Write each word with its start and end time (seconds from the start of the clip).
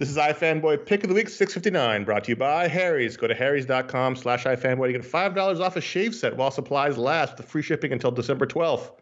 This 0.00 0.08
is 0.08 0.16
iFanboy 0.16 0.86
Pick 0.86 1.04
of 1.04 1.10
the 1.10 1.14
Week 1.14 1.28
659, 1.28 2.04
brought 2.04 2.24
to 2.24 2.30
you 2.30 2.36
by 2.36 2.68
Harry's. 2.68 3.18
Go 3.18 3.26
to 3.26 3.34
harrys.com 3.34 4.16
slash 4.16 4.44
iFanboy 4.44 4.86
to 4.86 4.92
get 4.94 5.02
$5 5.02 5.60
off 5.60 5.76
a 5.76 5.80
shave 5.82 6.14
set 6.14 6.34
while 6.34 6.50
supplies 6.50 6.96
last 6.96 7.36
with 7.36 7.46
free 7.46 7.60
shipping 7.60 7.92
until 7.92 8.10
December 8.10 8.46
12th. 8.46 8.92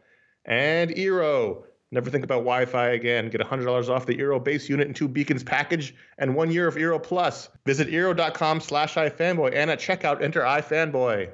And 0.45 0.91
Eero. 0.91 1.63
Never 1.93 2.11
think 2.11 2.25
about 2.25 2.39
Wi-Fi 2.39 2.89
again. 2.89 3.31
Get 3.31 3.41
$100 3.41 3.89
off 3.89 4.07
the 4.07 4.17
Eero 4.17 4.43
base 4.43 4.69
unit 4.69 4.89
and 4.89 4.97
two 4.97 5.07
beacons 5.07 5.45
package 5.45 5.95
and 6.19 6.35
one 6.35 6.51
year 6.51 6.67
of 6.67 6.75
Eero 6.75 7.01
Plus. 7.01 7.49
Visit 7.65 7.87
Eero.com 7.91 8.59
slash 8.59 8.95
iFanboy 8.95 9.55
and 9.55 9.71
at 9.71 9.79
checkout 9.79 10.21
enter 10.21 10.41
iFanboy. 10.41 11.31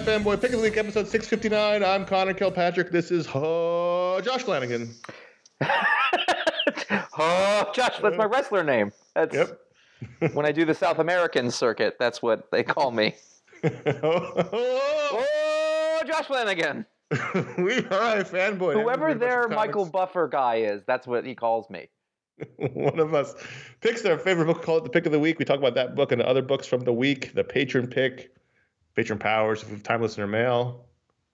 Hello, 0.00 0.16
welcome 0.16 0.24
to 0.24 0.30
iFanboy 0.30 0.40
Pick 0.40 0.52
of 0.52 0.58
the 0.58 0.62
Week 0.62 0.76
episode 0.78 1.08
659. 1.08 1.84
I'm 1.84 2.06
Conor 2.06 2.32
Kilpatrick. 2.32 2.90
This 2.90 3.10
is 3.10 3.26
uh, 3.28 4.20
Josh 4.24 4.42
Flanagan. 4.44 4.94
Oh, 7.22 7.70
Josh, 7.74 7.98
that's 8.00 8.16
my 8.16 8.24
wrestler 8.24 8.64
name. 8.64 8.92
That's 9.14 9.34
Yep. 9.34 9.60
when 10.32 10.46
I 10.46 10.52
do 10.52 10.64
the 10.64 10.74
South 10.74 10.98
American 10.98 11.50
circuit. 11.50 11.96
That's 11.98 12.22
what 12.22 12.50
they 12.50 12.62
call 12.62 12.90
me. 12.92 13.14
oh, 14.02 14.42
Josh 16.06 16.24
Flanagan. 16.26 16.86
we 17.10 17.16
are 17.78 18.22
iFanboy. 18.22 18.80
Whoever 18.80 19.12
their 19.14 19.48
Michael 19.48 19.82
comics. 19.82 19.92
Buffer 19.92 20.28
guy 20.28 20.56
is, 20.56 20.82
that's 20.86 21.06
what 21.06 21.26
he 21.26 21.34
calls 21.34 21.68
me. 21.68 21.88
one 22.56 22.98
of 22.98 23.12
us 23.12 23.34
picks 23.82 24.00
their 24.00 24.18
favorite 24.18 24.46
book, 24.46 24.62
call 24.62 24.78
it 24.78 24.84
the 24.84 24.90
pick 24.90 25.04
of 25.04 25.12
the 25.12 25.20
week. 25.20 25.38
We 25.38 25.44
talk 25.44 25.58
about 25.58 25.74
that 25.74 25.94
book 25.94 26.10
and 26.12 26.22
other 26.22 26.42
books 26.42 26.66
from 26.66 26.80
the 26.80 26.92
week, 26.92 27.34
the 27.34 27.44
patron 27.44 27.86
pick, 27.86 28.32
patron 29.00 29.18
powers, 29.18 29.62
if 29.62 29.68
we 29.68 29.74
have 29.76 29.82
time 29.82 30.02
listener 30.02 30.26
mail. 30.26 30.84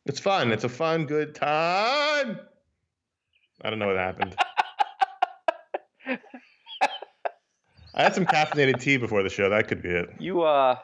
It's 0.05 0.21
fun. 0.21 0.53
It's 0.53 0.63
a 0.63 0.69
fun, 0.69 1.05
good 1.05 1.35
time. 1.35 2.39
I 3.61 3.71
don't 3.71 3.81
know 3.81 3.89
what 3.89 3.97
happened. 3.97 4.37
I 7.93 8.03
had 8.05 8.15
some 8.15 8.25
caffeinated 8.25 8.81
tea 8.81 8.99
before 8.99 9.25
the 9.25 9.29
show. 9.29 9.51
That 9.51 9.67
could 9.67 9.83
be 9.83 9.89
it. 9.89 10.11
You 10.21 10.43
uh, 10.43 10.77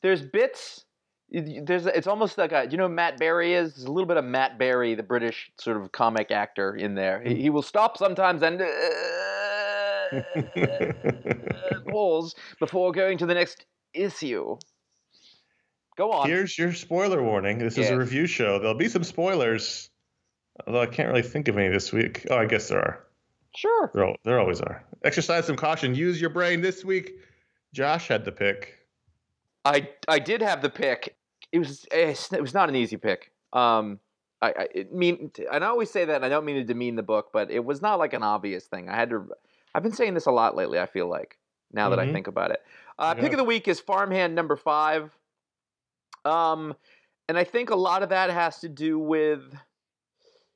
there's 0.00 0.22
bits. 0.22 0.86
There's 1.30 1.84
it's 1.84 2.06
almost 2.06 2.38
like 2.38 2.52
a, 2.52 2.64
do 2.64 2.70
you 2.70 2.78
know 2.78 2.88
who 2.88 2.94
Matt 2.94 3.18
Berry 3.18 3.52
is. 3.52 3.74
There's 3.74 3.84
a 3.84 3.92
little 3.92 4.06
bit 4.06 4.16
of 4.16 4.24
Matt 4.24 4.58
Berry, 4.58 4.94
the 4.94 5.02
British 5.02 5.50
sort 5.60 5.76
of 5.76 5.92
comic 5.92 6.30
actor, 6.30 6.76
in 6.76 6.94
there. 6.94 7.20
He, 7.22 7.34
he 7.42 7.50
will 7.50 7.60
stop 7.60 7.98
sometimes 7.98 8.42
and 8.42 8.62
uh, 8.62 8.66
pause 11.90 12.34
before 12.58 12.92
going 12.92 13.18
to 13.18 13.26
the 13.26 13.34
next 13.34 13.66
issue. 13.92 14.56
Go 15.96 16.12
on. 16.12 16.28
Here's 16.28 16.58
your 16.58 16.72
spoiler 16.74 17.22
warning. 17.22 17.58
This 17.58 17.78
is 17.78 17.88
a 17.88 17.96
review 17.96 18.26
show. 18.26 18.58
There'll 18.58 18.74
be 18.74 18.88
some 18.88 19.02
spoilers, 19.02 19.88
although 20.66 20.82
I 20.82 20.86
can't 20.86 21.08
really 21.08 21.22
think 21.22 21.48
of 21.48 21.56
any 21.56 21.68
this 21.68 21.92
week. 21.92 22.26
Oh, 22.30 22.36
I 22.36 22.44
guess 22.46 22.68
there 22.68 22.78
are. 22.78 23.06
Sure. 23.56 23.90
There, 23.94 24.14
there 24.24 24.38
always 24.38 24.60
are. 24.60 24.84
Exercise 25.04 25.46
some 25.46 25.56
caution. 25.56 25.94
Use 25.94 26.20
your 26.20 26.28
brain 26.28 26.60
this 26.60 26.84
week. 26.84 27.12
Josh 27.72 28.08
had 28.08 28.26
the 28.26 28.32
pick. 28.32 28.74
I 29.64 29.88
I 30.06 30.18
did 30.18 30.42
have 30.42 30.60
the 30.60 30.68
pick. 30.68 31.16
It 31.50 31.58
was 31.60 31.86
it 31.90 32.40
was 32.42 32.52
not 32.52 32.68
an 32.68 32.76
easy 32.76 32.98
pick. 32.98 33.32
Um, 33.54 33.98
I, 34.42 34.48
I 34.48 34.68
it 34.74 34.92
mean, 34.94 35.30
and 35.50 35.64
I 35.64 35.68
always 35.68 35.90
say 35.90 36.04
that. 36.04 36.16
And 36.16 36.24
I 36.26 36.28
don't 36.28 36.44
mean 36.44 36.56
to 36.56 36.64
demean 36.64 36.96
the 36.96 37.02
book, 37.02 37.30
but 37.32 37.50
it 37.50 37.64
was 37.64 37.80
not 37.80 37.98
like 37.98 38.12
an 38.12 38.22
obvious 38.22 38.66
thing. 38.66 38.90
I 38.90 38.96
had 38.96 39.08
to. 39.10 39.26
I've 39.74 39.82
been 39.82 39.92
saying 39.92 40.12
this 40.12 40.26
a 40.26 40.30
lot 40.30 40.54
lately. 40.54 40.78
I 40.78 40.86
feel 40.86 41.08
like 41.08 41.38
now 41.72 41.88
that 41.88 41.98
I 41.98 42.06
Mhm. 42.06 42.12
think 42.12 42.26
about 42.26 42.50
it. 42.50 42.62
Uh, 42.98 43.14
Yeah. 43.16 43.22
Pick 43.22 43.32
of 43.32 43.38
the 43.38 43.44
week 43.44 43.66
is 43.66 43.80
Farmhand 43.80 44.34
number 44.34 44.56
five. 44.56 45.10
Um, 46.26 46.74
and 47.28 47.38
I 47.38 47.44
think 47.44 47.70
a 47.70 47.76
lot 47.76 48.02
of 48.02 48.08
that 48.10 48.30
has 48.30 48.58
to 48.60 48.68
do 48.68 48.98
with 48.98 49.54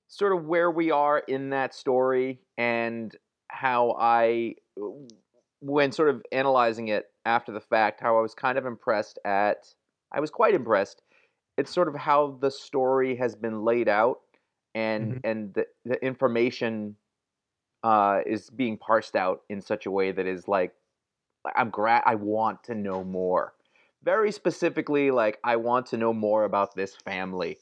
sort 0.08 0.36
of 0.36 0.44
where 0.46 0.70
we 0.70 0.90
are 0.90 1.18
in 1.20 1.50
that 1.50 1.74
story 1.74 2.40
and 2.58 3.14
how 3.48 3.96
I, 3.98 4.56
when 5.60 5.92
sort 5.92 6.08
of 6.08 6.22
analyzing 6.32 6.88
it 6.88 7.06
after 7.24 7.52
the 7.52 7.60
fact, 7.60 8.00
how 8.00 8.18
I 8.18 8.20
was 8.20 8.34
kind 8.34 8.58
of 8.58 8.66
impressed 8.66 9.18
at, 9.24 9.74
I 10.12 10.20
was 10.20 10.30
quite 10.30 10.54
impressed. 10.54 11.02
It's 11.56 11.72
sort 11.72 11.88
of 11.88 11.94
how 11.94 12.38
the 12.40 12.50
story 12.50 13.16
has 13.16 13.34
been 13.36 13.64
laid 13.64 13.88
out 13.88 14.20
and 14.74 15.14
Mhm. 15.14 15.20
and 15.24 15.54
the, 15.54 15.66
the 15.84 16.04
information 16.04 16.96
uh, 17.82 18.20
is 18.26 18.50
being 18.50 18.78
parsed 18.78 19.16
out 19.16 19.42
in 19.48 19.60
such 19.60 19.86
a 19.86 19.90
way 19.90 20.12
that 20.12 20.26
is 20.26 20.48
like 20.48 20.74
I'm 21.56 21.70
gra- 21.70 22.02
I 22.06 22.16
want 22.16 22.64
to 22.64 22.74
know 22.74 23.04
more. 23.04 23.54
Very 24.02 24.32
specifically, 24.32 25.10
like 25.10 25.38
I 25.44 25.56
want 25.56 25.86
to 25.86 25.96
know 25.96 26.12
more 26.12 26.44
about 26.44 26.74
this 26.74 26.96
family 26.96 27.58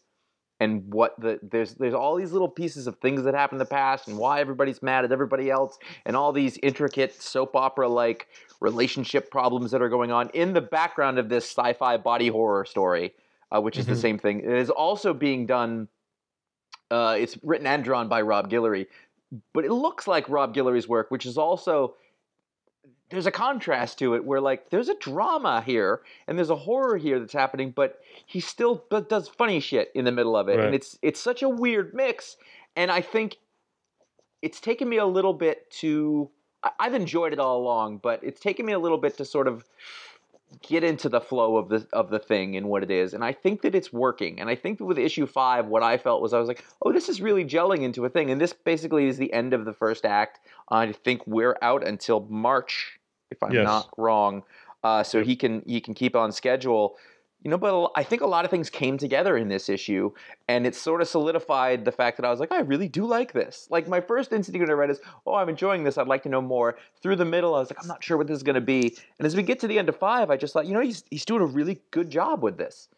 and 0.61 0.93
what 0.93 1.19
the 1.21 1.39
there's 1.43 1.75
there's 1.75 1.95
all 1.95 2.17
these 2.17 2.33
little 2.33 2.49
pieces 2.49 2.87
of 2.87 2.97
things 2.99 3.23
that 3.25 3.35
happened 3.35 3.57
in 3.57 3.65
the 3.67 3.71
past 3.71 4.09
and 4.09 4.19
why 4.19 4.41
everybody's 4.41 4.83
mad 4.83 5.05
at 5.05 5.13
everybody 5.13 5.51
else 5.51 5.79
and 6.07 6.17
all 6.17 6.33
these 6.33 6.59
intricate 6.63 7.21
soap 7.21 7.55
opera 7.57 7.89
like 7.89 8.29
relationship 8.61 9.31
problems 9.31 9.71
that 9.73 9.83
are 9.83 9.89
going 9.89 10.13
on 10.13 10.31
in 10.31 10.53
the 10.53 10.61
background 10.61 11.19
of 11.19 11.29
this 11.29 11.45
sci-fi 11.45 11.97
body 11.97 12.29
horror 12.29 12.65
story, 12.65 13.15
uh, 13.53 13.61
which 13.61 13.77
is 13.77 13.87
the 13.87 13.95
Mhm. 13.95 14.01
same 14.01 14.19
thing. 14.19 14.41
It 14.41 14.51
is 14.51 14.71
also 14.71 15.13
being 15.15 15.47
done. 15.47 15.89
Uh, 16.91 17.17
it's 17.19 17.37
written 17.43 17.67
and 17.67 17.83
drawn 17.85 18.09
by 18.09 18.23
Rob 18.23 18.49
Guillory, 18.49 18.87
but 19.53 19.65
it 19.65 19.73
looks 19.73 20.07
like 20.07 20.29
Rob 20.29 20.55
Guillory's 20.55 20.89
work, 20.89 21.11
which 21.11 21.27
is 21.27 21.37
also 21.37 21.97
there's 23.11 23.27
a 23.27 23.31
contrast 23.31 23.99
to 24.01 24.15
it 24.15 24.25
where 24.25 24.41
like 24.41 24.71
there's 24.71 24.89
a 24.89 24.95
drama 24.97 25.63
here 25.65 26.03
and 26.27 26.37
there's 26.37 26.51
a 26.51 26.57
horror 26.57 26.97
here 26.99 27.19
that's 27.19 27.33
happening, 27.33 27.71
but 27.71 28.01
he 28.27 28.41
still 28.41 28.85
b- 28.91 29.01
does 29.09 29.29
funny 29.29 29.61
shit 29.61 29.91
in 29.95 30.05
the 30.05 30.13
middle 30.13 30.37
of 30.37 30.49
it, 30.49 30.57
Right. 30.57 30.67
and 30.67 30.75
it's 30.75 30.99
it's 31.03 31.21
such 31.21 31.43
a 31.43 31.49
weird 31.49 31.95
mix. 31.95 32.37
And 32.77 32.91
I 32.91 33.01
think 33.01 33.39
it's 34.43 34.61
taken 34.61 34.89
me 34.89 34.99
a 34.99 35.07
little 35.07 35.33
bit 35.33 35.71
to 35.81 36.31
I- 36.63 36.71
I've 36.81 36.95
enjoyed 36.95 37.33
it 37.33 37.39
all 37.39 37.59
along, 37.61 37.99
but 37.99 38.21
it's 38.23 38.41
taken 38.41 38.67
me 38.67 38.73
a 38.73 38.79
little 38.79 38.99
bit 38.99 39.17
to 39.19 39.25
sort 39.25 39.49
of 39.49 39.65
get 40.63 40.83
into 40.83 41.09
the 41.11 41.21
flow 41.21 41.57
of 41.59 41.69
the 41.69 41.87
of 41.93 42.09
the 42.11 42.19
thing 42.19 42.57
and 42.57 42.69
what 42.69 42.83
it 42.83 42.91
is. 42.91 43.13
And 43.15 43.23
I 43.25 43.33
think 43.33 43.63
that 43.63 43.75
it's 43.75 43.93
working. 43.93 44.41
And 44.41 44.49
I 44.49 44.55
think 44.55 44.79
that 44.79 44.85
with 44.87 44.99
issue 44.99 45.27
five, 45.27 45.67
what 45.67 45.83
I 45.83 45.99
felt 45.99 46.23
was 46.23 46.33
I 46.33 46.39
was 46.39 46.49
like, 46.49 46.65
oh, 46.83 46.93
this 46.93 47.09
is 47.09 47.21
really 47.21 47.45
gelling 47.45 47.83
into 47.83 48.05
a 48.05 48.09
thing. 48.09 48.31
And 48.31 48.41
this 48.41 48.53
basically 48.55 49.07
is 49.09 49.19
the 49.19 49.33
end 49.33 49.53
of 49.53 49.65
the 49.67 49.73
first 49.75 50.05
act. 50.07 50.41
I 50.71 50.91
think 50.93 51.27
we're 51.27 51.57
out 51.63 51.87
until 51.87 52.21
March, 52.31 52.98
if 53.31 53.43
I'm 53.43 53.53
Yes. 53.53 53.63
not 53.63 53.91
wrong. 53.97 54.43
Uh, 54.85 55.03
so 55.03 55.23
he 55.23 55.37
can 55.37 55.63
he 55.67 55.81
can 55.81 55.95
keep 55.95 56.15
on 56.17 56.33
schedule. 56.33 56.97
You 57.45 57.53
know, 57.53 57.59
but 57.59 57.93
I 57.95 58.03
think 58.03 58.21
a 58.23 58.27
lot 58.27 58.45
of 58.45 58.51
things 58.51 58.69
came 58.69 58.99
together 58.99 59.37
in 59.37 59.47
this 59.47 59.69
issue, 59.69 60.11
and 60.49 60.67
it 60.67 60.75
sort 60.75 61.01
of 61.01 61.07
solidified 61.07 61.85
the 61.85 61.93
fact 61.93 62.17
that 62.17 62.27
I 62.27 62.31
was 62.31 62.41
like, 62.41 62.51
I 62.51 62.61
really 62.63 62.89
do 62.89 63.07
like 63.07 63.33
this. 63.33 63.69
Like 63.71 63.87
my 63.87 64.01
first 64.01 64.33
instinct 64.33 64.59
when 64.59 64.69
I 64.71 64.73
read 64.73 64.91
is, 64.91 65.01
oh, 65.25 65.35
I'm 65.35 65.49
enjoying 65.49 65.85
this. 65.85 65.99
I'd 65.99 66.09
like 66.09 66.25
to 66.25 66.29
know 66.29 66.41
more. 66.43 66.77
Through 67.01 67.15
the 67.15 67.25
middle, 67.25 67.55
I 67.55 67.61
was 67.61 67.71
like, 67.71 67.79
I'm 67.81 67.87
not 67.87 68.03
sure 68.03 68.17
what 68.17 68.27
this 68.27 68.37
is 68.39 68.43
going 68.43 68.57
to 68.57 68.61
be. 68.61 68.97
And 69.19 69.27
as 69.27 69.37
we 69.37 69.45
get 69.45 69.61
to 69.61 69.69
the 69.69 69.79
end 69.79 69.89
of 69.89 69.97
five, 69.97 70.31
I 70.31 70.37
just 70.37 70.53
thought, 70.53 70.67
you 70.67 70.75
know, 70.75 70.81
he's 70.81 71.05
he's 71.11 71.25
doing 71.25 71.41
a 71.43 71.47
really 71.47 71.81
good 71.93 72.11
job 72.11 72.43
with 72.43 72.59
this, 72.59 72.89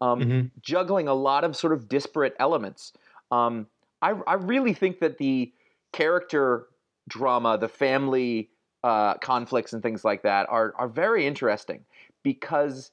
um, 0.00 0.30
Mhm. 0.30 0.50
juggling 0.62 1.06
a 1.06 1.14
lot 1.14 1.44
of 1.44 1.54
sort 1.54 1.74
of 1.74 1.86
disparate 1.86 2.34
elements. 2.38 2.94
Um, 3.30 3.66
I 4.00 4.12
I 4.26 4.34
really 4.34 4.72
think 4.72 5.00
that 5.00 5.18
the 5.18 5.52
character 5.92 6.68
drama, 7.08 7.58
the 7.58 7.68
family 7.68 8.48
uh, 8.82 9.14
conflicts, 9.14 9.72
and 9.72 9.82
things 9.82 10.04
like 10.04 10.22
that 10.22 10.48
are 10.48 10.74
are 10.76 10.88
very 10.88 11.26
interesting 11.26 11.84
because 12.22 12.90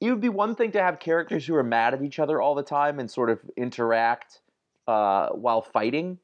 it 0.00 0.10
would 0.10 0.20
be 0.20 0.28
one 0.28 0.54
thing 0.54 0.72
to 0.72 0.82
have 0.82 0.98
characters 0.98 1.46
who 1.46 1.54
are 1.54 1.62
mad 1.62 1.94
at 1.94 2.02
each 2.02 2.18
other 2.18 2.40
all 2.40 2.54
the 2.54 2.62
time 2.62 2.98
and 2.98 3.10
sort 3.10 3.30
of 3.30 3.40
interact 3.56 4.40
uh, 4.86 5.28
while 5.30 5.62
fighting, 5.62 6.18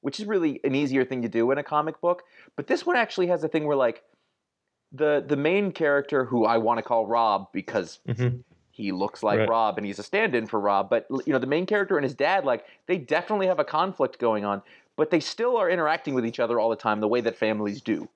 which 0.00 0.18
is 0.18 0.26
really 0.26 0.60
an 0.64 0.74
easier 0.74 1.04
thing 1.04 1.22
to 1.22 1.28
do 1.28 1.50
in 1.50 1.58
a 1.58 1.62
comic 1.62 2.00
book. 2.00 2.24
But 2.56 2.66
this 2.66 2.84
one 2.84 2.96
actually 2.96 3.28
has 3.28 3.44
a 3.44 3.48
thing 3.48 3.66
where 3.66 3.76
like 3.76 4.02
the 4.92 5.24
the 5.26 5.36
main 5.36 5.72
character 5.72 6.24
who 6.24 6.44
I 6.44 6.58
want 6.58 6.78
to 6.78 6.82
call 6.82 7.06
Rob 7.06 7.52
because 7.52 8.00
Mhm. 8.08 8.42
he 8.72 8.90
looks 8.92 9.22
like 9.22 9.38
Right. 9.40 9.48
Rob 9.48 9.76
and 9.78 9.86
he's 9.86 9.98
a 9.98 10.02
stand-in 10.02 10.46
for 10.46 10.58
Rob, 10.58 10.90
but 10.90 11.06
you 11.26 11.32
know 11.32 11.38
the 11.38 11.46
main 11.46 11.66
character 11.66 11.96
and 11.96 12.04
his 12.04 12.14
dad 12.14 12.44
like 12.44 12.64
they 12.86 12.98
definitely 12.98 13.46
have 13.46 13.60
a 13.60 13.64
conflict 13.64 14.18
going 14.18 14.44
on, 14.44 14.62
but 14.96 15.10
they 15.10 15.20
still 15.20 15.56
are 15.56 15.70
interacting 15.70 16.14
with 16.14 16.26
each 16.26 16.40
other 16.40 16.58
all 16.58 16.70
the 16.70 16.76
time 16.76 17.00
the 17.00 17.08
way 17.08 17.20
that 17.20 17.36
families 17.36 17.80
do 17.80 18.08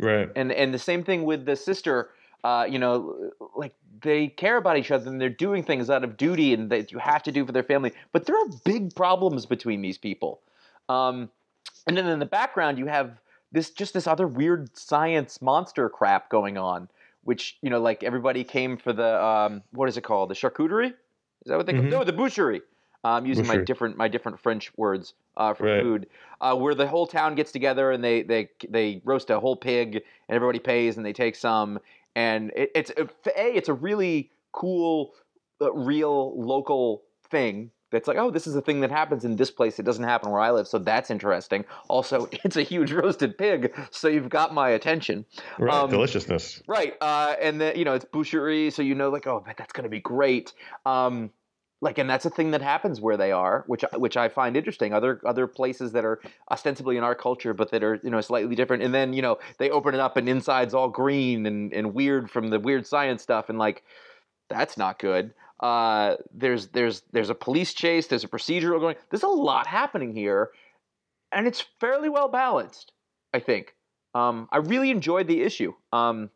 Right. 0.00 0.30
and 0.36 0.52
and 0.52 0.72
the 0.72 0.78
same 0.78 1.02
thing 1.04 1.24
with 1.24 1.44
the 1.46 1.56
sister 1.56 2.10
uh, 2.44 2.66
you 2.68 2.78
know 2.78 3.30
like 3.56 3.74
they 4.02 4.28
care 4.28 4.56
about 4.56 4.76
each 4.76 4.90
other 4.90 5.10
and 5.10 5.20
they're 5.20 5.28
doing 5.28 5.62
things 5.64 5.90
out 5.90 6.04
of 6.04 6.16
duty 6.16 6.54
and 6.54 6.70
that 6.70 6.92
you 6.92 6.98
have 6.98 7.22
to 7.24 7.32
do 7.32 7.44
for 7.44 7.52
their 7.52 7.64
family 7.64 7.92
but 8.12 8.26
there 8.26 8.36
are 8.36 8.46
big 8.64 8.94
problems 8.94 9.46
between 9.46 9.82
these 9.82 9.98
people 9.98 10.40
um, 10.88 11.30
and 11.86 11.96
then 11.96 12.06
in 12.06 12.18
the 12.18 12.26
background 12.26 12.78
you 12.78 12.86
have 12.86 13.18
this 13.52 13.70
just 13.70 13.94
this 13.94 14.06
other 14.06 14.26
weird 14.26 14.76
science 14.76 15.40
monster 15.40 15.88
crap 15.88 16.28
going 16.28 16.58
on, 16.58 16.88
which 17.24 17.56
you 17.62 17.70
know, 17.70 17.80
like 17.80 18.02
everybody 18.02 18.44
came 18.44 18.76
for 18.76 18.92
the 18.92 19.24
um, 19.24 19.62
what 19.72 19.88
is 19.88 19.96
it 19.96 20.02
called, 20.02 20.30
the 20.30 20.34
charcuterie? 20.34 20.88
Is 20.88 21.46
that 21.46 21.56
what 21.56 21.66
they 21.66 21.72
call 21.72 21.82
Mhm. 21.82 21.90
No, 21.90 22.04
the 22.04 22.12
boucherie. 22.12 22.60
I'm 23.04 23.26
using 23.26 23.46
my 23.46 23.56
different 23.58 23.96
my 23.96 24.08
different 24.08 24.40
French 24.40 24.72
words 24.76 25.14
uh, 25.36 25.54
for 25.54 25.64
Right. 25.64 25.82
food, 25.82 26.06
uh, 26.40 26.54
where 26.56 26.74
the 26.74 26.86
whole 26.86 27.06
town 27.06 27.34
gets 27.34 27.52
together 27.52 27.90
and 27.92 28.02
they 28.02 28.22
they 28.22 28.48
they 28.68 29.00
roast 29.04 29.30
a 29.30 29.38
whole 29.40 29.56
pig 29.56 29.94
and 30.28 30.36
everybody 30.36 30.58
pays 30.58 30.96
and 30.96 31.06
they 31.06 31.12
take 31.12 31.36
some 31.36 31.78
and 32.16 32.50
it, 32.56 32.70
it's 32.74 32.90
a 32.96 33.08
it's 33.36 33.68
a 33.68 33.74
really 33.74 34.30
cool, 34.52 35.14
uh, 35.60 35.72
real 35.72 36.38
local 36.40 37.02
thing. 37.30 37.70
That's 37.90 38.06
like, 38.06 38.18
oh, 38.18 38.30
this 38.30 38.46
is 38.46 38.54
a 38.54 38.60
thing 38.60 38.80
that 38.80 38.90
happens 38.90 39.24
in 39.24 39.36
this 39.36 39.50
place. 39.50 39.78
It 39.78 39.84
doesn't 39.84 40.04
happen 40.04 40.30
where 40.30 40.40
I 40.42 40.50
live, 40.50 40.68
so 40.68 40.78
that's 40.78 41.10
interesting. 41.10 41.64
Also, 41.88 42.28
it's 42.44 42.56
a 42.56 42.62
huge 42.62 42.92
roasted 42.92 43.38
pig, 43.38 43.74
so 43.90 44.08
you've 44.08 44.28
got 44.28 44.52
my 44.52 44.70
attention. 44.70 45.24
Right, 45.58 45.72
Um, 45.74 45.88
deliciousness. 45.88 46.62
Right. 46.66 46.94
Uh, 47.00 47.36
and 47.40 47.58
then, 47.58 47.76
you 47.78 47.86
know, 47.86 47.94
it's 47.94 48.04
boucherie, 48.04 48.70
so 48.70 48.82
you 48.82 48.94
know, 48.94 49.08
like, 49.08 49.26
oh, 49.26 49.42
but 49.46 49.56
that's 49.56 49.72
going 49.72 49.84
to 49.84 49.88
be 49.90 50.00
great. 50.00 50.52
Um, 50.84 51.30
like, 51.80 51.98
and 51.98 52.10
that's 52.10 52.24
a 52.24 52.30
thing 52.30 52.50
that 52.50 52.62
happens 52.62 53.00
where 53.00 53.16
they 53.16 53.30
are, 53.30 53.62
which 53.66 53.84
which 53.94 54.16
I 54.16 54.28
find 54.28 54.56
interesting. 54.56 54.92
Other 54.92 55.20
other 55.24 55.46
places 55.46 55.92
that 55.92 56.04
are 56.04 56.20
ostensibly 56.50 56.96
in 56.96 57.04
our 57.04 57.14
culture, 57.14 57.54
but 57.54 57.70
that 57.70 57.84
are 57.84 58.00
you 58.02 58.10
know 58.10 58.20
slightly 58.20 58.56
different. 58.56 58.82
And 58.82 58.92
then 58.92 59.12
you 59.12 59.22
know 59.22 59.38
they 59.58 59.70
open 59.70 59.94
it 59.94 60.00
up, 60.00 60.16
and 60.16 60.28
inside's 60.28 60.74
all 60.74 60.88
green 60.88 61.46
and, 61.46 61.72
and 61.72 61.94
weird 61.94 62.30
from 62.30 62.50
the 62.50 62.58
weird 62.58 62.86
science 62.86 63.22
stuff, 63.22 63.48
and 63.48 63.58
like 63.58 63.84
that's 64.50 64.76
not 64.76 64.98
good. 64.98 65.34
Uh, 65.60 66.16
there's 66.32 66.68
there's 66.68 67.02
there's 67.12 67.30
a 67.30 67.34
police 67.34 67.72
chase. 67.74 68.08
There's 68.08 68.24
a 68.24 68.28
procedural 68.28 68.80
going. 68.80 68.96
There's 69.10 69.22
a 69.22 69.28
lot 69.28 69.68
happening 69.68 70.12
here, 70.12 70.50
and 71.30 71.46
it's 71.46 71.64
fairly 71.80 72.08
well 72.08 72.28
balanced. 72.28 72.92
I 73.32 73.38
think. 73.40 73.74
Um, 74.14 74.48
I 74.50 74.56
really 74.58 74.90
enjoyed 74.90 75.28
the 75.28 75.42
issue. 75.42 75.74
Um, 75.92 76.30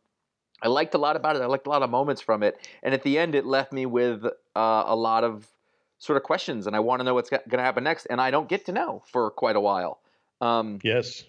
I 0.63 0.69
liked 0.69 0.95
a 0.95 0.99
lot 0.99 1.17
about 1.17 1.37
it. 1.37 1.43
I 1.43 1.47
liked 1.47 1.67
a 1.67 1.71
lot 1.71 1.83
of 1.83 1.91
moments 1.91 2.23
from 2.23 2.43
it, 2.43 2.57
and 2.83 2.95
at 2.95 3.03
the 3.03 3.19
end, 3.19 3.35
it 3.35 3.45
left 3.45 3.73
me 3.73 3.85
with 3.85 4.25
uh, 4.25 4.85
a 4.87 4.95
lot 4.95 5.25
of 5.25 5.47
sort 5.99 6.17
of 6.17 6.23
questions, 6.23 6.67
and 6.67 6.75
I 6.75 6.81
want 6.81 7.01
to 7.01 7.05
know 7.05 7.15
what's 7.15 7.31
going 7.31 7.43
to 7.51 7.59
happen 7.59 7.85
next, 7.85 8.07
and 8.07 8.21
I 8.21 8.31
don't 8.31 8.49
get 8.49 8.67
to 8.67 8.73
know 8.73 9.03
for 9.07 9.31
quite 9.31 9.57
a 9.57 9.61
while. 9.61 10.01
Um, 10.41 10.79
Yes. 10.83 11.25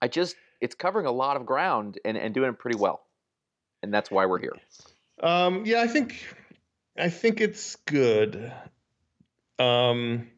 I 0.00 0.08
just 0.08 0.36
it's 0.60 0.74
covering 0.74 1.06
a 1.06 1.12
lot 1.12 1.36
of 1.36 1.46
ground 1.46 1.98
and, 2.04 2.16
and 2.16 2.34
doing 2.34 2.50
it 2.50 2.58
pretty 2.58 2.78
well, 2.78 3.02
and 3.82 3.92
that's 3.92 4.10
why 4.10 4.26
we're 4.26 4.38
here. 4.38 4.54
Um, 5.20 5.64
yeah, 5.66 5.80
I 5.80 5.88
think 5.88 6.24
I 6.96 7.08
think 7.08 7.40
it's 7.40 7.76
good. 7.76 8.52
Um, 9.58 10.28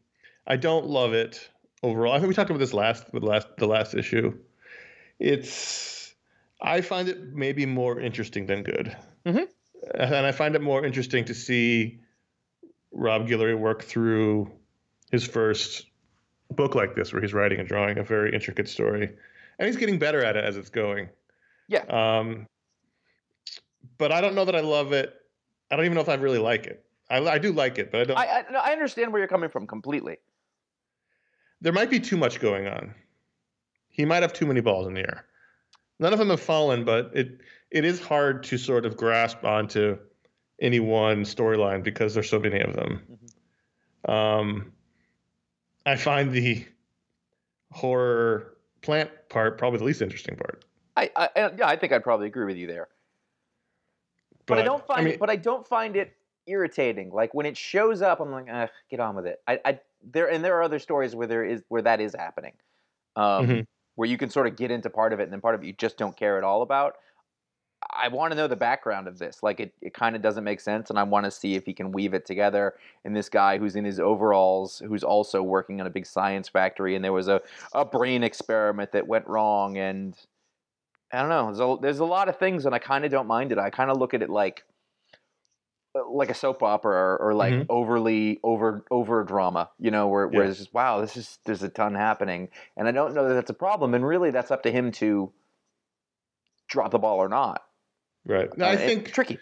I 0.47 0.55
don't 0.57 0.87
love 0.87 1.13
it 1.13 1.47
overall. 1.83 2.13
I 2.13 2.17
think 2.17 2.29
we 2.29 2.33
talked 2.33 2.49
about 2.49 2.59
this 2.59 2.73
last 2.73 3.13
with 3.13 3.23
last 3.23 3.47
the 3.57 3.67
last 3.67 3.93
issue. 3.93 4.37
It's 5.19 6.00
I 6.61 6.81
find 6.81 7.07
it 7.09 7.33
maybe 7.33 7.65
more 7.65 7.99
interesting 7.99 8.45
than 8.45 8.63
good, 8.63 8.95
Mhm. 9.25 9.47
and 9.95 10.13
I 10.25 10.31
find 10.31 10.55
it 10.55 10.61
more 10.61 10.85
interesting 10.85 11.25
to 11.25 11.33
see 11.33 11.99
Rob 12.91 13.27
Guillory 13.27 13.57
work 13.57 13.81
through 13.83 14.51
his 15.11 15.25
first 15.25 15.87
book 16.51 16.75
like 16.75 16.95
this, 16.95 17.11
where 17.13 17.21
he's 17.21 17.33
writing 17.33 17.59
and 17.59 17.67
drawing 17.67 17.97
a 17.97 18.03
very 18.03 18.33
intricate 18.33 18.67
story, 18.69 19.09
and 19.57 19.65
he's 19.65 19.77
getting 19.77 19.97
better 19.97 20.23
at 20.23 20.35
it 20.37 20.43
as 20.43 20.55
it's 20.57 20.69
going. 20.69 21.09
Yeah. 21.67 21.83
Um, 21.89 22.47
but 23.97 24.11
I 24.11 24.21
don't 24.21 24.35
know 24.35 24.45
that 24.45 24.55
I 24.55 24.59
love 24.61 24.91
it. 24.93 25.13
I 25.71 25.75
don't 25.77 25.85
even 25.85 25.95
know 25.95 26.01
if 26.01 26.09
I 26.09 26.15
really 26.15 26.37
like 26.39 26.67
it. 26.67 26.85
I, 27.09 27.17
I 27.25 27.37
do 27.39 27.51
like 27.53 27.77
it, 27.79 27.91
but 27.91 28.01
I 28.01 28.03
don't. 28.03 28.17
I 28.17 28.25
I, 28.39 28.51
no, 28.51 28.59
I 28.59 28.71
understand 28.71 29.11
where 29.11 29.19
you're 29.19 29.27
coming 29.27 29.49
from 29.49 29.65
completely. 29.67 30.17
there 31.61 31.73
might 31.73 31.89
be 31.89 31.99
too 31.99 32.17
much 32.17 32.39
going 32.39 32.67
on. 32.67 32.93
He 33.89 34.03
might 34.05 34.21
have 34.23 34.33
too 34.33 34.45
many 34.47 34.61
balls 34.61 34.87
in 34.87 34.93
the 34.95 35.01
air. 35.01 35.25
None 36.01 36.13
of 36.13 36.19
them 36.19 36.29
have 36.31 36.41
fallen, 36.41 36.83
but 36.83 37.11
it 37.13 37.39
it 37.69 37.85
is 37.85 38.01
hard 38.01 38.43
to 38.45 38.57
sort 38.57 38.87
of 38.87 38.97
grasp 38.97 39.45
onto 39.45 39.99
any 40.59 40.79
one 40.79 41.21
storyline 41.21 41.83
because 41.83 42.15
there's 42.15 42.29
so 42.29 42.39
many 42.39 42.59
of 42.59 42.73
them. 42.73 43.19
Um, 44.05 44.73
I 45.85 45.95
find 45.95 46.31
the 46.31 46.65
horror 47.71 48.57
plant 48.81 49.11
part 49.29 49.59
probably 49.59 49.77
the 49.77 49.85
least 49.85 50.01
interesting 50.01 50.35
part. 50.35 50.65
I, 50.97 51.11
I 51.15 51.29
I- 51.35 51.51
yeah, 51.55 51.67
I 51.67 51.75
think 51.75 51.93
I'd 51.93 52.03
probably 52.03 52.25
agree 52.27 52.45
with 52.45 52.57
you 52.57 52.65
there. 52.65 52.87
But, 54.47 54.57
I 54.57 54.63
don't 54.63 54.85
find 54.85 55.05
mean, 55.05 55.13
it. 55.13 55.19
But 55.19 55.29
I 55.29 55.35
don't 55.35 55.67
find 55.67 55.95
it 55.95 56.13
irritating. 56.47 57.11
Like 57.11 57.35
when 57.35 57.45
it 57.45 57.55
shows 57.55 58.01
up, 58.01 58.19
I'm 58.19 58.31
like, 58.31 58.47
Ugh, 58.51 58.69
get 58.89 58.99
on 58.99 59.15
with 59.15 59.27
it. 59.27 59.39
I, 59.47 59.59
I 59.63 59.79
there 60.03 60.27
and 60.31 60.43
there 60.43 60.57
are 60.57 60.63
other 60.63 60.79
stories 60.79 61.15
where 61.15 61.27
there 61.27 61.45
is 61.45 61.61
where 61.67 61.83
that 61.83 62.01
is 62.01 62.15
happening, 62.15 62.53
um, 63.15 63.47
Mhm. 63.47 63.67
Where 64.01 64.09
you 64.09 64.17
can 64.17 64.31
sort 64.31 64.47
of 64.47 64.55
get 64.55 64.71
into 64.71 64.89
part 64.89 65.13
of 65.13 65.19
it 65.19 65.25
and 65.25 65.31
then 65.31 65.39
part 65.39 65.53
of 65.53 65.61
it 65.61 65.67
you 65.67 65.73
just 65.73 65.95
don't 65.95 66.17
care 66.17 66.35
at 66.39 66.43
all 66.43 66.63
about. 66.63 66.95
I 67.91 68.07
want 68.07 68.31
to 68.31 68.35
know 68.35 68.47
the 68.47 68.55
background 68.55 69.07
of 69.07 69.19
this. 69.19 69.43
Like 69.43 69.59
it, 69.59 69.75
it 69.79 69.93
kind 69.93 70.15
of 70.15 70.23
doesn't 70.23 70.43
make 70.43 70.59
sense, 70.59 70.89
and 70.89 70.97
I 70.97 71.03
want 71.03 71.25
to 71.25 71.29
see 71.29 71.53
if 71.53 71.67
he 71.67 71.73
can 71.73 71.91
weave 71.91 72.15
it 72.15 72.25
together. 72.25 72.73
And 73.05 73.15
this 73.15 73.29
guy 73.29 73.59
who's 73.59 73.75
in 73.75 73.85
his 73.85 73.99
overalls, 73.99 74.81
who's 74.87 75.03
also 75.03 75.43
working 75.43 75.79
on 75.79 75.85
a 75.85 75.91
big 75.91 76.07
science 76.07 76.49
factory, 76.49 76.95
and 76.95 77.05
there 77.05 77.13
was 77.13 77.27
a, 77.27 77.41
a 77.73 77.85
brain 77.85 78.23
experiment 78.23 78.91
that 78.93 79.07
went 79.07 79.27
wrong, 79.27 79.77
and 79.77 80.17
I 81.13 81.19
don't 81.19 81.29
know. 81.29 81.45
There's 81.45 81.59
a, 81.59 81.77
there's 81.79 81.99
a 81.99 82.05
lot 82.05 82.27
of 82.27 82.39
things, 82.39 82.65
and 82.65 82.73
I 82.73 82.79
kind 82.79 83.05
of 83.05 83.11
don't 83.11 83.27
mind 83.27 83.51
it. 83.51 83.59
I 83.59 83.69
kind 83.69 83.91
of 83.91 83.97
look 83.97 84.15
at 84.15 84.23
it 84.23 84.31
like 84.31 84.63
like 86.09 86.29
a 86.29 86.33
soap 86.33 86.63
opera 86.63 86.95
or, 86.95 87.17
or 87.17 87.33
like 87.33 87.53
Mhm. 87.53 87.65
overly 87.69 88.39
over 88.43 88.85
over 88.91 89.23
drama, 89.23 89.69
you 89.79 89.91
know, 89.91 90.07
where, 90.07 90.27
where 90.27 90.45
Yeah. 90.45 90.49
it's 90.49 90.59
just 90.59 90.73
wow, 90.73 91.01
this 91.01 91.17
is 91.17 91.39
there's 91.45 91.63
a 91.63 91.69
ton 91.69 91.95
happening, 91.95 92.49
and 92.77 92.87
I 92.87 92.91
don't 92.91 93.13
know 93.13 93.27
that 93.27 93.33
that's 93.33 93.49
a 93.49 93.53
problem, 93.55 93.93
and 93.93 94.05
really 94.05 94.31
that's 94.31 94.51
up 94.51 94.63
to 94.63 94.71
him 94.71 94.91
to 94.93 95.31
drop 96.67 96.91
the 96.91 96.99
ball 96.99 97.17
or 97.17 97.27
not. 97.29 97.63
right. 98.25 98.55
No, 98.57 98.65
Uh, 98.65 98.69
I 98.69 98.73
it's 98.75 98.83
think 98.83 99.11
tricky. 99.11 99.39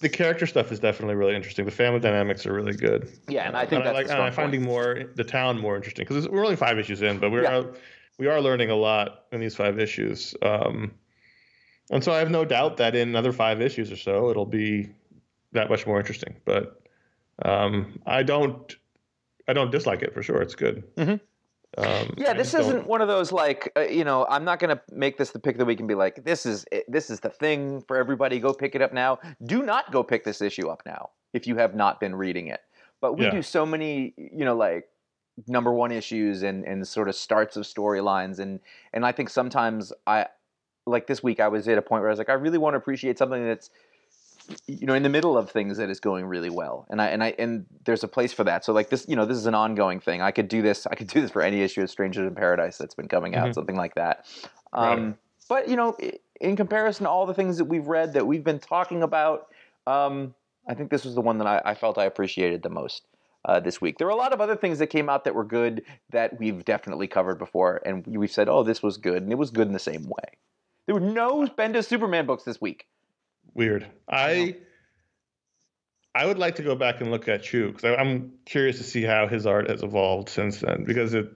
the 0.00 0.08
character 0.08 0.46
stuff 0.46 0.72
is 0.72 0.80
definitely 0.80 1.14
really 1.14 1.36
interesting. 1.36 1.64
The 1.64 1.70
family 1.70 2.00
dynamics 2.00 2.46
are 2.46 2.52
really 2.52 2.72
good. 2.72 3.08
Yeah, 3.28 3.46
and 3.46 3.56
I 3.56 3.66
think 3.66 3.80
and 3.80 3.88
I 3.88 3.92
that's 3.92 3.94
like 3.94 4.06
the 4.08 4.14
and 4.14 4.22
I'm 4.22 4.32
finding 4.32 4.62
more 4.62 5.04
the 5.14 5.24
town 5.24 5.60
more 5.60 5.76
interesting 5.76 6.06
because 6.08 6.28
we're 6.28 6.44
only 6.44 6.56
five 6.56 6.78
issues 6.78 7.02
in, 7.02 7.18
but 7.20 7.30
we're 7.30 7.42
Yeah. 7.42 7.62
we 8.18 8.26
are 8.26 8.40
learning 8.40 8.70
a 8.70 8.76
lot 8.76 9.26
in 9.32 9.40
these 9.40 9.54
five 9.54 9.78
issues. 9.78 10.34
Um, 10.42 10.92
and 11.90 12.02
so 12.02 12.12
I 12.12 12.18
have 12.18 12.30
no 12.30 12.44
doubt 12.44 12.78
that 12.78 12.94
in 12.94 13.08
another 13.08 13.32
five 13.32 13.60
issues 13.60 13.92
or 13.92 13.96
so, 13.96 14.30
it'll 14.30 14.46
be 14.46 14.88
that 15.54 15.70
much 15.70 15.86
more 15.86 15.98
interesting. 15.98 16.36
But 16.44 16.80
um, 17.44 17.98
I 18.06 18.22
don't 18.22 18.74
I 19.48 19.52
don't 19.52 19.70
dislike 19.70 20.02
it 20.02 20.12
for 20.14 20.22
sure. 20.22 20.40
It's 20.42 20.54
good. 20.54 20.84
Mhm. 20.96 21.20
Um, 21.76 22.14
Yeah, 22.16 22.30
I 22.30 22.34
this 22.34 22.52
just 22.52 22.52
don't- 22.52 22.60
isn't 22.76 22.86
one 22.86 23.00
of 23.00 23.08
those 23.08 23.32
like 23.32 23.72
uh, 23.76 23.80
you 23.80 24.04
know. 24.04 24.26
I'm 24.28 24.44
not 24.44 24.58
gonna 24.60 24.80
make 24.92 25.16
this 25.18 25.30
the 25.30 25.38
pick 25.40 25.54
of 25.56 25.58
the 25.58 25.64
week 25.64 25.80
and 25.80 25.88
be 25.88 25.94
like, 25.96 26.24
this 26.24 26.46
is 26.46 26.64
it, 26.70 26.84
this 26.88 27.10
is 27.10 27.20
the 27.20 27.30
thing 27.30 27.80
for 27.88 27.96
everybody. 27.96 28.38
Go 28.38 28.52
pick 28.52 28.74
it 28.74 28.82
up 28.82 28.92
now. 28.92 29.18
Do 29.44 29.62
not 29.62 29.90
go 29.90 30.02
pick 30.04 30.22
this 30.24 30.40
issue 30.40 30.68
up 30.68 30.82
now 30.86 31.10
if 31.32 31.46
you 31.48 31.56
have 31.56 31.74
not 31.74 31.98
been 31.98 32.14
reading 32.14 32.46
it. 32.46 32.60
But 33.00 33.18
we 33.18 33.24
Yeah. 33.24 33.30
do 33.32 33.42
so 33.42 33.66
many, 33.66 34.14
you 34.16 34.44
know, 34.44 34.54
like 34.56 34.88
number 35.48 35.72
one 35.72 35.90
issues 35.90 36.44
and 36.44 36.64
and 36.64 36.86
sort 36.86 37.08
of 37.08 37.16
starts 37.16 37.56
of 37.56 37.64
storylines 37.64 38.38
and 38.38 38.60
and 38.92 39.04
I 39.04 39.10
think 39.10 39.28
sometimes 39.30 39.92
I 40.06 40.26
like 40.86 41.08
this 41.08 41.22
week 41.24 41.40
I 41.40 41.48
was 41.48 41.66
at 41.66 41.76
a 41.76 41.82
point 41.82 42.02
where 42.02 42.08
I 42.10 42.12
was 42.12 42.18
like, 42.18 42.28
I 42.28 42.34
really 42.34 42.58
want 42.58 42.74
to 42.74 42.78
appreciate 42.78 43.18
something 43.18 43.44
that's 43.44 43.70
you 44.66 44.86
know 44.86 44.94
in 44.94 45.02
the 45.02 45.08
middle 45.08 45.36
of 45.38 45.50
things 45.50 45.76
that 45.78 45.90
is 45.90 46.00
going 46.00 46.24
really 46.26 46.50
well. 46.50 46.86
And 46.90 47.00
i 47.00 47.06
and 47.08 47.22
i 47.22 47.34
and 47.38 47.66
there's 47.84 48.04
a 48.04 48.08
place 48.08 48.32
for 48.32 48.44
that. 48.44 48.64
So 48.64 48.72
like 48.72 48.90
this 48.90 49.06
you 49.08 49.16
know 49.16 49.26
this 49.26 49.36
is 49.36 49.46
an 49.46 49.54
ongoing 49.54 50.00
thing. 50.00 50.22
I 50.22 50.30
could 50.30 50.48
do 50.48 50.62
this 50.62 50.86
i 50.86 50.94
could 50.94 51.06
do 51.08 51.20
this 51.20 51.30
for 51.30 51.42
any 51.42 51.62
issue 51.62 51.82
of 51.82 51.90
strangers 51.90 52.26
in 52.26 52.34
paradise 52.34 52.78
that's 52.78 52.94
been 52.94 53.08
coming 53.08 53.34
out 53.36 53.48
Mhm. 53.50 53.54
something 53.54 53.76
like 53.76 53.94
that. 53.94 54.26
Um, 54.72 55.06
Right. 55.06 55.14
but 55.48 55.68
you 55.68 55.76
know 55.76 55.96
in 56.40 56.56
comparison 56.56 57.04
to 57.04 57.10
all 57.10 57.26
the 57.26 57.34
things 57.34 57.58
that 57.58 57.66
we've 57.66 57.86
read 57.86 58.12
that 58.14 58.26
we've 58.26 58.44
been 58.44 58.58
talking 58.58 59.02
about 59.02 59.46
um, 59.86 60.34
i 60.68 60.74
think 60.74 60.90
this 60.90 61.04
was 61.04 61.14
the 61.14 61.20
one 61.20 61.38
that 61.38 61.46
i, 61.46 61.62
I 61.64 61.74
felt 61.74 61.96
i 61.98 62.04
appreciated 62.04 62.62
the 62.62 62.70
most 62.70 63.06
uh, 63.46 63.60
this 63.60 63.78
week. 63.78 63.98
There 63.98 64.06
were 64.06 64.12
a 64.12 64.16
lot 64.16 64.32
of 64.32 64.40
other 64.40 64.56
things 64.56 64.78
that 64.78 64.86
came 64.86 65.10
out 65.10 65.24
that 65.24 65.34
were 65.34 65.44
good 65.44 65.82
that 66.10 66.38
we've 66.40 66.64
definitely 66.64 67.06
covered 67.06 67.38
before. 67.38 67.82
And 67.84 68.02
we've 68.06 68.30
said 68.30 68.48
oh 68.48 68.62
this 68.62 68.82
was 68.82 68.96
good. 68.96 69.22
And 69.22 69.30
it 69.30 69.36
was 69.36 69.50
good 69.50 69.66
in 69.66 69.74
the 69.74 69.78
same 69.78 70.04
way. 70.04 70.38
There 70.86 70.94
were 70.94 71.00
no 71.00 71.46
bendis 71.46 71.84
superman 71.86 72.24
books 72.24 72.44
this 72.44 72.58
week 72.60 72.86
weird. 73.54 73.86
I 74.08 74.56
I 76.14 76.26
would 76.26 76.38
like 76.38 76.56
to 76.56 76.62
go 76.62 76.74
back 76.76 77.00
and 77.00 77.10
look 77.10 77.28
at 77.28 77.42
Chew 77.42 77.72
because 77.72 77.96
I'm 77.98 78.32
curious 78.44 78.78
to 78.78 78.84
see 78.84 79.02
how 79.02 79.26
his 79.26 79.46
art 79.46 79.68
has 79.68 79.82
evolved 79.82 80.28
since 80.28 80.60
then. 80.60 80.84
Because 80.84 81.14
it 81.14 81.28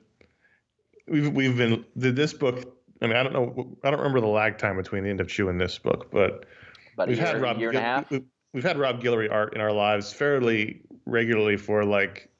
we've 1.06 1.32
we've 1.32 1.56
been 1.56 1.84
did 1.96 2.16
this 2.16 2.32
book. 2.32 2.74
I 3.00 3.06
mean, 3.06 3.16
I 3.16 3.22
don't 3.22 3.32
know. 3.32 3.76
I 3.84 3.90
don't 3.90 4.00
remember 4.00 4.20
the 4.20 4.26
lag 4.26 4.58
time 4.58 4.76
between 4.76 5.04
the 5.04 5.10
end 5.10 5.20
of 5.20 5.28
Chew 5.28 5.48
and 5.48 5.60
this 5.60 5.78
book, 5.78 6.10
but 6.10 6.46
about 6.94 7.08
we've 7.08 7.16
year, 7.18 7.26
had 7.26 7.40
Rob 7.40 7.58
year 7.58 7.70
and 7.70 7.78
a 7.78 7.82
half 7.82 8.10
we- 8.10 8.24
We've 8.54 8.64
had 8.64 8.78
Rob 8.78 9.02
Guillory 9.02 9.30
art 9.30 9.54
in 9.54 9.60
our 9.60 9.72
lives 9.72 10.10
fairly 10.12 10.80
regularly 11.04 11.58
for 11.58 11.84
like 11.84 12.30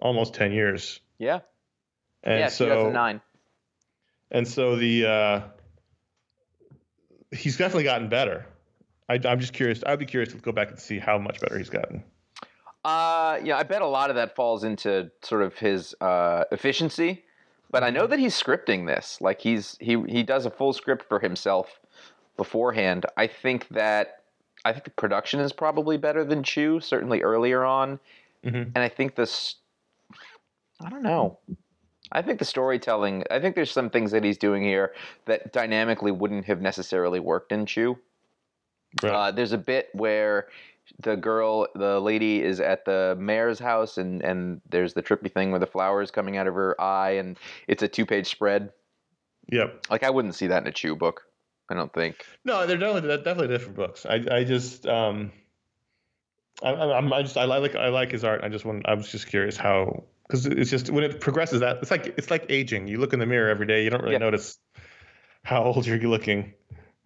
almost 0.00 0.32
ten 0.32 0.50
years, 0.50 0.98
yeah 1.18 1.40
and 2.24 2.40
yeah 2.40 2.48
so 2.48 2.64
2009 2.64 3.20
and 4.30 4.48
so 4.48 4.76
the 4.76 5.06
uh, 5.06 5.40
he's 7.30 7.56
definitely 7.58 7.84
gotten 7.84 8.08
better. 8.08 8.46
I, 9.08 9.20
I'm 9.24 9.40
just 9.40 9.52
curious. 9.52 9.82
I'd 9.86 9.98
be 9.98 10.06
curious 10.06 10.32
to 10.32 10.38
go 10.38 10.52
back 10.52 10.70
and 10.70 10.78
see 10.78 10.98
how 10.98 11.18
much 11.18 11.40
better 11.40 11.58
he's 11.58 11.70
gotten. 11.70 12.04
Uh, 12.84 13.38
yeah, 13.42 13.56
I 13.56 13.62
bet 13.62 13.82
a 13.82 13.86
lot 13.86 14.10
of 14.10 14.16
that 14.16 14.34
falls 14.36 14.64
into 14.64 15.10
sort 15.22 15.42
of 15.42 15.54
his 15.54 15.94
uh, 16.00 16.44
efficiency. 16.52 17.24
But 17.70 17.82
I 17.82 17.90
know 17.90 18.06
that 18.06 18.18
he's 18.18 18.40
scripting 18.40 18.86
this. 18.86 19.20
Like 19.20 19.40
he's 19.40 19.76
he 19.80 20.02
he 20.08 20.22
does 20.22 20.46
a 20.46 20.50
full 20.50 20.72
script 20.72 21.06
for 21.06 21.20
himself 21.20 21.80
beforehand. 22.36 23.04
I 23.16 23.26
think 23.26 23.68
that 23.68 24.22
I 24.64 24.72
think 24.72 24.84
the 24.84 24.90
production 24.90 25.40
is 25.40 25.52
probably 25.52 25.98
better 25.98 26.24
than 26.24 26.42
Chew, 26.42 26.80
certainly 26.80 27.22
earlier 27.22 27.64
on. 27.64 28.00
Mhm. 28.42 28.72
And 28.74 28.78
I 28.78 28.88
think 28.88 29.16
this 29.16 29.56
I 30.80 30.88
don't 30.88 31.02
know. 31.02 31.38
I 32.10 32.22
think 32.22 32.38
the 32.38 32.44
storytelling, 32.46 33.24
I 33.30 33.38
think 33.38 33.54
there's 33.54 33.70
some 33.70 33.90
things 33.90 34.12
that 34.12 34.24
he's 34.24 34.38
doing 34.38 34.62
here 34.62 34.94
that 35.26 35.52
dynamically 35.52 36.10
wouldn't 36.10 36.46
have 36.46 36.62
necessarily 36.62 37.20
worked 37.20 37.52
in 37.52 37.66
Chew. 37.66 37.98
Right. 39.02 39.12
Uh, 39.12 39.30
there's 39.30 39.52
a 39.52 39.58
bit 39.58 39.88
where 39.92 40.48
the 41.00 41.16
girl, 41.16 41.66
the 41.74 42.00
lady, 42.00 42.42
is 42.42 42.60
at 42.60 42.84
the 42.84 43.16
mayor's 43.18 43.58
house, 43.58 43.98
and 43.98 44.22
and 44.22 44.60
there's 44.70 44.94
the 44.94 45.02
trippy 45.02 45.30
thing 45.32 45.50
where 45.50 45.60
the 45.60 45.66
flowers 45.66 46.10
coming 46.10 46.36
out 46.36 46.46
of 46.46 46.54
her 46.54 46.80
eye, 46.80 47.12
and 47.12 47.38
it's 47.68 47.82
a 47.82 47.88
two 47.88 48.06
page 48.06 48.26
spread. 48.28 48.72
yep. 49.50 49.84
Like 49.90 50.02
I 50.02 50.10
wouldn't 50.10 50.34
see 50.34 50.46
that 50.48 50.62
in 50.62 50.68
a 50.68 50.72
Chew 50.72 50.96
book. 50.96 51.22
I 51.70 51.74
don't 51.74 51.92
think. 51.92 52.24
No, 52.44 52.66
they're 52.66 52.78
definitely 52.78 53.16
definitely 53.18 53.48
different 53.48 53.76
books. 53.76 54.06
I 54.06 54.24
I 54.30 54.44
just 54.44 54.86
um, 54.86 55.30
I, 56.62 56.70
I- 56.72 56.96
I'm 56.96 57.12
I 57.12 57.22
just 57.22 57.36
I 57.36 57.44
like 57.44 57.76
I 57.76 57.88
like 57.88 58.10
his 58.10 58.24
art. 58.24 58.40
I 58.42 58.48
just 58.48 58.64
want 58.64 58.88
I 58.88 58.94
was 58.94 59.10
just 59.10 59.26
curious 59.26 59.56
how 59.56 60.04
because 60.26 60.46
it's 60.46 60.70
just 60.70 60.90
when 60.90 61.04
it 61.04 61.20
progresses 61.20 61.60
that 61.60 61.78
it's 61.82 61.90
like 61.90 62.06
it's 62.18 62.30
like 62.30 62.46
aging. 62.48 62.88
You 62.88 62.98
look 62.98 63.12
in 63.12 63.18
the 63.18 63.26
mirror 63.26 63.48
every 63.50 63.66
day. 63.66 63.84
You 63.84 63.90
don't 63.90 64.00
really 64.02 64.14
Yeah. 64.14 64.18
notice 64.18 64.58
how 65.44 65.64
old 65.64 65.86
you're 65.86 65.98
looking. 65.98 66.54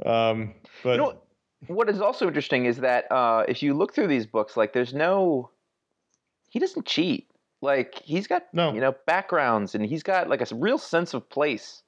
Um, 0.06 0.54
but 0.82 0.92
You 0.92 0.96
know, 0.98 1.22
what 1.68 1.88
is 1.88 2.00
also 2.00 2.26
interesting 2.26 2.64
is 2.66 2.78
that 2.78 3.10
uh, 3.10 3.44
if 3.48 3.62
you 3.62 3.74
look 3.74 3.94
through 3.94 4.08
these 4.08 4.26
books, 4.26 4.56
like 4.56 4.72
there's 4.72 4.92
no, 4.94 5.50
he 6.50 6.58
doesn't 6.58 6.86
cheat. 6.86 7.28
Like 7.60 7.94
he's 8.04 8.26
got 8.26 8.42
No. 8.52 8.72
you 8.74 8.80
know 8.80 8.94
backgrounds, 9.06 9.74
and 9.74 9.84
he's 9.86 10.02
got 10.02 10.28
like 10.28 10.40
a 10.50 10.54
real 10.54 10.78
sense 10.78 11.14
of 11.14 11.28
place. 11.28 11.82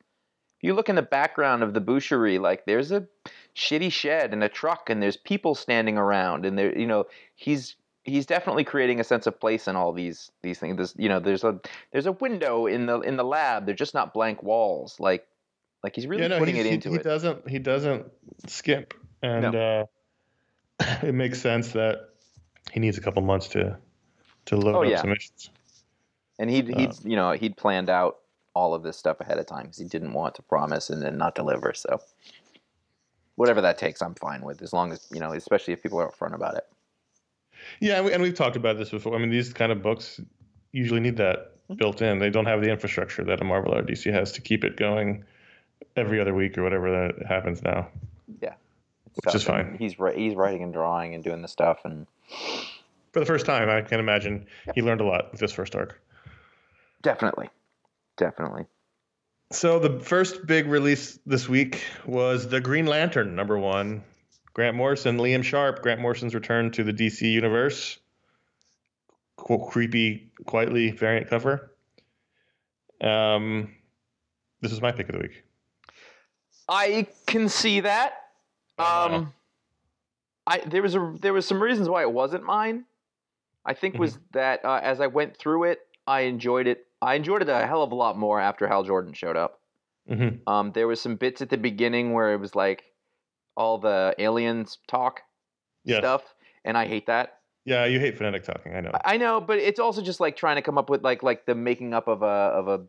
If 0.59 0.69
you 0.69 0.75
look 0.75 0.89
in 0.89 0.95
the 0.95 1.03
background 1.03 1.63
of 1.65 1.75
the 1.75 1.81
boucherie, 1.81 2.41
like 2.41 2.65
there's 2.65 2.93
a 2.93 3.07
shitty 3.57 3.91
shed 3.91 4.33
and 4.33 4.45
a 4.45 4.49
truck, 4.49 4.89
and 4.89 5.03
there's 5.03 5.17
people 5.17 5.55
standing 5.57 5.99
around, 5.99 6.47
and 6.47 6.57
there 6.57 6.79
you 6.79 6.87
know 6.87 7.07
he's 7.35 7.75
he's 8.05 8.25
definitely 8.27 8.63
creating 8.63 9.01
a 9.01 9.05
sense 9.05 9.27
of 9.27 9.41
place 9.41 9.67
in 9.67 9.75
all 9.75 9.93
these 9.93 10.31
these 10.45 10.61
things. 10.61 10.77
There's 10.77 10.95
you 10.97 11.09
know 11.09 11.19
there's 11.19 11.43
a 11.43 11.59
there's 11.91 12.07
a 12.07 12.13
window 12.13 12.67
in 12.67 12.87
the 12.87 13.01
in 13.01 13.17
the 13.17 13.25
lab. 13.25 13.67
They're 13.67 13.75
just 13.75 13.95
not 13.95 14.15
blank 14.15 14.45
walls. 14.45 15.01
Like 15.01 15.27
like 15.83 15.97
he's 15.97 16.07
really 16.07 16.23
yeah, 16.23 16.29
no, 16.29 16.39
putting 16.39 16.55
he's- 16.55 16.67
it 16.67 16.69
he, 16.69 16.75
into 16.77 16.91
he 16.91 16.97
it. 16.97 17.03
doesn't 17.03 17.49
he 17.51 17.59
doesn't 17.59 18.07
skimp, 18.47 18.95
and 19.25 19.55
uh, 19.55 19.87
it 21.03 21.15
makes 21.15 21.41
sense 21.41 21.73
that 21.73 22.11
he 22.73 22.81
needs 22.81 22.99
a 22.99 23.01
couple 23.01 23.23
months 23.23 23.49
to 23.49 23.77
to 24.47 24.57
load 24.57 24.77
Oh, 24.77 24.83
up 24.85 24.91
yeah. 24.91 25.01
some 25.01 25.13
issues. 25.13 25.51
And 26.39 26.51
he'd, 26.51 26.69
he'd 26.69 26.91
Uh, 26.91 26.95
you 27.05 27.17
know, 27.17 27.33
he'd 27.33 27.57
planned 27.57 27.89
out 27.89 28.19
all 28.55 28.75
of 28.75 28.83
this 28.83 28.97
stuff 28.97 29.21
ahead 29.21 29.39
of 29.39 29.47
time 29.47 29.63
because 29.63 29.79
he 29.79 29.85
didn't 29.85 30.13
want 30.13 30.35
to 30.35 30.43
promise 30.43 30.91
and 30.91 31.01
then 31.03 31.17
not 31.17 31.35
deliver. 31.35 31.73
So 31.73 32.01
whatever 33.37 33.61
that 33.63 33.79
takes, 33.79 34.03
I'm 34.03 34.15
fine 34.15 34.43
with, 34.43 34.61
as 34.63 34.73
long 34.73 34.93
as 34.93 35.07
you 35.13 35.21
know, 35.21 35.33
especially 35.33 35.73
if 35.73 35.83
people 35.83 35.99
are 36.01 36.11
upfront 36.11 36.35
about 36.35 36.57
it. 36.57 36.65
Yeah, 37.81 37.97
and, 37.97 38.07
we, 38.07 38.13
and 38.13 38.23
we've 38.23 38.35
talked 38.35 38.57
about 38.57 38.77
this 38.77 38.91
before. 38.91 39.15
I 39.15 39.19
mean, 39.19 39.31
these 39.31 39.53
kind 39.53 39.73
of 39.73 39.81
books 39.83 40.21
usually 40.73 41.01
need 41.01 41.17
that 41.17 41.53
built 41.77 42.03
in. 42.03 42.19
They 42.19 42.31
don't 42.31 42.47
have 42.47 42.61
the 42.61 42.71
infrastructure 42.71 43.25
that 43.25 43.41
a 43.41 43.45
Marvel 43.45 43.75
or 43.75 43.83
DC 43.83 44.13
has 44.13 44.33
to 44.33 44.41
keep 44.43 44.65
it 44.65 44.77
going 44.77 45.25
every 45.97 46.21
other 46.21 46.35
week 46.35 46.59
or 46.59 46.63
whatever 46.63 46.91
that 46.91 47.27
happens 47.27 47.63
now. 47.63 47.89
Which 49.23 49.35
is 49.35 49.45
fine. 49.45 49.77
He's 49.79 49.95
he's 50.15 50.35
writing 50.35 50.63
and 50.63 50.73
drawing 50.73 51.15
and 51.15 51.23
doing 51.23 51.43
the 51.43 51.49
stuff, 51.49 51.81
and 51.85 52.07
For 53.13 53.21
the 53.21 53.27
first 53.27 53.47
time, 53.47 53.69
I 53.71 53.83
can 53.83 54.01
imagine 54.01 54.47
he 54.75 54.83
learned 54.83 55.01
a 55.01 55.05
lot 55.05 55.31
with 55.31 55.41
this 55.41 55.53
first 55.53 55.75
arc. 55.77 56.01
definitely, 57.03 57.49
definitely. 58.17 58.67
So 59.53 59.79
the 59.79 60.01
first 60.01 60.47
big 60.47 60.67
release 60.67 61.19
this 61.27 61.49
week 61.49 61.85
was 62.07 62.49
the 62.49 62.61
Green 62.61 62.87
Lantern 62.87 63.37
number 63.37 63.59
one. 63.59 64.03
Grant 64.53 64.77
Morrison, 64.77 65.19
Liam 65.19 65.45
Sharp. 65.45 65.83
Grant 65.83 66.01
Morrison's 66.01 66.35
return 66.35 66.71
to 66.73 66.83
the 66.83 66.93
DC 66.93 67.23
universe. 67.23 67.99
Qu- 69.37 69.67
creepy, 69.69 70.31
Quitely 70.45 70.97
variant 70.99 71.29
cover. 71.29 71.73
Um, 73.01 73.75
this 74.61 74.73
is 74.73 74.81
my 74.81 74.93
pick 74.93 75.09
of 75.09 75.15
the 75.17 75.21
week. 75.23 75.45
I 76.69 77.07
can 77.27 77.49
see 77.49 77.81
that. 77.81 78.24
Um, 78.79 79.33
I 80.47 80.59
there 80.59 80.83
was 80.83 80.95
a 80.95 81.15
there 81.21 81.33
was 81.33 81.47
some 81.47 81.63
reasons 81.63 81.89
why 81.89 82.03
it 82.03 82.13
wasn't 82.13 82.45
mine. 82.45 82.85
I 83.65 83.73
think 83.75 83.99
was 83.99 84.19
that 84.33 84.65
uh, 84.65 84.81
as 84.83 85.01
I 85.01 85.07
went 85.07 85.37
through 85.37 85.65
it, 85.65 85.81
I 86.07 86.23
enjoyed 86.23 86.67
it. 86.67 86.87
I 87.01 87.15
enjoyed 87.15 87.43
it 87.43 87.49
a 87.49 87.67
hell 87.67 87.83
of 87.83 87.93
a 87.93 87.95
lot 87.95 88.19
more 88.19 88.41
after 88.41 88.69
Hal 88.69 88.85
Jordan 88.85 89.15
showed 89.15 89.37
up. 89.37 89.61
hmm 90.07 90.29
Um, 90.47 90.73
there 90.73 90.87
was 90.87 91.01
some 91.01 91.17
bits 91.17 91.41
at 91.41 91.49
the 91.49 91.57
beginning 91.57 92.13
where 92.13 92.35
it 92.35 92.41
was 92.41 92.55
like 92.55 92.85
all 93.57 93.79
the 93.79 94.15
aliens 94.19 94.79
talk 94.87 95.23
Yes. 95.85 95.99
stuff, 95.99 96.35
and 96.65 96.77
I 96.79 96.87
hate 96.87 97.07
that. 97.07 97.41
Yeah, 97.67 97.85
you 97.87 98.01
hate 98.01 98.17
phonetic 98.17 98.43
talking. 98.43 98.75
I 98.75 98.81
know. 98.81 98.91
I 99.05 99.17
know, 99.17 99.41
but 99.41 99.59
it's 99.59 99.81
also 99.81 100.03
just 100.03 100.21
like 100.21 100.37
trying 100.37 100.57
to 100.57 100.63
come 100.63 100.77
up 100.77 100.91
with 100.91 101.03
like 101.03 101.23
like 101.23 101.47
the 101.47 101.55
making 101.55 101.95
up 101.95 102.09
of 102.09 102.23
a 102.23 102.27
of 102.27 102.69
a, 102.69 102.81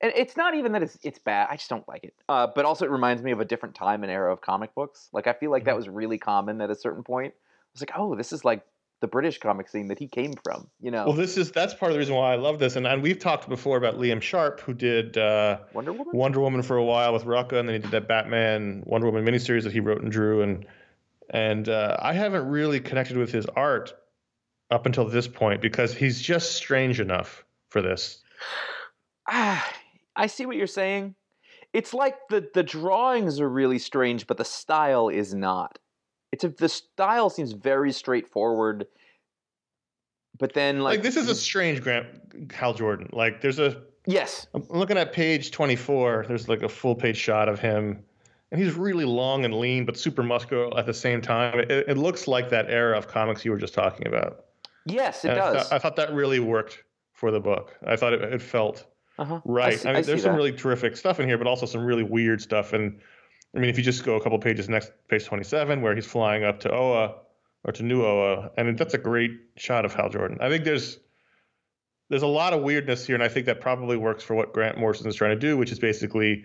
and 0.00 0.12
it's 0.16 0.36
not 0.36 0.54
even 0.54 0.72
that 0.72 0.82
it's 0.82 0.98
it's 1.02 1.18
bad. 1.18 1.48
I 1.50 1.56
just 1.56 1.68
don't 1.70 1.86
like 1.88 2.04
it. 2.04 2.14
Uh, 2.28 2.46
but 2.54 2.64
also 2.64 2.84
it 2.84 2.90
reminds 2.90 3.22
me 3.22 3.30
of 3.32 3.40
a 3.40 3.44
different 3.44 3.74
time 3.74 4.02
and 4.02 4.10
era 4.10 4.32
of 4.32 4.40
comic 4.40 4.74
books. 4.74 5.08
Like 5.12 5.26
I 5.26 5.32
feel 5.32 5.50
like 5.50 5.64
that 5.64 5.74
Mhm. 5.74 5.78
was 5.78 5.88
really 5.88 6.18
common 6.18 6.60
at 6.60 6.70
a 6.70 6.74
certain 6.74 7.02
point. 7.02 7.34
I 7.36 7.68
was 7.74 7.80
like, 7.82 7.92
oh, 7.96 8.14
this 8.16 8.32
is 8.32 8.44
like 8.44 8.62
the 9.00 9.06
British 9.06 9.38
comic 9.38 9.68
scene 9.68 9.88
that 9.88 9.98
he 9.98 10.06
came 10.08 10.34
from. 10.44 10.68
You 10.80 10.90
know, 10.90 11.06
Well, 11.06 11.14
this 11.14 11.36
is 11.38 11.52
that's 11.52 11.72
part 11.72 11.90
of 11.90 11.94
the 11.94 11.98
reason 11.98 12.14
why 12.14 12.32
I 12.32 12.36
love 12.36 12.58
this, 12.58 12.76
and 12.76 12.86
and 12.86 13.02
we've 13.02 13.18
talked 13.18 13.48
before 13.48 13.76
about 13.78 13.96
Liam 13.96 14.20
Sharp, 14.20 14.60
who 14.60 14.74
did 14.74 15.16
uh, 15.16 15.58
Wonder 15.72 15.92
Woman. 15.92 16.14
Wonder 16.16 16.40
Woman 16.40 16.62
for 16.62 16.76
a 16.76 16.84
while 16.84 17.12
with 17.12 17.24
Rucka, 17.24 17.58
and 17.58 17.68
then 17.68 17.76
he 17.76 17.78
did 17.80 17.90
that 17.92 18.08
Batman 18.08 18.82
Wonder 18.86 19.06
Woman 19.10 19.24
miniseries 19.24 19.62
that 19.64 19.72
he 19.72 19.80
wrote 19.80 20.02
and 20.02 20.10
drew, 20.12 20.42
and 20.42 20.66
and 21.30 21.68
uh, 21.68 21.96
I 22.00 22.12
haven't 22.12 22.48
really 22.48 22.80
connected 22.80 23.16
with 23.16 23.30
his 23.32 23.46
art 23.56 23.94
up 24.70 24.84
until 24.86 25.06
this 25.08 25.26
point 25.28 25.60
because 25.62 25.94
he's 25.94 26.20
just 26.20 26.52
strange 26.52 27.00
enough 27.00 27.44
for 27.68 27.80
this. 27.82 28.22
Ah, 29.32 29.64
I 30.20 30.26
see 30.26 30.44
what 30.44 30.56
you're 30.56 30.66
saying. 30.66 31.14
It's 31.72 31.94
like 31.94 32.16
the 32.28 32.46
the 32.52 32.62
drawings 32.62 33.40
are 33.40 33.48
really 33.48 33.78
strange, 33.78 34.26
but 34.26 34.36
the 34.36 34.44
style 34.44 35.08
is 35.08 35.32
not. 35.32 35.78
It's 36.30 36.44
a, 36.44 36.48
the 36.50 36.68
style 36.68 37.30
seems 37.30 37.52
very 37.52 37.90
straightforward, 37.90 38.86
but 40.38 40.52
then 40.52 40.80
like, 40.80 40.98
Like, 40.98 41.02
this 41.02 41.16
is 41.16 41.28
a 41.28 41.34
strange 41.34 41.80
Grant 41.80 42.06
Hal 42.52 42.74
Jordan. 42.74 43.08
Like 43.12 43.40
there's 43.40 43.58
a 43.58 43.82
yes, 44.06 44.46
I'm 44.52 44.66
looking 44.68 44.98
at 44.98 45.12
page 45.14 45.52
24. 45.52 46.26
There's 46.28 46.48
like 46.48 46.62
a 46.62 46.68
full 46.68 46.94
page 46.94 47.16
shot 47.16 47.48
of 47.48 47.58
him, 47.58 48.02
and 48.52 48.60
he's 48.60 48.74
really 48.74 49.06
long 49.06 49.46
and 49.46 49.54
lean, 49.54 49.86
but 49.86 49.96
super 49.96 50.22
muscular 50.22 50.76
at 50.78 50.84
the 50.84 50.94
same 50.94 51.22
time. 51.22 51.60
It, 51.60 51.70
it 51.70 51.96
looks 51.96 52.28
like 52.28 52.50
that 52.50 52.68
era 52.68 52.98
of 52.98 53.08
comics 53.08 53.42
you 53.42 53.52
were 53.52 53.58
just 53.58 53.72
talking 53.72 54.06
about. 54.06 54.44
yes, 54.84 55.24
it 55.24 55.30
And 55.30 55.40
I 55.40 55.52
does. 55.54 55.72
I 55.72 55.78
thought 55.78 55.96
that 55.96 56.12
really 56.12 56.40
worked 56.40 56.84
for 57.12 57.30
the 57.30 57.40
book. 57.40 57.78
I 57.86 57.96
thought 57.96 58.12
it, 58.12 58.22
it 58.22 58.42
felt 58.42 58.86
uh-huh. 59.20 59.40
right. 59.44 59.78
see- 59.78 59.88
I 59.88 59.92
I 59.92 59.94
mean, 59.94 60.04
see 60.04 60.08
there's 60.08 60.22
some 60.22 60.32
that. 60.32 60.38
really 60.38 60.52
terrific 60.52 60.96
stuff 60.96 61.20
in 61.20 61.28
here, 61.28 61.38
but 61.38 61.46
also 61.46 61.66
some 61.66 61.84
really 61.84 62.02
weird 62.02 62.40
stuff. 62.40 62.72
And 62.72 63.00
I 63.54 63.58
mean, 63.58 63.70
if 63.70 63.78
you 63.78 63.84
just 63.84 64.04
go 64.04 64.16
a 64.16 64.22
couple 64.22 64.38
pages 64.38 64.68
next, 64.68 64.92
page 65.08 65.24
27, 65.26 65.82
where 65.82 65.94
he's 65.94 66.06
flying 66.06 66.44
up 66.44 66.60
to 66.60 66.72
Oa 66.72 67.14
or 67.64 67.72
to 67.72 67.82
New 67.82 68.02
Oa, 68.04 68.50
and 68.56 68.78
that's 68.78 68.94
a 68.94 68.98
great 68.98 69.32
shot 69.56 69.84
of 69.84 69.94
Hal 69.94 70.08
Jordan. 70.08 70.38
I 70.40 70.48
think 70.48 70.64
there's 70.64 70.98
there's 72.08 72.22
a 72.22 72.26
lot 72.26 72.52
of 72.52 72.62
weirdness 72.62 73.06
here, 73.06 73.14
and 73.14 73.22
I 73.22 73.28
think 73.28 73.46
that 73.46 73.60
probably 73.60 73.96
works 73.96 74.24
for 74.24 74.34
what 74.34 74.52
Grant 74.52 74.76
Morrison 74.78 75.06
is 75.06 75.14
trying 75.14 75.30
to 75.30 75.38
do, 75.38 75.56
which 75.56 75.70
is 75.70 75.78
basically 75.78 76.44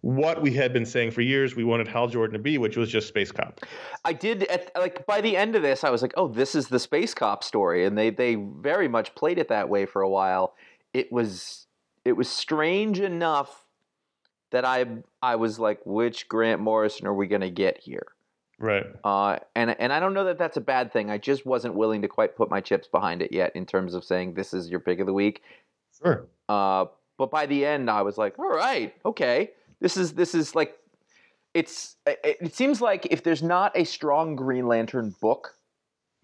what 0.00 0.40
we 0.40 0.52
had 0.52 0.72
been 0.72 0.86
saying 0.86 1.10
for 1.10 1.20
years 1.20 1.54
we 1.54 1.64
wanted 1.64 1.86
Hal 1.86 2.08
Jordan 2.08 2.32
to 2.32 2.38
be, 2.42 2.58
which 2.58 2.76
was 2.76 2.90
just 2.90 3.08
space 3.08 3.30
cop. 3.30 3.60
I 4.04 4.12
did 4.12 4.44
at 4.44 4.70
like 4.76 5.06
by 5.06 5.20
the 5.20 5.36
end 5.36 5.54
of 5.54 5.62
this, 5.62 5.84
I 5.84 5.90
was 5.90 6.02
like, 6.02 6.14
oh, 6.16 6.28
this 6.28 6.54
is 6.54 6.68
the 6.68 6.78
space 6.78 7.14
cop 7.14 7.44
story, 7.44 7.84
and 7.84 7.96
they 7.96 8.10
they 8.10 8.34
very 8.36 8.88
much 8.88 9.14
played 9.14 9.38
it 9.38 9.48
that 9.48 9.68
way 9.68 9.86
for 9.86 10.02
a 10.02 10.08
while. 10.08 10.54
It 10.94 11.12
was 11.12 11.66
it 12.04 12.12
was 12.12 12.28
strange 12.28 13.00
enough 13.00 13.64
that 14.50 14.64
I 14.64 14.84
I 15.22 15.36
was 15.36 15.58
like, 15.58 15.80
which 15.84 16.28
Grant 16.28 16.60
Morrison 16.60 17.06
are 17.06 17.14
we 17.14 17.26
gonna 17.26 17.50
get 17.50 17.78
here? 17.78 18.06
Right. 18.58 18.84
Uh, 19.02 19.38
and 19.56 19.74
and 19.80 19.92
I 19.92 19.98
don't 20.00 20.14
know 20.14 20.24
that 20.24 20.38
that's 20.38 20.56
a 20.56 20.60
bad 20.60 20.92
thing. 20.92 21.10
I 21.10 21.18
just 21.18 21.44
wasn't 21.46 21.74
willing 21.74 22.02
to 22.02 22.08
quite 22.08 22.36
put 22.36 22.50
my 22.50 22.60
chips 22.60 22.86
behind 22.86 23.22
it 23.22 23.32
yet 23.32 23.54
in 23.56 23.66
terms 23.66 23.94
of 23.94 24.04
saying 24.04 24.34
this 24.34 24.52
is 24.54 24.68
your 24.70 24.80
pick 24.80 25.00
of 25.00 25.06
the 25.06 25.12
week. 25.12 25.42
Sure. 26.02 26.26
Uh, 26.48 26.86
but 27.18 27.30
by 27.30 27.46
the 27.46 27.64
end, 27.64 27.90
I 27.90 28.02
was 28.02 28.18
like, 28.18 28.38
all 28.38 28.48
right, 28.50 28.94
okay, 29.04 29.50
this 29.80 29.96
is 29.96 30.12
this 30.14 30.34
is 30.34 30.54
like, 30.54 30.78
it's 31.54 31.96
it, 32.06 32.20
it 32.40 32.54
seems 32.54 32.80
like 32.80 33.06
if 33.10 33.22
there's 33.22 33.42
not 33.42 33.72
a 33.76 33.84
strong 33.84 34.36
Green 34.36 34.66
Lantern 34.66 35.14
book, 35.20 35.54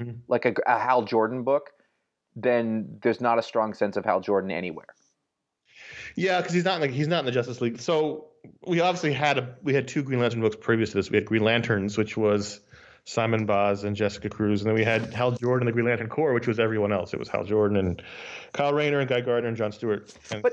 Mhm. 0.01 0.19
like 0.29 0.45
a, 0.45 0.55
a 0.67 0.79
Hal 0.79 1.03
Jordan 1.03 1.43
book, 1.43 1.71
then 2.37 2.99
there's 3.03 3.21
not 3.21 3.39
a 3.39 3.43
strong 3.43 3.75
sense 3.75 3.97
of 3.97 4.05
Hal 4.05 4.21
Jordan 4.21 4.51
anywhere. 4.53 4.95
Yeah, 6.15 6.41
because 6.41 6.55
he's 6.55 6.65
not 6.65 6.81
like 6.81 6.91
he's 6.91 7.09
not 7.09 7.21
in 7.21 7.27
the 7.27 7.33
Justice 7.33 7.61
League. 7.61 7.81
So 7.81 8.27
we 8.67 8.81
obviously 8.81 9.13
had 9.13 9.39
a 9.39 9.57
we 9.63 9.75
had 9.75 9.89
two 9.89 10.03
Green 10.03 10.21
Lantern 10.21 10.41
books 10.41 10.57
previous 10.61 10.91
to 10.91 10.97
this. 10.97 11.11
We 11.11 11.17
had 11.17 11.25
Green 11.25 11.43
Lanterns, 11.43 11.97
which 11.97 12.17
was 12.17 12.61
Simon 13.05 13.47
Baz 13.47 13.85
and 13.85 13.97
Jessica 13.97 14.29
Cruz, 14.29 14.61
and 14.61 14.69
then 14.69 14.75
we 14.75 14.85
had 14.85 15.15
Hal 15.15 15.33
Jordan, 15.33 15.67
the 15.67 15.73
Green 15.73 15.87
Lantern 15.87 16.09
Corps, 16.09 16.35
which 16.35 16.47
was 16.47 16.61
everyone 16.61 16.93
else. 16.93 17.15
It 17.15 17.19
was 17.19 17.29
Hal 17.29 17.45
Jordan 17.45 17.77
and 17.77 18.03
Kyle 18.53 18.73
Rayner 18.73 19.01
and 19.01 19.09
Guy 19.09 19.21
Gardner 19.21 19.49
and 19.49 19.57
John 19.57 19.73
Stewart. 19.73 20.13
And 20.31 20.43
But 20.43 20.53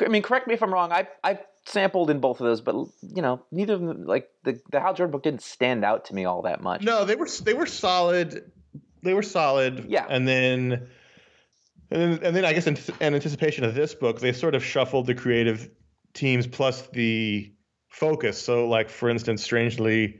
I 0.00 0.08
mean, 0.08 0.22
correct 0.22 0.46
me 0.46 0.54
if 0.54 0.62
I'm 0.62 0.72
wrong. 0.72 0.92
I 0.92 1.08
I 1.24 1.40
sampled 1.64 2.10
in 2.10 2.20
both 2.20 2.40
of 2.40 2.46
those, 2.46 2.60
but 2.60 2.74
you 2.74 3.22
know, 3.22 3.42
neither 3.50 3.74
of 3.74 3.80
them 3.80 4.04
like 4.04 4.30
the 4.44 4.60
the 4.70 4.80
Hal 4.80 4.94
Jordan 4.94 5.10
book 5.10 5.22
didn't 5.22 5.42
stand 5.42 5.84
out 5.84 6.06
to 6.06 6.14
me 6.14 6.24
all 6.24 6.42
that 6.42 6.62
much. 6.62 6.82
No, 6.82 7.04
they 7.04 7.16
were 7.16 7.28
they 7.42 7.54
were 7.54 7.66
solid. 7.66 8.50
They 9.02 9.14
were 9.14 9.22
solid. 9.22 9.86
Yeah. 9.88 10.06
And 10.08 10.26
then, 10.26 10.88
and 11.96 12.12
then, 12.12 12.24
and 12.24 12.36
then 12.36 12.44
I 12.44 12.52
guess 12.52 12.66
in, 12.66 12.76
in 13.00 13.14
anticipation 13.14 13.64
of 13.64 13.74
this 13.74 13.94
book, 13.94 14.20
they 14.20 14.32
sort 14.32 14.54
of 14.54 14.62
shuffled 14.62 15.06
the 15.06 15.14
creative 15.14 15.70
teams 16.12 16.46
plus 16.46 16.82
the 16.88 17.50
focus. 17.88 18.42
So, 18.42 18.68
like 18.68 18.90
for 18.90 19.08
instance, 19.08 19.42
strangely, 19.42 20.18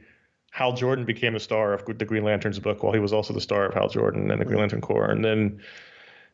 Hal 0.51 0.73
Jordan 0.73 1.05
became 1.05 1.33
the 1.33 1.39
star 1.39 1.73
of 1.73 1.85
the 1.85 2.05
Green 2.05 2.23
Lantern's 2.23 2.57
book, 2.57 2.81
while 2.81 2.93
he 2.93 2.99
was 2.99 3.13
also 3.13 3.31
the 3.33 3.41
star 3.41 3.65
of 3.65 3.75
Hal 3.75 3.89
Jordan 3.89 4.31
and 4.31 4.41
the 4.41 4.45
Green 4.45 4.59
Lantern 4.59 4.81
Corps. 4.81 5.11
And 5.11 5.23
then 5.23 5.61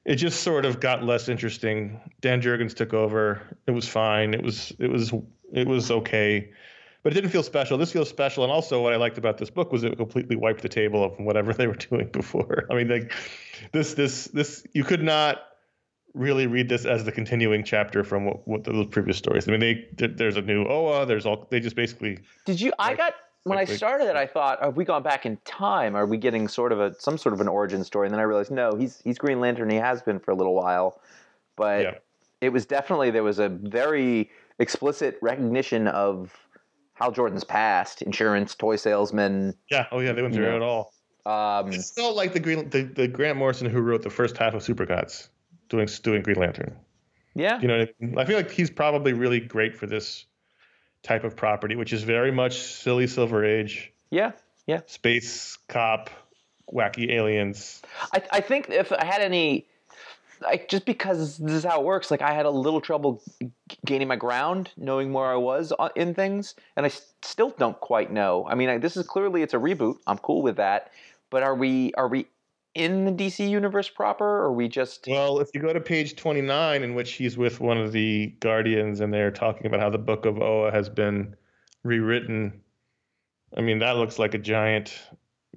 it 0.06 0.16
just 0.16 0.44
sort 0.44 0.64
of 0.64 0.80
got 0.80 1.04
less 1.04 1.28
interesting. 1.28 2.00
Dan 2.22 2.42
Jurgens 2.42 2.74
took 2.74 2.94
over. 2.94 3.42
It 3.68 3.72
was 3.72 3.88
fine. 3.88 4.34
It 4.34 4.44
was 4.44 4.72
it 4.80 4.90
was 4.90 5.14
it 5.52 5.68
was 5.68 5.92
okay 5.92 6.52
but 7.04 7.12
it 7.12 7.16
didn't 7.16 7.30
feel 7.32 7.44
special. 7.44 7.78
This 7.78 7.92
feels 7.92 8.10
special, 8.10 8.44
and 8.44 8.52
also 8.52 8.82
what 8.82 8.94
I 8.94 8.96
liked 8.96 9.18
about 9.18 9.38
this 9.38 9.50
book 9.50 9.72
was 9.72 9.84
it 9.84 9.96
completely 9.98 10.36
wiped 10.36 10.62
the 10.62 10.70
table 10.70 11.04
of 11.04 11.20
whatever 11.20 11.54
they 11.54 11.68
were 11.68 11.76
doing 11.90 12.08
before. 12.08 12.66
I 12.72 12.76
mean, 12.76 12.88
like 12.88 13.14
this, 13.74 13.94
this, 13.94 14.26
this, 14.26 14.66
you 14.74 14.84
could 14.84 15.04
not 15.04 15.42
really 16.14 16.48
read 16.48 16.70
this 16.70 16.86
as 16.86 17.04
the 17.04 17.12
continuing 17.12 17.64
chapter 17.64 18.04
from 18.04 18.26
what, 18.26 18.48
what 18.48 18.64
those 18.64 18.86
previous 18.88 19.18
stories. 19.18 19.48
I 19.48 19.52
mean, 19.56 19.60
they 19.98 20.08
there's 20.08 20.38
a 20.38 20.42
new 20.42 20.64
Oa. 20.66 21.06
There's 21.06 21.26
all 21.26 21.48
they 21.50 21.60
just 21.60 21.76
basically 21.76 22.20
Did 22.46 22.62
you? 22.62 22.72
I 22.80 22.90
Like- 22.90 22.98
got 22.98 23.14
when 23.46 23.58
I 23.58 23.66
started 23.66 24.08
it, 24.08 24.16
I 24.16 24.26
thought, 24.26 24.64
have 24.64 24.78
we 24.78 24.86
gone 24.86 25.04
back 25.04 25.26
in 25.26 25.36
time? 25.44 25.98
Are 25.98 26.06
we 26.06 26.16
getting 26.16 26.48
sort 26.48 26.72
of 26.72 26.80
a 26.80 26.94
some 26.98 27.18
sort 27.18 27.34
of 27.34 27.42
an 27.42 27.50
origin 27.50 27.84
story? 27.84 28.08
And 28.08 28.14
then 28.14 28.22
I 28.22 28.24
realized, 28.24 28.52
no, 28.52 28.76
he's 28.76 29.02
he's 29.04 29.18
Green 29.18 29.42
Lantern. 29.42 29.70
He 29.70 29.76
has 29.76 30.02
been 30.02 30.18
for 30.20 30.32
a 30.32 30.36
little 30.36 30.54
while, 30.56 31.02
but 31.58 31.82
Yeah. 31.82 31.96
it 32.40 32.50
was 32.54 32.66
definitely 32.66 33.12
there 33.12 33.24
was 33.24 33.40
a 33.40 33.50
very 33.50 34.30
explicit 34.60 35.18
recognition 35.22 35.88
of 35.90 36.32
Hal 36.96 37.12
Jordan's 37.12 37.44
past, 37.44 38.02
insurance, 38.02 38.56
toy 38.56 38.76
salesman. 38.76 39.56
yeah. 39.70 39.88
Oh 39.92 40.00
yeah, 40.00 40.12
they 40.14 40.22
went 40.22 40.34
through 40.34 40.46
Yeah. 40.50 40.56
it 40.58 40.62
all. 40.62 40.94
Um, 41.26 41.72
It 41.72 41.82
felt 41.96 42.16
like 42.16 42.34
the 42.34 42.40
Green 42.40 42.70
the, 42.70 42.84
the 42.84 43.08
Grant 43.08 43.38
Morrison 43.38 43.70
who 43.70 43.80
wrote 43.82 44.02
the 44.04 44.10
first 44.10 44.38
half 44.38 44.54
of 44.54 44.62
Supergods 44.62 45.30
doing 45.70 45.88
doing 46.04 46.22
Green 46.22 46.38
Lantern. 46.38 46.76
yeah, 47.34 47.60
You 47.62 47.68
know, 47.68 47.80
what 47.80 47.90
I 48.02 48.06
mean? 48.06 48.18
I 48.20 48.26
feel 48.26 48.36
like 48.38 48.52
he's 48.52 48.70
probably 48.70 49.14
really 49.14 49.40
great 49.40 49.76
for 49.76 49.88
this 49.88 50.26
type 51.02 51.24
of 51.24 51.36
property, 51.36 51.76
which 51.76 51.94
is 51.94 52.04
very 52.04 52.32
much 52.32 52.60
silly 52.62 53.08
Silver 53.08 53.44
Age. 53.44 53.92
yeah, 54.12 54.32
yeah. 54.68 54.82
space 54.86 55.58
cop, 55.68 56.10
wacky 56.72 57.10
aliens. 57.12 57.82
I, 58.14 58.22
I 58.34 58.40
think 58.42 58.70
if 58.70 58.92
I 58.92 59.04
had 59.04 59.22
any, 59.22 59.68
like 60.44 60.70
just 60.70 60.86
because 60.86 61.38
this 61.38 61.54
is 61.54 61.64
how 61.64 61.80
it 61.80 61.86
works, 61.86 62.12
like 62.12 62.22
I 62.22 62.34
had 62.34 62.46
a 62.46 62.50
little 62.50 62.82
trouble 62.82 63.22
gaining 63.86 64.08
my 64.08 64.16
ground, 64.16 64.72
knowing 64.78 65.14
where 65.14 65.32
I 65.32 65.36
was 65.36 65.74
in 65.96 66.14
things, 66.14 66.56
and 66.76 66.86
I 66.86 66.92
still 67.22 67.52
don't 67.52 67.80
quite 67.80 68.12
know. 68.12 68.46
I 68.50 68.56
mean, 68.56 68.70
I, 68.70 68.78
this 68.78 68.98
is 68.98 69.06
clearly 69.06 69.42
it's 69.42 69.54
a 69.54 69.58
reboot. 69.58 69.98
I'm 70.08 70.18
cool 70.20 70.42
with 70.42 70.58
that, 70.58 70.92
but 71.30 71.44
are 71.44 71.56
we 71.56 71.94
are 71.96 72.08
we 72.08 72.28
in 72.76 73.06
the 73.06 73.12
DC 73.12 73.48
universe 73.48 73.90
proper, 73.90 74.26
or 74.26 74.46
are 74.46 74.54
we 74.54 74.68
just? 74.68 75.06
Well, 75.08 75.40
if 75.40 75.50
you 75.54 75.62
go 75.62 75.74
to 75.74 75.82
page 75.82 76.16
29, 76.16 76.84
in 76.84 76.96
which 76.96 77.14
he's 77.14 77.38
with 77.38 77.60
one 77.60 77.78
of 77.78 77.92
the 77.92 78.28
Guardians 78.40 79.00
and 79.00 79.14
they're 79.14 79.32
talking 79.32 79.68
about 79.68 79.80
how 79.80 79.90
the 79.90 79.98
Book 79.98 80.26
of 80.26 80.42
Oa 80.42 80.72
has 80.72 80.90
been 80.90 81.36
rewritten, 81.84 82.62
I 83.56 83.62
mean, 83.62 83.80
that 83.80 83.98
looks 83.98 84.20
like 84.20 84.34
a 84.34 84.40
giant 84.40 84.98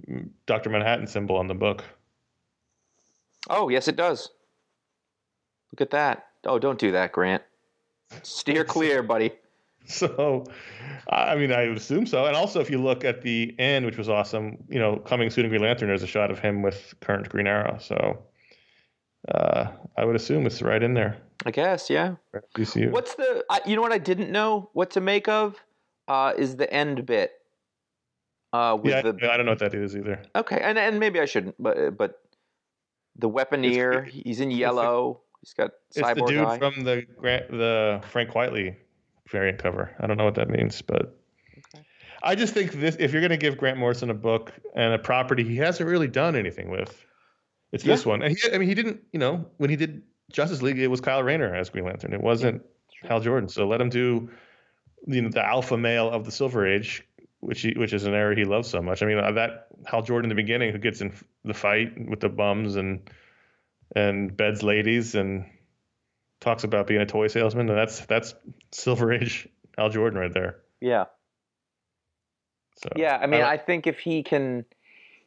mm, 0.09 0.29
Dr. 0.47 0.71
Manhattan 0.71 1.07
symbol 1.07 1.37
on 1.37 1.47
the 1.47 1.55
book. 1.55 1.85
Oh 3.49 3.69
yes, 3.69 3.89
it 3.89 3.97
does. 3.97 4.31
Look 5.73 5.81
at 5.81 5.91
that. 5.91 6.27
Oh, 6.45 6.59
don't 6.59 6.79
do 6.79 6.93
that, 6.93 7.13
Grant. 7.13 7.43
Steer 8.23 8.65
clear, 8.75 9.03
buddy. 9.03 9.33
So, 9.87 10.45
I 11.09 11.37
mean, 11.37 11.53
I 11.53 11.69
would 11.69 11.77
assume 11.77 12.07
so. 12.07 12.27
And 12.27 12.35
also, 12.37 12.61
if 12.61 12.71
you 12.71 12.79
look 12.79 13.05
at 13.05 13.23
the 13.23 13.55
end, 13.59 13.87
which 13.87 13.97
was 13.97 14.09
awesome, 14.09 14.59
you 14.69 14.79
know, 14.81 14.97
coming 14.97 15.31
soon 15.31 15.45
in 15.45 15.51
Green 15.51 15.63
Lantern, 15.63 15.89
there's 15.89 16.03
a 16.03 16.09
shot 16.09 16.31
of 16.31 16.39
him 16.41 16.63
with 16.63 16.95
current 17.01 17.29
Green 17.29 17.47
Arrow. 17.47 17.79
So, 17.81 18.19
uh, 19.33 19.69
I 19.97 20.05
would 20.05 20.17
assume 20.17 20.47
it's 20.47 20.61
right 20.63 20.83
in 20.83 20.95
there. 20.95 21.17
I 21.45 21.51
guess, 21.53 21.89
yeah. 21.89 22.17
DCU. 22.57 22.91
What's 22.91 23.15
the? 23.15 23.45
I, 23.49 23.61
you 23.67 23.77
know 23.77 23.83
what 23.83 23.93
I 23.93 23.99
didn't 23.99 24.33
know 24.33 24.71
what 24.73 24.91
to 24.93 25.01
make 25.01 25.29
of 25.29 25.55
uh, 26.09 26.33
is 26.37 26.57
the 26.57 26.73
end 26.73 27.07
bit. 27.07 27.33
Uh, 28.53 28.77
with 28.81 28.91
Yeah, 28.93 29.03
the 29.03 29.31
I 29.31 29.37
don't 29.37 29.47
know 29.47 29.53
what 29.53 29.59
that 29.61 29.75
is 29.75 29.97
either. 29.97 30.21
okay, 30.35 30.61
and 30.61 30.79
and 30.79 30.99
maybe 30.99 31.21
I 31.21 31.27
shouldn't, 31.27 31.55
but 31.63 31.97
but 31.97 32.21
the 33.17 33.29
weaponeer, 33.29 34.09
he's 34.09 34.41
in 34.41 34.51
yellow. 34.51 35.21
He's 35.47 35.55
got 35.55 35.71
It's 35.95 36.21
the 36.21 36.27
dude 36.27 36.39
eye. 36.39 36.59
from 36.59 36.83
the 36.83 37.07
Grant, 37.17 37.49
the 37.53 38.03
Frank 38.11 38.31
Quitely 38.31 38.75
variant 39.29 39.61
cover. 39.61 39.95
I 40.01 40.09
don't 40.09 40.17
know 40.17 40.25
what 40.25 40.35
that 40.35 40.51
means, 40.51 40.83
but 40.83 41.17
I 42.21 42.35
just 42.35 42.53
think 42.53 42.73
this. 42.73 42.97
If 42.99 43.13
you're 43.13 43.21
going 43.21 43.31
to 43.31 43.37
give 43.37 43.57
Grant 43.57 43.79
Morrison 43.79 44.11
a 44.11 44.15
book 44.15 44.53
and 44.75 44.93
a 44.93 44.99
property 44.99 45.45
he 45.45 45.57
hasn't 45.57 45.89
really 45.89 46.09
done 46.09 46.35
anything 46.35 46.69
with, 46.69 47.07
it's 47.71 47.85
this 47.85 48.05
one. 48.05 48.23
And 48.23 48.37
he, 48.37 48.53
I 48.53 48.59
mean, 48.59 48.69
he 48.69 48.75
didn't. 48.75 49.05
You 49.13 49.21
know, 49.21 49.47
when 49.59 49.71
he 49.71 49.77
did 49.77 50.03
Justice 50.33 50.63
League, 50.63 50.81
it 50.81 50.89
was 50.89 51.01
Kyle 51.01 51.23
Rayner 51.23 51.55
as 51.55 51.71
Green 51.71 51.85
Lantern. 51.85 52.13
It 52.13 52.21
wasn't 52.21 52.65
Hal 53.05 53.21
Jordan. 53.21 53.49
So 53.49 53.69
let 53.69 53.81
him 53.81 53.89
do, 53.89 54.29
you 55.07 55.23
know, 55.23 55.29
the 55.29 55.47
alpha 55.47 55.77
male 55.77 56.11
of 56.11 56.25
the 56.25 56.33
Silver 56.33 56.67
Age. 56.67 57.05
Which 57.41 57.61
he, 57.61 57.75
which 57.77 57.93
is 57.93 58.05
an 58.07 58.15
area 58.15 58.37
he 58.37 58.45
loves 58.45 58.69
so 58.69 58.83
much. 58.83 59.03
I 59.03 59.07
mean, 59.07 59.19
uh, 59.19 59.31
that 59.33 59.69
Hal 59.85 60.03
Jordan 60.03 60.29
in 60.29 60.37
the 60.37 60.43
beginning, 60.43 60.73
who 60.73 60.79
gets 60.79 61.01
in 61.03 61.13
the 61.45 61.55
fight 61.55 61.93
with 62.09 62.19
the 62.19 62.31
bums 62.31 62.75
and 62.75 63.09
and 63.95 64.37
beds 64.37 64.63
ladies 64.63 65.15
and 65.15 65.47
talks 66.41 66.65
about 66.65 66.87
being 66.87 67.01
a 67.01 67.07
toy 67.07 67.29
salesman. 67.29 67.69
And 67.69 67.79
that's 67.79 68.05
that's 68.07 68.35
Silver 68.73 69.13
Age 69.13 69.49
Hal 69.79 69.91
Jordan 69.91 70.19
right 70.19 70.33
there. 70.33 70.57
yeah, 70.81 71.05
So 72.79 72.89
yeah. 72.97 73.17
I 73.17 73.27
mean, 73.27 73.41
don't- 73.41 73.49
I 73.51 73.57
think 73.57 73.87
if 73.87 73.99
he 73.99 74.23
can, 74.23 74.65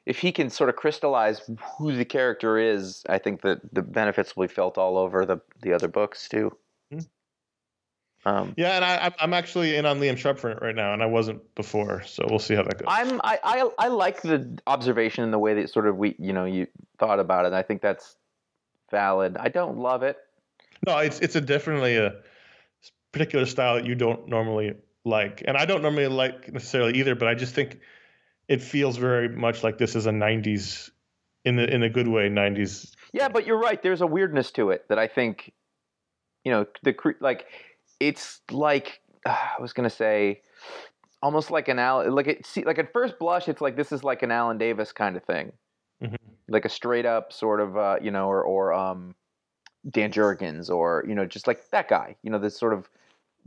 if 0.06 0.20
he 0.20 0.32
can 0.32 0.50
sort 0.50 0.70
of 0.70 0.76
crystallize 0.76 1.42
who 1.78 1.96
the 1.96 2.06
character 2.06 2.58
is, 2.58 3.04
I 3.08 3.18
think 3.20 3.42
that 3.42 3.60
the 3.74 3.82
benefits 3.82 4.36
will 4.36 4.48
be 4.48 4.54
felt 4.54 4.78
all 4.78 4.98
over 4.98 5.26
the 5.26 5.40
the 5.62 5.74
other 5.74 5.88
books 5.88 6.28
too. 6.30 6.56
Hmm. 6.92 7.00
Um, 8.26 8.54
yeah, 8.58 8.72
and 8.76 8.84
I, 8.84 8.96
I'm- 8.98 9.14
I'm 9.20 9.34
actually 9.34 9.76
in 9.78 9.86
on 9.86 10.00
Liam 10.00 10.18
Sharp 10.18 10.44
right 10.44 10.76
now, 10.76 10.94
and 10.94 11.02
I 11.02 11.06
wasn't 11.06 11.56
before, 11.56 12.04
so 12.04 12.26
we'll 12.30 12.40
see 12.40 12.54
how 12.54 12.64
that 12.64 12.78
goes. 12.78 12.86
I'm 12.88 13.22
I, 13.24 13.40
I 13.44 13.70
I 13.80 13.88
like 13.88 14.22
the 14.22 14.60
observation 14.68 15.24
and 15.24 15.32
the 15.34 15.40
way 15.40 15.54
that 15.56 15.70
sort 15.70 15.88
of 15.88 15.96
we 15.98 16.16
you 16.20 16.34
know 16.34 16.46
you 16.46 16.68
thought 16.98 17.20
about 17.20 17.46
it. 17.46 17.54
I 17.54 17.62
think 17.62 17.82
that's 17.82 18.16
valid. 18.92 19.38
I 19.38 19.50
don't 19.50 19.78
love 19.78 20.04
it. 20.04 20.18
no, 20.86 20.98
it's 20.98 21.20
it's 21.20 21.36
a 21.36 21.42
definitely 21.42 21.98
a 21.98 22.14
particular 23.12 23.46
style 23.46 23.76
that 23.76 23.86
you 23.86 23.96
don't 23.96 24.28
normally 24.28 24.74
like, 25.06 25.44
and 25.46 25.58
I 25.58 25.66
don't 25.66 25.82
normally 25.82 26.08
like 26.08 26.52
necessarily 26.52 26.98
either. 27.00 27.16
But 27.16 27.28
I 27.28 27.36
just 27.36 27.54
think 27.54 27.80
it 28.48 28.62
feels 28.62 28.98
very 28.98 29.30
much 29.30 29.64
like 29.64 29.78
this 29.78 29.96
is 29.96 30.06
a 30.06 30.12
'90s, 30.12 30.90
in 31.46 31.56
the 31.56 31.74
in 31.74 31.84
a 31.84 31.90
good 31.90 32.08
way, 32.08 32.30
'90s. 32.30 32.92
Yeah, 33.14 33.30
but 33.30 33.46
you're 33.46 33.60
right. 33.60 33.82
There's 33.82 34.02
a 34.02 34.08
weirdness 34.08 34.52
to 34.52 34.70
it 34.70 34.88
that 34.90 35.00
I 35.00 35.08
think, 35.08 35.52
you 36.44 36.52
know, 36.52 36.66
the 36.84 36.96
like, 37.20 37.48
it's 38.00 38.42
like 38.52 39.02
uh, 39.26 39.36
I 39.58 39.62
was 39.62 39.74
gonna 39.74 39.90
say, 39.90 40.42
almost 41.22 41.52
like 41.52 41.68
an 41.68 41.80
Al. 41.80 42.12
Like 42.12 42.28
it, 42.28 42.46
see, 42.46 42.64
like 42.64 42.80
at 42.80 42.94
first 42.94 43.18
blush, 43.20 43.48
it's 43.48 43.62
like 43.62 43.76
this 43.76 43.92
is 43.92 44.04
like 44.04 44.24
an 44.24 44.32
Alan 44.32 44.58
Davis 44.58 44.92
kind 44.92 45.18
of 45.18 45.24
thing, 45.24 45.52
Mhm. 46.02 46.16
like 46.48 46.66
a 46.66 46.70
straight 46.70 47.06
up 47.06 47.32
sort 47.34 47.60
of, 47.60 47.78
uh, 47.78 47.98
you 48.02 48.12
know, 48.12 48.28
or 48.28 48.42
or 48.44 48.74
um, 48.74 49.16
Dan 49.90 50.12
Jurgens, 50.12 50.70
or 50.70 51.04
you 51.08 51.16
know, 51.16 51.26
just 51.26 51.48
like 51.48 51.70
that 51.72 51.88
guy. 51.88 52.16
You 52.24 52.32
know, 52.32 52.40
this 52.40 52.58
sort 52.58 52.74
of 52.74 52.90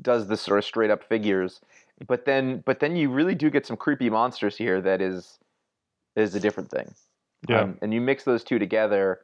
does 0.00 0.28
this 0.28 0.40
sort 0.40 0.58
of 0.58 0.64
straight 0.64 0.90
up 0.90 1.02
figures. 1.04 1.60
But 2.06 2.24
then, 2.24 2.62
but 2.64 2.80
then 2.80 2.96
you 2.96 3.10
really 3.10 3.34
do 3.34 3.50
get 3.50 3.66
some 3.66 3.76
creepy 3.76 4.10
monsters 4.10 4.56
here. 4.56 4.80
That 4.80 5.00
is, 5.00 5.38
is 6.16 6.34
a 6.34 6.40
different 6.40 6.70
thing. 6.70 6.92
Yeah. 7.48 7.60
Um, 7.60 7.78
and 7.82 7.92
you 7.94 8.00
mix 8.00 8.24
those 8.24 8.42
two 8.44 8.58
together, 8.58 9.20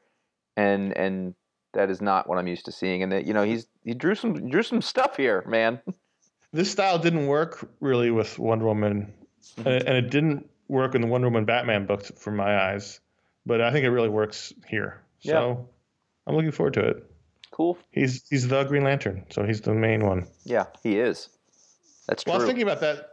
and 0.56 0.96
and 0.96 1.34
that 1.74 1.90
is 1.90 2.00
not 2.00 2.28
what 2.28 2.38
I'm 2.38 2.46
used 2.46 2.64
to 2.66 2.72
seeing. 2.72 3.02
And 3.02 3.12
that 3.12 3.26
you 3.26 3.34
know 3.34 3.42
he's 3.42 3.66
he 3.84 3.94
drew 3.94 4.14
some 4.14 4.48
drew 4.48 4.62
some 4.62 4.82
stuff 4.82 5.16
here, 5.16 5.44
man. 5.46 5.80
this 6.52 6.70
style 6.70 6.98
didn't 6.98 7.26
work 7.26 7.68
really 7.80 8.10
with 8.10 8.38
Wonder 8.38 8.66
Woman, 8.66 9.12
and, 9.56 9.66
it, 9.66 9.86
and 9.86 9.96
it 9.96 10.10
didn't 10.10 10.48
work 10.68 10.94
in 10.94 11.00
the 11.00 11.06
Wonder 11.06 11.28
Woman 11.28 11.44
Batman 11.44 11.86
books 11.86 12.10
from 12.16 12.36
my 12.36 12.70
eyes. 12.70 13.00
But 13.48 13.62
I 13.62 13.72
think 13.72 13.86
it 13.86 13.90
really 13.90 14.10
works 14.10 14.52
here. 14.68 15.00
So 15.20 15.68
I'm 16.26 16.36
looking 16.36 16.52
forward 16.52 16.74
to 16.74 16.86
it. 16.86 17.10
Cool. 17.50 17.78
He's 17.90 18.28
he's 18.28 18.46
the 18.46 18.62
Green 18.64 18.84
Lantern, 18.84 19.24
so 19.30 19.42
he's 19.44 19.62
the 19.62 19.72
main 19.72 20.04
one. 20.04 20.28
Yeah, 20.44 20.66
he 20.82 20.98
is. 20.98 21.30
That's 22.06 22.24
Well, 22.26 22.34
I 22.34 22.38
was 22.38 22.46
thinking 22.46 22.62
about 22.62 22.80
that 22.82 23.08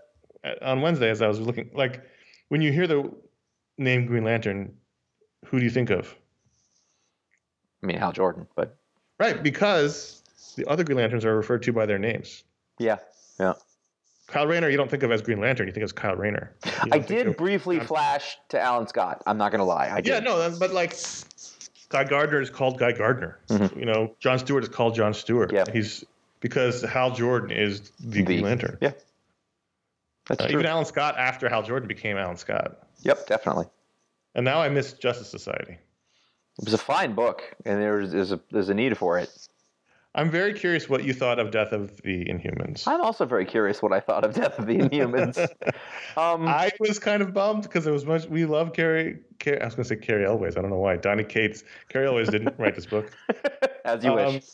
on 0.61 0.81
Wednesday 0.81 1.09
as 1.09 1.21
I 1.21 1.27
was 1.27 1.39
looking. 1.39 1.71
Like 1.73 2.03
when 2.49 2.61
you 2.61 2.73
hear 2.73 2.85
the 2.85 3.09
name 3.77 4.05
Green 4.05 4.25
Lantern, 4.25 4.75
who 5.45 5.57
do 5.57 5.63
you 5.63 5.71
think 5.71 5.89
of? 5.89 6.13
I 7.81 7.87
mean 7.87 7.97
Hal 7.97 8.11
Jordan, 8.11 8.45
but 8.55 8.77
Right, 9.17 9.41
because 9.41 10.21
the 10.57 10.65
other 10.69 10.83
Green 10.83 10.97
Lanterns 10.97 11.23
are 11.23 11.35
referred 11.37 11.63
to 11.63 11.71
by 11.71 11.85
their 11.85 11.97
names. 11.99 12.43
yeah, 12.77 12.97
yeah. 13.39 13.53
Kyle 14.27 14.47
Rayner, 14.47 14.69
you 14.69 14.77
don't 14.77 14.89
think 14.89 15.03
of 15.03 15.11
as 15.11 15.21
Green 15.21 15.39
Lantern, 15.39 15.67
you 15.67 15.73
think 15.73 15.83
of 15.83 15.93
Kyle 15.93 16.15
Rayner. 16.15 16.51
I 16.91 16.97
did 16.99 17.27
of- 17.27 17.37
briefly 17.37 17.79
flash 17.79 18.37
to 18.49 18.59
Alan 18.59 18.87
Scott. 18.87 19.21
I'm 19.27 19.37
not 19.37 19.51
gonna 19.51 19.65
lie. 19.65 19.89
I 19.91 20.01
did. 20.01 20.07
Yeah, 20.07 20.19
no, 20.19 20.55
but 20.59 20.71
like 20.71 20.95
Guy 21.89 22.03
Gardner 22.05 22.41
is 22.41 22.49
called 22.49 22.79
Guy 22.79 22.91
Gardner. 22.91 23.39
Mhm. 23.49 23.77
You 23.79 23.85
know, 23.85 24.15
John 24.19 24.39
Stewart 24.39 24.63
is 24.63 24.69
called 24.69 24.95
John 24.95 25.13
Stewart. 25.13 25.51
Yeah. 25.53 25.65
He's 25.71 26.03
because 26.39 26.81
Hal 26.81 27.11
Jordan 27.11 27.51
is 27.51 27.91
the, 27.99 28.09
The- 28.17 28.23
Green 28.23 28.41
Lantern. 28.41 28.77
yeah. 28.81 28.91
That's 30.27 30.41
Uh, 30.41 30.47
true. 30.47 30.53
even 30.59 30.65
Alan 30.65 30.85
Scott 30.85 31.15
after 31.19 31.47
Hal 31.47 31.61
Jordan 31.61 31.87
became 31.87 32.17
Alan 32.17 32.37
Scott. 32.37 32.79
yep, 33.01 33.27
definitely. 33.27 33.67
And 34.33 34.43
now 34.43 34.59
I 34.59 34.69
miss 34.69 34.93
Justice 34.93 35.29
Society. 35.29 35.77
It 36.57 36.65
was 36.65 36.73
a 36.73 36.77
fine 36.79 37.13
book, 37.13 37.43
and 37.63 37.79
there's 37.81 38.11
there's 38.11 38.31
a 38.31 38.39
there's 38.51 38.69
a 38.69 38.73
need 38.73 38.97
for 38.97 39.19
it. 39.19 39.29
I'm 40.17 40.31
very 40.31 40.53
curious 40.53 40.87
what 40.87 41.03
you 41.03 41.13
thought 41.13 41.39
of 41.39 41.51
Death 41.51 41.73
of 41.73 42.01
the 42.01 42.23
Inhumans. 42.23 42.87
I'm 42.87 43.01
also 43.01 43.25
very 43.25 43.45
curious 43.45 43.81
what 43.81 43.91
I 43.91 43.99
thought 43.99 44.23
of 44.23 44.33
Death 44.33 44.57
of 44.57 44.65
the 44.65 44.77
Inhumans. 44.77 45.37
um, 46.17 46.47
I 46.47 46.71
was 46.79 46.99
kind 46.99 47.21
of 47.21 47.33
bummed 47.33 47.63
because 47.63 47.83
there 47.83 47.91
was 47.91 48.05
much. 48.05 48.25
We 48.27 48.45
love 48.45 48.71
Carrie. 48.71 49.19
Carrie 49.39 49.61
I 49.61 49.65
was 49.65 49.75
going 49.75 49.83
to 49.83 49.89
say 49.89 49.97
Carrie 49.97 50.23
Elways. 50.23 50.57
I 50.57 50.61
don't 50.61 50.69
know 50.69 50.79
why. 50.79 50.95
Donny 50.95 51.25
Cates. 51.25 51.65
Carrie 51.89 52.07
Elways 52.07 52.31
didn't 52.31 52.55
write 52.57 52.75
this 52.75 52.85
book. 52.85 53.11
as 53.83 54.05
you 54.05 54.11
um, 54.11 54.35
wish. 54.35 54.45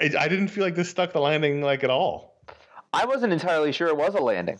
I, 0.00 0.10
I 0.18 0.28
didn't 0.28 0.48
feel 0.48 0.64
like 0.64 0.74
this 0.74 0.90
stuck 0.90 1.12
the 1.12 1.20
landing 1.20 1.62
like 1.62 1.84
at 1.84 1.90
all. 1.90 2.42
I 2.92 3.04
wasn't 3.04 3.32
entirely 3.32 3.70
sure 3.70 3.86
it 3.86 3.96
was 3.96 4.16
a 4.16 4.20
landing. 4.20 4.58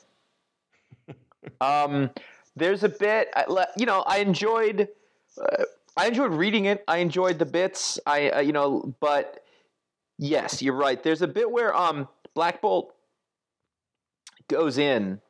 um, 1.61 2.11
there's 2.55 2.85
a 2.85 2.89
bit, 2.89 3.33
you 3.77 3.87
know, 3.87 4.03
I 4.07 4.19
enjoyed, 4.19 4.89
uh, 5.41 5.65
I 5.97 6.07
enjoyed 6.07 6.33
reading 6.33 6.67
it. 6.67 6.85
I 6.87 6.99
enjoyed 6.99 7.41
the 7.41 7.47
bits. 7.47 7.99
I, 8.07 8.31
uh, 8.31 8.41
you 8.41 8.53
know, 8.53 8.95
but 9.01 9.43
yes, 10.19 10.63
you're 10.63 10.75
right. 10.75 11.03
There's 11.03 11.23
a 11.23 11.29
bit 11.29 11.51
where 11.51 11.75
um 11.75 12.09
Black 12.35 12.61
Bolt 12.61 12.95
goes 14.49 14.79
in 14.79 15.21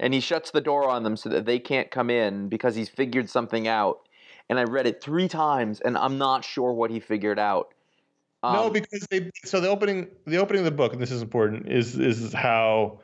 and 0.00 0.14
he 0.14 0.20
shuts 0.20 0.50
the 0.50 0.60
door 0.60 0.88
on 0.88 1.02
them 1.02 1.16
so 1.16 1.28
that 1.28 1.44
they 1.44 1.58
can't 1.58 1.90
come 1.90 2.10
in 2.10 2.48
because 2.48 2.74
he's 2.74 2.88
figured 2.88 3.28
something 3.28 3.66
out. 3.66 4.08
And 4.48 4.58
I 4.58 4.64
read 4.64 4.86
it 4.86 5.02
three 5.02 5.28
times, 5.28 5.80
and 5.80 5.98
I'm 5.98 6.16
not 6.16 6.44
sure 6.44 6.72
what 6.72 6.90
he 6.90 7.00
figured 7.00 7.38
out. 7.38 7.74
no, 8.42 8.66
Um, 8.66 8.72
because 8.72 9.06
they. 9.10 9.30
So 9.44 9.60
the 9.60 9.68
opening, 9.68 10.08
the 10.26 10.38
opening 10.38 10.60
of 10.60 10.64
the 10.64 10.70
book, 10.70 10.92
and 10.92 11.02
this 11.02 11.10
is 11.10 11.20
important, 11.20 11.70
is 11.70 11.98
is 11.98 12.32
how 12.32 13.00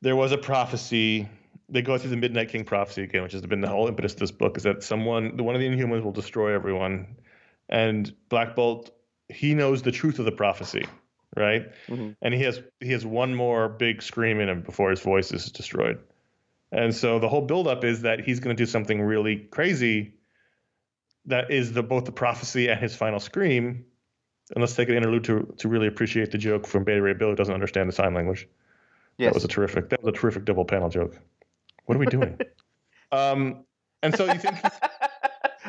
there 0.00 0.16
was 0.16 0.32
a 0.32 0.38
prophecy. 0.38 1.28
They 1.68 1.82
go 1.82 1.96
through 1.98 2.10
the 2.10 2.16
Midnight 2.16 2.48
King 2.48 2.64
prophecy 2.64 3.02
again, 3.02 3.22
which 3.22 3.32
has 3.32 3.42
been 3.42 3.60
the 3.60 3.68
whole 3.68 3.86
impetus 3.86 4.14
of 4.14 4.18
this 4.18 4.32
book, 4.32 4.56
is 4.56 4.64
that 4.64 4.82
someone, 4.82 5.36
one 5.36 5.54
of 5.54 5.60
the 5.60 5.68
Inhumans, 5.68 6.02
will 6.02 6.12
destroy 6.12 6.52
everyone, 6.52 7.06
and 7.68 8.12
Black 8.28 8.56
Bolt, 8.56 8.90
he 9.32 9.54
knows 9.54 9.82
the 9.82 9.92
truth 9.92 10.18
of 10.18 10.24
the 10.24 10.32
prophecy, 10.32 10.84
right? 11.36 11.70
Mhm. 11.88 12.16
And 12.22 12.34
he 12.34 12.42
has 12.42 12.62
he 12.80 12.92
has 12.92 13.04
one 13.04 13.34
more 13.34 13.68
big 13.68 14.02
scream 14.02 14.40
in 14.40 14.48
him 14.48 14.62
before 14.62 14.90
his 14.90 15.00
voice 15.00 15.32
is 15.32 15.50
destroyed, 15.50 15.98
and 16.70 16.94
so 16.94 17.18
the 17.18 17.28
whole 17.28 17.42
buildup 17.42 17.84
is 17.84 18.02
that 18.02 18.20
he's 18.20 18.40
going 18.40 18.56
to 18.56 18.60
do 18.62 18.66
something 18.66 19.00
really 19.02 19.36
crazy. 19.36 20.14
That 21.26 21.50
is 21.50 21.72
the 21.72 21.82
both 21.82 22.04
the 22.04 22.12
prophecy 22.12 22.68
and 22.68 22.80
his 22.80 22.94
final 22.96 23.20
scream. 23.20 23.84
And 24.54 24.60
let's 24.60 24.74
take 24.74 24.88
an 24.88 24.96
interlude 24.96 25.24
to 25.24 25.54
to 25.58 25.68
really 25.68 25.86
appreciate 25.86 26.30
the 26.30 26.38
joke 26.38 26.66
from 26.66 26.84
Beta 26.84 27.00
Ray 27.00 27.14
Bill, 27.14 27.30
who 27.30 27.36
doesn't 27.36 27.54
understand 27.54 27.88
the 27.88 27.92
sign 27.92 28.12
language. 28.12 28.48
yes. 29.18 29.28
That 29.28 29.34
was 29.34 29.44
a 29.44 29.48
terrific. 29.48 29.88
That 29.88 30.02
was 30.02 30.14
a 30.14 30.18
terrific 30.18 30.44
double 30.44 30.64
panel 30.64 30.88
joke. 30.88 31.18
What 31.86 31.96
are 31.96 31.98
we 31.98 32.06
doing? 32.06 32.38
um, 33.12 33.64
and 34.02 34.14
so 34.16 34.26
you 34.26 34.38
think 34.38 34.56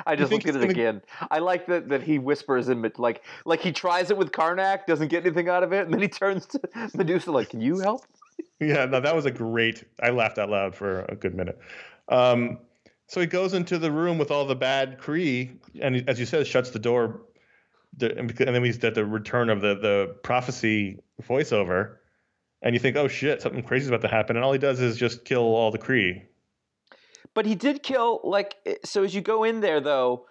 I 0.05 0.15
just 0.17 0.31
looked 0.31 0.45
at 0.47 0.55
it 0.55 0.59
gonna- 0.59 0.71
again. 0.71 1.01
I 1.31 1.39
like 1.39 1.65
that 1.67 1.89
that 1.89 2.03
he 2.03 2.19
whispers 2.19 2.69
in 2.69 2.89
like 2.97 3.23
like 3.45 3.61
he 3.61 3.71
tries 3.71 4.11
it 4.11 4.17
with 4.17 4.31
Karnak, 4.31 4.85
doesn't 4.85 5.07
get 5.09 5.25
anything 5.25 5.49
out 5.49 5.63
of 5.63 5.73
it, 5.73 5.85
and 5.85 5.93
then 5.93 6.01
he 6.01 6.07
turns 6.07 6.45
to 6.47 6.59
Medusa 6.95 7.31
like, 7.31 7.49
"Can 7.49 7.61
you 7.61 7.79
help?" 7.79 8.03
Yeah, 8.59 8.85
no, 8.85 8.99
that 8.99 9.15
was 9.15 9.25
a 9.25 9.31
great. 9.31 9.83
I 10.01 10.09
laughed 10.09 10.37
out 10.37 10.49
loud 10.49 10.75
for 10.75 11.05
a 11.09 11.15
good 11.15 11.35
minute. 11.35 11.59
Um, 12.09 12.59
so 13.07 13.19
he 13.19 13.27
goes 13.27 13.53
into 13.53 13.77
the 13.77 13.91
room 13.91 14.17
with 14.17 14.31
all 14.31 14.45
the 14.45 14.55
bad 14.55 14.99
Kree, 14.99 15.57
and 15.81 16.07
as 16.09 16.19
you 16.19 16.25
said, 16.25 16.47
shuts 16.47 16.69
the 16.71 16.79
door. 16.79 17.21
The, 17.97 18.17
and 18.17 18.29
then 18.31 18.61
we 18.61 18.71
get 18.73 18.95
the 18.95 19.05
return 19.05 19.49
of 19.49 19.61
the 19.61 19.75
the 19.75 20.15
prophecy 20.23 20.99
voiceover, 21.21 21.97
and 22.63 22.73
you 22.73 22.79
think, 22.79 22.95
oh 22.97 23.07
shit, 23.07 23.41
something 23.41 23.61
crazy 23.61 23.83
is 23.83 23.89
about 23.89 24.01
to 24.01 24.07
happen, 24.07 24.35
and 24.35 24.43
all 24.43 24.51
he 24.51 24.57
does 24.59 24.79
is 24.79 24.97
just 24.97 25.25
kill 25.25 25.43
all 25.43 25.69
the 25.69 25.77
Kree. 25.77 26.23
But 27.35 27.45
he 27.45 27.55
did 27.55 27.83
kill 27.83 28.19
like 28.23 28.55
eh, 28.65 28.75
so. 28.83 29.03
As 29.03 29.13
you 29.15 29.21
go 29.21 29.43
in 29.43 29.61
there, 29.61 29.79
though, 29.81 30.25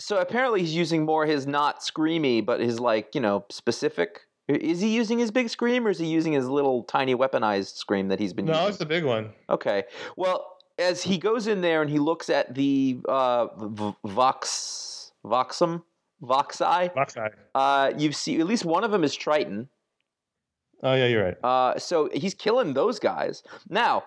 so 0.00 0.18
apparently 0.18 0.60
he's 0.60 0.74
using 0.74 1.04
more 1.04 1.26
his 1.26 1.46
not 1.46 1.80
screamy, 1.80 2.44
but 2.44 2.60
his 2.60 2.80
like 2.80 3.14
you 3.14 3.20
know 3.20 3.44
specific. 3.50 4.20
Is 4.48 4.80
he 4.80 4.94
using 4.94 5.18
his 5.18 5.30
big 5.30 5.48
scream, 5.48 5.86
or 5.86 5.90
is 5.90 5.98
he 5.98 6.06
using 6.06 6.32
his 6.34 6.46
little 6.46 6.82
tiny 6.82 7.14
weaponized 7.14 7.76
scream 7.76 8.08
that 8.08 8.20
he's 8.20 8.34
been 8.34 8.44
No, 8.44 8.52
using? 8.52 8.68
it's 8.68 8.78
the 8.78 8.84
big 8.86 9.04
one. 9.04 9.32
Okay. 9.48 9.84
Well, 10.18 10.58
as 10.78 11.02
he 11.02 11.16
goes 11.16 11.46
in 11.46 11.62
there 11.62 11.80
and 11.80 11.90
he 11.90 11.98
looks 11.98 12.28
at 12.28 12.54
the 12.54 12.98
uh, 13.08 13.46
v- 13.68 13.94
Vox 14.04 15.12
Voxum 15.24 15.82
Voxi, 16.22 16.92
Moxeye. 16.94 17.30
uh, 17.54 17.92
you 17.96 18.12
see 18.12 18.38
at 18.40 18.46
least 18.46 18.64
one 18.66 18.84
of 18.84 18.90
them 18.90 19.02
is 19.04 19.14
Triton. 19.14 19.68
Oh 20.82 20.94
yeah, 20.94 21.06
you're 21.06 21.24
right. 21.24 21.36
Uh, 21.42 21.78
so 21.78 22.10
he's 22.12 22.34
killing 22.34 22.74
those 22.74 22.98
guys. 22.98 23.42
Now, 23.70 24.04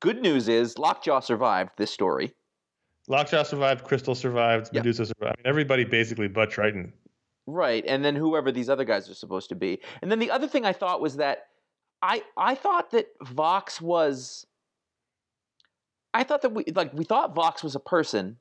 good 0.00 0.20
news 0.20 0.48
is 0.48 0.78
Lockjaw 0.78 1.20
survived 1.20 1.70
this 1.76 1.90
story. 1.90 2.34
Lockjaw 3.08 3.42
survived. 3.42 3.84
Crystal 3.84 4.14
survived. 4.14 4.70
Yeah. 4.72 4.80
Medusa 4.80 5.06
survived. 5.06 5.36
I 5.38 5.40
mean, 5.40 5.46
everybody 5.50 5.84
basically 5.84 6.28
but 6.28 6.50
Triton. 6.50 6.92
Right, 7.46 7.82
and 7.86 8.04
then 8.04 8.14
whoever 8.14 8.52
these 8.52 8.68
other 8.68 8.84
guys 8.84 9.08
are 9.08 9.14
supposed 9.14 9.48
to 9.48 9.54
be. 9.54 9.80
And 10.02 10.12
then 10.12 10.18
the 10.18 10.30
other 10.30 10.46
thing 10.46 10.66
I 10.66 10.74
thought 10.74 11.00
was 11.00 11.16
that 11.16 11.46
I 12.02 12.22
I 12.36 12.54
thought 12.54 12.90
that 12.90 13.06
Vox 13.22 13.80
was 13.80 14.46
I 16.12 16.24
thought 16.24 16.42
that 16.42 16.50
we 16.50 16.64
like 16.74 16.92
we 16.92 17.04
thought 17.04 17.34
Vox 17.34 17.62
was 17.62 17.74
a 17.74 17.80
person, 17.80 18.36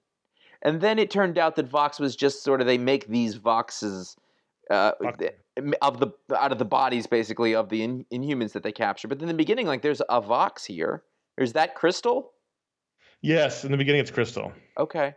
and 0.61 0.81
then 0.81 0.99
it 0.99 1.09
turned 1.09 1.37
out 1.37 1.55
that 1.55 1.67
Vox 1.67 1.99
was 1.99 2.17
just 2.17 2.43
sort 2.43 2.59
of 2.59 2.67
they 2.67 2.77
make 2.77 3.07
these 3.07 3.37
Voxes 3.37 4.17
uh, 4.69 4.91
of 5.81 5.99
the 5.99 6.13
out 6.39 6.51
of 6.51 6.59
the 6.59 6.65
bodies 6.65 7.07
basically 7.07 7.55
of 7.55 7.69
the 7.69 7.81
in, 7.83 8.05
Inhumans 8.13 8.51
that 8.53 8.63
they 8.63 8.71
capture. 8.71 9.07
But 9.07 9.21
in 9.21 9.27
the 9.27 9.33
beginning, 9.33 9.67
like 9.67 9.81
there's 9.81 10.01
a 10.09 10.21
Vox 10.21 10.65
here. 10.65 11.03
Is 11.37 11.53
that 11.53 11.75
Crystal? 11.75 12.31
Yes, 13.21 13.63
in 13.65 13.71
the 13.71 13.77
beginning 13.77 14.01
it's 14.01 14.11
Crystal. 14.11 14.51
Okay. 14.77 15.15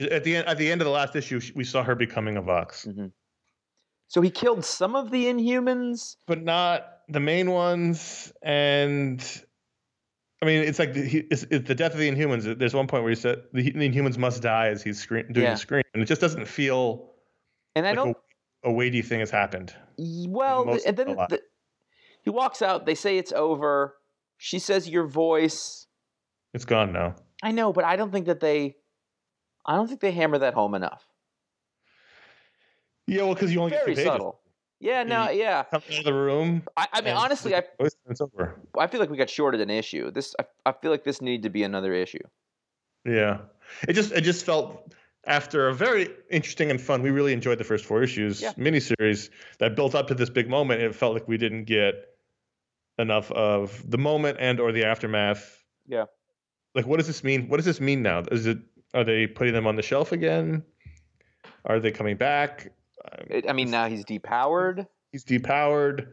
At 0.00 0.24
the 0.24 0.36
end, 0.36 0.46
at 0.48 0.56
the 0.58 0.70
end 0.70 0.80
of 0.80 0.86
the 0.86 0.90
last 0.92 1.14
issue, 1.14 1.40
we 1.54 1.64
saw 1.64 1.82
her 1.82 1.94
becoming 1.94 2.36
a 2.38 2.42
Vox, 2.42 2.86
So 4.08 4.20
he 4.22 4.30
killed 4.30 4.64
some 4.64 4.96
of 4.96 5.10
the 5.10 5.26
Inhumans. 5.26 6.16
but 6.26 6.42
not 6.42 6.86
the 7.08 7.20
main 7.20 7.50
ones. 7.50 8.32
And 8.42 9.22
I 10.42 10.46
mean, 10.46 10.62
it's 10.64 10.78
like 10.78 10.94
the, 10.94 11.02
he, 11.02 11.18
it's, 11.30 11.42
it's 11.50 11.68
the 11.68 11.74
death 11.74 11.92
of 11.92 11.98
the 11.98 12.10
Inhumans. 12.10 12.58
There's 12.58 12.72
one 12.74 12.86
point 12.86 13.02
where 13.02 13.10
he 13.10 13.16
said 13.16 13.42
the, 13.52 13.62
the 13.62 13.88
Inhumans 13.90 14.16
must 14.16 14.42
die 14.42 14.68
as 14.68 14.82
he's 14.82 14.98
scream, 14.98 15.26
doing 15.32 15.44
Yeah. 15.44 15.52
the 15.52 15.58
scream, 15.58 15.82
and 15.92 16.02
it 16.02 16.06
just 16.06 16.20
doesn't 16.22 16.46
feel 16.46 17.10
And 17.76 17.86
I 17.86 17.90
like 17.90 17.96
don't 17.96 18.16
a, 18.64 18.72
weighty 18.72 19.02
thing 19.02 19.20
has 19.20 19.30
happened. 19.30 19.74
Well, 19.98 20.64
most 20.64 20.84
th- 20.84 20.86
and 20.86 20.96
then 20.96 21.16
the 21.16 21.40
he 22.22 22.30
walks 22.30 22.62
out. 22.62 22.86
They 22.86 22.94
say 22.94 23.18
it's 23.18 23.32
over. 23.32 23.96
She 24.38 24.58
says, 24.58 24.88
"Your 24.88 25.06
voice." 25.06 25.86
It's 26.52 26.64
gone 26.64 26.92
now. 26.92 27.16
I 27.42 27.52
know, 27.52 27.72
but 27.72 27.84
I 27.84 27.96
don't 27.96 28.10
think 28.10 28.26
that 28.26 28.40
they. 28.40 28.76
I 29.66 29.76
don't 29.76 29.88
think 29.88 30.00
they 30.00 30.12
hammer 30.12 30.38
that 30.38 30.54
home 30.54 30.74
enough. 30.74 31.04
Yeah, 33.06 33.24
well, 33.24 33.34
because 33.34 33.52
you 33.52 33.60
only 33.60 33.70
Very 33.70 33.94
get 33.94 33.96
pages. 33.96 34.04
subtle. 34.04 34.40
Yeah, 34.78 35.02
no, 35.02 35.28
yeah. 35.28 35.64
Come 35.64 35.82
out 35.92 35.98
of 35.98 36.04
the 36.04 36.14
room. 36.14 36.62
I, 36.74 36.86
I 36.94 37.00
mean, 37.02 37.14
honestly, 37.14 37.54
I, 37.54 37.64
it's 37.78 38.20
over. 38.20 38.58
I 38.78 38.86
feel 38.86 38.98
like 38.98 39.10
we 39.10 39.18
got 39.18 39.28
shorted 39.28 39.60
an 39.60 39.68
issue. 39.68 40.10
This, 40.10 40.34
I, 40.38 40.44
I 40.64 40.72
feel 40.72 40.90
like 40.90 41.04
this 41.04 41.20
needed 41.20 41.42
to 41.42 41.50
be 41.50 41.64
another 41.64 41.92
issue. 41.92 42.22
Yeah, 43.04 43.38
it 43.86 43.92
just 43.92 44.12
it 44.12 44.22
just 44.22 44.46
felt 44.46 44.94
after 45.26 45.68
a 45.68 45.74
very 45.74 46.08
interesting 46.30 46.70
and 46.70 46.80
fun. 46.80 47.02
We 47.02 47.10
really 47.10 47.32
enjoyed 47.32 47.58
the 47.58 47.64
first 47.64 47.84
four 47.84 48.02
issues 48.02 48.40
Yeah. 48.40 48.52
miniseries 48.54 49.30
that 49.58 49.76
built 49.76 49.94
up 49.94 50.08
to 50.08 50.14
this 50.14 50.30
big 50.30 50.48
moment. 50.48 50.80
It 50.80 50.94
felt 50.94 51.14
like 51.14 51.28
we 51.28 51.36
didn't 51.36 51.64
get 51.64 51.94
enough 52.98 53.30
of 53.32 53.88
the 53.90 53.98
moment 53.98 54.38
and 54.40 54.60
or 54.60 54.72
the 54.72 54.84
aftermath. 54.84 55.62
Yeah. 55.86 56.06
Like, 56.74 56.86
what 56.86 56.98
does 56.98 57.06
this 57.06 57.24
mean? 57.24 57.48
What 57.48 57.56
does 57.56 57.66
this 57.66 57.80
mean 57.80 58.02
now? 58.02 58.22
Is 58.30 58.46
it 58.46 58.58
are 58.94 59.04
they 59.04 59.26
putting 59.26 59.54
them 59.54 59.66
on 59.66 59.76
the 59.76 59.82
shelf 59.82 60.12
again? 60.12 60.64
Are 61.64 61.78
they 61.80 61.90
coming 61.90 62.16
back? 62.16 62.72
I 63.46 63.52
mean, 63.52 63.70
now 63.70 63.86
he's 63.88 64.04
depowered. 64.04 64.86
he's 65.12 65.24
depowered, 65.24 66.08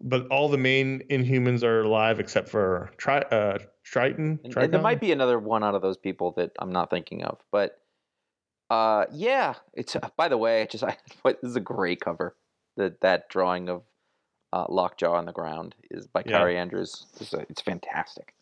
but 0.00 0.26
all 0.28 0.48
the 0.48 0.58
main 0.58 1.00
Inhumans 1.10 1.62
are 1.62 1.82
alive 1.82 2.18
except 2.20 2.48
for 2.48 2.90
Tri- 2.96 3.20
uh, 3.30 3.58
Triton. 3.84 4.40
And, 4.44 4.56
and 4.56 4.72
there 4.72 4.80
might 4.80 5.00
be 5.00 5.12
another 5.12 5.38
one 5.38 5.62
out 5.62 5.74
of 5.74 5.82
those 5.82 5.96
people 5.96 6.32
that 6.36 6.52
I'm 6.58 6.72
not 6.72 6.90
thinking 6.90 7.22
of, 7.24 7.38
but 7.50 7.78
uh, 8.72 9.06
yeah. 9.12 9.54
It's 9.74 9.96
by 10.16 10.28
the 10.28 10.38
way, 10.38 10.62
it 10.62 10.70
just 10.70 10.84
I, 10.84 10.96
this 11.24 11.36
is 11.42 11.56
a 11.56 11.60
great 11.60 12.00
cover. 12.00 12.36
That 12.76 13.00
that 13.02 13.28
drawing 13.28 13.68
of 13.68 13.82
uh, 14.52 14.66
Lockjaw 14.68 15.12
on 15.12 15.26
the 15.26 15.32
ground 15.32 15.74
is 15.90 16.06
by 16.06 16.22
Yeah. 16.26 16.40
Kaare 16.40 16.54
Andrews. 16.56 17.06
It's, 17.20 17.32
a- 17.34 17.46
it's 17.50 17.60
fantastic. 17.60 18.34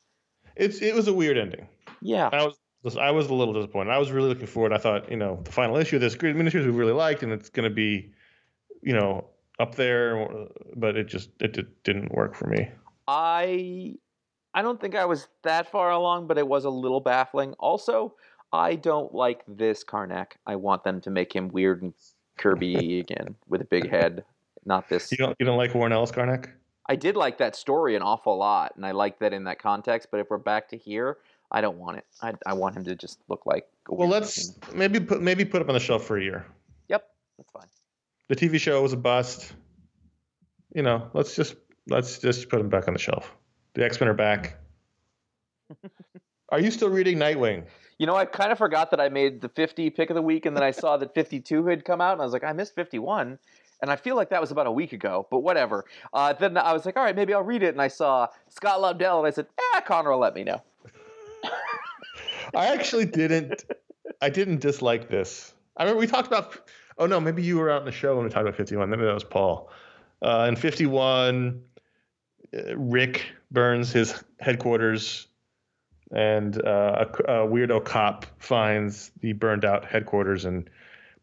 It's 0.57 0.81
it 0.83 0.95
was 0.95 1.09
a 1.09 1.13
weird 1.13 1.37
ending. 1.39 1.67
Yeah, 2.01 2.29
I 2.33 2.45
was 2.45 2.97
I 2.97 3.11
was 3.11 3.29
a 3.29 3.35
little 3.35 3.55
disappointed. 3.55 3.91
I 3.91 3.99
was 3.99 4.11
really 4.13 4.29
looking 4.29 4.47
forward. 4.47 4.73
I 4.73 4.79
thought, 4.79 5.11
you 5.11 5.17
know, 5.17 5.41
the 5.45 5.53
final 5.53 5.77
issue 5.77 5.97
of 5.97 6.03
this 6.03 6.15
great 6.15 6.37
miniseries 6.37 6.65
we 6.65 6.71
really 6.73 6.93
liked, 6.93 7.23
and 7.23 7.33
it's 7.33 7.49
going 7.51 7.69
to 7.69 7.75
be, 7.75 8.13
you 8.83 8.95
know, 8.95 9.27
up 9.59 9.75
there. 9.75 10.27
But 10.77 10.97
it 10.97 11.09
just 11.09 11.31
it, 11.41 11.53
did- 11.53 11.83
didn't 11.83 12.13
work 12.15 12.35
for 12.35 12.47
me. 12.47 12.69
I 13.09 13.95
I 14.55 14.63
don't 14.63 14.81
think 14.81 14.95
I 14.95 15.05
was 15.05 15.29
that 15.43 15.71
far 15.71 15.91
along, 15.91 16.27
but 16.27 16.39
it 16.39 16.47
was 16.47 16.65
a 16.65 16.71
little 16.71 17.01
baffling. 17.01 17.53
Also, 17.59 18.15
I 18.53 18.75
don't 18.75 19.15
like 19.15 19.43
this 19.47 19.85
Karnak. 19.85 20.33
I 20.47 20.57
want 20.57 20.85
them 20.85 21.01
to 21.03 21.11
make 21.11 21.35
him 21.35 21.49
weird 21.49 21.83
and 21.83 21.95
Kirby 22.37 23.01
again 23.01 23.35
with 23.49 23.61
a 23.61 23.65
big 23.65 23.89
head. 23.89 24.25
not 24.65 24.89
this. 24.89 25.11
You 25.13 25.19
don't 25.19 25.37
you 25.39 25.47
don't 25.47 25.57
like 25.57 25.75
Warren 25.75 25.93
Ellis 25.93 26.11
Karnak? 26.11 26.51
I 26.87 26.97
did 26.97 27.17
like 27.17 27.39
that 27.39 27.55
story 27.55 27.95
an 27.95 28.03
awful 28.03 28.37
lot, 28.37 28.75
and 28.75 28.85
I 28.85 28.91
like 28.91 29.21
that 29.21 29.33
in 29.33 29.45
that 29.45 29.61
context. 29.61 30.09
But 30.11 30.19
if 30.21 30.29
we're 30.31 30.39
back 30.39 30.69
to 30.71 30.77
here, 30.77 31.19
I 31.53 31.61
don't 31.61 31.77
want 31.79 31.99
it. 31.99 32.05
I, 32.21 32.35
I 32.47 32.55
want 32.55 32.77
him 32.77 32.85
to 32.85 32.97
just 32.97 33.21
look 33.29 33.47
like. 33.47 33.69
a 33.89 33.95
Well, 33.95 34.09
let's 34.09 34.51
cartoon. 34.51 34.79
maybe 34.79 35.01
put 35.01 35.23
maybe 35.23 35.45
put 35.45 35.63
up 35.63 35.69
on 35.69 35.75
the 35.75 35.81
shelf 35.81 36.05
for 36.05 36.19
a 36.19 36.23
year. 36.23 36.47
Yep, 36.89 37.09
that's 37.39 37.51
fine. 37.53 37.69
The 38.29 38.37
TV 38.37 38.59
show 38.59 38.83
was 38.83 38.93
a 38.93 38.97
bust. 38.97 39.53
You 40.75 40.83
know, 40.83 41.09
let's 41.15 41.37
just 41.37 41.55
let's 41.89 42.19
just 42.19 42.49
put 42.49 42.61
him 42.61 42.69
back 42.69 42.89
on 42.89 42.95
the 42.95 43.01
shelf. 43.01 43.37
The 43.75 43.85
X 43.85 44.01
Men 44.01 44.09
are 44.09 44.15
back. 44.15 44.59
Are 46.49 46.59
you 46.59 46.73
still 46.73 46.91
reading 46.91 47.17
Nightwing? 47.17 47.65
You 48.01 48.07
know, 48.07 48.17
I 48.17 48.25
kind 48.25 48.51
of 48.51 48.57
forgot 48.57 48.91
that 48.93 49.01
I 49.01 49.11
made 49.11 49.43
the 49.43 49.51
50 49.51 49.91
pick 49.91 50.09
of 50.09 50.15
the 50.17 50.23
week, 50.23 50.47
and 50.47 50.57
then 50.57 50.63
I 50.63 50.71
saw 50.71 50.97
that 50.97 51.15
52 51.15 51.67
had 51.67 51.85
come 51.85 52.01
out, 52.01 52.15
and 52.15 52.23
I 52.23 52.25
was 52.25 52.33
like, 52.33 52.43
I 52.43 52.55
missed 52.55 52.75
51. 52.75 53.39
And 53.83 53.91
I 53.91 53.97
feel 53.97 54.17
like 54.17 54.31
that 54.31 54.41
was 54.41 54.51
about 54.51 54.67
a 54.67 54.73
week 54.73 54.95
ago, 54.95 55.27
but 55.31 55.41
whatever. 55.41 55.85
Uh, 56.15 56.33
then 56.33 56.57
I 56.57 56.73
was 56.73 56.87
like, 56.87 56.97
all 56.97 57.05
right, 57.05 57.15
maybe 57.15 57.35
I'll 57.35 57.43
read 57.43 57.63
it. 57.63 57.75
And 57.75 57.83
I 57.83 57.89
saw 57.89 58.29
Scott 58.49 58.81
Lobdell, 58.81 59.19
and 59.19 59.27
I 59.27 59.31
said, 59.31 59.49
eh, 59.75 59.81
Conor 59.83 60.13
will 60.13 60.19
let 60.19 60.35
me 60.35 60.45
know. 60.45 60.63
I 62.55 62.69
actually 62.69 63.05
didn't. 63.05 63.67
I 64.23 64.31
didn't 64.31 64.63
dislike 64.63 65.11
this. 65.11 65.53
I 65.77 65.83
remember 65.83 66.01
we 66.01 66.07
talked 66.07 66.29
about. 66.29 66.71
Oh 66.97 67.05
no, 67.05 67.21
maybe 67.21 67.43
you 67.43 67.59
were 67.59 67.69
out 67.69 67.83
in 67.83 67.87
the 67.87 67.93
show 67.93 68.17
when 68.17 68.25
we 68.25 68.31
talked 68.31 68.47
about 68.47 68.57
51. 68.57 68.89
Maybe 68.89 69.05
that 69.05 69.13
was 69.13 69.25
Paul. 69.25 69.71
Uh, 70.23 70.47
in 70.49 70.57
51, 70.57 71.63
uh, 72.57 72.77
Rick 72.79 73.27
burns 73.51 73.93
his 73.93 74.25
headquarters, 74.41 75.27
and 76.11 76.57
uh, 76.65 77.07
a, 77.07 77.23
a 77.23 77.49
weirdo 77.49 77.85
cop 77.85 78.27
finds 78.39 79.11
the 79.21 79.33
burned 79.33 79.65
out 79.65 79.85
headquarters 79.85 80.45
and 80.45 80.69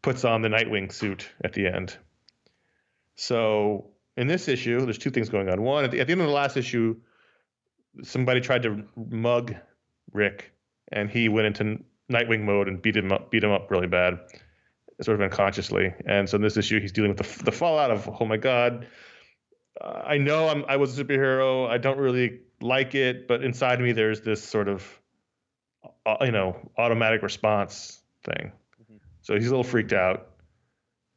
puts 0.02 0.24
on 0.24 0.42
the 0.42 0.48
Nightwing 0.48 0.92
suit 0.92 1.28
at 1.44 1.52
the 1.52 1.66
end. 1.66 1.96
So 3.16 3.90
in 4.16 4.26
this 4.26 4.48
issue, 4.48 4.80
there's 4.80 4.98
two 4.98 5.10
things 5.10 5.28
going 5.28 5.48
on. 5.48 5.62
One, 5.62 5.84
at 5.84 5.90
the, 5.90 6.00
at 6.00 6.06
the 6.06 6.12
end 6.12 6.20
of 6.20 6.26
the 6.26 6.32
last 6.32 6.56
issue, 6.56 6.96
somebody 8.02 8.40
tried 8.40 8.62
to 8.62 8.84
mug 9.10 9.54
Rick, 10.12 10.52
and 10.90 11.10
he 11.10 11.28
went 11.28 11.46
into 11.46 11.82
Nightwing 12.10 12.42
mode 12.42 12.68
and 12.68 12.80
beat 12.80 12.96
him 12.96 13.12
up, 13.12 13.30
beat 13.30 13.44
him 13.44 13.50
up 13.50 13.70
really 13.70 13.86
bad, 13.86 14.18
sort 15.02 15.16
of 15.16 15.22
unconsciously. 15.22 15.92
And 16.06 16.28
so 16.28 16.36
in 16.36 16.42
this 16.42 16.56
issue, 16.56 16.80
he's 16.80 16.92
dealing 16.92 17.14
with 17.14 17.38
the, 17.38 17.44
the 17.44 17.52
fallout 17.52 17.90
of, 17.90 18.08
oh 18.20 18.24
my 18.24 18.36
god, 18.36 18.86
I 19.80 20.18
know 20.18 20.48
I'm 20.48 20.64
I 20.68 20.76
was 20.76 20.98
a 20.98 21.04
superhero. 21.04 21.68
I 21.68 21.78
don't 21.78 21.98
really 21.98 22.40
like 22.60 22.94
it, 22.94 23.28
but 23.28 23.42
inside 23.44 23.80
me 23.80 23.92
there's 23.92 24.20
this 24.20 24.42
sort 24.42 24.68
of, 24.68 25.00
uh, 26.06 26.16
you 26.22 26.32
know, 26.32 26.56
automatic 26.76 27.22
response 27.22 28.00
thing. 28.24 28.52
Mhm. 28.82 28.98
So 29.22 29.34
he's 29.34 29.46
a 29.46 29.50
little 29.50 29.64
freaked 29.64 29.92
out. 29.92 30.28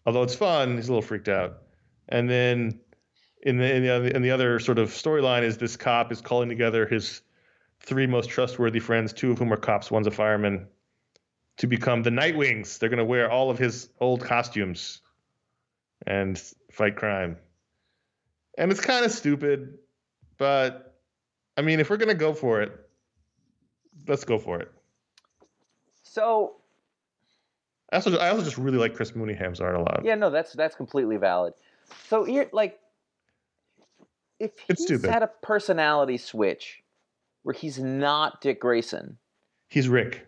Although 0.06 0.24
it's 0.24 0.36
fun, 0.36 0.76
he's 0.78 0.88
a 0.88 0.92
little 0.92 1.02
freaked 1.02 1.30
out. 1.30 1.64
And 2.10 2.30
then 2.30 2.80
in 3.44 3.58
the 3.58 3.76
in 3.76 3.84
the, 3.84 3.90
other- 3.90 4.08
in 4.08 4.22
the 4.22 4.32
other 4.32 4.60
sort 4.60 4.78
of 4.80 4.90
storyline 4.90 5.44
is 5.44 5.58
this 5.58 5.78
cop 5.78 6.12
is 6.12 6.22
calling 6.22 6.50
together 6.50 6.86
his 6.86 7.22
three 7.80 8.06
most 8.06 8.30
trustworthy 8.30 8.80
friends, 8.80 9.14
two 9.14 9.32
of 9.32 9.40
whom 9.40 9.52
are 9.52 9.58
cops, 9.58 9.90
one's 9.90 10.08
a 10.08 10.12
fireman, 10.12 10.68
to 11.58 11.68
become 11.68 12.04
the 12.04 12.12
Nightwings. 12.12 12.78
They're 12.78 12.90
going 12.90 13.00
to 13.00 13.06
wear 13.06 13.32
all 13.32 13.50
of 13.50 13.58
his 13.58 13.90
old 14.00 14.22
costumes 14.22 15.02
and 16.06 16.40
fight 16.72 16.96
crime. 16.96 17.38
And 18.58 18.72
it's 18.72 18.82
kind 18.82 19.04
of 19.06 19.12
stupid, 19.12 19.80
but 20.38 20.91
I 21.58 21.62
mean, 21.62 21.80
if 21.80 21.90
we're 21.90 21.98
going 21.98 22.10
to 22.10 22.14
go 22.16 22.34
for 22.34 22.62
it, 22.62 22.72
let's 24.08 24.24
go 24.24 24.40
for 24.40 24.60
it. 24.60 24.72
So, 26.04 26.56
I 27.92 27.98
also, 27.98 28.18
I 28.18 28.30
also 28.30 28.44
just 28.44 28.58
really 28.58 28.78
like 28.78 28.96
Chris 28.96 29.16
Mooneyham's 29.16 29.60
art 29.62 29.76
a 29.76 29.80
lot. 29.80 30.02
yeah, 30.04 30.16
no, 30.16 30.30
that's 30.30 30.54
that's 30.54 30.76
completely 30.76 31.18
valid. 31.18 31.54
So, 32.08 32.24
here, 32.24 32.50
like, 32.54 32.80
if 34.40 34.52
It's 34.68 34.80
he's 34.82 34.88
stupid. 34.88 35.10
had 35.10 35.24
a 35.24 35.28
personality 35.28 36.18
switch 36.18 36.82
where 37.44 37.54
he's 37.54 37.80
not 37.80 38.42
Dick 38.42 38.60
Grayson, 38.62 39.18
He's 39.68 39.88
Rick. 39.88 40.28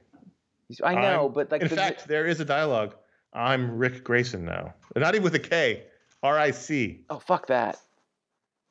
he's, 0.68 0.80
I 0.84 0.96
know, 0.96 1.24
I'm- 1.26 1.34
but 1.34 1.52
like, 1.52 1.62
in 1.62 1.68
the- 1.70 1.76
fact, 1.76 2.08
there 2.08 2.26
is 2.26 2.40
a 2.40 2.46
dialogue. 2.46 2.96
I'm 3.34 3.78
Rick 3.78 4.04
Grayson 4.04 4.46
now. 4.46 4.74
Not 4.96 5.16
even 5.16 5.24
with 5.24 5.36
a 5.36 5.40
K. 5.40 5.84
R 6.22 6.38
I 6.38 6.52
C. 6.52 7.04
oh 7.10 7.20
fuck 7.20 7.48
that, 7.48 7.78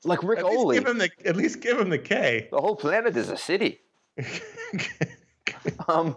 like 0.05 0.23
Rick 0.23 0.41
At 0.41 0.45
Oley, 0.45 0.79
give 0.79 0.89
him 0.89 0.99
the 0.99 1.11
at 1.25 1.37
least 1.37 1.61
give 1.61 1.79
him 1.79 1.89
the 1.91 1.99
K. 1.99 2.49
the 2.51 2.61
whole 2.61 2.77
planet 2.77 3.17
is 3.17 3.29
a 3.29 3.37
city. 3.37 3.81
um, 5.89 6.17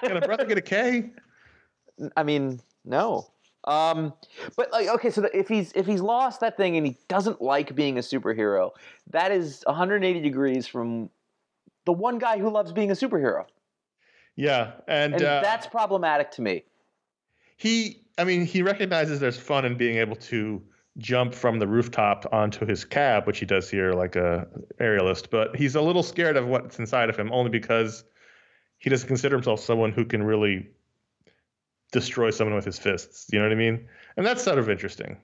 Can 0.00 0.16
a 0.16 0.20
brother 0.20 0.44
get 0.44 0.58
a 0.58 0.62
K? 0.62 1.10
I 2.16 2.22
mean, 2.22 2.60
no. 2.84 3.26
Um, 3.64 4.12
but 4.56 4.70
like, 4.72 4.88
okay, 4.88 5.10
so 5.10 5.26
if 5.32 5.48
he's 5.48 5.72
if 5.72 5.86
he's 5.86 6.00
lost 6.00 6.40
that 6.40 6.56
thing 6.56 6.76
and 6.76 6.86
he 6.86 6.96
doesn't 7.08 7.40
like 7.40 7.74
being 7.74 7.96
a 7.96 8.02
superhero, 8.02 8.70
that 9.10 9.32
is 9.32 9.62
180 9.66 10.20
degrees 10.20 10.66
from 10.66 11.08
the 11.86 11.92
one 11.92 12.18
guy 12.18 12.38
who 12.38 12.50
loves 12.50 12.72
being 12.72 12.90
a 12.90 12.94
superhero, 12.94 13.44
Yeah, 14.36 14.72
and, 14.86 15.14
and 15.14 15.22
uh, 15.22 15.40
that's 15.42 15.66
problematic 15.66 16.30
to 16.32 16.42
me. 16.42 16.64
he. 17.56 18.00
I 18.16 18.22
mean, 18.22 18.44
he 18.44 18.62
recognizes 18.62 19.18
there's 19.18 19.38
fun 19.38 19.64
in 19.64 19.76
being 19.76 19.96
able 19.96 20.14
to 20.16 20.62
jump 20.98 21.34
from 21.34 21.58
the 21.58 21.66
rooftop 21.66 22.26
onto 22.32 22.64
his 22.66 22.84
cab, 22.84 23.26
which 23.26 23.38
he 23.38 23.46
does 23.46 23.68
here 23.70 23.92
like 23.92 24.16
a 24.16 24.46
aerialist. 24.80 25.30
But 25.30 25.56
he's 25.56 25.74
a 25.74 25.80
little 25.80 26.02
scared 26.02 26.36
of 26.36 26.46
what's 26.46 26.78
inside 26.78 27.10
of 27.10 27.16
him, 27.16 27.32
only 27.32 27.50
because 27.50 28.04
he 28.78 28.90
doesn't 28.90 29.08
consider 29.08 29.36
himself 29.36 29.60
someone 29.60 29.92
who 29.92 30.04
can 30.04 30.22
really 30.22 30.68
destroy 31.92 32.30
someone 32.30 32.54
with 32.54 32.64
his 32.64 32.78
fists. 32.78 33.26
You 33.32 33.38
know 33.38 33.46
what 33.46 33.52
I 33.52 33.56
mean? 33.56 33.88
And 34.16 34.24
that's 34.24 34.42
sort 34.42 34.58
of 34.58 34.70
interesting. 34.70 35.16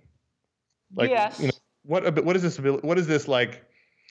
Like, 0.95 1.11
yes. 1.11 1.39
you 1.39 1.47
know, 1.47 1.53
what 1.85 2.25
what 2.25 2.37
is 2.37 2.43
this 2.43 2.59
abil- 2.59 2.81
what 2.83 2.99
is 2.99 3.07
this 3.07 3.29
like 3.29 3.65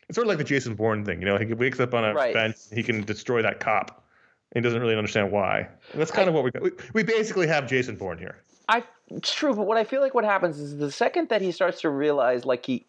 it's 0.07 0.15
sort 0.15 0.25
of 0.25 0.29
like 0.29 0.37
the 0.37 0.43
jason 0.43 0.75
bourne 0.75 1.05
thing 1.05 1.19
you 1.19 1.25
know 1.25 1.37
he 1.37 1.45
wakes 1.53 1.79
up 1.79 1.93
on 1.93 2.03
a 2.03 2.13
Right. 2.13 2.33
bench 2.33 2.55
he 2.73 2.83
can 2.83 3.03
destroy 3.03 3.41
that 3.41 3.59
cop 3.59 4.03
and 4.51 4.63
he 4.63 4.67
doesn't 4.67 4.81
really 4.81 4.95
understand 4.95 5.31
why 5.31 5.67
and 5.91 6.01
that's 6.01 6.11
kind 6.11 6.27
of 6.27 6.35
what 6.35 6.43
we 6.43 6.51
got 6.51 6.63
we, 6.63 6.71
we 6.93 7.03
basically 7.03 7.47
have 7.47 7.67
jason 7.67 7.95
bourne 7.95 8.17
here 8.17 8.43
I 8.67 8.83
it's 9.11 9.33
true, 9.33 9.53
but 9.53 9.65
what 9.65 9.77
I 9.77 9.83
feel 9.83 10.01
like 10.01 10.13
what 10.13 10.23
happens 10.23 10.59
is 10.59 10.77
the 10.77 10.91
second 10.91 11.29
that 11.29 11.41
he 11.41 11.51
starts 11.51 11.81
to 11.81 11.89
realize, 11.89 12.45
like 12.45 12.65
he, 12.65 12.85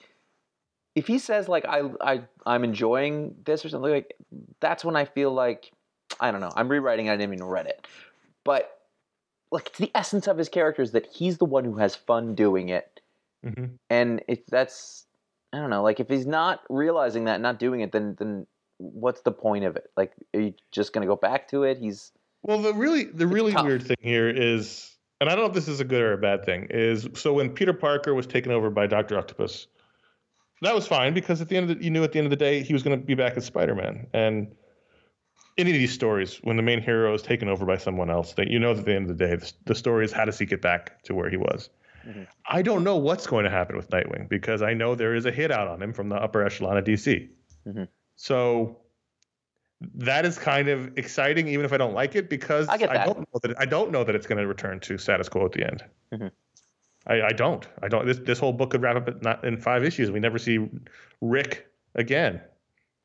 if 0.95 1.07
he 1.07 1.19
says 1.19 1.49
like 1.49 1.65
I 1.65 1.83
I 2.01 2.23
I'm 2.47 2.65
enjoying 2.65 3.35
this 3.45 3.65
or 3.65 3.69
something 3.69 3.91
like, 3.91 4.15
that's 4.61 4.85
when 4.85 4.97
I 4.97 5.05
feel 5.05 5.33
like 5.33 5.73
I 6.21 6.31
don't 6.31 6.41
know. 6.41 6.53
I'm 6.55 6.69
rewriting. 6.69 7.09
I 7.09 7.17
didn't 7.17 7.35
even 7.35 7.47
read 7.47 7.67
it, 7.67 7.87
but 8.45 8.71
like 9.53 9.69
it's 9.69 9.79
the 9.79 9.91
essence 9.95 10.27
of 10.27 10.39
his 10.39 10.49
character 10.49 10.83
is 10.83 10.93
that 10.93 11.07
he's 11.07 11.39
the 11.39 11.45
one 11.45 11.65
who 11.65 11.77
has 11.77 11.95
fun 11.97 12.35
doing 12.35 12.69
it, 12.69 13.01
hmm 13.43 13.67
and 13.89 14.23
if 14.29 14.45
that's 14.47 15.07
I 15.53 15.59
don't 15.59 15.71
know. 15.71 15.83
Like 15.83 16.01
if 16.01 16.09
he's 16.09 16.27
not 16.27 16.61
realizing 16.69 17.25
that, 17.25 17.41
not 17.41 17.59
doing 17.59 17.81
it, 17.81 17.93
then 17.93 18.17
then 18.19 18.47
what's 18.79 19.21
the 19.23 19.33
point 19.33 19.65
of 19.65 19.77
it? 19.77 19.91
Like 19.97 20.13
are 20.35 20.41
you 20.41 20.55
just 20.73 20.93
gonna 20.93 21.07
go 21.07 21.17
back 21.17 21.49
to 21.49 21.65
it? 21.65 21.79
He's 21.79 22.13
well 22.43 22.61
the 22.61 22.75
really 22.75 23.05
the 23.05 23.27
really 23.27 23.53
tough. 23.53 23.65
weird 23.65 23.83
thing 23.83 23.97
here 24.01 24.29
is 24.29 24.97
and 25.21 25.29
i 25.29 25.35
don't 25.35 25.45
know 25.45 25.49
if 25.49 25.55
this 25.55 25.69
is 25.69 25.81
a 25.81 25.85
good 25.85 26.01
or 26.03 26.13
a 26.13 26.19
bad 26.19 26.45
thing 26.45 26.67
is 26.71 27.09
so 27.15 27.33
when 27.33 27.51
peter 27.51 27.73
parker 27.73 28.15
was 28.15 28.27
taken 28.27 28.51
over 28.53 28.71
by 28.71 28.87
dr 28.87 29.17
octopus 29.17 29.67
that 30.63 30.75
was 30.75 30.87
fine 30.87 31.15
because 31.15 31.41
at 31.41 31.49
the 31.49 31.57
end 31.57 31.71
of 31.71 31.79
the, 31.79 31.85
you 31.85 31.91
knew 31.91 32.03
at 32.05 32.13
the 32.13 32.19
end 32.19 32.27
of 32.27 32.31
the 32.31 32.37
day 32.37 32.63
he 32.63 32.73
was 32.73 32.83
going 32.83 32.99
to 32.99 33.05
be 33.05 33.15
back 33.15 33.37
as 33.37 33.45
spider-man 33.45 34.07
and 34.13 34.55
any 35.59 35.71
of 35.71 35.75
these 35.75 35.93
stories 35.93 36.39
when 36.43 36.57
the 36.57 36.63
main 36.63 36.81
hero 36.81 37.13
is 37.15 37.23
taken 37.23 37.49
over 37.49 37.67
by 37.67 37.77
someone 37.77 38.11
else 38.11 38.33
that 38.35 38.49
you 38.49 38.59
know 38.59 38.73
that 38.73 38.81
at 38.81 38.87
the 38.87 38.95
end 38.95 39.11
of 39.11 39.19
the 39.19 39.27
day 39.27 39.37
the, 39.37 39.53
the 39.67 39.75
story 39.75 40.05
is 40.05 40.13
how 40.13 40.25
does 40.25 40.39
he 40.39 40.47
get 40.47 40.63
back 40.63 41.03
to 41.05 41.15
where 41.15 41.31
he 41.31 41.37
was 41.37 41.71
Mhm. 42.07 42.27
i 42.47 42.63
don't 42.63 42.83
know 42.83 42.97
what's 42.97 43.27
going 43.27 43.45
to 43.45 43.51
happen 43.51 43.77
with 43.77 43.91
nightwing 43.91 44.27
because 44.29 44.63
i 44.63 44.73
know 44.73 44.95
there 44.95 45.15
is 45.15 45.27
a 45.27 45.31
hit 45.31 45.51
out 45.51 45.69
on 45.69 45.83
him 45.83 45.93
from 45.93 46.09
the 46.09 46.17
upper 46.17 46.43
echelon 46.43 46.79
of 46.79 46.85
dc 46.85 47.29
Mhm. 47.67 47.89
so 48.17 48.79
that 49.95 50.27
is 50.27 50.39
kind 50.39 50.69
of 50.69 50.97
exciting 50.99 51.49
even 51.49 51.65
if 51.65 51.73
i 51.73 51.77
don't 51.77 51.95
like 51.95 52.15
it 52.15 52.29
because 52.29 52.69
I 52.69 52.77
that. 52.77 53.07
don't 53.07 53.19
know 53.19 53.41
that 53.43 53.59
i 53.61 53.65
don't 53.65 53.91
know 53.91 54.05
that 54.05 54.15
it's 54.15 54.27
going 54.27 54.39
to 54.39 54.47
return 54.47 54.81
to 54.81 54.99
status 54.99 55.29
quo 55.29 55.47
at 55.47 55.53
the 55.53 55.67
end 55.67 55.85
Mhm. 56.13 56.31
I, 57.07 57.23
I 57.23 57.33
don't 57.33 57.67
i 57.83 57.89
don't 57.89 58.07
this, 58.07 58.19
this 58.19 58.39
whole 58.39 58.53
book 58.53 58.71
could 58.71 58.83
wrap 58.83 58.97
up 58.97 59.23
not 59.23 59.45
in 59.45 59.57
five 59.57 59.85
issues 59.85 60.11
we 60.11 60.21
never 60.21 60.39
see 60.39 60.69
rick 61.21 61.67
again 61.95 62.41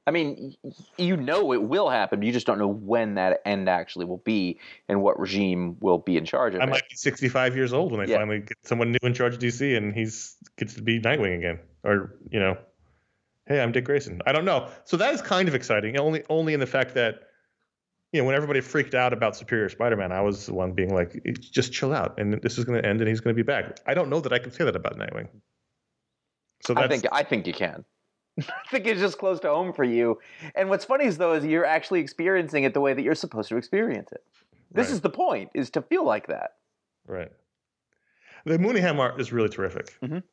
I 0.08 0.12
mean, 0.12 0.54
you 1.00 1.18
know 1.18 1.52
it 1.54 1.64
will 1.64 1.90
happen. 1.90 2.22
You 2.22 2.32
just 2.32 2.46
don't 2.46 2.60
know 2.60 2.68
when 2.68 3.16
that 3.16 3.42
end 3.44 3.68
actually 3.68 4.06
will 4.06 4.20
be 4.20 4.60
and 4.88 5.02
what 5.02 5.20
regime 5.20 5.78
will 5.80 5.98
be 5.98 6.16
in 6.16 6.26
charge 6.26 6.54
of 6.54 6.62
I 6.62 6.66
it. 6.66 6.70
might 6.70 6.88
be 6.88 6.96
65 6.96 7.56
years 7.56 7.74
old 7.74 7.92
when 7.92 8.06
they 8.06 8.12
Yeah. 8.12 8.20
finally 8.20 8.42
get 8.42 8.56
someone 8.62 8.92
new 8.92 9.00
in 9.02 9.16
charge 9.16 9.34
of 9.34 9.40
DC 9.40 9.76
and 9.76 9.96
he's 9.96 10.36
gets 10.58 10.76
to 10.76 10.84
be 10.84 11.00
Nightwing 11.02 11.36
again. 11.40 11.60
Or, 11.84 12.14
you 12.30 12.40
know, 12.40 12.56
hey, 13.48 13.62
I'm 13.62 13.72
Dick 13.72 13.86
Grayson. 13.86 14.22
I 14.26 14.32
don't 14.32 14.46
know. 14.46 14.70
So 14.86 14.98
that 14.98 15.14
is 15.14 15.22
kind 15.22 15.48
of 15.48 15.56
exciting. 15.56 15.98
Only 15.98 16.24
only 16.30 16.54
in 16.54 16.60
the 16.60 16.68
fact 16.68 16.94
that 16.96 17.16
you 18.12 18.22
know, 18.22 18.26
when 18.28 18.36
everybody 18.36 18.62
freaked 18.62 18.96
out 18.96 19.12
about 19.12 19.36
Superior 19.36 19.68
Spider-Man, 19.68 20.12
I 20.14 20.22
was 20.22 20.46
the 20.46 20.54
one 20.54 20.72
being 20.72 20.94
like, 20.94 21.22
just 21.40 21.74
chill 21.74 21.94
out 21.94 22.18
and 22.18 22.34
this 22.42 22.58
is 22.58 22.64
going 22.64 22.82
to 22.82 22.88
end 22.88 23.02
and 23.02 23.10
he's 23.10 23.20
going 23.20 23.36
to 23.36 23.38
be 23.38 23.46
back. 23.46 23.80
I 23.86 23.94
don't 23.94 24.10
know 24.10 24.22
that 24.22 24.32
I 24.32 24.40
can 24.40 24.52
say 24.52 24.64
that 24.64 24.76
about 24.76 24.98
Nightwing. 24.98 25.28
So 26.66 26.74
that's 26.74 26.86
I 26.86 26.88
think 26.88 27.06
I 27.12 27.24
think 27.24 27.48
you 27.48 27.54
can. 27.54 27.84
I 28.40 28.44
think 28.72 28.86
it's 28.88 29.02
just 29.02 29.18
close 29.18 29.40
to 29.42 29.50
home 29.50 29.74
for 29.74 29.84
you. 29.84 30.20
And 30.56 30.70
what's 30.70 30.86
funny 30.86 31.06
is 31.06 31.18
though 31.18 31.34
is 31.34 31.46
you're 31.46 31.66
actually 31.66 32.00
experiencing 32.00 32.64
it 32.64 32.74
the 32.74 32.82
way 32.82 32.94
that 32.94 33.02
you're 33.02 33.16
supposed 33.16 33.50
to 33.50 33.58
experience 33.58 34.12
it. 34.12 34.24
This 34.72 34.88
Right. 34.88 34.94
is 34.94 35.02
the 35.02 35.10
point: 35.10 35.52
is 35.54 35.70
to 35.72 35.82
feel 35.82 36.06
like 36.06 36.28
that. 36.28 36.52
Right. 37.08 37.32
The 38.46 38.58
Mooneyham 38.58 38.98
art 39.00 39.20
is 39.20 39.32
really 39.34 39.50
terrific. 39.50 39.98
Mhm. 40.02 40.24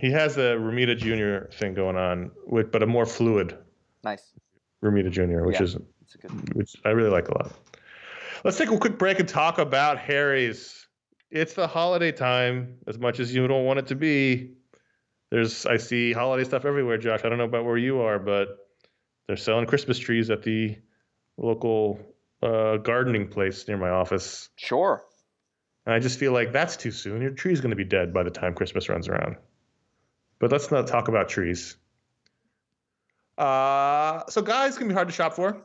He 0.00 0.10
has 0.12 0.38
a 0.38 0.56
Romita 0.56 0.96
Jr. 0.96 1.50
thing 1.54 1.74
going 1.74 1.96
on, 1.96 2.30
with 2.46 2.72
but 2.72 2.82
a 2.82 2.86
more 2.86 3.04
fluid 3.04 3.56
Nice. 4.02 4.32
Romita 4.82 5.10
Jr., 5.10 5.44
which 5.44 5.56
Yeah. 5.56 5.64
is 5.64 5.76
which 6.54 6.74
I 6.84 6.88
really 6.90 7.10
like 7.10 7.28
a 7.28 7.34
lot. 7.34 7.52
Let's 8.42 8.56
take 8.56 8.70
a 8.70 8.78
quick 8.78 8.98
break 8.98 9.20
and 9.20 9.28
talk 9.28 9.58
about 9.58 9.98
Harry's. 9.98 10.86
It's 11.30 11.52
the 11.54 11.66
holiday 11.68 12.10
time, 12.12 12.78
as 12.88 12.98
much 12.98 13.20
as 13.20 13.32
you 13.34 13.46
don't 13.46 13.64
want 13.64 13.78
it 13.78 13.86
to 13.88 13.94
be. 13.94 14.54
There's 15.30 15.66
I 15.66 15.76
see 15.76 16.12
holiday 16.12 16.44
stuff 16.44 16.64
everywhere, 16.64 16.96
Josh. 16.98 17.20
I 17.24 17.28
don't 17.28 17.38
know 17.38 17.44
about 17.44 17.64
where 17.66 17.76
you 17.76 18.00
are, 18.00 18.18
but 18.18 18.48
they're 19.28 19.36
selling 19.36 19.66
Christmas 19.66 19.98
trees 19.98 20.30
at 20.30 20.42
the 20.42 20.76
local 21.36 22.00
uh, 22.42 22.78
gardening 22.78 23.28
place 23.28 23.68
near 23.68 23.76
my 23.76 23.90
office. 23.90 24.48
Sure. 24.56 25.02
And 25.86 25.94
I 25.94 25.98
just 26.00 26.18
feel 26.18 26.32
like 26.32 26.52
that's 26.52 26.76
too 26.76 26.90
soon. 26.90 27.20
Your 27.22 27.30
tree's 27.30 27.60
going 27.60 27.70
to 27.70 27.76
be 27.76 27.84
dead 27.84 28.12
by 28.12 28.22
the 28.22 28.30
time 28.30 28.54
Christmas 28.54 28.88
runs 28.88 29.06
around. 29.08 29.36
But 30.40 30.50
let's 30.50 30.70
not 30.72 30.88
talk 30.88 31.06
about 31.06 31.28
trees. 31.28 31.76
Uh, 33.38 34.24
so 34.28 34.42
guys 34.42 34.76
can 34.76 34.88
be 34.88 34.94
hard 34.94 35.06
to 35.06 35.14
shop 35.14 35.34
for. 35.34 35.62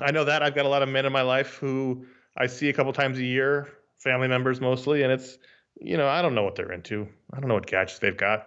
I 0.00 0.12
know 0.12 0.24
that. 0.24 0.42
I've 0.42 0.54
got 0.54 0.64
a 0.64 0.68
lot 0.68 0.82
of 0.82 0.88
men 0.88 1.04
in 1.04 1.12
my 1.12 1.22
life 1.22 1.56
who 1.56 2.06
I 2.36 2.46
see 2.46 2.68
a 2.68 2.72
couple 2.72 2.92
times 2.92 3.18
a 3.18 3.24
year, 3.24 3.68
family 3.98 4.28
members 4.28 4.60
mostly, 4.60 5.02
and 5.02 5.12
it's, 5.12 5.38
you 5.80 5.96
know, 5.96 6.08
I 6.08 6.22
don't 6.22 6.34
know 6.34 6.44
what 6.44 6.54
they're 6.54 6.72
into. 6.72 7.08
I 7.32 7.40
don't 7.40 7.48
know 7.48 7.54
what 7.54 7.66
gadgets 7.66 7.98
they've 7.98 8.16
got. 8.16 8.46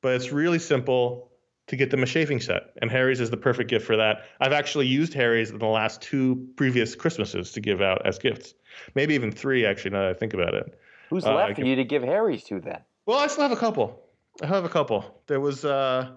But 0.00 0.14
it's 0.14 0.32
really 0.32 0.58
simple 0.58 1.30
to 1.66 1.76
get 1.76 1.90
them 1.90 2.02
a 2.02 2.06
shaving 2.06 2.40
set. 2.40 2.62
And 2.82 2.90
Harry's 2.90 3.20
is 3.20 3.30
the 3.30 3.36
perfect 3.36 3.70
gift 3.70 3.86
for 3.86 3.96
that. 3.96 4.24
I've 4.40 4.52
actually 4.52 4.86
used 4.86 5.14
Harry's 5.14 5.50
in 5.50 5.58
the 5.58 5.66
last 5.66 6.02
two 6.02 6.48
previous 6.56 6.94
Christmases 6.94 7.52
to 7.52 7.60
give 7.60 7.80
out 7.80 8.06
as 8.06 8.18
gifts. 8.18 8.54
Maybe 8.94 9.14
even 9.14 9.32
three, 9.32 9.64
actually, 9.64 9.92
now 9.92 10.02
that 10.02 10.10
I 10.10 10.14
think 10.14 10.34
about 10.34 10.54
it. 10.54 10.78
Who's 11.10 11.24
Uh, 11.24 11.30
I 11.30 11.46
left 11.46 11.58
for 11.58 11.64
you 11.64 11.76
to 11.76 11.84
give 11.84 12.02
Harry's 12.02 12.44
to 12.44 12.60
then? 12.60 12.80
Well, 13.06 13.18
I 13.18 13.28
still 13.28 13.42
have 13.42 13.52
a 13.52 13.56
couple. 13.56 14.03
I 14.42 14.46
have 14.46 14.64
a 14.64 14.68
couple. 14.68 15.22
There 15.26 15.40
was 15.40 15.64
uh 15.64 16.10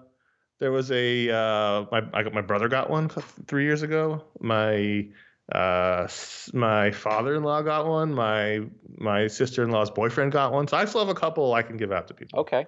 there 0.58 0.72
was 0.72 0.90
a 0.90 1.30
uh 1.30 1.86
my 1.90 2.02
I 2.12 2.22
got 2.22 2.32
my 2.34 2.40
brother 2.40 2.68
got 2.68 2.90
one 2.90 3.08
three 3.08 3.64
years 3.64 3.82
ago. 3.82 4.24
My 4.40 5.08
uh 5.52 6.08
my 6.52 6.90
father-in-law 6.90 7.62
got 7.62 7.86
one. 7.86 8.12
My 8.12 8.62
my 8.96 9.28
sister-in-law's 9.28 9.90
boyfriend 9.90 10.32
got 10.32 10.52
one. 10.52 10.66
So 10.68 10.76
I 10.76 10.84
still 10.84 11.00
have 11.00 11.08
a 11.08 11.18
couple 11.18 11.54
I 11.54 11.62
can 11.62 11.76
give 11.76 11.92
out 11.92 12.08
to 12.08 12.14
people. 12.14 12.40
Okay. 12.40 12.66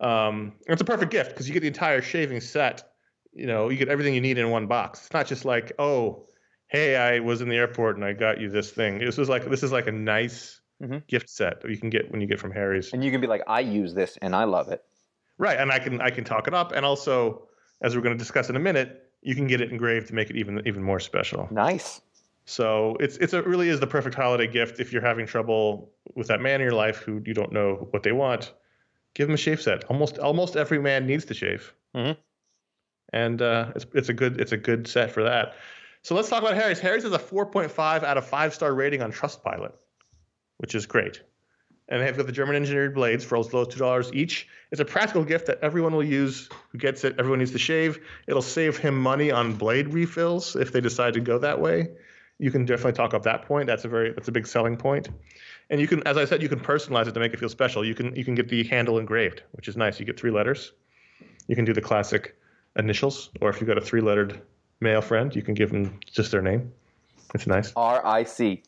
Um, 0.00 0.52
it's 0.66 0.82
a 0.82 0.84
perfect 0.84 1.12
gift 1.12 1.30
because 1.30 1.48
you 1.48 1.54
get 1.54 1.60
the 1.60 1.68
entire 1.68 2.02
shaving 2.02 2.40
set. 2.40 2.90
You 3.32 3.46
know, 3.46 3.68
you 3.68 3.76
get 3.76 3.88
everything 3.88 4.14
you 4.14 4.20
need 4.20 4.38
in 4.38 4.50
one 4.50 4.66
box. 4.66 5.00
It's 5.00 5.12
not 5.12 5.26
just 5.26 5.44
like, 5.44 5.72
oh, 5.78 6.26
hey, 6.68 6.96
I 6.96 7.20
was 7.20 7.40
in 7.40 7.48
the 7.48 7.56
airport 7.56 7.96
and 7.96 8.04
I 8.04 8.12
got 8.12 8.40
you 8.40 8.50
this 8.50 8.70
thing. 8.70 8.98
This 8.98 9.16
was 9.16 9.28
like 9.28 9.48
this 9.48 9.62
is 9.62 9.72
like 9.72 9.86
a 9.86 9.92
nice 9.92 10.60
Mhm. 10.82 11.06
gift 11.06 11.28
set 11.30 11.60
that 11.62 11.70
you 11.70 11.76
can 11.78 11.88
get 11.90 12.10
when 12.10 12.20
you 12.20 12.26
get 12.26 12.40
from 12.40 12.50
Harry's. 12.50 12.92
And 12.92 13.02
you 13.04 13.10
can 13.10 13.20
be 13.20 13.26
like, 13.26 13.42
I 13.46 13.60
use 13.60 13.94
this 13.94 14.18
and 14.20 14.34
I 14.34 14.44
love 14.44 14.68
it. 14.68 14.82
Right, 15.38 15.58
and 15.58 15.70
I 15.72 15.78
can 15.78 16.00
I 16.00 16.10
can 16.10 16.24
talk 16.24 16.46
it 16.48 16.54
up, 16.54 16.72
and 16.72 16.84
also, 16.86 17.48
as 17.82 17.96
we're 17.96 18.02
going 18.02 18.16
to 18.16 18.18
discuss 18.18 18.48
in 18.50 18.56
a 18.56 18.60
minute, 18.60 19.10
you 19.22 19.34
can 19.34 19.46
get 19.46 19.60
it 19.60 19.70
engraved 19.72 20.08
to 20.08 20.14
make 20.14 20.30
it 20.30 20.36
even 20.36 20.62
even 20.66 20.82
more 20.82 21.00
special. 21.00 21.48
Nice. 21.50 22.00
So 22.44 22.96
it's 23.00 23.16
it's 23.16 23.32
a 23.32 23.42
really 23.42 23.68
is 23.68 23.80
the 23.80 23.86
perfect 23.86 24.14
holiday 24.14 24.46
gift 24.46 24.78
if 24.78 24.92
you're 24.92 25.02
having 25.02 25.26
trouble 25.26 25.90
with 26.14 26.26
that 26.28 26.40
man 26.40 26.60
in 26.60 26.60
your 26.66 26.74
life 26.74 26.98
who 26.98 27.20
you 27.24 27.34
don't 27.34 27.52
know 27.52 27.88
what 27.90 28.02
they 28.04 28.12
want. 28.12 28.52
Give 29.14 29.26
them 29.26 29.34
a 29.34 29.38
shave 29.38 29.60
set. 29.62 29.84
Almost 29.84 30.18
almost 30.18 30.54
every 30.56 30.78
man 30.78 31.06
needs 31.06 31.24
to 31.26 31.34
shave, 31.34 31.72
Mhm. 31.96 32.16
and 33.12 33.40
uh, 33.42 33.72
it's 33.74 33.86
it's 33.94 34.08
a 34.08 34.12
good 34.14 34.40
it's 34.40 34.52
a 34.52 34.56
good 34.56 34.86
set 34.86 35.10
for 35.10 35.22
that. 35.24 35.54
So 36.02 36.14
let's 36.14 36.28
talk 36.28 36.42
about 36.42 36.54
Harry's. 36.54 36.78
Harry's 36.80 37.02
has 37.04 37.12
a 37.12 37.18
4.5 37.18 38.02
out 38.04 38.18
of 38.18 38.26
five 38.26 38.52
star 38.54 38.74
rating 38.74 39.02
on 39.02 39.10
Trustpilot, 39.10 39.72
which 40.64 40.74
is 40.74 40.86
great. 40.86 41.20
And 41.90 42.00
they've 42.00 42.16
got 42.16 42.24
the 42.24 42.32
German 42.32 42.56
engineered 42.56 42.94
blades 42.94 43.22
for 43.22 43.36
as 43.36 43.52
low 43.52 43.60
as 43.60 43.68
two 43.68 43.78
dollars 43.78 44.10
each. 44.14 44.48
It's 44.70 44.80
a 44.80 44.84
practical 44.86 45.22
gift 45.22 45.44
that 45.48 45.58
everyone 45.60 45.92
will 45.94 46.02
use 46.02 46.48
who 46.70 46.78
gets 46.78 47.04
it. 47.04 47.16
Everyone 47.18 47.40
needs 47.40 47.50
to 47.50 47.58
shave. 47.58 47.98
It'll 48.26 48.40
save 48.40 48.78
him 48.78 48.98
money 48.98 49.30
on 49.30 49.52
blade 49.56 49.92
refills 49.92 50.56
if 50.56 50.72
they 50.72 50.80
decide 50.80 51.12
to 51.14 51.20
go 51.20 51.36
that 51.36 51.60
way. 51.60 51.88
You 52.38 52.50
can 52.50 52.64
definitely 52.64 52.94
talk 52.94 53.12
up 53.12 53.24
that 53.24 53.42
point. 53.42 53.66
That's 53.66 53.84
a 53.84 53.88
very 53.88 54.12
that's 54.12 54.28
a 54.28 54.32
big 54.32 54.46
selling 54.46 54.78
point. 54.78 55.10
And 55.68 55.82
you 55.82 55.86
can, 55.86 56.02
as 56.06 56.16
I 56.16 56.24
said, 56.24 56.40
you 56.40 56.48
can 56.48 56.60
personalize 56.60 57.08
it 57.08 57.12
to 57.12 57.20
make 57.20 57.34
it 57.34 57.40
feel 57.40 57.50
special. 57.50 57.84
You 57.84 57.94
can 57.94 58.16
you 58.16 58.24
can 58.24 58.34
get 58.34 58.48
the 58.48 58.64
handle 58.64 58.98
engraved, 58.98 59.42
which 59.52 59.68
is 59.68 59.76
nice. 59.76 60.00
You 60.00 60.06
get 60.06 60.18
three 60.18 60.30
letters. 60.30 60.72
You 61.46 61.56
can 61.56 61.66
do 61.66 61.74
the 61.74 61.82
classic 61.82 62.34
initials, 62.78 63.28
or 63.42 63.50
if 63.50 63.60
you've 63.60 63.68
got 63.68 63.76
a 63.76 63.82
three 63.82 64.00
lettered 64.00 64.40
male 64.80 65.02
friend, 65.02 65.36
you 65.36 65.42
can 65.42 65.52
give 65.52 65.70
them 65.70 66.00
just 66.10 66.30
their 66.30 66.40
name. 66.40 66.72
It's 67.34 67.46
nice. 67.46 67.74
R 67.76 68.00
I 68.06 68.24
C. 68.24 68.62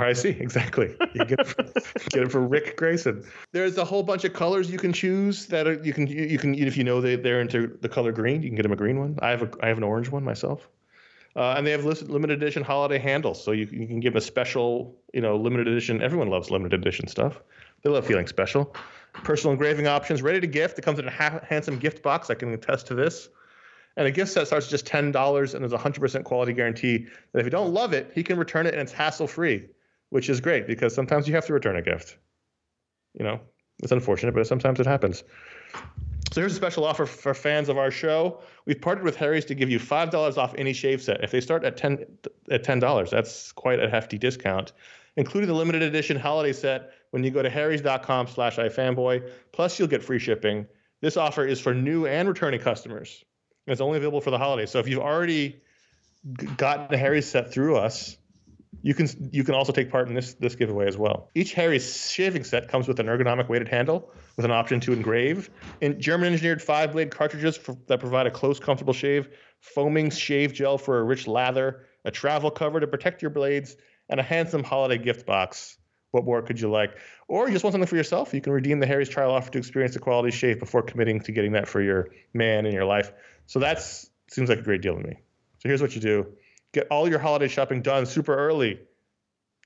RIC, 0.00 0.24
exactly. 0.40 0.94
You 1.14 1.24
get 1.24 1.40
it, 1.40 1.46
from, 1.46 1.66
get 2.10 2.22
it 2.22 2.32
from 2.32 2.48
Ric 2.48 2.76
Grayson. 2.76 3.24
There's 3.52 3.76
a 3.78 3.84
whole 3.84 4.02
bunch 4.02 4.24
of 4.24 4.32
colors 4.32 4.70
you 4.70 4.78
can 4.78 4.92
choose 4.92 5.46
that 5.46 5.66
are, 5.66 5.74
you 5.82 5.92
can 5.92 6.06
you, 6.06 6.38
can 6.38 6.54
if 6.54 6.76
you 6.76 6.84
know 6.84 7.00
they 7.00 7.16
they're 7.16 7.40
into 7.40 7.78
the 7.80 7.88
color 7.88 8.12
green, 8.12 8.42
you 8.42 8.48
can 8.48 8.56
get 8.56 8.62
them 8.62 8.72
a 8.72 8.76
green 8.76 8.98
one. 8.98 9.18
I 9.20 9.30
have 9.30 9.42
a 9.42 9.50
I 9.62 9.68
have 9.68 9.78
an 9.78 9.84
orange 9.84 10.10
one 10.10 10.24
myself. 10.24 10.68
Uh, 11.36 11.54
and 11.58 11.66
they 11.66 11.70
have 11.70 11.84
lis- 11.84 12.02
limited 12.02 12.42
edition 12.42 12.62
holiday 12.62 12.98
handles, 12.98 13.44
so 13.44 13.52
you, 13.52 13.68
you 13.70 13.86
can 13.86 14.00
give 14.00 14.14
them 14.14 14.18
a 14.18 14.22
special, 14.22 14.96
you 15.12 15.20
know, 15.20 15.36
limited 15.36 15.68
edition. 15.68 16.00
Everyone 16.00 16.30
loves 16.30 16.50
limited 16.50 16.80
edition 16.80 17.08
stuff. 17.08 17.42
They 17.82 17.90
love 17.90 18.06
feeling 18.06 18.26
special. 18.26 18.74
Personal 19.12 19.52
engraving 19.52 19.86
options, 19.86 20.22
ready 20.22 20.40
to 20.40 20.46
gift. 20.46 20.78
It 20.78 20.82
comes 20.82 20.98
in 20.98 21.06
a 21.06 21.10
ha- 21.10 21.40
handsome 21.46 21.78
gift 21.78 22.02
box. 22.02 22.30
I 22.30 22.34
can 22.34 22.54
attest 22.54 22.86
to 22.86 22.94
this. 22.94 23.28
And 23.98 24.06
a 24.06 24.10
gift 24.10 24.32
set 24.32 24.46
starts 24.46 24.66
at 24.66 24.70
just 24.70 24.86
ten 24.86 25.12
dollars, 25.12 25.52
and 25.52 25.62
there's 25.62 25.74
a 25.74 25.78
hundred 25.78 26.00
percent 26.00 26.24
quality 26.24 26.54
guarantee. 26.54 27.06
That 27.32 27.40
if 27.40 27.44
you 27.44 27.50
don't 27.50 27.72
love 27.72 27.92
it, 27.92 28.12
he 28.14 28.22
can 28.22 28.38
return 28.38 28.66
it, 28.66 28.72
and 28.72 28.80
it's 28.80 28.92
hassle 28.92 29.26
free, 29.26 29.68
which 30.10 30.28
is 30.28 30.40
great 30.40 30.66
because 30.66 30.94
sometimes 30.94 31.28
you 31.28 31.34
have 31.34 31.46
to 31.46 31.52
return 31.52 31.76
a 31.76 31.82
gift. 31.82 32.16
You 33.14 33.24
know, 33.24 33.40
it's 33.82 33.92
unfortunate, 33.92 34.34
but 34.34 34.46
sometimes 34.46 34.80
it 34.80 34.86
happens. 34.86 35.24
So 36.32 36.40
here's 36.40 36.52
a 36.52 36.56
special 36.56 36.84
offer 36.84 37.06
for 37.06 37.34
fans 37.34 37.68
of 37.68 37.78
our 37.78 37.90
show. 37.90 38.42
We've 38.66 38.80
partnered 38.80 39.04
with 39.04 39.16
Harry's 39.16 39.46
to 39.46 39.54
give 39.54 39.70
you 39.70 39.78
five 39.78 40.10
dollars 40.10 40.36
off 40.36 40.54
any 40.58 40.72
shave 40.72 41.00
set. 41.00 41.24
If 41.24 41.30
they 41.30 41.40
start 41.40 41.64
at 41.64 41.76
ten 41.76 42.04
at 42.50 42.62
ten 42.64 42.78
dollars, 42.78 43.10
that's 43.10 43.52
quite 43.52 43.80
a 43.80 43.88
hefty 43.88 44.18
discount, 44.18 44.72
including 45.16 45.48
the 45.48 45.54
limited 45.54 45.82
edition 45.82 46.16
holiday 46.18 46.52
set. 46.52 46.92
When 47.10 47.24
you 47.24 47.30
go 47.30 47.40
to 47.40 47.48
harrys.com/slash 47.48 48.56
ifanboy, 48.56 49.30
plus 49.52 49.78
you'll 49.78 49.88
get 49.88 50.02
free 50.02 50.18
shipping. 50.18 50.66
This 51.00 51.16
offer 51.16 51.46
is 51.46 51.60
for 51.60 51.72
new 51.72 52.06
and 52.06 52.28
returning 52.28 52.60
customers. 52.60 53.24
It's 53.66 53.80
only 53.80 53.96
available 53.96 54.20
for 54.20 54.30
the 54.30 54.38
holidays. 54.38 54.70
So 54.70 54.78
if 54.80 54.88
you've 54.88 55.00
already 55.00 55.62
gotten 56.56 56.92
a 56.92 56.98
Harry's 56.98 57.26
set 57.28 57.52
through 57.52 57.76
us, 57.76 58.16
you 58.86 58.94
can 58.94 59.08
you 59.32 59.42
can 59.42 59.56
also 59.56 59.72
take 59.72 59.90
part 59.90 60.06
in 60.06 60.14
this 60.14 60.34
this 60.34 60.54
giveaway 60.54 60.86
as 60.86 60.96
well. 60.96 61.28
Each 61.34 61.52
Harry's 61.54 62.08
shaving 62.08 62.44
set 62.44 62.68
comes 62.68 62.86
with 62.86 63.00
an 63.00 63.06
ergonomic 63.06 63.48
weighted 63.48 63.66
handle 63.66 64.12
with 64.36 64.44
an 64.44 64.52
option 64.52 64.78
to 64.78 64.92
engrave, 64.92 65.50
in 65.80 66.00
German 66.00 66.32
engineered 66.32 66.62
five 66.62 66.92
blade 66.92 67.10
cartridges 67.10 67.56
for, 67.56 67.76
that 67.88 67.98
provide 67.98 68.28
a 68.28 68.30
close, 68.30 68.60
comfortable 68.60 68.92
shave, 68.92 69.28
foaming 69.58 70.08
shave 70.08 70.52
gel 70.52 70.78
for 70.78 71.00
a 71.00 71.02
rich 71.02 71.26
lather, 71.26 71.86
a 72.04 72.12
travel 72.12 72.48
cover 72.48 72.78
to 72.78 72.86
protect 72.86 73.22
your 73.22 73.32
blades, 73.32 73.76
and 74.08 74.20
a 74.20 74.22
handsome 74.22 74.62
holiday 74.62 75.02
gift 75.02 75.26
box. 75.26 75.78
What 76.12 76.24
more 76.24 76.40
could 76.42 76.60
you 76.60 76.70
like? 76.70 76.96
Or 77.26 77.48
you 77.48 77.52
just 77.54 77.64
want 77.64 77.72
something 77.72 77.88
for 77.88 77.96
yourself? 77.96 78.32
You 78.34 78.40
can 78.40 78.52
redeem 78.52 78.78
the 78.78 78.86
Harry's 78.86 79.08
trial 79.08 79.32
offer 79.32 79.50
to 79.50 79.58
experience 79.58 79.96
a 79.96 79.98
quality 79.98 80.30
shave 80.30 80.60
before 80.60 80.82
committing 80.82 81.18
to 81.22 81.32
getting 81.32 81.52
that 81.52 81.66
for 81.66 81.82
your 81.82 82.10
man 82.34 82.66
in 82.66 82.72
your 82.72 82.84
life. 82.84 83.10
So 83.46 83.58
that's 83.58 84.08
seems 84.28 84.48
like 84.48 84.60
a 84.60 84.62
great 84.62 84.80
deal 84.80 84.94
to 84.94 85.02
me. 85.02 85.14
So 85.58 85.68
here's 85.68 85.82
what 85.82 85.96
you 85.96 86.00
do: 86.00 86.26
get 86.76 86.86
all 86.90 87.08
your 87.08 87.18
holiday 87.18 87.48
shopping 87.48 87.80
done 87.80 88.04
super 88.04 88.36
early. 88.36 88.78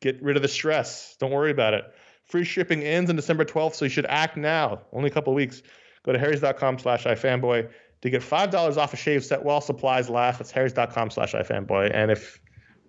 Get 0.01 0.23
rid 0.23 0.37
of 0.37 0.43
the 0.43 0.49
stress. 0.49 1.17
Don't 1.19 1.33
worry 1.33 1.51
about 1.51 1.75
it. 1.75 1.85
Free 2.25 2.45
shipping 2.45 2.85
ends 2.85 3.11
on 3.11 3.17
December 3.17 3.45
12th, 3.45 3.75
so 3.75 3.85
you 3.85 3.89
should 3.89 4.07
act 4.07 4.37
now. 4.37 4.83
Only 4.93 5.11
a 5.11 5.13
couple 5.13 5.35
weeks. 5.35 5.61
Go 6.05 6.13
to 6.13 6.19
harrys.com 6.19 6.79
slash 6.79 7.05
ifanboy 7.05 7.69
to 8.03 8.11
get 8.11 8.23
$5 8.23 8.77
off 8.77 8.95
a 8.95 8.97
shave 8.97 9.25
set 9.25 9.43
while 9.43 9.61
supplies 9.61 10.09
last. 10.09 10.39
That's 10.39 10.53
harrys.com 10.53 11.11
slash 11.11 11.33
ifanboy. 11.35 11.91
And 11.93 12.13
if 12.13 12.41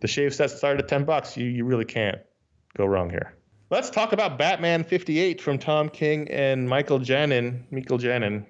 the 0.01 0.07
shave 0.07 0.36
set 0.36 0.51
started 0.51 0.84
at 0.84 0.88
10 0.88 1.03
bucks, 1.05 1.36
you, 1.36 1.47
you 1.47 1.65
really 1.65 1.86
can't 1.86 2.19
go 2.77 2.86
wrong 2.86 3.10
here. 3.10 3.36
Let's 3.71 3.89
talk 3.89 4.13
about 4.13 4.38
Batman 4.38 4.84
58 4.84 5.41
from 5.41 5.57
Tom 5.57 5.89
King 5.89 6.29
and 6.29 6.69
Michael 6.69 6.99
Janin. 6.99 7.65
Michael 7.71 7.98
Janin. 7.98 8.46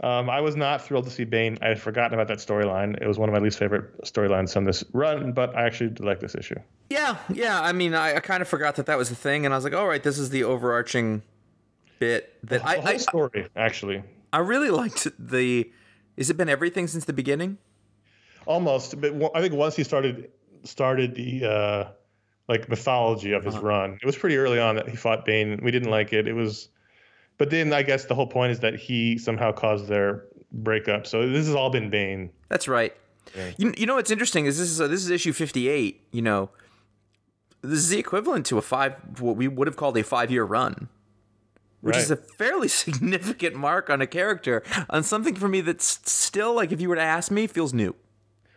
Um, 0.00 0.28
I 0.28 0.40
was 0.40 0.56
not 0.56 0.82
thrilled 0.82 1.04
to 1.04 1.10
see 1.10 1.24
Bane. 1.24 1.56
I 1.62 1.68
had 1.68 1.80
forgotten 1.80 2.14
about 2.14 2.28
that 2.28 2.38
storyline. 2.38 3.00
It 3.00 3.06
was 3.06 3.18
one 3.18 3.28
of 3.28 3.32
my 3.32 3.38
least 3.38 3.58
favorite 3.58 4.02
storylines 4.02 4.56
on 4.56 4.64
this 4.64 4.82
run, 4.92 5.32
but 5.32 5.56
I 5.56 5.64
actually 5.64 5.90
did 5.90 6.04
like 6.04 6.20
this 6.20 6.34
issue. 6.34 6.56
Yeah, 6.90 7.16
yeah. 7.32 7.60
I 7.60 7.72
mean, 7.72 7.94
I, 7.94 8.16
I 8.16 8.20
kind 8.20 8.42
of 8.42 8.48
forgot 8.48 8.76
that 8.76 8.86
that 8.86 8.98
was 8.98 9.08
the 9.08 9.14
thing, 9.14 9.44
and 9.44 9.54
I 9.54 9.56
was 9.56 9.64
like, 9.64 9.72
all 9.72 9.86
right, 9.86 10.02
this 10.02 10.18
is 10.18 10.30
the 10.30 10.44
overarching 10.44 11.22
bit 12.00 12.36
that 12.48 12.66
I, 12.66 12.74
The 12.76 12.80
whole 12.80 12.90
I 12.90 12.96
story, 12.96 13.48
actually. 13.56 14.02
I 14.32 14.38
really 14.38 14.70
liked 14.70 15.06
the. 15.18 15.70
Is 16.16 16.28
it 16.28 16.36
been 16.36 16.48
everything 16.48 16.86
since 16.88 17.04
the 17.04 17.12
beginning? 17.12 17.58
Almost, 18.46 19.00
but 19.00 19.14
I 19.34 19.40
think 19.40 19.54
once 19.54 19.76
he 19.76 19.84
started 19.84 20.30
started 20.64 21.14
the 21.14 21.44
uh, 21.44 21.84
like 22.48 22.68
mythology 22.68 23.32
of 23.32 23.44
his 23.44 23.56
run, 23.56 23.98
it 24.02 24.04
was 24.04 24.16
pretty 24.16 24.36
early 24.36 24.58
on 24.58 24.74
that 24.76 24.88
he 24.88 24.96
fought 24.96 25.24
Bane. 25.24 25.60
We 25.62 25.70
didn't 25.70 25.90
like 25.90 26.12
it. 26.12 26.28
It 26.28 26.34
was, 26.34 26.68
but 27.38 27.50
then 27.50 27.72
I 27.72 27.82
guess 27.82 28.04
the 28.04 28.14
whole 28.14 28.26
point 28.26 28.52
is 28.52 28.60
that 28.60 28.74
he 28.76 29.18
somehow 29.18 29.52
caused 29.52 29.88
their 29.88 30.24
breakup. 30.52 31.06
So 31.06 31.28
this 31.28 31.46
has 31.46 31.54
all 31.54 31.70
been 31.70 31.90
Bane. 31.90 32.30
That's 32.48 32.68
right. 32.68 32.94
You, 33.56 33.72
you 33.76 33.86
know 33.86 33.96
what's 33.96 34.10
interesting 34.10 34.46
is 34.46 34.58
this 34.58 34.70
is 34.70 34.78
this 34.78 35.00
is 35.02 35.10
issue 35.10 35.32
fifty 35.32 35.68
eight. 35.68 36.02
You 36.12 36.22
know, 36.22 36.50
this 37.62 37.78
is 37.78 37.88
the 37.88 37.98
equivalent 37.98 38.46
to 38.46 38.58
a 38.58 38.62
five 38.62 38.94
what 39.20 39.36
we 39.36 39.48
would 39.48 39.66
have 39.66 39.76
called 39.76 39.96
a 39.96 40.04
five 40.04 40.30
year 40.30 40.44
run. 40.44 40.88
which 41.80 41.96
is 41.96 42.10
a 42.10 42.16
fairly 42.16 42.68
significant 42.84 43.56
mark 43.56 43.90
on 43.90 44.00
a 44.00 44.06
character 44.06 44.62
on 44.88 45.02
something 45.02 45.34
for 45.34 45.48
me 45.48 45.60
that's 45.60 46.00
still 46.10 46.54
like 46.54 46.70
if 46.70 46.80
you 46.80 46.88
were 46.88 46.94
to 46.96 47.02
ask 47.02 47.30
me 47.30 47.46
feels 47.46 47.72
new. 47.74 47.94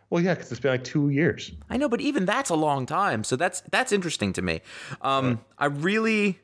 Well, 0.10 0.24
yeah, 0.24 0.36
because 0.36 0.52
it's 0.52 0.62
been 0.62 0.72
like 0.72 0.86
two 0.86 1.10
years. 1.10 1.52
I 1.70 1.76
know, 1.76 1.90
but 1.90 2.00
even 2.00 2.26
that's 2.26 2.50
a 2.50 2.56
long 2.56 2.86
time. 2.86 3.24
So 3.24 3.36
that's 3.36 3.62
that's 3.72 3.92
interesting 3.92 4.32
to 4.34 4.42
me. 4.42 4.62
Um, 5.02 5.42
I 5.58 5.66
really 5.66 6.40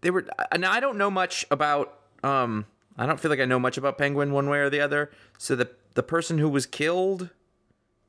they 0.00 0.10
were 0.10 0.26
and 0.50 0.64
I 0.64 0.80
don't 0.80 0.98
know 0.98 1.10
much 1.10 1.46
about 1.50 1.98
um 2.22 2.66
I 2.96 3.06
don't 3.06 3.18
feel 3.18 3.30
like 3.30 3.40
I 3.40 3.44
know 3.44 3.58
much 3.58 3.78
about 3.78 3.98
Penguin 3.98 4.32
one 4.32 4.48
way 4.48 4.58
or 4.58 4.70
the 4.70 4.80
other. 4.80 5.10
So 5.38 5.56
the 5.56 5.70
the 5.94 6.02
person 6.02 6.38
who 6.38 6.48
was 6.48 6.66
killed 6.66 7.30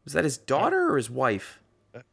was 0.03 0.13
that 0.13 0.23
his 0.23 0.37
daughter 0.37 0.91
or 0.91 0.97
his 0.97 1.09
wife? 1.09 1.59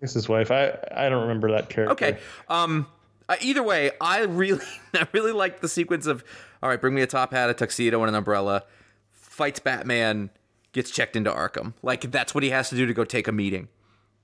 This 0.00 0.14
his 0.14 0.28
wife. 0.28 0.50
I 0.50 0.76
I 0.94 1.08
don't 1.08 1.22
remember 1.22 1.50
that 1.52 1.68
character. 1.68 1.92
Okay. 1.92 2.18
Um. 2.48 2.86
uh, 3.28 3.36
either 3.40 3.62
way, 3.62 3.90
I 4.00 4.22
really, 4.22 4.64
I 4.94 5.06
really 5.12 5.32
like 5.32 5.60
the 5.60 5.68
sequence 5.68 6.06
of, 6.06 6.24
all 6.62 6.68
right, 6.68 6.80
bring 6.80 6.94
me 6.94 7.02
a 7.02 7.06
top 7.06 7.32
hat, 7.32 7.50
a 7.50 7.54
tuxedo, 7.54 8.00
and 8.00 8.08
an 8.08 8.14
umbrella. 8.14 8.64
Fights 9.12 9.60
Batman, 9.60 10.30
gets 10.72 10.90
checked 10.90 11.14
into 11.16 11.30
Arkham. 11.30 11.74
Like 11.82 12.10
that's 12.10 12.34
what 12.34 12.42
he 12.42 12.50
has 12.50 12.68
to 12.70 12.76
do 12.76 12.86
to 12.86 12.94
go 12.94 13.04
take 13.04 13.28
a 13.28 13.32
meeting. 13.32 13.68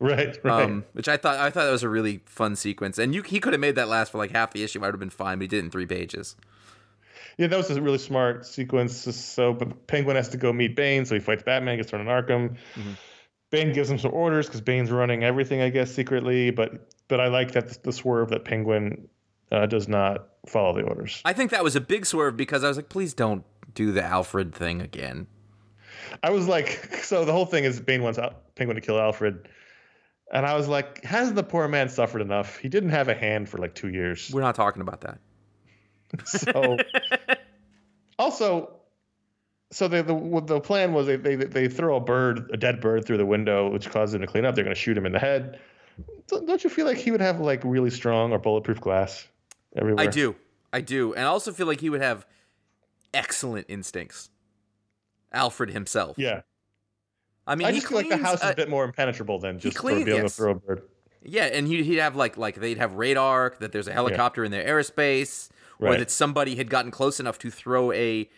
Right. 0.05 0.39
Right. 0.45 0.65
Um, 0.65 0.85
which 0.93 1.09
I 1.09 1.17
thought, 1.17 1.37
I 1.37 1.49
thought 1.49 1.65
that 1.65 1.73
was 1.73 1.83
a 1.83 1.89
really 1.89 2.21
fun 2.27 2.57
sequence. 2.57 2.99
And 2.99 3.15
you, 3.15 3.23
he 3.23 3.41
could 3.41 3.55
have 3.55 3.61
made 3.61 3.77
that 3.77 3.89
last 3.89 4.13
for 4.13 4.19
like 4.19 4.33
half 4.33 4.53
the 4.53 4.63
issue. 4.63 4.81
I 4.81 4.87
would 4.87 4.95
have 4.95 5.01
been 5.01 5.09
fine, 5.09 5.39
but 5.39 5.43
he 5.43 5.49
did 5.49 5.59
it 5.59 5.65
in 5.65 5.71
three 5.71 5.87
pages. 5.87 6.37
yeah, 7.39 7.47
that 7.47 7.57
was 7.57 7.71
a 7.71 7.81
really 7.81 7.99
smart 7.99 8.45
sequence. 8.45 8.97
So, 9.17 9.55
but 9.55 9.87
Penguin 9.87 10.17
has 10.17 10.29
to 10.31 10.37
go 10.37 10.53
meet 10.53 10.77
Bane, 10.77 11.07
so 11.07 11.15
he 11.15 11.21
fights 11.21 11.43
Batman, 11.43 11.79
gets 11.79 11.89
thrown 11.89 12.03
in 12.03 12.09
Arkham. 12.09 12.57
Bane 13.51 13.73
gives 13.73 13.89
him 13.89 13.99
some 13.99 14.13
orders 14.13 14.47
because 14.47 14.61
Bane's 14.61 14.91
running 14.91 15.25
everything, 15.25 15.63
I 15.63 15.71
guess, 15.71 15.91
secretly. 15.91 16.51
But 16.51 16.91
but 17.09 17.21
I 17.21 17.29
like 17.29 17.53
that 17.53 17.83
the 17.83 17.93
swerve 17.93 18.29
that 18.29 18.45
Penguin 18.45 19.09
uh, 19.51 19.67
does 19.67 19.89
not 19.89 20.29
follow 20.47 20.75
the 20.75 20.83
orders. 20.83 21.23
I 21.25 21.33
think 21.33 21.51
that 21.53 21.65
was 21.65 21.77
a 21.77 21.81
big 21.81 22.05
swerve 22.05 22.37
because 22.37 22.63
I 22.63 22.69
was 22.69 22.77
like, 22.77 22.91
please 22.91 23.15
don't 23.15 23.45
do 23.75 23.93
the 23.93 24.03
Alfred 24.03 24.55
thing 24.55 24.83
again. 24.83 25.29
I 26.23 26.31
was 26.31 26.47
like, 26.47 26.69
so 27.03 27.25
the 27.25 27.33
whole 27.33 27.47
thing 27.47 27.65
is 27.65 27.81
Bane 27.81 28.03
wants 28.03 28.19
Penguin 28.55 28.75
to 28.75 28.81
kill 28.81 29.01
Alfred. 29.01 29.49
And 30.35 30.45
I 30.45 30.55
was 30.55 30.67
like, 30.67 31.05
hasn't 31.05 31.37
the 31.37 31.45
poor 31.45 31.69
man 31.69 31.89
suffered 31.89 32.21
enough? 32.21 32.59
He 32.59 32.69
didn't 32.69 32.91
have 32.91 33.09
a 33.09 33.15
hand 33.15 33.49
for 33.49 33.59
like 33.59 33.75
two 33.75 33.89
years. 33.89 34.31
We're 34.33 34.41
not 34.41 34.57
talking 34.57 34.83
about 34.83 35.03
that. 35.03 35.21
So, 36.25 36.77
also, 38.19 38.77
so 39.71 39.89
the 39.89 40.03
the 40.03 40.43
the 40.45 40.61
plan 40.61 40.93
was 40.93 41.07
they, 41.07 41.17
they 41.17 41.37
they 41.37 41.69
throw 41.69 41.97
a 41.97 42.01
bird, 42.01 42.51
a 42.53 42.57
dead 42.57 42.81
bird, 42.81 43.05
through 43.05 43.19
the 43.19 43.27
window, 43.27 43.71
which 43.71 43.89
causes 43.91 44.15
him 44.15 44.21
to 44.23 44.27
clean 44.27 44.45
up. 44.45 44.57
They're 44.57 44.65
going 44.65 44.75
to 44.75 44.81
shoot 44.81 44.99
him 44.99 45.07
in 45.07 45.13
the 45.13 45.19
head. 45.21 45.61
Don't 46.27 46.47
don't 46.47 46.63
you 46.63 46.71
feel 46.71 46.87
like 46.87 46.99
he 46.99 47.13
would 47.13 47.21
have 47.21 47.41
like 47.41 47.63
really 47.65 47.91
strong 47.91 48.33
or 48.33 48.39
bulletproof 48.39 48.81
glass 48.81 49.27
everywhere? 49.77 50.05
I 50.05 50.09
do. 50.09 50.35
I 50.73 50.81
do. 50.81 51.15
And 51.15 51.25
I 51.25 51.29
also 51.29 51.53
feel 51.53 51.69
like 51.69 51.81
he 51.81 51.91
would 51.91 52.03
have 52.03 52.27
excellent 53.13 53.67
instincts. 53.69 54.31
Alfred 55.33 55.71
himself. 55.71 56.17
Yeah, 56.19 56.43
I 57.47 57.55
mean, 57.57 57.67
I 57.67 57.73
just 57.73 57.87
feel 57.87 57.99
like 57.99 58.09
the 58.09 58.17
house 58.17 58.43
is 58.43 58.51
a 58.51 58.55
bit 58.55 58.71
more 58.71 58.85
impenetrable 58.85 59.39
than 59.39 59.59
just 59.59 59.77
for 59.79 59.89
being 59.89 60.07
yes. 60.07 60.17
able 60.17 60.29
to 60.29 60.35
throw 60.35 60.51
a 60.53 60.55
bird. 60.55 60.83
Yeah, 61.23 61.45
and 61.45 61.67
he'd, 61.67 61.85
he'd 61.85 61.99
have 61.99 62.17
like 62.17 62.37
like 62.37 62.57
they'd 62.57 62.79
have 62.79 62.95
radar 62.95 63.55
that 63.61 63.73
there's 63.73 63.89
a 63.89 63.93
helicopter 63.93 64.45
in 64.45 64.51
their 64.51 64.67
airspace, 64.67 65.51
or 65.79 65.89
Right. 65.89 65.99
that 65.99 66.11
somebody 66.11 66.57
had 66.57 66.71
gotten 66.71 66.91
close 66.91 67.19
enough 67.21 67.39
to 67.41 67.51
throw 67.51 67.93
a 67.93 68.29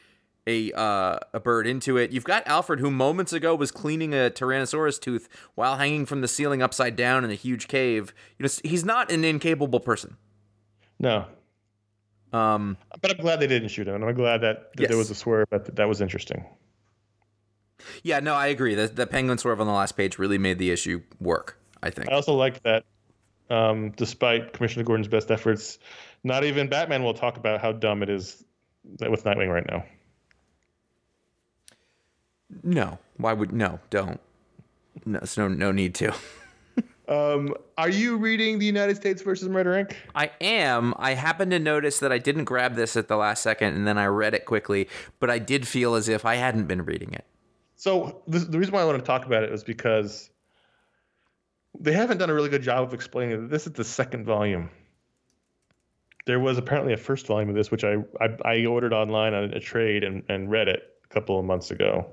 a 0.48 0.72
uh, 0.72 1.18
a 1.34 1.40
bird 1.40 1.66
into 1.66 1.96
it. 1.96 2.12
You've 2.12 2.24
got 2.24 2.46
Alfred, 2.46 2.78
who 2.78 2.90
moments 2.90 3.32
ago 3.32 3.54
was 3.56 3.72
cleaning 3.72 4.12
a 4.14 4.30
Tyrannosaurus 4.30 5.00
tooth 5.00 5.28
while 5.56 5.76
hanging 5.76 6.06
from 6.06 6.20
the 6.20 6.28
ceiling 6.28 6.62
upside 6.62 6.94
down 6.94 7.24
in 7.24 7.30
a 7.32 7.34
huge 7.34 7.66
cave. 7.66 8.14
You 8.38 8.44
know, 8.44 8.50
he's 8.62 8.84
not 8.84 9.10
an 9.10 9.24
incapable 9.24 9.80
person. 9.80 10.16
No, 11.00 11.26
Um, 12.32 12.76
but 13.00 13.10
I'm 13.10 13.16
glad 13.18 13.40
they 13.40 13.46
didn't 13.46 13.68
shoot 13.68 13.88
him, 13.88 13.96
and 13.96 14.04
I'm 14.04 14.14
glad 14.14 14.40
that, 14.42 14.72
that 14.74 14.82
Yes. 14.82 14.88
there 14.88 14.98
was 14.98 15.10
a 15.10 15.14
swerve. 15.14 15.48
That 15.50 15.74
that 15.76 15.88
was 15.88 16.00
interesting. 16.00 16.44
Yeah, 18.02 18.20
no, 18.20 18.34
I 18.34 18.48
agree. 18.48 18.74
The, 18.74 18.88
the 18.88 19.06
penguin 19.06 19.38
swerve 19.38 19.60
on 19.60 19.66
the 19.66 19.72
last 19.72 19.96
page 19.96 20.18
really 20.18 20.38
made 20.38 20.58
the 20.58 20.70
issue 20.70 21.02
work. 21.20 21.58
I 21.82 21.90
think. 21.90 22.10
I 22.10 22.14
also 22.14 22.34
like 22.34 22.62
that, 22.62 22.84
um, 23.50 23.90
despite 23.92 24.52
Commissioner 24.52 24.84
Gordon's 24.84 25.08
best 25.08 25.30
efforts, 25.30 25.78
not 26.24 26.44
even 26.44 26.68
Batman 26.68 27.02
will 27.02 27.14
talk 27.14 27.36
about 27.36 27.60
how 27.60 27.72
dumb 27.72 28.02
it 28.02 28.08
is 28.08 28.44
with 29.00 29.24
Nightwing 29.24 29.52
right 29.52 29.66
now. 29.68 29.84
No, 32.62 32.98
why 33.18 33.32
would 33.32 33.52
no? 33.52 33.78
Don't. 33.90 34.20
No, 35.04 35.18
it's 35.18 35.36
no 35.36 35.48
no 35.48 35.72
need 35.72 35.94
to. 35.96 36.14
Um, 37.08 37.54
are 37.78 37.88
you 37.88 38.16
reading 38.16 38.58
the 38.58 38.66
United 38.66 38.96
States 38.96 39.22
versus 39.22 39.48
Murder 39.48 39.72
Inc? 39.72 39.94
I 40.14 40.30
am. 40.40 40.92
I 40.96 41.14
happened 41.14 41.52
to 41.52 41.58
notice 41.58 42.00
that 42.00 42.10
I 42.10 42.18
didn't 42.18 42.44
grab 42.44 42.74
this 42.74 42.96
at 42.96 43.06
the 43.06 43.16
last 43.16 43.42
second, 43.42 43.74
and 43.74 43.86
then 43.86 43.96
I 43.96 44.06
read 44.06 44.34
it 44.34 44.44
quickly. 44.44 44.88
But 45.20 45.30
I 45.30 45.38
did 45.38 45.68
feel 45.68 45.94
as 45.94 46.08
if 46.08 46.24
I 46.24 46.34
hadn't 46.34 46.66
been 46.66 46.84
reading 46.84 47.12
it. 47.12 47.24
So 47.76 48.22
this, 48.26 48.44
the 48.44 48.58
reason 48.58 48.74
why 48.74 48.80
I 48.80 48.84
want 48.84 48.98
to 48.98 49.04
talk 49.04 49.26
about 49.26 49.44
it 49.44 49.50
was 49.50 49.62
because 49.62 50.30
they 51.78 51.92
haven't 51.92 52.18
done 52.18 52.30
a 52.30 52.34
really 52.34 52.48
good 52.48 52.62
job 52.62 52.82
of 52.84 52.94
explaining 52.94 53.42
that 53.42 53.50
this 53.50 53.66
is 53.66 53.74
the 53.74 53.84
second 53.84 54.24
volume. 54.24 54.70
There 56.24 56.40
was 56.40 56.58
apparently 56.58 56.94
a 56.94 56.96
first 56.96 57.26
volume 57.26 57.50
of 57.50 57.54
this, 57.54 57.70
which 57.70 57.84
I 57.84 57.96
I, 58.20 58.28
I 58.44 58.66
ordered 58.66 58.92
online 58.92 59.34
on 59.34 59.44
a 59.52 59.60
trade 59.60 60.02
and, 60.02 60.24
and 60.28 60.50
read 60.50 60.68
it 60.68 60.82
a 61.04 61.14
couple 61.14 61.38
of 61.38 61.44
months 61.44 61.70
ago. 61.70 62.10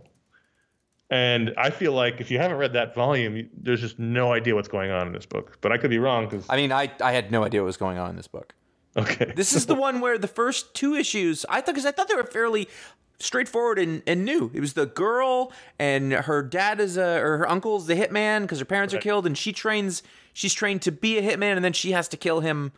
And 1.09 1.53
I 1.57 1.69
feel 1.69 1.93
like 1.93 2.19
if 2.19 2.29
you 2.29 2.39
haven't 2.39 2.57
read 2.57 2.73
that 2.73 2.93
volume, 2.93 3.49
there's 3.55 3.81
just 3.81 3.99
no 3.99 4.33
idea 4.33 4.55
what's 4.55 4.67
going 4.67 4.91
on 4.91 5.07
in 5.07 5.13
this 5.13 5.25
book. 5.25 5.59
But 5.61 5.71
I 5.71 5.77
could 5.77 5.89
be 5.89 5.99
wrong 5.99 6.27
because 6.27 6.45
I 6.49 6.57
mean, 6.57 6.71
I 6.71 6.91
I 7.01 7.13
had 7.13 7.31
no 7.31 7.43
idea 7.43 7.61
what 7.61 7.67
was 7.67 7.77
going 7.77 7.97
on 7.97 8.09
in 8.09 8.15
this 8.17 8.27
book. 8.27 8.53
Okay, 8.97 9.33
This 9.35 9.53
is 9.53 9.65
the 9.65 9.75
one 9.75 9.99
where 9.99 10.17
the 10.17 10.27
first 10.27 10.73
two 10.73 10.95
issues 10.95 11.45
I 11.49 11.61
thought 11.61 11.67
because 11.67 11.85
I 11.85 11.91
thought 11.91 12.07
they 12.07 12.15
were 12.15 12.23
fairly 12.23 12.67
straightforward 13.19 13.79
and, 13.79 14.03
and 14.05 14.25
new. 14.25 14.51
It 14.53 14.59
was 14.59 14.73
the 14.73 14.85
girl 14.85 15.51
and 15.79 16.11
her 16.11 16.41
dad 16.43 16.79
is 16.79 16.97
a 16.97 17.19
or 17.19 17.37
her 17.39 17.49
uncle's 17.49 17.87
the 17.87 17.95
hitman 17.95 18.41
because 18.41 18.59
her 18.59 18.65
parents 18.65 18.93
are 18.93 18.99
killed, 18.99 19.25
and 19.25 19.37
she 19.37 19.53
trains. 19.53 20.03
She's 20.33 20.53
trained 20.53 20.81
to 20.83 20.91
be 20.91 21.17
a 21.17 21.21
hitman, 21.21 21.55
and 21.55 21.63
then 21.63 21.73
she 21.73 21.91
has 21.91 22.07
to 22.09 22.17
kill 22.17 22.39
him, 22.41 22.71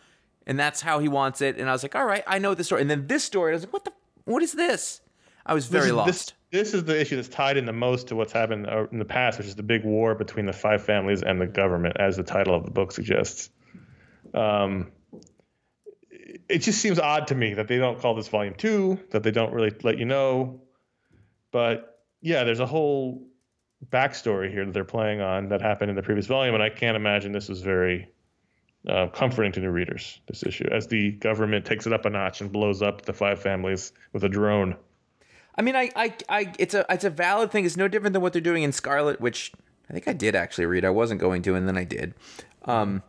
and 0.46 0.60
that's 0.60 0.82
how 0.82 1.00
he 1.00 1.08
wants 1.08 1.42
it. 1.42 1.58
And 1.58 1.70
I 1.70 1.72
was 1.72 1.84
like, 1.84 1.96
all 1.96 2.06
right, 2.06 2.24
I 2.28 2.38
know 2.38 2.54
this 2.54 2.68
story. 2.68 2.82
And 2.82 2.90
then 2.90 3.08
this 3.08 3.24
story, 3.24 3.54
I 3.54 3.56
was 3.56 3.64
like, 3.64 3.74
what 3.74 3.86
the 3.86 3.94
what 4.26 4.44
is 4.44 4.54
this? 4.54 5.02
I 5.46 5.54
was 5.54 5.68
very 5.68 5.84
this 5.84 5.90
is, 5.90 5.96
lost. 5.96 6.08
This, 6.08 6.34
this 6.52 6.74
is 6.74 6.84
the 6.86 7.00
issue 7.00 7.16
that's 7.16 7.28
tied 7.28 7.58
in 7.58 7.66
the 7.66 7.74
most 7.74 8.08
to 8.08 8.16
what's 8.16 8.34
happened 8.34 8.68
uh, 8.68 8.88
in 8.92 9.00
the 9.00 9.06
past, 9.06 9.38
which 9.38 9.48
is 9.48 9.56
the 9.56 9.64
big 9.64 9.84
war 9.84 10.16
between 10.16 10.46
the 10.46 10.54
five 10.54 10.84
families 10.84 11.22
and 11.22 11.40
the 11.40 11.48
government, 11.48 11.98
as 12.00 12.18
the 12.18 12.24
title 12.24 12.56
of 12.56 12.66
the 12.66 12.72
book 12.72 12.92
suggests. 12.92 13.50
Um, 14.34 14.92
it 16.50 16.60
just 16.60 16.80
seems 16.80 17.00
odd 17.00 17.28
to 17.28 17.36
me 17.36 17.54
that 17.54 17.68
they 17.68 17.78
don't 17.78 18.00
call 18.00 18.16
this 18.16 18.28
volume 18.28 18.54
two, 18.56 19.00
that 19.12 19.24
they 19.24 19.32
don't 19.32 19.54
really 19.54 19.74
let 19.84 19.98
you 19.98 20.06
know. 20.06 20.62
But 21.52 22.00
yeah, 22.22 22.44
there's 22.44 22.60
a 22.60 22.66
whole 22.66 23.28
backstory 23.90 24.52
here 24.52 24.66
that 24.66 24.74
they're 24.74 24.84
playing 24.84 25.22
on 25.22 25.50
that 25.50 25.62
happened 25.62 25.90
in 25.90 25.96
the 25.96 26.04
previous 26.04 26.28
volume, 26.28 26.54
and 26.54 26.64
I 26.64 26.70
can't 26.70 26.96
imagine 26.96 27.32
this 27.32 27.50
was 27.50 27.62
very 27.62 28.10
uh, 28.88 29.08
comforting 29.08 29.52
to 29.54 29.60
new 29.60 29.72
readers. 29.72 30.20
This 30.28 30.44
issue, 30.44 30.68
as 30.72 30.88
the 30.88 31.12
government 31.12 31.66
takes 31.66 31.88
it 31.88 31.94
up 31.94 32.06
a 32.06 32.10
notch 32.10 32.42
and 32.42 32.52
blows 32.52 32.82
up 32.82 33.04
the 33.04 33.14
five 33.14 33.40
families 33.42 33.94
with 34.14 34.24
a 34.24 34.30
drone. 34.30 34.76
I 35.58 35.62
mean, 35.62 35.76
I, 35.76 35.90
I, 35.96 36.14
I, 36.28 36.54
it's 36.60 36.74
a, 36.74 36.86
it's 36.90 37.06
a 37.06 37.10
valid 37.10 37.52
thing. 37.52 37.66
It's 37.66 37.78
no 37.78 37.88
different 37.88 38.14
than 38.14 38.22
what 38.22 38.34
they're 38.34 38.42
doing 38.42 38.64
in 38.64 38.72
Scarlet, 38.72 39.22
which 39.22 39.54
I 39.90 39.94
think 39.94 40.08
I 40.08 40.14
did 40.14 40.36
actually 40.36 40.66
read. 40.66 40.84
I 40.84 40.90
wasn't 40.90 41.22
going 41.22 41.42
to, 41.44 41.56
and 41.56 41.68
then 41.68 41.78
I 41.78 41.84
did. 41.84 42.14
Um, 42.66 43.04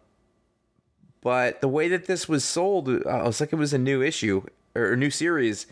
but 1.27 1.61
the 1.61 1.67
way 1.67 1.89
that 1.89 2.07
this 2.07 2.29
was 2.29 2.45
sold, 2.45 2.89
uh, 2.89 3.01
I 3.09 3.27
was 3.27 3.41
like, 3.41 3.53
it 3.53 3.57
was 3.57 3.73
a 3.73 3.79
new 3.79 4.01
issue 4.01 4.45
or 4.77 4.93
a 4.93 4.97
new 4.97 5.11
series, 5.11 5.67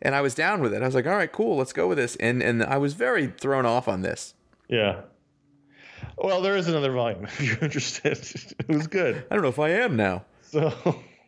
and 0.00 0.14
I 0.14 0.22
was 0.22 0.34
down 0.34 0.62
with 0.62 0.72
it. 0.72 0.80
I 0.82 0.86
was 0.86 0.94
like, 0.94 1.06
all 1.06 1.12
right, 1.16 1.30
cool, 1.30 1.58
let's 1.58 1.74
go 1.74 1.86
with 1.88 1.98
this. 1.98 2.16
And 2.16 2.42
and 2.42 2.62
I 2.62 2.78
was 2.78 2.94
very 2.94 3.26
thrown 3.26 3.66
off 3.66 3.86
on 3.86 4.00
this. 4.00 4.32
Yeah. 4.66 5.02
Well, 6.16 6.40
there 6.40 6.56
is 6.56 6.68
another 6.68 6.90
volume 6.90 7.24
if 7.26 7.38
you're 7.42 7.58
interested. 7.62 8.16
it 8.58 8.68
was 8.68 8.86
good. 8.86 9.26
I 9.30 9.34
don't 9.34 9.42
know 9.42 9.50
if 9.50 9.58
I 9.58 9.68
am 9.84 9.94
now. 9.94 10.24
So 10.40 10.72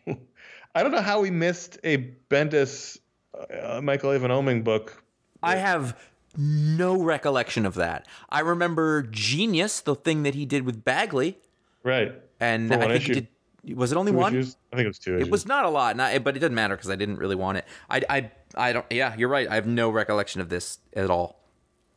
I 0.75 0.83
don't 0.83 0.93
know 0.93 1.03
how 1.03 1.21
we 1.21 1.31
missed 1.31 1.79
a 1.85 2.15
Bendis 2.31 2.99
uh, 3.35 3.83
Michael 3.83 4.13
Avon 4.13 4.31
Oeming 4.31 4.65
book. 4.65 5.03
I 5.43 5.57
have 5.57 5.99
no 6.35 7.03
recollection 7.03 7.67
of 7.67 7.75
that. 7.75 8.07
I 8.31 8.41
remember 8.41 9.03
Genius, 9.03 9.83
the 9.83 9.95
thing 9.95 10.23
that 10.23 10.35
he 10.35 10.47
did 10.47 10.65
with 10.65 10.83
Bagley, 10.83 11.37
Right. 11.83 12.15
and 12.41 12.69
For 12.69 12.75
I 12.75 12.79
one 12.79 12.89
think 12.89 13.03
he 13.05 13.13
did. 13.13 13.29
Was 13.75 13.93
it 13.93 13.99
only 13.99 14.13
Two 14.13 14.19
one? 14.19 14.35
issues? 14.35 14.57
I 14.73 14.77
think 14.77 14.85
it 14.85 14.89
was 14.89 14.99
two 14.99 15.17
issues. 15.17 15.29
It 15.29 15.31
was 15.31 15.47
not 15.47 15.65
a 15.65 15.69
lot, 15.69 15.97
not, 15.97 16.23
but 16.23 16.37
it 16.37 16.41
doesn't 16.41 16.55
matter 16.55 16.77
because 16.77 16.91
I 16.91 16.97
didn't 16.97 17.17
really 17.17 17.35
want 17.37 17.59
it. 17.59 17.65
I, 17.91 18.03
I, 18.09 18.31
I 18.55 18.73
don't. 18.73 18.87
Yeah, 18.91 19.15
you're 19.17 19.29
right. 19.29 19.49
I 19.49 19.55
have 19.57 19.67
no 19.67 19.91
recollection 19.91 20.41
of 20.41 20.49
this 20.49 20.79
at 20.95 21.11
all. 21.11 21.41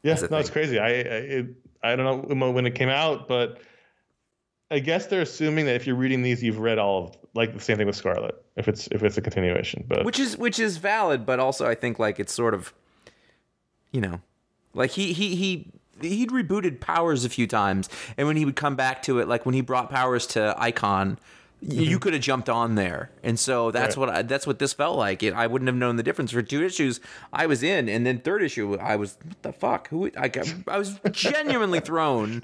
yeah, 0.03 0.15
no, 0.31 0.37
it's 0.37 0.49
crazy. 0.49 0.79
I 0.79 0.87
I, 0.87 0.91
it, 0.91 1.47
I 1.83 1.95
don't 1.95 2.29
know 2.29 2.51
when 2.51 2.65
it 2.65 2.75
came 2.75 2.89
out, 2.89 3.27
but 3.27 3.61
I 4.71 4.79
guess 4.79 5.07
they're 5.07 5.21
assuming 5.21 5.65
that 5.65 5.75
if 5.75 5.87
you're 5.87 5.95
reading 5.95 6.21
these, 6.21 6.43
you've 6.43 6.59
read 6.59 6.77
all 6.79 7.07
of 7.07 7.17
like 7.35 7.53
the 7.53 7.59
same 7.59 7.77
thing 7.77 7.87
with 7.87 7.95
Scarlet. 7.95 8.35
If 8.55 8.67
it's 8.67 8.87
if 8.91 9.03
it's 9.03 9.17
a 9.17 9.21
continuation, 9.21 9.85
but 9.87 10.05
Which 10.05 10.19
is 10.19 10.37
which 10.37 10.59
is 10.59 10.77
valid, 10.77 11.25
but 11.25 11.39
also 11.39 11.67
I 11.67 11.75
think 11.75 11.99
like 11.99 12.19
it's 12.19 12.33
sort 12.33 12.53
of, 12.53 12.73
you 13.91 14.01
know, 14.01 14.21
like 14.73 14.91
he 14.91 15.13
he 15.13 15.35
he 15.35 15.71
he'd 16.01 16.29
rebooted 16.29 16.79
Powers 16.79 17.25
a 17.25 17.29
few 17.29 17.47
times, 17.47 17.89
and 18.17 18.27
when 18.27 18.37
he 18.37 18.45
would 18.45 18.55
come 18.55 18.75
back 18.75 19.01
to 19.03 19.19
it, 19.19 19.27
like 19.27 19.45
when 19.45 19.53
he 19.55 19.61
brought 19.61 19.89
Powers 19.89 20.25
to 20.27 20.53
Icon, 20.57 21.17
you 21.61 21.99
could 21.99 22.13
have 22.13 22.21
jumped 22.21 22.49
on 22.49 22.75
there, 22.75 23.11
and 23.23 23.37
so 23.37 23.71
that's 23.71 23.97
Right. 23.97 24.07
what 24.07 24.09
I, 24.15 24.21
that's 24.21 24.47
what 24.47 24.59
this 24.59 24.73
felt 24.73 24.97
like. 24.97 25.23
It, 25.23 25.33
I 25.33 25.47
wouldn't 25.47 25.67
have 25.67 25.75
known 25.75 25.95
the 25.97 26.03
difference 26.03 26.31
for 26.31 26.41
two 26.41 26.63
issues. 26.63 26.99
I 27.33 27.45
was 27.47 27.63
in, 27.63 27.89
and 27.89 28.05
then 28.05 28.19
third 28.19 28.41
issue, 28.43 28.77
I 28.77 28.95
was 28.95 29.17
what 29.23 29.41
the 29.41 29.51
fuck? 29.53 29.89
Who? 29.89 30.09
I 30.17 30.27
got, 30.29 30.53
I 30.67 30.77
was 30.77 30.99
genuinely 31.11 31.79
thrown 31.81 32.43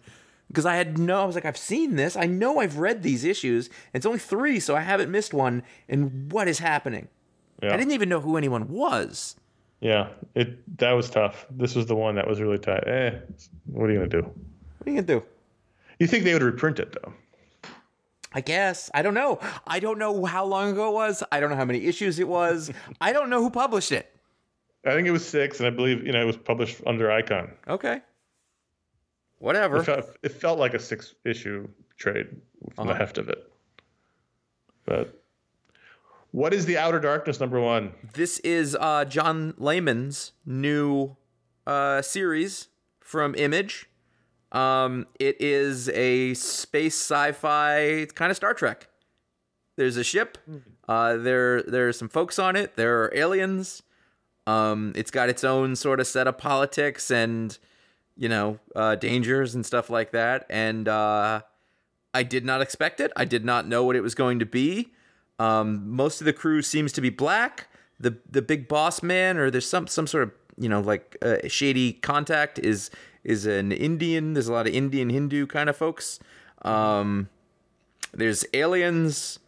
because 0.49 0.65
I 0.65 0.75
had 0.75 0.97
no. 0.97 1.21
I 1.21 1.25
was 1.25 1.35
like, 1.35 1.45
I've 1.45 1.57
seen 1.57 1.95
this. 1.95 2.15
I 2.17 2.25
know 2.25 2.59
I've 2.59 2.77
read 2.77 3.03
these 3.03 3.23
issues. 3.23 3.69
It's 3.93 4.05
only 4.05 4.19
three, 4.19 4.59
so 4.59 4.75
I 4.75 4.81
haven't 4.81 5.09
missed 5.11 5.33
one. 5.33 5.63
And 5.87 6.31
what 6.31 6.47
is 6.47 6.59
happening? 6.59 7.07
Yeah. 7.63 7.73
I 7.73 7.77
didn't 7.77 7.93
even 7.93 8.09
know 8.09 8.19
who 8.19 8.35
anyone 8.35 8.67
was. 8.69 9.37
Yeah, 9.79 10.09
it 10.33 10.77
that 10.79 10.91
was 10.91 11.09
tough. 11.09 11.45
This 11.51 11.75
was 11.75 11.85
the 11.85 11.95
one 11.95 12.15
that 12.15 12.27
was 12.27 12.41
really 12.41 12.57
tight. 12.57 12.85
Eh, 12.87 13.11
what 13.67 13.89
are 13.89 13.93
you 13.93 13.99
gonna 13.99 14.09
do? 14.09 14.21
What 14.23 14.87
are 14.87 14.89
you 14.89 14.95
gonna 15.01 15.19
do? 15.21 15.23
You 15.99 16.07
think 16.07 16.25
they 16.25 16.33
would 16.33 16.41
reprint 16.43 16.79
it 16.79 16.93
though? 17.01 17.13
I 18.35 18.41
guess. 18.41 18.91
I 18.93 19.01
don't 19.01 19.13
know. 19.13 19.39
I 19.65 19.79
don't 19.79 19.97
know 19.97 20.25
how 20.25 20.43
long 20.45 20.71
ago 20.71 20.89
it 20.89 20.93
was. 20.93 21.23
I 21.31 21.39
don't 21.39 21.49
know 21.49 21.55
how 21.55 21.63
many 21.65 21.85
issues 21.85 22.19
it 22.19 22.27
was. 22.27 22.69
I 23.01 23.13
don't 23.13 23.29
know 23.29 23.41
who 23.41 23.49
published 23.49 23.91
it. 23.93 24.11
I 24.85 24.91
think 24.91 25.07
it 25.07 25.11
was 25.11 25.25
six, 25.25 25.59
and 25.59 25.65
I 25.67 25.69
believe 25.71 26.05
you 26.05 26.11
know 26.11 26.21
it 26.21 26.25
was 26.25 26.37
published 26.37 26.81
under 26.85 27.09
Icon. 27.11 27.51
Okay. 27.67 28.01
Whatever. 29.39 29.77
It 29.77 29.83
felt, 29.85 30.17
it 30.21 30.31
felt 30.33 30.59
like 30.59 30.73
a 30.73 30.79
six 30.79 31.15
issue 31.23 31.67
trade 31.97 32.27
from 32.75 32.87
the 32.87 32.93
Uh-huh. 32.93 32.99
heft 32.99 33.17
of 33.17 33.29
it. 33.29 33.51
But 34.85 35.19
what 36.31 36.53
is 36.53 36.65
the 36.65 36.77
Outer 36.77 36.99
Darkness 36.99 37.39
number 37.39 37.59
one? 37.59 37.93
This 38.13 38.39
is 38.39 38.75
uh, 38.79 39.05
John 39.05 39.53
Layman's 39.57 40.33
new 40.45 41.15
uh, 41.65 42.01
series 42.01 42.67
from 42.99 43.33
Image. 43.35 43.89
Um, 44.55 45.05
it 45.19 45.41
is 45.41 45.89
a 45.89 46.33
space 46.33 46.95
sci-fi. 46.95 48.07
Kind 48.15 48.31
of 48.31 48.37
Star 48.37 48.53
Trek. 48.53 48.87
There's 49.75 49.97
a 49.97 50.03
ship. 50.03 50.37
Uh, 50.87 51.17
there 51.17 51.61
there 51.63 51.89
are 51.89 51.93
some 51.93 52.07
folks 52.07 52.39
on 52.39 52.55
it. 52.55 52.77
There 52.77 53.03
are 53.03 53.11
aliens. 53.13 53.83
Um, 54.47 54.93
it's 54.95 55.11
got 55.11 55.27
its 55.27 55.43
own 55.43 55.75
sort 55.75 55.99
of 55.99 56.07
set 56.07 56.27
of 56.27 56.37
politics 56.37 57.11
and 57.11 57.57
you 58.15 58.29
know 58.29 58.59
uh, 58.75 58.95
dangers 58.95 59.55
and 59.55 59.65
stuff 59.65 59.89
like 59.89 60.11
that. 60.11 60.45
And 60.49 60.87
uh, 60.87 61.41
I 62.13 62.23
did 62.23 62.45
not 62.45 62.61
expect 62.61 63.01
it. 63.01 63.11
I 63.17 63.25
did 63.25 63.43
not 63.43 63.67
know 63.67 63.83
what 63.83 63.97
it 63.97 64.01
was 64.01 64.15
going 64.15 64.39
to 64.39 64.45
be. 64.45 64.93
Um, 65.37 65.89
most 65.89 66.21
of 66.21 66.25
the 66.25 66.33
crew 66.33 66.61
seems 66.61 66.93
to 66.93 67.01
be 67.01 67.09
black. 67.09 67.67
The 67.99 68.17
the 68.29 68.41
big 68.41 68.69
boss 68.69 69.03
man, 69.03 69.37
or 69.37 69.51
there's 69.51 69.67
some 69.67 69.87
some 69.87 70.07
sort 70.07 70.23
of 70.23 70.31
you 70.57 70.69
know 70.69 70.79
like 70.79 71.17
uh, 71.21 71.39
shady 71.49 71.91
contact 71.91 72.57
is 72.59 72.89
is 73.25 73.45
an 73.45 73.71
Indian. 73.71 74.33
There's 74.33 74.47
a 74.47 74.53
lot 74.53 74.67
of 74.67 74.73
Indian 74.73 75.09
Hindu 75.09 75.47
kind 75.47 75.69
of 75.69 75.75
folks. 75.75 76.19
Um, 76.61 77.27
there's 78.13 78.45
aliens. 78.53 79.39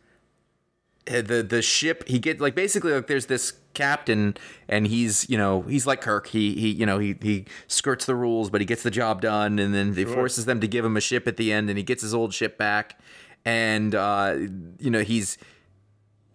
Uh, 1.10 1.22
The 1.22 1.42
the 1.42 1.62
ship 1.62 2.06
he 2.06 2.20
get 2.20 2.42
like 2.42 2.54
basically 2.54 2.92
like 2.92 3.08
there's 3.08 3.28
this 3.28 3.54
captain 3.74 4.36
and 4.68 4.88
he's 4.88 5.30
you 5.30 5.38
know 5.38 5.62
he's 5.62 5.88
like 5.88 6.02
Kirk 6.02 6.28
he 6.28 6.54
he 6.56 6.70
you 6.72 6.86
know 6.86 7.00
he 7.00 7.16
he 7.22 7.46
skirts 7.68 8.06
the 8.06 8.16
rules 8.16 8.50
but 8.50 8.60
he 8.60 8.66
gets 8.66 8.84
the 8.84 8.92
job 8.92 9.22
done 9.22 9.58
and 9.58 9.74
then 9.74 9.94
he 9.96 10.04
forces 10.04 10.44
them 10.46 10.60
to 10.60 10.68
give 10.68 10.84
him 10.84 10.98
a 10.98 11.00
ship 11.00 11.26
at 11.28 11.38
the 11.38 11.54
end 11.54 11.70
and 11.70 11.78
he 11.78 11.84
gets 11.84 12.02
his 12.02 12.14
old 12.14 12.34
ship 12.34 12.58
back 12.58 13.00
and 13.46 13.96
uh 13.96 14.36
you 14.80 14.90
know 14.90 15.02
he's 15.02 15.38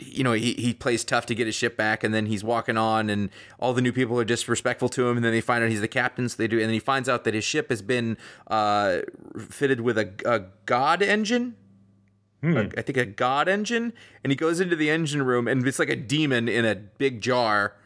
you 0.03 0.25
know, 0.25 0.33
he, 0.33 0.53
he 0.55 0.75
plays 0.75 1.05
tough 1.05 1.27
to 1.27 1.35
get 1.35 1.47
his 1.47 1.55
ship 1.55 1.77
back, 1.77 2.03
and 2.05 2.13
then 2.15 2.27
he's 2.27 2.43
walking 2.45 2.77
on, 2.77 3.09
and 3.11 3.31
all 3.59 3.73
the 3.73 3.83
new 3.83 3.93
people 3.93 4.19
are 4.19 4.25
disrespectful 4.25 4.89
to 4.91 5.09
him, 5.09 5.17
and 5.17 5.25
then 5.25 5.33
they 5.33 5.41
find 5.41 5.63
out 5.65 5.71
he's 5.71 5.81
the 5.81 5.89
captain, 5.89 6.29
so 6.29 6.37
they 6.37 6.49
do, 6.49 6.57
and 6.59 6.67
then 6.67 6.75
he 6.75 6.79
finds 6.81 7.09
out 7.09 7.25
that 7.25 7.35
his 7.35 7.45
ship 7.45 7.69
has 7.71 7.83
been 7.83 8.17
uh, 8.49 8.99
fitted 9.49 9.81
with 9.81 9.99
a, 9.99 10.13
a 10.25 10.41
god 10.67 11.03
engine. 11.03 11.57
A- 12.43 12.79
I 12.79 12.83
think 12.83 12.97
a 12.97 13.07
god 13.07 13.49
engine, 13.49 13.93
and 14.25 14.31
he 14.33 14.37
goes 14.37 14.59
into 14.61 14.75
the 14.77 14.91
engine 14.91 15.23
room, 15.23 15.47
and 15.47 15.67
it's 15.67 15.79
like 15.79 15.91
a 15.91 15.97
demon 15.97 16.49
in 16.49 16.65
a 16.65 16.75
big 16.75 17.21
jar 17.21 17.77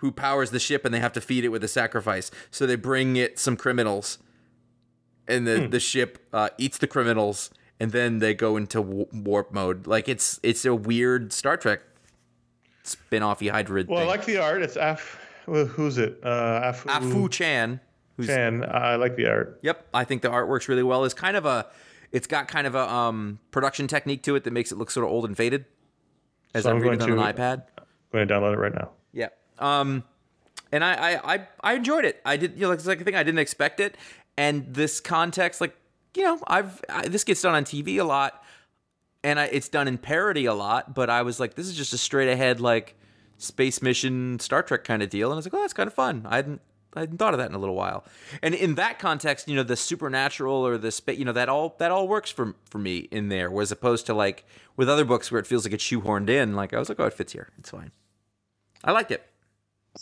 who 0.00 0.12
powers 0.12 0.50
the 0.50 0.58
ship, 0.58 0.84
and 0.84 0.92
they 0.94 1.00
have 1.00 1.14
to 1.14 1.20
feed 1.22 1.44
it 1.44 1.48
with 1.48 1.64
a 1.64 1.68
sacrifice. 1.68 2.30
So 2.50 2.66
they 2.66 2.76
bring 2.76 3.16
it 3.16 3.38
some 3.38 3.56
criminals, 3.56 4.18
and 5.26 5.46
the 5.46 5.66
the 5.66 5.80
ship 5.80 6.26
uh, 6.32 6.50
eats 6.58 6.76
the 6.78 6.86
criminals, 6.86 7.50
and 7.78 7.92
then 7.92 8.18
they 8.18 8.34
go 8.34 8.56
into 8.56 8.80
warp 8.80 9.52
mode. 9.52 9.86
Like 9.86 10.08
it's 10.08 10.40
it's 10.42 10.64
a 10.64 10.74
weird 10.74 11.32
Star 11.32 11.56
Trek 11.56 11.82
spin-offy 12.82 13.50
hybrid 13.50 13.88
Well, 13.88 14.00
I 14.00 14.04
like 14.04 14.24
the 14.24 14.38
art. 14.38 14.62
It's 14.62 14.76
Af. 14.76 15.20
Who's 15.46 15.98
it? 15.98 16.18
Uh, 16.22 16.72
Afu, 16.72 16.86
Afu 16.86 17.30
Chan, 17.30 17.80
who's 18.16 18.26
Chan. 18.26 18.64
I 18.68 18.96
like 18.96 19.16
the 19.16 19.28
art. 19.28 19.60
Yep, 19.62 19.86
I 19.94 20.04
think 20.04 20.22
the 20.22 20.30
art 20.30 20.48
works 20.48 20.68
really 20.68 20.82
well. 20.82 21.04
It's 21.04 21.14
kind 21.14 21.36
of 21.36 21.46
a, 21.46 21.66
it's 22.10 22.26
got 22.26 22.48
kind 22.48 22.66
of 22.66 22.74
a 22.74 22.92
um, 22.92 23.38
production 23.52 23.86
technique 23.86 24.22
to 24.24 24.34
it 24.34 24.44
that 24.44 24.52
makes 24.52 24.72
it 24.72 24.78
look 24.78 24.90
sort 24.90 25.06
of 25.06 25.12
old 25.12 25.24
and 25.24 25.36
faded. 25.36 25.64
As 26.52 26.64
So 26.64 26.70
I'm 26.70 26.76
I'm 26.76 26.82
reading 26.82 26.98
going 26.98 27.18
on 27.18 27.28
an 27.28 27.34
iPad. 27.34 27.62
I'm 27.78 27.84
going 28.12 28.28
to 28.28 28.34
download 28.34 28.54
it 28.54 28.58
right 28.58 28.74
now. 28.74 28.90
Yeah. 29.12 29.28
Um, 29.58 30.02
and 30.72 30.82
I, 30.82 30.94
I, 30.94 31.34
I, 31.34 31.48
I 31.60 31.72
enjoyed 31.74 32.04
it. 32.04 32.20
I 32.24 32.36
did, 32.36 32.54
you 32.54 32.62
know, 32.62 32.72
it's 32.72 32.86
like 32.86 33.00
a 33.00 33.04
thing 33.04 33.14
I 33.14 33.22
didn't 33.22 33.38
expect 33.38 33.78
it. 33.78 33.96
And 34.36 34.74
this 34.74 34.98
context, 35.00 35.60
like, 35.60 35.76
you 36.16 36.24
know, 36.24 36.38
I've 36.46 36.80
I, 36.88 37.08
this 37.08 37.24
gets 37.24 37.42
done 37.42 37.54
on 37.54 37.64
TV 37.64 37.98
a 37.98 38.04
lot, 38.04 38.42
and 39.22 39.38
I, 39.38 39.44
it's 39.46 39.68
done 39.68 39.88
in 39.88 39.98
parody 39.98 40.46
a 40.46 40.54
lot. 40.54 40.94
But 40.94 41.10
I 41.10 41.22
was 41.22 41.38
like, 41.40 41.54
this 41.54 41.66
is 41.66 41.76
just 41.76 41.92
a 41.92 41.98
straight 41.98 42.28
ahead 42.30 42.60
like 42.60 42.94
space 43.38 43.82
mission 43.82 44.38
Star 44.38 44.62
Trek 44.62 44.84
kind 44.84 45.02
of 45.02 45.10
deal, 45.10 45.28
and 45.28 45.34
I 45.34 45.36
was 45.36 45.46
like, 45.46 45.54
oh, 45.54 45.60
that's 45.60 45.72
kind 45.72 45.86
of 45.86 45.94
fun. 45.94 46.26
I 46.28 46.36
hadn't. 46.36 46.60
I 46.94 47.00
hadn't 47.00 47.18
thought 47.18 47.34
of 47.34 47.38
that 47.38 47.50
in 47.50 47.54
a 47.54 47.58
little 47.58 47.74
while, 47.74 48.04
and 48.42 48.54
in 48.54 48.76
that 48.76 48.98
context, 48.98 49.48
you 49.48 49.54
know, 49.54 49.62
the 49.62 49.76
supernatural 49.76 50.66
or 50.66 50.78
the 50.78 50.90
space, 50.90 51.18
you 51.18 51.26
know, 51.26 51.32
that 51.32 51.50
all 51.50 51.74
that 51.78 51.90
all 51.90 52.08
works 52.08 52.30
for 52.30 52.54
for 52.70 52.78
me 52.78 53.00
in 53.10 53.28
there, 53.28 53.50
whereas 53.50 53.70
opposed 53.70 54.06
to 54.06 54.14
like 54.14 54.46
with 54.76 54.88
other 54.88 55.04
books 55.04 55.30
where 55.30 55.38
it 55.38 55.46
feels 55.46 55.66
like 55.66 55.74
it's 55.74 55.84
shoehorned 55.84 56.30
in. 56.30 56.54
Like 56.54 56.72
I 56.72 56.78
was 56.78 56.88
like, 56.88 56.98
oh, 56.98 57.04
it 57.04 57.12
fits 57.12 57.34
here, 57.34 57.50
it's 57.58 57.68
fine. 57.68 57.90
I 58.82 58.92
liked 58.92 59.10
it. 59.10 59.22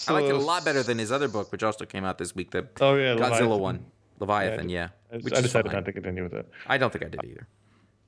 I 0.06 0.12
liked 0.12 0.28
it 0.28 0.36
a 0.36 0.38
lot 0.38 0.64
better 0.64 0.84
than 0.84 0.98
his 0.98 1.10
other 1.10 1.26
book, 1.26 1.50
which 1.50 1.64
also 1.64 1.84
came 1.84 2.04
out 2.04 2.18
this 2.18 2.32
week, 2.34 2.52
the 2.52 2.68
Oh, 2.80 2.94
yeah, 2.94 3.14
Godzilla 3.14 3.40
Leviathan. 3.40 3.60
one, 3.60 3.86
Leviathan. 4.20 4.68
Yeah, 4.68 4.88
I, 5.14 5.18
which 5.18 5.34
I 5.34 5.40
decided 5.40 5.70
fine. 5.70 5.76
not 5.76 5.84
to 5.86 5.92
continue 5.92 6.24
with 6.24 6.34
it. 6.34 6.48
I 6.66 6.78
don't 6.78 6.92
think 6.92 7.04
I 7.04 7.08
did 7.08 7.24
either. 7.24 7.46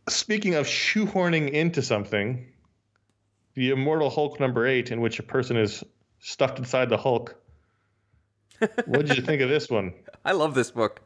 Speaking 0.09 0.55
of 0.55 0.67
shoehorning 0.67 1.51
into 1.51 1.83
something, 1.83 2.47
the 3.55 3.71
Immortal 3.71 4.11
Hulk 4.11 4.39
number 4.41 4.67
eight, 4.67 4.91
in 4.91 5.01
which 5.01 5.19
a 5.19 5.23
person 5.23 5.57
is 5.57 5.83
stuffed 6.21 6.59
inside 6.59 6.89
the 6.89 6.97
Hulk. 6.97 7.37
What 8.87 9.07
did 9.07 9.17
you 9.17 9.23
think 9.23 9.43
of 9.43 9.49
this 9.49 9.69
one? 9.69 9.93
I 10.25 10.33
love 10.33 10.55
this 10.55 10.71
book. 10.71 11.01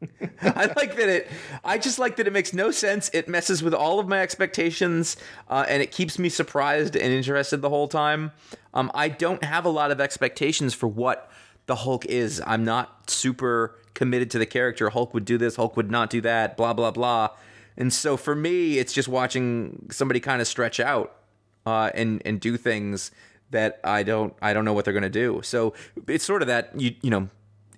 I 0.42 0.72
like 0.76 0.96
that 0.96 1.08
it. 1.08 1.28
I 1.62 1.76
just 1.76 1.98
like 1.98 2.16
that 2.16 2.26
it 2.26 2.32
makes 2.32 2.54
no 2.54 2.70
sense. 2.70 3.10
It 3.12 3.28
messes 3.28 3.62
with 3.62 3.74
all 3.74 3.98
of 3.98 4.08
my 4.08 4.20
expectations, 4.20 5.16
uh, 5.48 5.66
and 5.68 5.82
it 5.82 5.92
keeps 5.92 6.18
me 6.18 6.28
surprised 6.30 6.96
and 6.96 7.12
interested 7.12 7.58
the 7.58 7.68
whole 7.68 7.88
time. 7.88 8.32
Um, 8.72 8.90
I 8.94 9.08
don't 9.08 9.44
have 9.44 9.66
a 9.66 9.68
lot 9.68 9.90
of 9.90 10.00
expectations 10.00 10.72
for 10.72 10.86
what 10.86 11.30
the 11.66 11.76
Hulk 11.76 12.04
is. 12.06 12.42
I'm 12.46 12.64
not 12.64 13.10
super 13.10 13.76
committed 13.94 14.30
to 14.32 14.38
the 14.38 14.46
character. 14.46 14.90
Hulk 14.90 15.14
would 15.14 15.24
do 15.24 15.38
this. 15.38 15.56
Hulk 15.56 15.76
would 15.76 15.90
not 15.90 16.10
do 16.10 16.20
that. 16.22 16.56
Blah 16.56 16.72
blah 16.72 16.90
blah. 16.90 17.30
And 17.76 17.92
so 17.92 18.16
for 18.16 18.34
me, 18.34 18.78
it's 18.78 18.92
just 18.92 19.08
watching 19.08 19.88
somebody 19.90 20.20
kind 20.20 20.40
of 20.40 20.46
stretch 20.46 20.80
out 20.80 21.16
uh, 21.66 21.90
and 21.94 22.22
and 22.24 22.40
do 22.40 22.56
things 22.56 23.10
that 23.50 23.80
I 23.84 24.02
don't 24.02 24.34
I 24.42 24.52
don't 24.52 24.64
know 24.64 24.72
what 24.72 24.84
they're 24.84 24.94
gonna 24.94 25.08
do. 25.08 25.40
So 25.42 25.74
it's 26.06 26.24
sort 26.24 26.42
of 26.42 26.48
that 26.48 26.78
you 26.78 26.94
you 27.02 27.10
know 27.10 27.28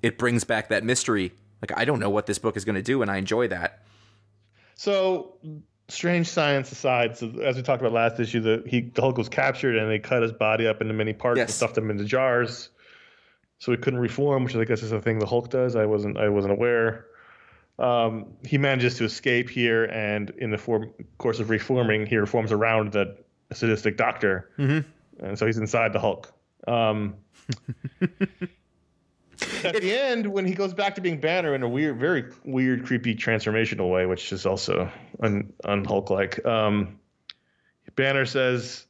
it 0.02 0.18
brings 0.18 0.44
back 0.44 0.68
that 0.68 0.84
mystery. 0.84 1.32
Like 1.60 1.78
I 1.78 1.84
don't 1.84 2.00
know 2.00 2.10
what 2.10 2.26
this 2.26 2.38
book 2.38 2.56
is 2.56 2.64
gonna 2.64 2.82
do, 2.82 3.02
and 3.02 3.10
I 3.10 3.16
enjoy 3.16 3.48
that. 3.48 3.82
So, 4.74 5.34
strange 5.88 6.26
science 6.26 6.72
aside, 6.72 7.16
so 7.16 7.28
as 7.42 7.54
we 7.54 7.62
talked 7.62 7.80
about 7.80 7.92
last 7.92 8.18
issue, 8.18 8.40
the 8.40 8.64
he 8.66 8.80
the 8.80 9.00
Hulk 9.00 9.16
was 9.16 9.28
captured 9.28 9.76
and 9.76 9.88
they 9.88 10.00
cut 10.00 10.22
his 10.22 10.32
body 10.32 10.66
up 10.66 10.80
into 10.80 10.92
many 10.94 11.12
parts 11.12 11.38
and 11.38 11.48
stuffed 11.48 11.78
him 11.78 11.90
into 11.90 12.04
jars, 12.04 12.70
so 13.62 13.70
he 13.70 13.78
couldn't 13.78 14.00
reform, 14.00 14.42
which 14.42 14.56
I 14.56 14.64
guess 14.64 14.82
is 14.82 14.90
a 14.90 15.00
thing 15.00 15.20
the 15.20 15.26
Hulk 15.26 15.48
does. 15.48 15.76
I 15.76 15.86
wasn't 15.86 16.18
I 16.18 16.28
wasn't 16.28 16.50
aware. 16.50 17.06
Um, 17.78 18.32
he 18.44 18.58
manages 18.58 18.96
to 18.96 19.04
escape 19.04 19.48
here, 19.48 19.84
and 19.84 20.30
in 20.30 20.50
the 20.50 20.58
form, 20.58 20.90
course 21.18 21.38
of 21.38 21.48
reforming, 21.48 22.04
he 22.04 22.16
reforms 22.16 22.50
around 22.50 22.90
the 22.90 23.16
sadistic 23.52 23.96
doctor, 23.96 24.50
mm-hmm. 24.58 25.24
and 25.24 25.38
so 25.38 25.46
he's 25.46 25.58
inside 25.58 25.92
the 25.92 26.00
Hulk. 26.00 26.32
Um, 26.66 27.14
at 28.00 29.80
the 29.80 29.96
end, 29.96 30.26
when 30.26 30.44
he 30.44 30.54
goes 30.54 30.74
back 30.74 30.96
to 30.96 31.00
being 31.00 31.20
Banner 31.20 31.54
in 31.54 31.62
a 31.62 31.68
weird, 31.68 32.00
very 32.00 32.24
weird, 32.44 32.84
creepy 32.84 33.14
transformational 33.14 33.92
way, 33.92 34.06
which 34.06 34.32
is 34.32 34.44
also 34.44 34.90
un, 35.20 35.52
un-Hulk 35.62 36.10
like, 36.10 36.44
um, 36.44 36.98
Banner 37.94 38.26
says, 38.26 38.86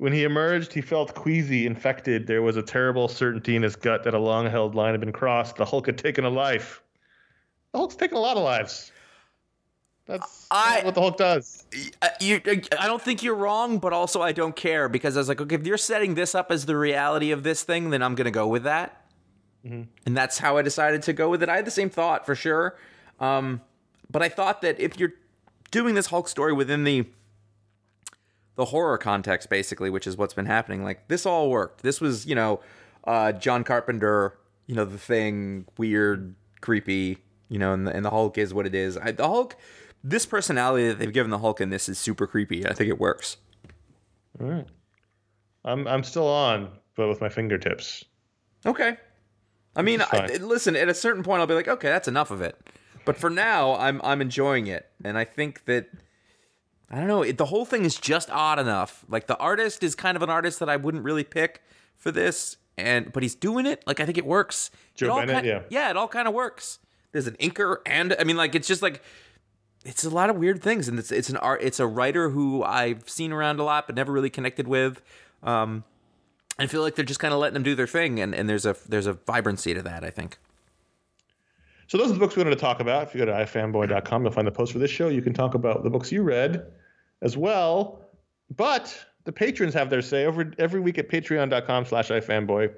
when 0.00 0.14
he 0.14 0.24
emerged, 0.24 0.72
he 0.72 0.80
felt 0.80 1.14
queasy, 1.14 1.66
infected. 1.66 2.26
There 2.26 2.40
was 2.40 2.56
a 2.56 2.62
terrible 2.62 3.06
certainty 3.06 3.54
in 3.54 3.62
his 3.62 3.76
gut 3.76 4.02
that 4.04 4.14
a 4.14 4.18
long-held 4.18 4.74
line 4.74 4.92
had 4.92 5.00
been 5.00 5.12
crossed. 5.12 5.56
The 5.56 5.64
Hulk 5.66 5.84
had 5.84 5.98
taken 5.98 6.24
a 6.24 6.30
life. 6.30 6.82
The 7.72 7.78
Hulk's 7.78 7.96
taken 7.96 8.16
a 8.16 8.20
lot 8.20 8.38
of 8.38 8.42
lives. 8.42 8.92
That's 10.06 10.46
I- 10.50 10.80
what 10.86 10.94
the 10.94 11.02
Hulk 11.02 11.18
does. 11.18 11.66
Uh, 12.00 12.08
you, 12.18 12.40
I 12.78 12.86
don't 12.86 13.02
think 13.02 13.22
you're 13.22 13.34
wrong, 13.34 13.76
but 13.76 13.92
also 13.92 14.22
I 14.22 14.32
don't 14.32 14.56
care 14.56 14.88
because 14.88 15.18
I 15.18 15.20
was 15.20 15.28
like, 15.28 15.42
okay, 15.42 15.54
if 15.56 15.66
you're 15.66 15.76
setting 15.76 16.14
this 16.14 16.34
up 16.34 16.50
as 16.50 16.64
the 16.64 16.78
reality 16.78 17.30
of 17.30 17.42
this 17.42 17.62
thing, 17.62 17.90
then 17.90 18.02
I'm 18.02 18.14
gonna 18.14 18.30
go 18.30 18.48
with 18.48 18.62
that. 18.62 19.04
And 19.62 19.86
that's 20.06 20.38
how 20.38 20.56
I 20.56 20.62
decided 20.62 21.02
to 21.02 21.12
go 21.12 21.28
with 21.28 21.42
it. 21.42 21.50
I 21.50 21.56
had 21.56 21.66
the 21.66 21.70
same 21.70 21.90
thought 21.90 22.24
for 22.24 22.34
sure, 22.34 22.78
um, 23.20 23.60
but 24.10 24.22
I 24.22 24.30
thought 24.30 24.62
that 24.62 24.80
if 24.80 24.98
you're 24.98 25.12
doing 25.70 25.94
this 25.94 26.06
Hulk 26.06 26.26
story 26.26 26.54
within 26.54 26.84
the 26.84 27.04
the 28.56 28.66
horror 28.66 28.98
context 28.98 29.48
basically, 29.48 29.90
which 29.90 30.06
is 30.06 30.16
what's 30.16 30.34
been 30.34 30.46
happening. 30.46 30.84
Like 30.84 31.08
this 31.08 31.26
all 31.26 31.50
worked. 31.50 31.82
This 31.82 32.00
was, 32.00 32.26
you 32.26 32.34
know, 32.34 32.60
uh, 33.04 33.32
John 33.32 33.64
Carpenter, 33.64 34.36
you 34.66 34.74
know, 34.74 34.84
the 34.84 34.98
thing, 34.98 35.66
weird, 35.78 36.34
creepy, 36.60 37.18
you 37.48 37.58
know, 37.58 37.72
and 37.72 37.86
the, 37.86 37.94
and 37.94 38.04
the 38.04 38.10
Hulk 38.10 38.38
is 38.38 38.52
what 38.54 38.66
it 38.66 38.74
is. 38.74 38.96
I, 38.96 39.12
the 39.12 39.26
Hulk, 39.26 39.56
this 40.04 40.26
personality 40.26 40.88
that 40.88 40.98
they've 40.98 41.12
given 41.12 41.30
the 41.30 41.38
Hulk 41.38 41.60
in 41.60 41.70
this 41.70 41.88
is 41.88 41.98
super 41.98 42.26
creepy. 42.26 42.66
I 42.66 42.72
think 42.72 42.88
it 42.88 42.98
works. 42.98 43.36
All 44.40 44.46
right. 44.46 44.66
I'm 45.64 45.86
I'm 45.86 46.02
still 46.04 46.26
on, 46.26 46.70
but 46.96 47.08
with 47.08 47.20
my 47.20 47.28
fingertips. 47.28 48.04
Okay. 48.64 48.96
I 49.76 49.82
mean, 49.82 50.02
I, 50.10 50.26
listen. 50.40 50.74
At 50.74 50.88
a 50.88 50.94
certain 50.94 51.22
point, 51.22 51.40
I'll 51.40 51.46
be 51.46 51.54
like, 51.54 51.68
okay, 51.68 51.88
that's 51.88 52.08
enough 52.08 52.30
of 52.30 52.40
it. 52.40 52.56
But 53.04 53.16
for 53.16 53.30
now, 53.30 53.76
I'm 53.76 54.00
I'm 54.02 54.20
enjoying 54.20 54.66
it, 54.66 54.90
and 55.04 55.18
I 55.18 55.24
think 55.24 55.64
that 55.66 55.90
I 56.90 56.96
don't 56.98 57.06
know. 57.06 57.22
It, 57.22 57.38
the 57.38 57.44
whole 57.46 57.64
thing 57.64 57.84
is 57.84 57.94
just 57.96 58.30
odd 58.30 58.58
enough. 58.58 59.04
Like 59.08 59.26
the 59.26 59.36
artist 59.36 59.82
is 59.84 59.94
kind 59.94 60.16
of 60.16 60.22
an 60.22 60.30
artist 60.30 60.58
that 60.58 60.68
I 60.68 60.76
wouldn't 60.76 61.04
really 61.04 61.22
pick 61.24 61.62
for 61.96 62.10
this, 62.10 62.56
and 62.76 63.12
but 63.12 63.22
he's 63.22 63.34
doing 63.36 63.64
it. 63.66 63.82
Like 63.86 64.00
I 64.00 64.06
think 64.06 64.18
it 64.18 64.26
works. 64.26 64.70
Joe 64.94 65.16
It 65.18 65.26
Bennett, 65.26 65.34
kind- 65.34 65.46
yeah. 65.46 65.62
yeah, 65.70 65.90
it 65.90 65.96
all 65.96 66.08
kind 66.08 66.26
of 66.26 66.34
works. 66.34 66.78
There's 67.12 67.26
an 67.26 67.36
inker, 67.40 67.76
and 67.86 68.14
I 68.18 68.24
mean, 68.24 68.36
like 68.36 68.54
it's 68.54 68.66
just 68.68 68.82
like 68.82 69.02
it's 69.84 70.04
a 70.04 70.10
lot 70.10 70.30
of 70.30 70.36
weird 70.36 70.62
things, 70.62 70.88
and 70.88 70.98
it's 70.98 71.12
it's 71.12 71.28
an 71.30 71.36
art. 71.36 71.60
It's 71.62 71.78
a 71.78 71.86
writer 71.86 72.30
who 72.30 72.62
I've 72.64 73.08
seen 73.08 73.30
around 73.32 73.60
a 73.60 73.64
lot, 73.64 73.86
but 73.86 73.94
never 73.96 74.12
really 74.12 74.30
connected 74.30 74.66
with. 74.66 75.00
Um, 75.42 75.84
I 76.58 76.66
feel 76.66 76.82
like 76.82 76.96
they're 76.96 77.04
just 77.04 77.20
kind 77.20 77.32
of 77.32 77.40
letting 77.40 77.54
them 77.54 77.62
do 77.62 77.74
their 77.74 77.86
thing, 77.86 78.20
and, 78.20 78.34
and 78.34 78.48
there's 78.48 78.66
a 78.66 78.76
there's 78.88 79.06
a 79.06 79.12
vibrancy 79.14 79.74
to 79.74 79.82
that. 79.82 80.04
I 80.04 80.10
think. 80.10 80.38
So 81.86 81.98
those 81.98 82.10
are 82.10 82.14
the 82.14 82.20
books 82.20 82.36
we 82.36 82.42
wanted 82.44 82.54
to 82.56 82.60
talk 82.60 82.78
about. 82.80 83.04
If 83.08 83.14
you 83.14 83.18
go 83.18 83.26
to 83.26 83.32
ifanboy.com, 83.32 84.22
you'll 84.22 84.30
find 84.32 84.46
the 84.46 84.52
post 84.52 84.72
for 84.72 84.78
this 84.78 84.90
show. 84.92 85.08
You 85.08 85.22
can 85.22 85.32
talk 85.32 85.54
about 85.54 85.82
the 85.82 85.90
books 85.90 86.12
you 86.12 86.22
read 86.22 86.66
as 87.22 87.36
well. 87.36 88.00
But 88.54 88.96
the 89.24 89.32
patrons 89.32 89.74
have 89.74 89.90
their 89.90 90.02
say 90.02 90.24
over 90.24 90.52
every 90.58 90.80
week 90.80 90.98
at 90.98 91.08
patreon.com 91.08 91.84
slash 91.84 92.08
ifanboy. 92.08 92.74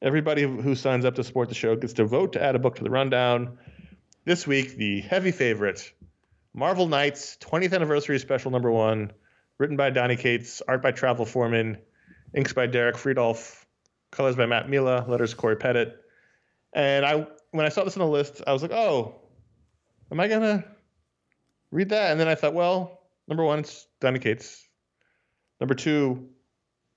Everybody 0.00 0.42
who 0.42 0.74
signs 0.74 1.04
up 1.04 1.16
to 1.16 1.24
support 1.24 1.48
the 1.48 1.54
show 1.54 1.74
gets 1.74 1.94
to 1.94 2.04
vote 2.04 2.34
to 2.34 2.42
add 2.42 2.54
a 2.54 2.58
book 2.58 2.76
to 2.76 2.84
the 2.84 2.90
rundown. 2.90 3.58
This 4.24 4.46
week, 4.46 4.76
the 4.76 5.00
heavy 5.00 5.32
favorite, 5.32 5.92
Marvel 6.54 6.86
Knights 6.86 7.36
20th 7.40 7.72
Anniversary 7.72 8.18
Special 8.18 8.50
Number 8.50 8.70
One, 8.70 9.10
written 9.58 9.76
by 9.76 9.90
Donny 9.90 10.16
Cates, 10.16 10.62
art 10.68 10.82
by 10.82 10.92
Travel 10.92 11.24
Foreman, 11.24 11.78
inks 12.34 12.52
by 12.52 12.66
Derek 12.66 12.96
Fridolfs, 12.96 13.64
colors 14.12 14.36
by 14.36 14.46
Matt 14.46 14.68
Milla, 14.68 15.04
letters 15.08 15.34
Cory 15.34 15.56
Petit. 15.56 15.92
And 16.72 17.04
I, 17.04 17.26
when 17.50 17.66
I 17.66 17.70
saw 17.70 17.84
this 17.84 17.96
on 17.96 18.00
the 18.00 18.12
list, 18.12 18.42
I 18.46 18.52
was 18.52 18.62
like, 18.62 18.70
oh, 18.70 19.16
am 20.12 20.20
I 20.20 20.28
gonna 20.28 20.64
read 21.70 21.88
that? 21.88 22.12
And 22.12 22.20
then 22.20 22.28
I 22.28 22.34
thought, 22.34 22.54
well, 22.54 22.97
number 23.28 23.44
one, 23.44 23.60
it's 23.60 23.86
Donny 24.00 24.18
Cates. 24.18 24.66
Number 25.60 25.74
two, 25.74 26.28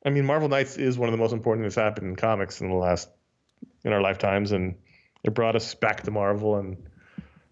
I 0.05 0.09
mean, 0.09 0.25
Marvel 0.25 0.49
Knights 0.49 0.77
is 0.77 0.97
one 0.97 1.09
of 1.09 1.13
the 1.13 1.17
most 1.17 1.33
important 1.33 1.63
things 1.63 1.75
that's 1.75 1.83
happened 1.83 2.07
in 2.07 2.15
comics 2.15 2.61
in 2.61 2.69
the 2.69 2.75
last 2.75 3.09
in 3.83 3.93
our 3.93 4.01
lifetimes, 4.01 4.51
and 4.51 4.75
it 5.23 5.33
brought 5.33 5.55
us 5.55 5.75
back 5.75 6.03
to 6.03 6.11
Marvel. 6.11 6.57
And 6.57 6.77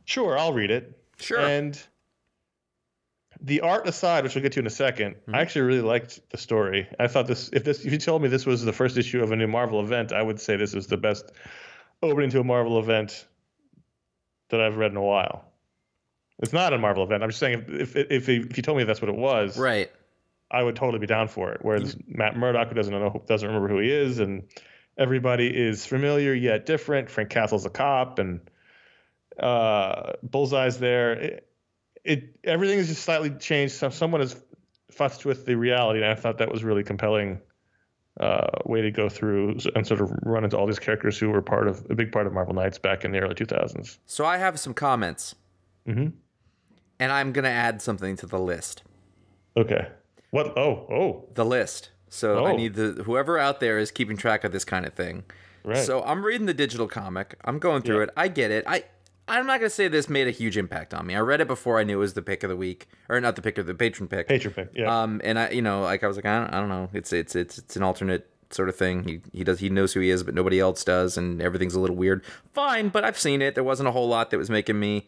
sure, 0.05 0.38
I'll 0.38 0.53
read 0.53 0.71
it. 0.71 0.99
Sure. 1.17 1.39
And 1.39 1.80
the 3.41 3.61
art 3.61 3.88
aside, 3.88 4.23
which 4.23 4.36
we'll 4.36 4.41
get 4.41 4.53
to 4.53 4.59
in 4.59 4.67
a 4.67 4.69
2nd 4.69 4.99
I 4.99 5.09
mm-hmm. 5.11 5.36
actually 5.36 5.61
really 5.61 5.82
liked 5.82 6.19
the 6.30 6.38
story. 6.38 6.88
I 6.99 7.07
thought 7.07 7.27
this 7.27 7.49
if 7.53 7.63
this 7.63 7.86
if 7.86 7.91
you 7.91 7.97
told 7.97 8.21
me 8.21 8.27
this 8.27 8.45
was 8.45 8.63
the 8.63 8.73
first 8.73 8.97
issue 8.97 9.21
of 9.21 9.32
a 9.32 9.36
new 9.36 9.47
Marvel 9.47 9.80
event, 9.82 10.11
I 10.11 10.21
would 10.21 10.39
say 10.39 10.55
this 10.55 10.73
is 10.73 10.88
the 10.88 10.97
best 10.97 11.32
opening 12.01 12.30
to 12.32 12.39
a 12.39 12.43
Marvel 12.43 12.80
event 12.80 13.27
that 14.49 14.61
I've 14.61 14.77
read 14.77 14.91
in 14.91 14.97
a 14.97 15.03
while. 15.03 15.45
It's 16.40 16.54
not 16.54 16.74
a 16.74 16.78
Marvel 16.78 17.04
event. 17.04 17.22
I'm 17.24 17.30
just 17.30 17.40
saying 17.40 17.66
if 17.68 17.96
if 17.96 18.12
if, 18.12 18.30
if 18.30 18.58
you 18.58 18.64
told 18.64 18.78
me 18.78 18.84
that's 18.86 19.02
what 19.02 19.10
it 19.10 19.16
was, 19.16 19.58
Right. 19.58 19.92
I 20.52 20.64
would 20.64 20.76
totally 20.76 20.98
be 21.00 21.06
down 21.06 21.28
for 21.28 21.52
it. 21.52 21.60
Whereas 21.62 21.96
Matt 22.08 22.36
Murdock, 22.36 22.70
who 22.70 22.76
doesn't 22.76 22.92
know, 22.94 23.22
doesn't 23.28 23.48
remember 23.48 23.68
who 23.68 23.80
he 23.80 23.92
is, 23.92 24.18
and 24.20 24.44
everybody 24.98 25.48
is 25.48 25.86
familiar 25.86 26.34
yet 26.34 26.66
different. 26.66 27.10
Frank 27.10 27.30
Castle's 27.30 27.66
a 27.66 27.70
cop, 27.70 28.18
and 28.20 28.40
uh, 29.40 30.14
Bullseye's 30.24 30.80
there. 30.80 31.12
It, 31.14 31.48
it 32.04 32.36
everything 32.44 32.80
is 32.80 32.88
just 32.88 33.04
slightly 33.04 33.30
changed. 33.32 33.76
So 33.76 33.90
someone 33.90 34.22
has 34.22 34.36
fussed 34.92 35.26
with 35.26 35.46
the 35.46 35.56
reality, 35.56 36.02
and 36.02 36.10
I 36.10 36.16
thought 36.16 36.40
that 36.40 36.52
was 36.52 36.64
really 36.64 36.84
compelling 36.84 37.42
uh, 38.20 38.48
way 38.66 38.82
to 38.82 38.92
go 38.92 39.08
through 39.08 39.58
and 39.76 39.86
sort 39.86 40.02
of 40.02 40.12
run 40.24 40.44
into 40.44 40.58
all 40.58 40.66
these 40.66 40.80
characters 40.80 41.18
who 41.18 41.30
were 41.30 41.42
part 41.42 41.68
of 41.68 41.86
a 41.90 41.96
big 41.96 42.12
part 42.12 42.28
of 42.28 42.34
Marvel 42.34 42.54
Knights 42.54 42.78
back 42.80 43.06
in 43.06 43.12
the 43.12 43.20
early 43.20 43.36
2000s. 43.36 43.98
So 44.06 44.26
I 44.26 44.38
have 44.38 44.60
some 44.60 44.74
comments, 44.74 45.36
Mhm. 45.88 46.14
And 47.00 47.12
I'm 47.12 47.32
gonna 47.32 47.47
add 47.50 47.82
something 47.82 48.16
to 48.18 48.26
the 48.26 48.39
list. 48.39 48.84
Okay. 49.58 49.88
What? 50.32 50.58
Oh, 50.58 50.86
oh, 50.91 51.26
The 51.34 51.45
list. 51.45 51.89
So 52.10 52.43
I 52.45 52.52
Oh. 52.52 52.56
need 52.56 52.74
the 52.76 53.04
whoever 53.06 53.38
out 53.38 53.60
there 53.60 53.78
is 53.78 53.91
keeping 53.91 54.18
track 54.18 54.43
of 54.43 54.52
this 54.52 54.66
kind 54.66 54.86
of 54.86 54.93
thing. 54.93 55.24
right. 55.64 55.78
So 55.78 56.02
I'm 56.04 56.26
reading 56.26 56.45
the 56.47 56.54
digital 56.54 56.88
comic. 56.88 57.36
I'm 57.43 57.60
going 57.60 57.82
through 57.82 57.97
Yeah. 57.97 58.04
it. 58.04 58.10
I 58.18 58.28
get 58.30 58.52
it. 58.52 58.64
I 58.68 58.84
I'm 59.28 59.45
not 59.45 59.60
gonna 59.60 59.70
say 59.70 59.88
this 59.88 60.10
made 60.10 60.28
a 60.28 60.32
huge 60.32 60.58
impact 60.58 60.91
on 60.93 61.06
me. 61.06 61.16
I 61.16 61.20
read 61.20 61.39
it 61.39 61.47
before 61.47 61.78
I 61.80 61.84
knew 61.84 61.97
it 61.97 62.00
was 62.00 62.16
the 62.16 62.22
pick 62.24 62.41
of 62.41 62.50
the 62.50 62.56
week, 62.56 62.88
or 63.10 63.22
not 63.22 63.36
the 63.36 63.43
pick 63.43 63.60
of 63.60 63.68
the 63.68 63.76
patron 63.76 64.08
pick. 64.08 64.28
Patron 64.28 64.54
pick. 64.56 64.70
Yeah. 64.74 65.04
Um, 65.04 65.22
and 65.24 65.38
I, 65.38 65.50
you 65.52 65.62
know, 65.62 65.82
like 65.82 66.04
I 66.04 66.08
was 66.08 66.16
like, 66.16 66.26
I 66.26 66.39
don't, 66.39 66.52
I 66.54 66.60
don't 66.60 66.70
know. 66.70 66.89
It's 66.93 67.14
it's 67.14 67.36
it's 67.36 67.60
it's 67.60 67.76
an 67.76 67.84
alternate 67.84 68.28
sort 68.50 68.70
of 68.70 68.76
thing. 68.76 69.04
He 69.04 69.22
he 69.32 69.43
does 69.43 69.60
he 69.60 69.70
knows 69.70 69.93
who 69.93 70.00
he 70.00 70.10
is, 70.10 70.24
but 70.24 70.34
nobody 70.34 70.60
else 70.60 70.84
does, 70.84 71.16
and 71.16 71.39
everything's 71.43 71.76
a 71.76 71.80
little 71.80 71.95
weird. 71.95 72.24
Fine, 72.54 72.89
but 72.89 73.04
I've 73.04 73.20
seen 73.20 73.43
it. 73.43 73.54
There 73.54 73.64
wasn't 73.64 73.88
a 73.88 73.91
whole 73.91 74.08
lot 74.08 74.32
that 74.32 74.38
was 74.39 74.50
making 74.50 74.80
me 74.80 75.08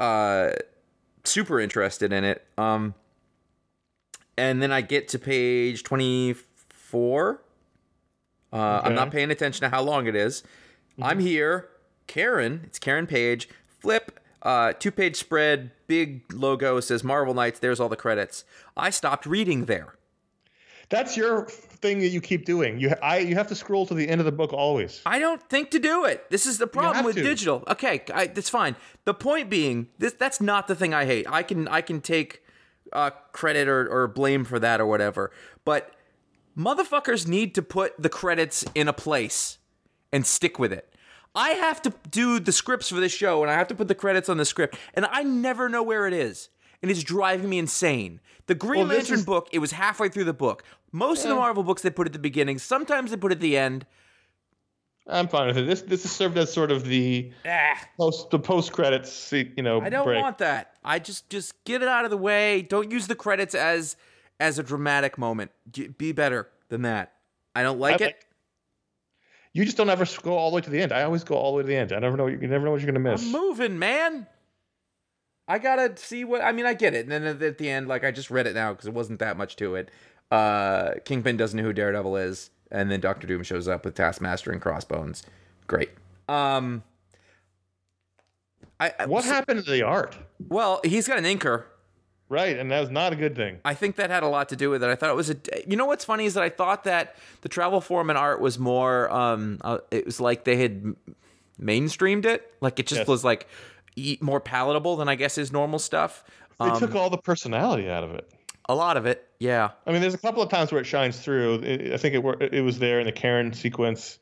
uh 0.00 0.50
super 1.24 1.60
interested 1.60 2.12
in 2.12 2.24
it. 2.24 2.46
Um, 2.58 2.94
and 4.36 4.62
then 4.62 4.72
I 4.72 4.80
get 4.80 5.08
to 5.08 5.18
page 5.18 5.82
twenty 5.82 6.34
four. 6.68 7.42
Uh, 8.52 8.82
I'm 8.84 8.94
not 8.94 9.10
paying 9.10 9.30
attention 9.30 9.62
to 9.62 9.70
how 9.70 9.82
long 9.82 10.06
it 10.06 10.14
is. 10.14 10.42
I'm 11.00 11.20
here. 11.20 11.68
Karen, 12.06 12.60
it's 12.64 12.78
Karen 12.78 13.06
Page. 13.06 13.48
Flip, 13.80 14.20
uh, 14.42 14.74
two 14.74 14.90
page 14.90 15.16
spread, 15.16 15.70
big 15.86 16.22
logo 16.32 16.80
says 16.80 17.02
Marvel 17.02 17.32
Knights. 17.32 17.58
There's 17.58 17.80
all 17.80 17.88
the 17.88 17.96
credits. 17.96 18.44
I 18.76 18.90
stopped 18.90 19.24
reading 19.24 19.64
there. 19.64 19.94
That's 20.92 21.16
your 21.16 21.46
thing 21.46 22.00
that 22.00 22.08
you 22.08 22.20
keep 22.20 22.44
doing. 22.44 22.78
You 22.78 22.94
I 23.02 23.18
you 23.20 23.34
have 23.34 23.48
to 23.48 23.54
scroll 23.54 23.86
to 23.86 23.94
the 23.94 24.06
end 24.06 24.20
of 24.20 24.26
the 24.26 24.32
book 24.32 24.52
always. 24.52 25.00
I 25.06 25.18
don't 25.18 25.42
think 25.48 25.70
to 25.70 25.78
do 25.78 26.04
it. 26.04 26.28
This 26.28 26.44
is 26.44 26.58
the 26.58 26.66
problem 26.66 27.06
with 27.06 27.16
to. 27.16 27.22
digital. 27.22 27.64
Okay, 27.66 28.02
I, 28.12 28.26
that's 28.26 28.50
fine. 28.50 28.76
The 29.06 29.14
point 29.14 29.48
being, 29.48 29.88
this 29.98 30.12
that's 30.12 30.38
not 30.38 30.68
the 30.68 30.74
thing 30.74 30.92
I 30.92 31.06
hate. 31.06 31.26
I 31.26 31.44
can 31.44 31.66
I 31.66 31.80
can 31.80 32.02
take 32.02 32.42
uh, 32.92 33.08
credit 33.32 33.68
or, 33.68 33.90
or 33.90 34.06
blame 34.06 34.44
for 34.44 34.58
that 34.58 34.82
or 34.82 34.86
whatever, 34.86 35.30
but 35.64 35.94
motherfuckers 36.54 37.26
need 37.26 37.54
to 37.54 37.62
put 37.62 37.94
the 37.98 38.10
credits 38.10 38.62
in 38.74 38.86
a 38.86 38.92
place 38.92 39.56
and 40.12 40.26
stick 40.26 40.58
with 40.58 40.74
it. 40.74 40.94
I 41.34 41.52
have 41.52 41.80
to 41.82 41.94
do 42.10 42.38
the 42.38 42.52
scripts 42.52 42.90
for 42.90 43.00
this 43.00 43.12
show 43.12 43.40
and 43.42 43.50
I 43.50 43.54
have 43.54 43.68
to 43.68 43.74
put 43.74 43.88
the 43.88 43.94
credits 43.94 44.28
on 44.28 44.36
the 44.36 44.44
script, 44.44 44.76
and 44.92 45.06
I 45.06 45.22
never 45.22 45.70
know 45.70 45.82
where 45.82 46.06
it 46.06 46.12
is. 46.12 46.50
And 46.82 46.90
it's 46.90 47.02
driving 47.02 47.48
me 47.48 47.58
insane. 47.58 48.20
The 48.46 48.56
Green 48.56 48.88
Well, 48.88 48.96
Lantern 48.96 49.20
is- 49.20 49.24
book, 49.24 49.48
it 49.52 49.60
was 49.60 49.72
halfway 49.72 50.08
through 50.08 50.24
the 50.24 50.32
book. 50.32 50.64
Most 50.92 51.24
of 51.24 51.30
the 51.30 51.34
Marvel 51.34 51.62
books 51.62 51.82
they 51.82 51.90
put 51.90 52.06
at 52.06 52.12
the 52.12 52.18
beginning, 52.18 52.58
sometimes 52.58 53.10
they 53.10 53.16
put 53.16 53.32
at 53.32 53.40
the 53.40 53.56
end. 53.56 53.86
I'm 55.08 55.26
fine 55.26 55.48
with 55.48 55.58
it. 55.58 55.66
This 55.66 55.82
this 55.82 56.04
is 56.04 56.12
served 56.12 56.38
as 56.38 56.52
sort 56.52 56.70
of 56.70 56.84
the 56.84 57.32
ah. 57.44 57.80
post 57.96 58.30
the 58.30 58.38
post 58.38 58.72
credits, 58.72 59.32
you 59.32 59.62
know, 59.62 59.80
I 59.80 59.88
don't 59.88 60.04
break. 60.04 60.22
want 60.22 60.38
that. 60.38 60.76
I 60.84 60.98
just 61.00 61.28
just 61.28 61.64
get 61.64 61.82
it 61.82 61.88
out 61.88 62.04
of 62.04 62.10
the 62.10 62.16
way. 62.16 62.62
Don't 62.62 62.90
use 62.90 63.08
the 63.08 63.16
credits 63.16 63.54
as 63.54 63.96
as 64.38 64.58
a 64.58 64.62
dramatic 64.62 65.18
moment. 65.18 65.50
Be 65.98 66.12
better 66.12 66.48
than 66.68 66.82
that. 66.82 67.14
I 67.54 67.62
don't 67.62 67.80
like 67.80 68.00
I 68.00 68.04
it. 68.04 68.08
like- 68.08 68.26
You 69.52 69.64
just 69.64 69.76
don't 69.76 69.90
ever 69.90 70.06
go 70.22 70.36
all 70.36 70.50
the 70.50 70.56
way 70.56 70.60
to 70.62 70.70
the 70.70 70.80
end. 70.80 70.92
I 70.92 71.02
always 71.02 71.24
go 71.24 71.34
all 71.34 71.52
the 71.52 71.56
way 71.58 71.62
to 71.62 71.68
the 71.68 71.76
end. 71.76 71.92
I 71.92 71.98
never 71.98 72.16
know. 72.16 72.28
You 72.28 72.36
never 72.36 72.64
know 72.64 72.70
what 72.70 72.80
you're 72.80 72.92
gonna 72.92 73.00
miss. 73.00 73.24
I'm 73.24 73.32
moving, 73.32 73.78
man. 73.78 74.28
I 75.48 75.58
gotta 75.58 75.96
see 75.96 76.24
what. 76.24 76.42
I 76.42 76.52
mean, 76.52 76.66
I 76.66 76.74
get 76.74 76.94
it. 76.94 77.06
And 77.06 77.10
then 77.10 77.24
at 77.24 77.42
at 77.42 77.58
the 77.58 77.68
end, 77.68 77.88
like 77.88 78.04
I 78.04 78.12
just 78.12 78.30
read 78.30 78.46
it 78.46 78.54
now 78.54 78.72
because 78.72 78.86
it 78.86 78.94
wasn't 78.94 79.18
that 79.18 79.36
much 79.36 79.56
to 79.56 79.74
it. 79.74 79.90
Uh, 80.32 80.94
Kingpin 81.04 81.36
doesn't 81.36 81.56
know 81.58 81.62
who 81.62 81.72
Daredevil 81.72 82.16
is, 82.16 82.50
and 82.70 82.90
then 82.90 83.00
Doctor 83.00 83.26
Doom 83.26 83.42
shows 83.42 83.68
up 83.68 83.84
with 83.84 83.94
Taskmaster 83.94 84.50
and 84.50 84.60
Crossbones. 84.60 85.22
Great. 85.66 85.90
Um, 86.28 86.82
I 88.80 88.92
What 89.06 89.24
happened 89.24 89.64
to 89.64 89.70
the 89.70 89.82
art? 89.82 90.16
Well, 90.48 90.80
he's 90.84 91.06
got 91.06 91.18
an 91.18 91.24
inker. 91.24 91.64
Right, 92.28 92.56
and 92.58 92.70
that 92.70 92.80
was 92.80 92.88
not 92.90 93.12
a 93.12 93.16
good 93.16 93.36
thing. 93.36 93.58
I 93.62 93.74
think 93.74 93.96
that 93.96 94.08
had 94.08 94.22
a 94.22 94.28
lot 94.28 94.48
to 94.48 94.56
do 94.56 94.70
with 94.70 94.82
it. 94.82 94.88
I 94.88 94.94
thought 94.94 95.10
it 95.10 95.16
was 95.16 95.28
a. 95.28 95.36
You 95.66 95.76
know 95.76 95.84
what's 95.84 96.04
funny 96.06 96.24
is 96.24 96.32
that 96.32 96.42
I 96.42 96.48
thought 96.48 96.84
that 96.84 97.16
the 97.42 97.50
travel 97.50 97.82
foreman 97.82 98.16
art 98.16 98.40
was 98.40 98.58
more. 98.58 99.12
Um, 99.12 99.58
uh, 99.60 99.78
it 99.90 100.06
was 100.06 100.18
like 100.18 100.44
they 100.44 100.56
had 100.56 100.96
mainstreamed 101.60 102.24
it. 102.24 102.50
Like 102.62 102.78
it 102.78 102.86
just 102.86 103.00
Yes. 103.00 103.08
was 103.08 103.22
like 103.22 103.48
e- 103.96 104.16
more 104.22 104.40
palatable 104.40 104.96
than 104.96 105.10
I 105.10 105.14
guess 105.14 105.34
his 105.34 105.52
normal 105.52 105.78
stuff. 105.78 106.24
They 106.58 106.70
Um, 106.70 106.78
took 106.78 106.94
all 106.94 107.10
the 107.10 107.18
personality 107.18 107.90
out 107.90 108.02
of 108.02 108.14
it. 108.14 108.32
A 108.68 108.74
lot 108.74 108.96
of 108.96 109.06
it, 109.06 109.26
yeah. 109.40 109.70
I 109.86 109.92
mean, 109.92 110.00
there's 110.00 110.14
a 110.14 110.18
couple 110.18 110.42
of 110.42 110.48
times 110.48 110.70
where 110.72 110.80
it 110.80 110.84
shines 110.86 111.18
through. 111.18 111.56
I 111.92 111.96
think 111.96 112.14
it 112.14 112.22
wor- 112.22 112.40
it 112.42 112.62
was 112.62 112.78
there 112.78 113.00
in 113.00 113.06
the 113.06 113.12
Karen 113.12 113.52
sequence, 113.52 114.18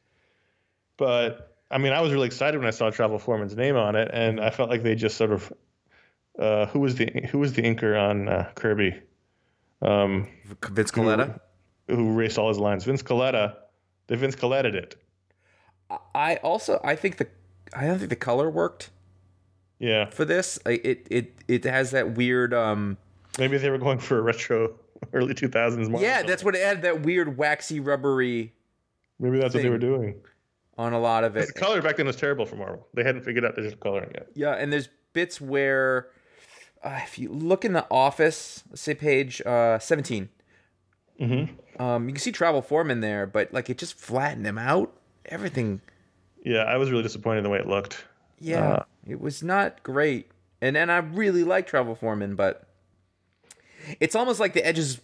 but 0.96 1.56
I 1.70 1.78
mean, 1.78 1.92
I 1.92 2.00
was 2.00 2.12
really 2.12 2.26
excited 2.26 2.58
when 2.58 2.66
I 2.66 2.70
saw 2.70 2.90
Travel 2.90 3.18
Foreman's 3.18 3.54
name 3.56 3.76
on 3.76 3.96
it, 3.96 4.10
and 4.12 4.40
I 4.40 4.50
felt 4.50 4.70
like 4.70 4.82
they 4.82 4.94
just 4.94 5.16
sort 5.16 5.30
of 5.32 5.52
uh, 6.38 6.66
who 6.66 6.80
was 6.80 6.94
the 6.96 7.28
who 7.30 7.38
was 7.38 7.52
the 7.52 7.62
inker 7.62 8.00
on 8.00 8.28
uh, 8.28 8.50
Kirby? 8.54 9.00
um, 9.82 10.28
Vince 10.70 10.90
Colletta. 10.90 11.38
who 11.88 12.10
erased 12.12 12.38
all 12.38 12.48
his 12.48 12.58
lines. 12.58 12.84
Vince 12.84 13.02
Colletta, 13.02 13.56
they 14.06 14.16
Vince 14.16 14.36
Coletted 14.36 14.74
it. 14.74 14.96
I 16.14 16.36
also 16.36 16.80
I 16.84 16.96
think 16.96 17.16
the 17.18 17.26
I 17.74 17.86
don't 17.86 17.98
think 17.98 18.10
the 18.10 18.16
color 18.16 18.48
worked 18.48 18.90
Yeah, 19.78 20.08
for 20.10 20.24
this. 20.24 20.58
It 20.66 21.06
it 21.10 21.34
it 21.48 21.64
has 21.64 21.90
that 21.90 22.14
weird 22.14 22.54
um 22.54 22.96
maybe 23.40 23.58
they 23.58 23.70
were 23.70 23.78
going 23.78 23.98
for 23.98 24.18
a 24.18 24.22
retro 24.22 24.78
early 25.12 25.34
2000s. 25.34 25.76
Marvel. 25.88 26.00
yeah 26.00 26.22
that's 26.22 26.44
what 26.44 26.54
it 26.54 26.62
had 26.64 26.82
that 26.82 27.02
weird 27.02 27.36
waxy 27.36 27.80
rubbery 27.80 28.52
maybe 29.18 29.38
that's 29.40 29.54
what 29.54 29.62
they 29.64 29.68
were 29.70 29.78
doing. 29.78 30.14
on 30.78 30.92
a 30.92 31.00
lot 31.00 31.24
of 31.24 31.36
it. 31.36 31.48
The 31.48 31.52
color 31.54 31.82
back 31.82 31.96
then 31.96 32.06
was 32.06 32.16
terrible 32.16 32.46
for 32.46 32.56
Marvel. 32.56 32.86
They 32.94 33.02
hadn't 33.02 33.22
figured 33.22 33.44
out 33.44 33.56
digital 33.56 33.78
coloring 33.78 34.10
yet. 34.14 34.28
Yeah, 34.34 34.52
and 34.52 34.72
there's 34.72 34.88
bits 35.12 35.40
where 35.40 36.08
uh, 36.82 37.00
if 37.02 37.18
you 37.18 37.28
look 37.30 37.64
in 37.66 37.72
the 37.74 37.86
office, 37.90 38.62
let's 38.70 38.80
say 38.80 38.94
page 38.94 39.42
uh, 39.42 39.78
17, 39.78 40.28
Mm-hmm. 41.20 41.82
um, 41.82 42.08
you 42.08 42.14
can 42.14 42.20
see 42.22 42.32
Travel 42.32 42.62
Foreman 42.62 43.00
there, 43.00 43.26
but 43.26 43.52
like 43.52 43.68
it 43.68 43.76
just 43.76 43.94
flattened 43.94 44.46
him 44.46 44.56
out. 44.56 44.90
Everything, 45.26 45.82
Yeah, 46.44 46.62
I 46.64 46.78
was 46.78 46.90
really 46.90 47.02
disappointed 47.02 47.38
in 47.38 47.44
the 47.44 47.50
way 47.50 47.58
it 47.58 47.66
looked. 47.66 48.04
yeah, 48.38 48.72
Uh. 48.72 48.82
it 49.06 49.20
was 49.20 49.42
not 49.42 49.82
great. 49.82 50.30
And 50.62 50.76
and 50.78 50.90
I 50.90 50.96
really 50.98 51.44
like 51.44 51.66
Travel 51.66 51.94
Foreman, 51.94 52.36
but 52.36 52.66
it's 53.98 54.14
almost 54.14 54.38
like 54.40 54.52
the 54.52 54.64
edges 54.66 55.00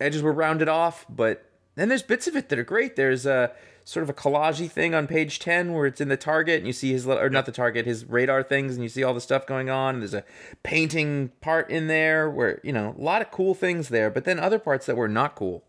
edges 0.00 0.22
were 0.22 0.32
rounded 0.32 0.68
off. 0.68 1.04
But 1.08 1.44
then 1.74 1.88
there's 1.88 2.02
bits 2.02 2.26
of 2.26 2.36
it 2.36 2.48
that 2.48 2.58
are 2.58 2.64
great. 2.64 2.96
There's 2.96 3.26
a 3.26 3.52
sort 3.84 4.02
of 4.04 4.10
a 4.10 4.14
collagey 4.14 4.70
thing 4.70 4.94
on 4.94 5.06
page 5.06 5.38
10 5.40 5.72
where 5.72 5.86
it's 5.86 6.00
in 6.00 6.08
the 6.08 6.16
target 6.16 6.58
and 6.58 6.66
you 6.66 6.72
see 6.72 6.92
his 6.92 7.06
or 7.08 7.28
not 7.28 7.44
the 7.46 7.50
target 7.52 7.86
his 7.86 8.04
radar 8.04 8.42
things 8.42 8.74
and 8.74 8.82
you 8.84 8.88
see 8.88 9.02
all 9.02 9.12
the 9.14 9.20
stuff 9.20 9.46
going 9.46 9.68
on 9.68 9.94
and 9.94 10.02
there's 10.02 10.14
a 10.14 10.22
painting 10.62 11.32
part 11.40 11.68
in 11.70 11.88
there 11.88 12.30
where 12.30 12.60
you 12.62 12.72
know 12.72 12.94
a 12.96 13.02
lot 13.02 13.20
of 13.20 13.30
cool 13.32 13.52
things 13.54 13.88
there 13.88 14.08
but 14.08 14.24
then 14.24 14.38
other 14.38 14.58
parts 14.60 14.86
that 14.86 14.96
were 14.96 15.08
not 15.08 15.34
cool 15.34 15.64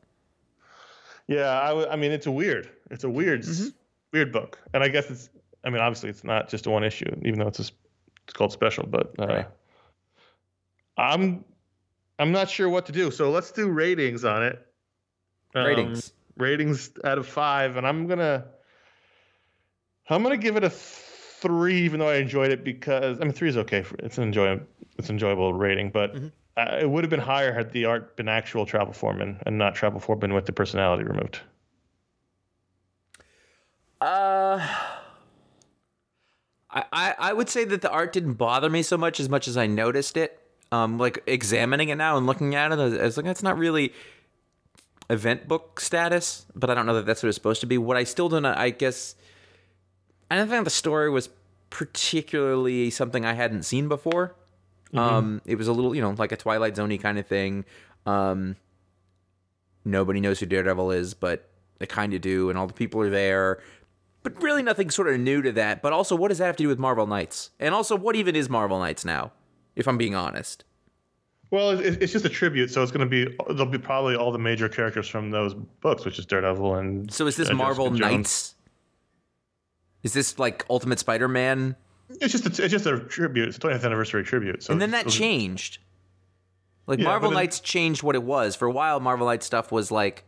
Yeah, 1.27 1.49
I, 1.61 1.69
w- 1.69 1.87
I 1.87 1.95
mean, 1.95 2.11
it's 2.11 2.27
a 2.27 2.31
weird, 2.31 2.69
it's 2.91 3.05
a 3.05 3.09
weird, 3.09 3.41
Mm-hmm. 3.41 3.69
weird 4.13 4.31
book, 4.31 4.59
and 4.73 4.83
I 4.83 4.89
guess 4.89 5.09
it's. 5.09 5.29
I 5.63 5.69
mean, 5.69 5.81
obviously, 5.81 6.09
it's 6.09 6.23
not 6.23 6.49
just 6.49 6.65
a 6.67 6.69
one 6.69 6.83
issue, 6.83 7.09
even 7.23 7.39
though 7.39 7.47
it's 7.47 7.59
a, 7.59 7.63
it's 8.25 8.33
called 8.33 8.51
special. 8.51 8.85
But 8.87 9.13
uh, 9.17 9.25
Right. 9.27 9.47
I'm, 10.97 11.43
I'm 12.21 12.31
not 12.31 12.51
sure 12.51 12.69
what 12.69 12.85
to 12.85 12.91
do. 12.91 13.09
So 13.09 13.31
let's 13.31 13.51
do 13.51 13.67
ratings 13.67 14.23
on 14.23 14.43
it. 14.43 14.63
Um, 15.55 15.65
ratings 15.65 16.13
ratings 16.37 16.91
out 17.03 17.17
of 17.17 17.27
five, 17.27 17.77
and 17.77 17.85
I'm 17.85 18.07
gonna, 18.07 18.45
I'm 20.07 20.21
gonna 20.21 20.37
give 20.37 20.55
it 20.55 20.63
a 20.63 20.69
three, 20.69 21.81
even 21.81 21.99
though 21.99 22.09
I 22.09 22.17
enjoyed 22.17 22.51
it 22.51 22.63
because 22.63 23.19
I 23.19 23.23
mean, 23.23 23.33
three 23.33 23.49
is 23.49 23.57
okay. 23.57 23.81
For, 23.81 23.95
it's 23.97 24.19
an 24.19 24.23
enjoyable, 24.25 24.65
it's 24.97 25.09
an 25.09 25.15
enjoyable 25.15 25.53
rating, 25.53 25.89
but. 25.89 26.13
Mm-hmm. 26.15 26.27
Uh, 26.57 26.79
it 26.81 26.89
would 26.89 27.01
have 27.01 27.09
been 27.09 27.17
higher 27.17 27.53
had 27.53 27.71
the 27.71 27.85
art 27.85 28.17
been 28.17 28.27
actual 28.27 28.65
travel 28.65 28.91
foreman 28.91 29.39
and 29.45 29.57
not 29.57 29.73
travel 29.73 30.01
foreman 30.01 30.33
with 30.33 30.45
the 30.45 30.51
personality 30.51 31.01
removed. 31.01 31.39
Uh, 34.01 34.59
I, 36.69 36.83
I 36.91 37.15
I 37.17 37.33
would 37.33 37.47
say 37.47 37.63
that 37.63 37.81
the 37.81 37.89
art 37.89 38.11
didn't 38.11 38.33
bother 38.33 38.69
me 38.69 38.83
so 38.83 38.97
much 38.97 39.17
as 39.17 39.29
much 39.29 39.47
as 39.47 39.55
I 39.55 39.65
noticed 39.65 40.17
it. 40.17 40.40
Um, 40.71 40.97
like 40.97 41.21
examining 41.27 41.89
it 41.89 41.95
now 41.95 42.15
and 42.17 42.25
looking 42.25 42.55
at 42.55 42.71
it, 42.71 42.79
I 42.79 42.85
was, 43.03 43.17
like, 43.17 43.25
it's 43.25 43.43
not 43.43 43.57
really 43.57 43.93
event 45.09 45.47
book 45.47 45.81
status, 45.81 46.45
but 46.55 46.69
I 46.69 46.73
don't 46.73 46.85
know 46.85 46.93
that 46.93 47.05
that's 47.05 47.21
what 47.21 47.27
it's 47.27 47.35
supposed 47.35 47.59
to 47.61 47.67
be. 47.67 47.77
What 47.77 47.97
I 47.97 48.05
still 48.05 48.29
don't, 48.29 48.43
know, 48.43 48.53
I 48.55 48.69
guess, 48.69 49.15
I 50.29 50.37
don't 50.37 50.47
think 50.47 50.63
the 50.63 50.69
story 50.69 51.09
was 51.09 51.29
particularly 51.69 52.89
something 52.89 53.25
I 53.25 53.33
hadn't 53.33 53.63
seen 53.63 53.89
before. 53.89 54.35
Um, 54.93 55.41
it 55.45 55.55
was 55.55 55.67
a 55.67 55.73
little, 55.73 55.95
you 55.95 56.01
know, 56.01 56.11
like 56.11 56.31
a 56.31 56.37
Twilight 56.37 56.75
Zoney 56.75 57.01
kind 57.01 57.17
of 57.17 57.27
thing. 57.27 57.65
Um, 58.05 58.55
nobody 59.83 60.19
knows 60.19 60.39
who 60.39 60.45
Daredevil 60.45 60.91
is, 60.91 61.13
but 61.13 61.49
they 61.79 61.85
kind 61.85 62.13
of 62.13 62.21
do, 62.21 62.49
and 62.49 62.57
all 62.57 62.67
the 62.67 62.73
people 62.73 63.01
are 63.01 63.09
there. 63.09 63.61
But 64.23 64.41
really, 64.41 64.61
nothing 64.63 64.89
sort 64.89 65.07
of 65.09 65.19
new 65.19 65.41
to 65.41 65.51
that. 65.53 65.81
But 65.81 65.93
also, 65.93 66.15
what 66.15 66.27
does 66.27 66.37
that 66.37 66.45
have 66.45 66.57
to 66.57 66.63
do 66.63 66.67
with 66.67 66.77
Marvel 66.79 67.07
Knights? 67.07 67.49
And 67.59 67.73
also, 67.73 67.95
what 67.95 68.15
even 68.15 68.35
is 68.35 68.49
Marvel 68.49 68.79
Knights 68.79 69.03
now? 69.03 69.31
If 69.75 69.87
I'm 69.87 69.97
being 69.97 70.15
honest. 70.15 70.63
Well, 71.49 71.71
it, 71.79 72.01
it's 72.01 72.13
just 72.13 72.23
a 72.23 72.29
tribute, 72.29 72.71
so 72.71 72.81
it's 72.81 72.91
going 72.93 73.09
to 73.09 73.25
be 73.27 73.35
there'll 73.49 73.65
be 73.65 73.77
probably 73.77 74.15
all 74.15 74.31
the 74.31 74.39
major 74.39 74.69
characters 74.69 75.07
from 75.07 75.31
those 75.31 75.53
books, 75.53 76.05
which 76.05 76.17
is 76.17 76.25
Daredevil 76.25 76.75
and. 76.75 77.11
So 77.11 77.27
is 77.27 77.35
this 77.35 77.49
uh, 77.49 77.53
Marvel 77.53 77.89
Jessica 77.89 78.09
Jones. 78.09 78.17
Knights? 78.17 78.55
Is 80.03 80.13
this 80.13 80.39
like 80.39 80.65
Ultimate 80.69 80.99
Spider-Man? 80.99 81.75
It's 82.09 82.31
just 82.31 82.45
a, 82.45 82.63
it's 82.63 82.71
just 82.71 82.85
a 82.85 82.99
tribute. 82.99 83.47
It's 83.49 83.57
a 83.57 83.59
20th 83.61 83.83
anniversary 83.85 84.23
tribute. 84.23 84.63
So 84.63 84.71
And 84.73 84.81
then 84.81 84.91
that 84.91 85.01
it's- 85.01 85.15
changed. 85.15 85.79
Like 86.87 86.99
Yeah, 86.99 87.05
Marvel 87.05 87.29
but 87.29 87.35
it- 87.35 87.39
Knights 87.39 87.59
changed 87.59 88.01
what 88.03 88.15
it 88.15 88.23
was. 88.23 88.55
For 88.55 88.67
a 88.67 88.71
while, 88.71 88.99
Marvel 88.99 89.27
Knights 89.27 89.45
stuff 89.45 89.71
was 89.71 89.91
like, 89.91 90.23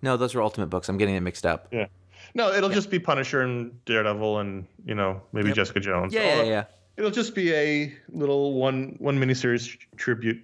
no, 0.00 0.16
those 0.16 0.34
are 0.34 0.42
Ultimate 0.42 0.68
books. 0.68 0.88
I'm 0.88 0.96
getting 0.96 1.16
it 1.16 1.20
mixed 1.20 1.44
up. 1.44 1.68
Yeah. 1.72 1.86
No, 2.34 2.52
it'll 2.52 2.68
just 2.70 2.88
be 2.90 2.98
Punisher 2.98 3.40
and 3.42 3.84
Daredevil 3.84 4.38
and 4.38 4.66
you 4.86 4.94
know 4.94 5.20
maybe 5.32 5.50
Jessica 5.52 5.80
Jones. 5.80 6.12
Yeah, 6.14 6.22
yeah, 6.36 6.40
Or 6.40 6.44
yeah. 6.44 6.64
It'll 6.98 7.12
just 7.12 7.34
be 7.36 7.54
a 7.54 7.94
little 8.08 8.54
one 8.54 8.96
one 8.98 9.18
miniseries 9.20 9.78
tribute. 9.96 10.42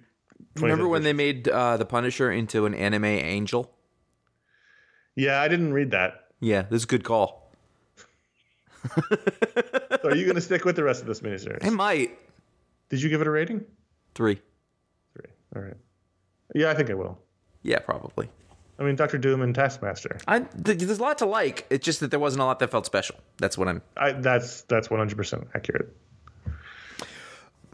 Remember 0.55 0.87
when 0.87 1.03
they 1.03 1.11
made 1.11 1.49
uh, 1.49 1.75
the 1.75 1.85
Punisher 1.85 2.31
into 2.31 2.65
an 2.65 2.73
anime 2.73 3.03
angel? 3.03 3.73
Yeah, 5.15 5.41
I 5.41 5.49
didn't 5.49 5.73
read 5.73 5.91
that. 5.91 6.29
Yeah, 6.39 6.61
this 6.61 6.79
is 6.79 6.83
a 6.85 6.87
good 6.87 7.03
call. 7.03 7.51
So 10.01 10.11
are 10.11 10.15
you 10.15 10.25
going 10.25 10.35
to 10.35 10.41
stick 10.41 10.65
with 10.65 10.75
the 10.75 10.83
rest 10.83 11.01
of 11.01 11.07
this 11.07 11.21
miniseries? 11.21 11.65
I 11.65 11.71
might 11.71 12.15
Did 12.89 13.01
you 13.01 13.09
give 13.09 13.21
it 13.21 13.27
a 13.27 13.31
rating? 13.31 13.65
three. 14.13 14.39
Three. 15.15 15.31
All 15.55 15.63
right. 15.63 15.77
Yeah, 16.53 16.69
I 16.69 16.75
think 16.75 16.91
I 16.91 16.93
will. 16.93 17.17
Yeah, 17.63 17.79
probably. 17.79 18.29
I 18.77 18.83
mean, 18.83 18.95
Doctor 18.95 19.17
Doom 19.17 19.41
and 19.41 19.55
Taskmaster. 19.55 20.19
I 20.27 20.41
th- 20.41 20.77
there's 20.77 20.99
a 20.99 21.01
lot 21.01 21.17
to 21.19 21.25
like. 21.25 21.65
It's 21.71 21.83
just 21.83 22.01
that 22.01 22.11
there 22.11 22.19
wasn't 22.19 22.43
a 22.43 22.45
lot 22.45 22.59
that 22.59 22.69
felt 22.69 22.85
special. 22.85 23.15
That's 23.39 23.57
what 23.57 23.67
I'm. 23.67 23.81
I, 23.97 24.11
that's 24.11 24.61
that's 24.63 24.89
100% 24.89 25.47
accurate. 25.55 25.95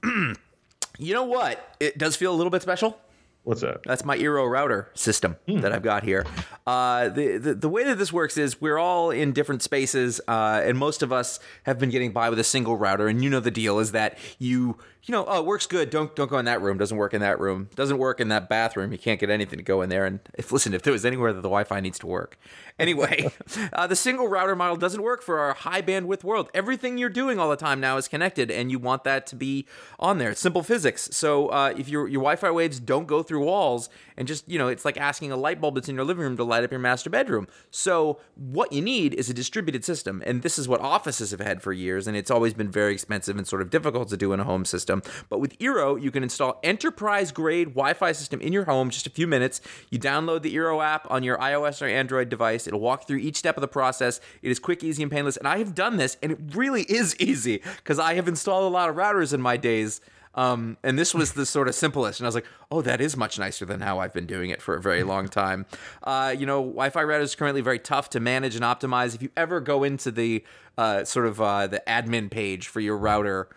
You 0.04 1.14
know 1.14 1.24
what? 1.24 1.76
It 1.80 1.97
does 1.97 2.16
feel 2.16 2.32
a 2.34 2.38
little 2.38 2.52
bit 2.52 2.62
special. 2.62 2.99
What's 3.43 3.62
that? 3.62 3.82
That's 3.84 4.06
my 4.06 4.16
Eero 4.18 4.47
router 4.47 4.91
system 4.93 5.36
that 5.47 5.72
I've 5.74 5.82
got 5.82 6.04
here. 6.04 6.28
Uh, 6.68 7.10
the, 7.10 7.38
the 7.38 7.54
the 7.56 7.70
way 7.70 7.84
that 7.86 7.97
this 7.97 8.14
works 8.14 8.38
is 8.38 8.62
we're 8.62 8.78
all 8.78 9.10
in 9.10 9.34
different 9.34 9.64
spaces, 9.64 10.22
uh, 10.28 10.62
and 10.64 10.78
most 10.78 11.02
of 11.02 11.12
us 11.12 11.39
have 11.64 11.80
been 11.80 11.89
getting 11.89 12.12
by 12.12 12.30
with 12.30 12.38
a 12.38 12.43
single 12.43 12.78
router. 12.78 13.08
And 13.08 13.24
you 13.24 13.32
know 13.32 13.39
the 13.39 13.49
deal 13.49 13.80
is 13.80 13.93
that 13.93 14.20
you 14.38 14.78
you 15.04 15.12
know 15.12 15.26
oh 15.28 15.39
it 15.39 15.45
works 15.45 15.66
good. 15.66 15.89
Don't 15.89 16.16
don't 16.16 16.30
go 16.30 16.38
in 16.38 16.45
that 16.45 16.62
room. 16.62 16.78
Doesn't 16.78 16.97
work 16.97 17.14
in 17.14 17.22
that 17.22 17.39
room. 17.39 17.70
Doesn't 17.76 17.97
work 17.97 18.20
in 18.20 18.28
that 18.30 18.49
bathroom. 18.49 18.91
You 18.91 18.97
can't 18.97 19.20
get 19.20 19.30
anything 19.30 19.58
to 19.58 19.64
go 19.64 19.82
in 19.82 19.89
there. 19.89 20.06
And 20.06 20.20
if 20.36 20.52
listen, 20.52 20.74
if 20.74 20.84
there 20.84 20.93
was 20.93 21.06
anywhere 21.06 21.34
that 21.34 21.41
the 21.41 21.49
Wi-Fi 21.49 21.80
needs 21.80 21.97
to 21.99 22.08
work, 22.08 22.38
anyway, 22.78 23.32
uh, 23.74 23.88
the 23.88 23.95
single 23.95 24.28
router 24.28 24.56
model 24.56 24.76
doesn't 24.78 25.02
work 25.02 25.22
for 25.24 25.39
our 25.39 25.54
high 25.54 25.82
bandwidth 25.82 26.24
world. 26.24 26.49
Everything 26.54 26.97
you're 26.97 27.10
doing 27.10 27.39
all 27.39 27.49
the 27.49 27.56
time 27.56 27.80
now 27.80 27.97
is 27.97 28.08
connected, 28.08 28.52
and 28.52 28.70
you 28.70 28.80
want 28.80 29.04
that 29.04 29.26
to 29.28 29.36
be 29.36 29.66
on 29.99 30.20
there. 30.20 30.32
It's 30.32 30.41
simple 30.41 30.64
physics. 30.64 31.10
So 31.12 31.47
uh, 31.47 31.74
if 31.78 31.89
your 31.89 32.08
your 32.08 32.22
Wi-Fi 32.22 32.52
waves 32.52 32.80
don't 32.80 33.08
go 33.08 33.24
through 33.24 33.43
walls, 33.45 33.89
and 34.18 34.28
just 34.28 34.47
you 34.47 34.60
know, 34.60 34.68
it's 34.68 34.86
like 34.86 34.97
asking 34.97 35.32
a 35.32 35.38
light 35.38 35.60
bulb 35.60 35.76
that's 35.76 35.89
in 35.89 35.95
your 35.95 36.06
living 36.06 36.24
room 36.24 36.38
to 36.38 36.43
light 36.43 36.64
up 36.64 36.72
your 36.72 36.80
master 36.80 37.10
bedroom. 37.10 37.47
So 37.72 38.20
what 38.36 38.72
you 38.72 38.82
need 38.82 39.16
is 39.16 39.30
a 39.30 39.34
distributed 39.34 39.84
system, 39.84 40.22
and 40.26 40.43
this 40.43 40.60
is 40.60 40.68
what 40.68 40.80
offices 40.82 41.32
have 41.32 41.39
had 41.39 41.62
for 41.62 41.74
years, 41.74 42.08
and 42.08 42.16
it's 42.16 42.30
always 42.30 42.54
been 42.54 42.70
very 42.70 42.93
expensive 42.93 43.36
and 43.36 43.47
sort 43.47 43.64
of 43.64 43.72
difficult 43.72 44.10
to 44.10 44.18
do 44.18 44.34
in 44.34 44.39
a 44.39 44.43
home 44.43 44.66
system. 44.66 44.91
But 45.30 45.39
with 45.39 45.58
Eero, 45.60 46.02
you 46.02 46.12
can 46.12 46.24
install 46.24 46.60
enterprise 46.64 47.32
grade 47.32 47.70
Wi-Fi 47.70 48.12
system 48.12 48.42
in 48.42 48.52
your 48.52 48.66
home 48.66 48.89
just 48.89 49.08
a 49.08 49.10
few 49.10 49.28
minutes. 49.28 49.62
You 49.89 50.00
download 50.00 50.42
the 50.42 50.54
Eero 50.56 50.84
app 50.84 51.10
on 51.10 51.24
your 51.24 51.38
iOS 51.38 51.82
or 51.82 51.86
Android 51.86 52.30
device. 52.30 52.68
It'll 52.68 52.80
walk 52.80 53.08
through 53.08 53.20
each 53.20 53.38
step 53.38 53.56
of 53.58 53.62
the 53.62 53.68
process. 53.68 54.20
It 54.42 54.52
is 54.52 54.60
quick, 54.60 54.84
easy, 54.84 55.04
and 55.04 55.12
painless. 55.12 55.38
And 55.38 55.48
I 55.48 55.60
have 55.60 55.76
done 55.76 55.98
this, 55.98 56.18
and 56.22 56.32
it 56.32 56.39
really 56.54 56.84
is 56.84 57.16
easy 57.20 57.62
because 57.78 58.00
I 58.00 58.16
have 58.16 58.28
installed 58.28 58.72
a 58.72 58.74
lot 58.74 58.89
of 58.89 58.96
routers 58.96 59.34
in 59.34 59.42
my 59.42 59.58
days. 59.58 60.02
Um, 60.34 60.78
and 60.84 60.98
this 60.98 61.14
was 61.14 61.34
the 61.34 61.46
sort 61.46 61.68
of 61.68 61.76
simplest. 61.76 62.20
And 62.20 62.26
I 62.26 62.30
was 62.30 62.36
like, 62.36 62.46
oh, 62.72 62.82
that 62.82 63.02
is 63.02 63.18
much 63.18 63.38
nicer 63.38 63.66
than 63.66 63.82
how 63.82 64.00
I've 64.00 64.14
been 64.14 64.26
doing 64.26 64.50
it 64.50 64.62
for 64.62 64.76
a 64.76 64.82
very 64.82 65.04
long 65.04 65.28
time. 65.28 65.66
Uh, 66.04 66.34
you 66.38 66.46
know, 66.46 66.62
Wi-Fi 66.62 67.04
routers 67.04 67.24
is 67.24 67.36
currently 67.36 67.62
very 67.62 67.80
tough 67.80 68.10
to 68.12 68.20
manage 68.20 68.56
and 68.56 68.64
optimize. 68.64 69.14
If 69.14 69.22
you 69.22 69.30
ever 69.36 69.60
go 69.60 69.84
into 69.84 70.12
the 70.12 70.44
uh, 70.78 71.04
sort 71.04 71.26
of 71.26 71.42
uh, 71.42 71.68
the 71.68 71.84
admin 71.88 72.32
page 72.32 72.68
for 72.68 72.80
your 72.80 72.98
router, 72.98 73.50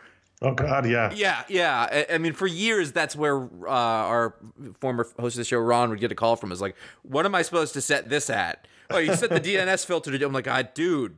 Oh 0.45 0.53
God, 0.53 0.86
yeah. 0.86 1.11
yeah, 1.14 1.42
yeah. 1.49 1.88
I, 1.90 2.14
I 2.14 2.18
mean, 2.18 2.34
for 2.34 2.47
years, 2.47 2.92
that's 2.92 3.16
where 3.16 3.45
uh, 3.66 3.70
our 3.70 4.34
former 4.78 5.07
host 5.18 5.36
of 5.36 5.38
the 5.38 5.45
show, 5.45 5.59
Ron, 5.59 5.88
would 5.88 6.01
get 6.01 6.12
a 6.12 6.14
call 6.14 6.36
from. 6.36 6.53
Is 6.53 6.61
like, 6.61 6.76
what 7.03 7.24
am 7.24 7.34
I 7.34 7.40
supposed 7.40 7.72
to 7.74 7.80
set 7.80 8.11
this 8.11 8.28
at? 8.28 8.68
Oh, 8.90 8.99
you 8.99 9.14
set 9.14 9.30
the 9.30 9.40
DNS 9.40 9.86
filter 9.86 10.11
to. 10.11 10.18
do 10.18 10.26
I'm 10.26 10.34
like, 10.34 10.47
ah, 10.47 10.62
dude, 10.62 11.16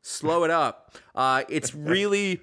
slow 0.00 0.44
it 0.44 0.50
up. 0.50 0.94
Uh, 1.12 1.42
it's 1.48 1.74
really 1.74 2.40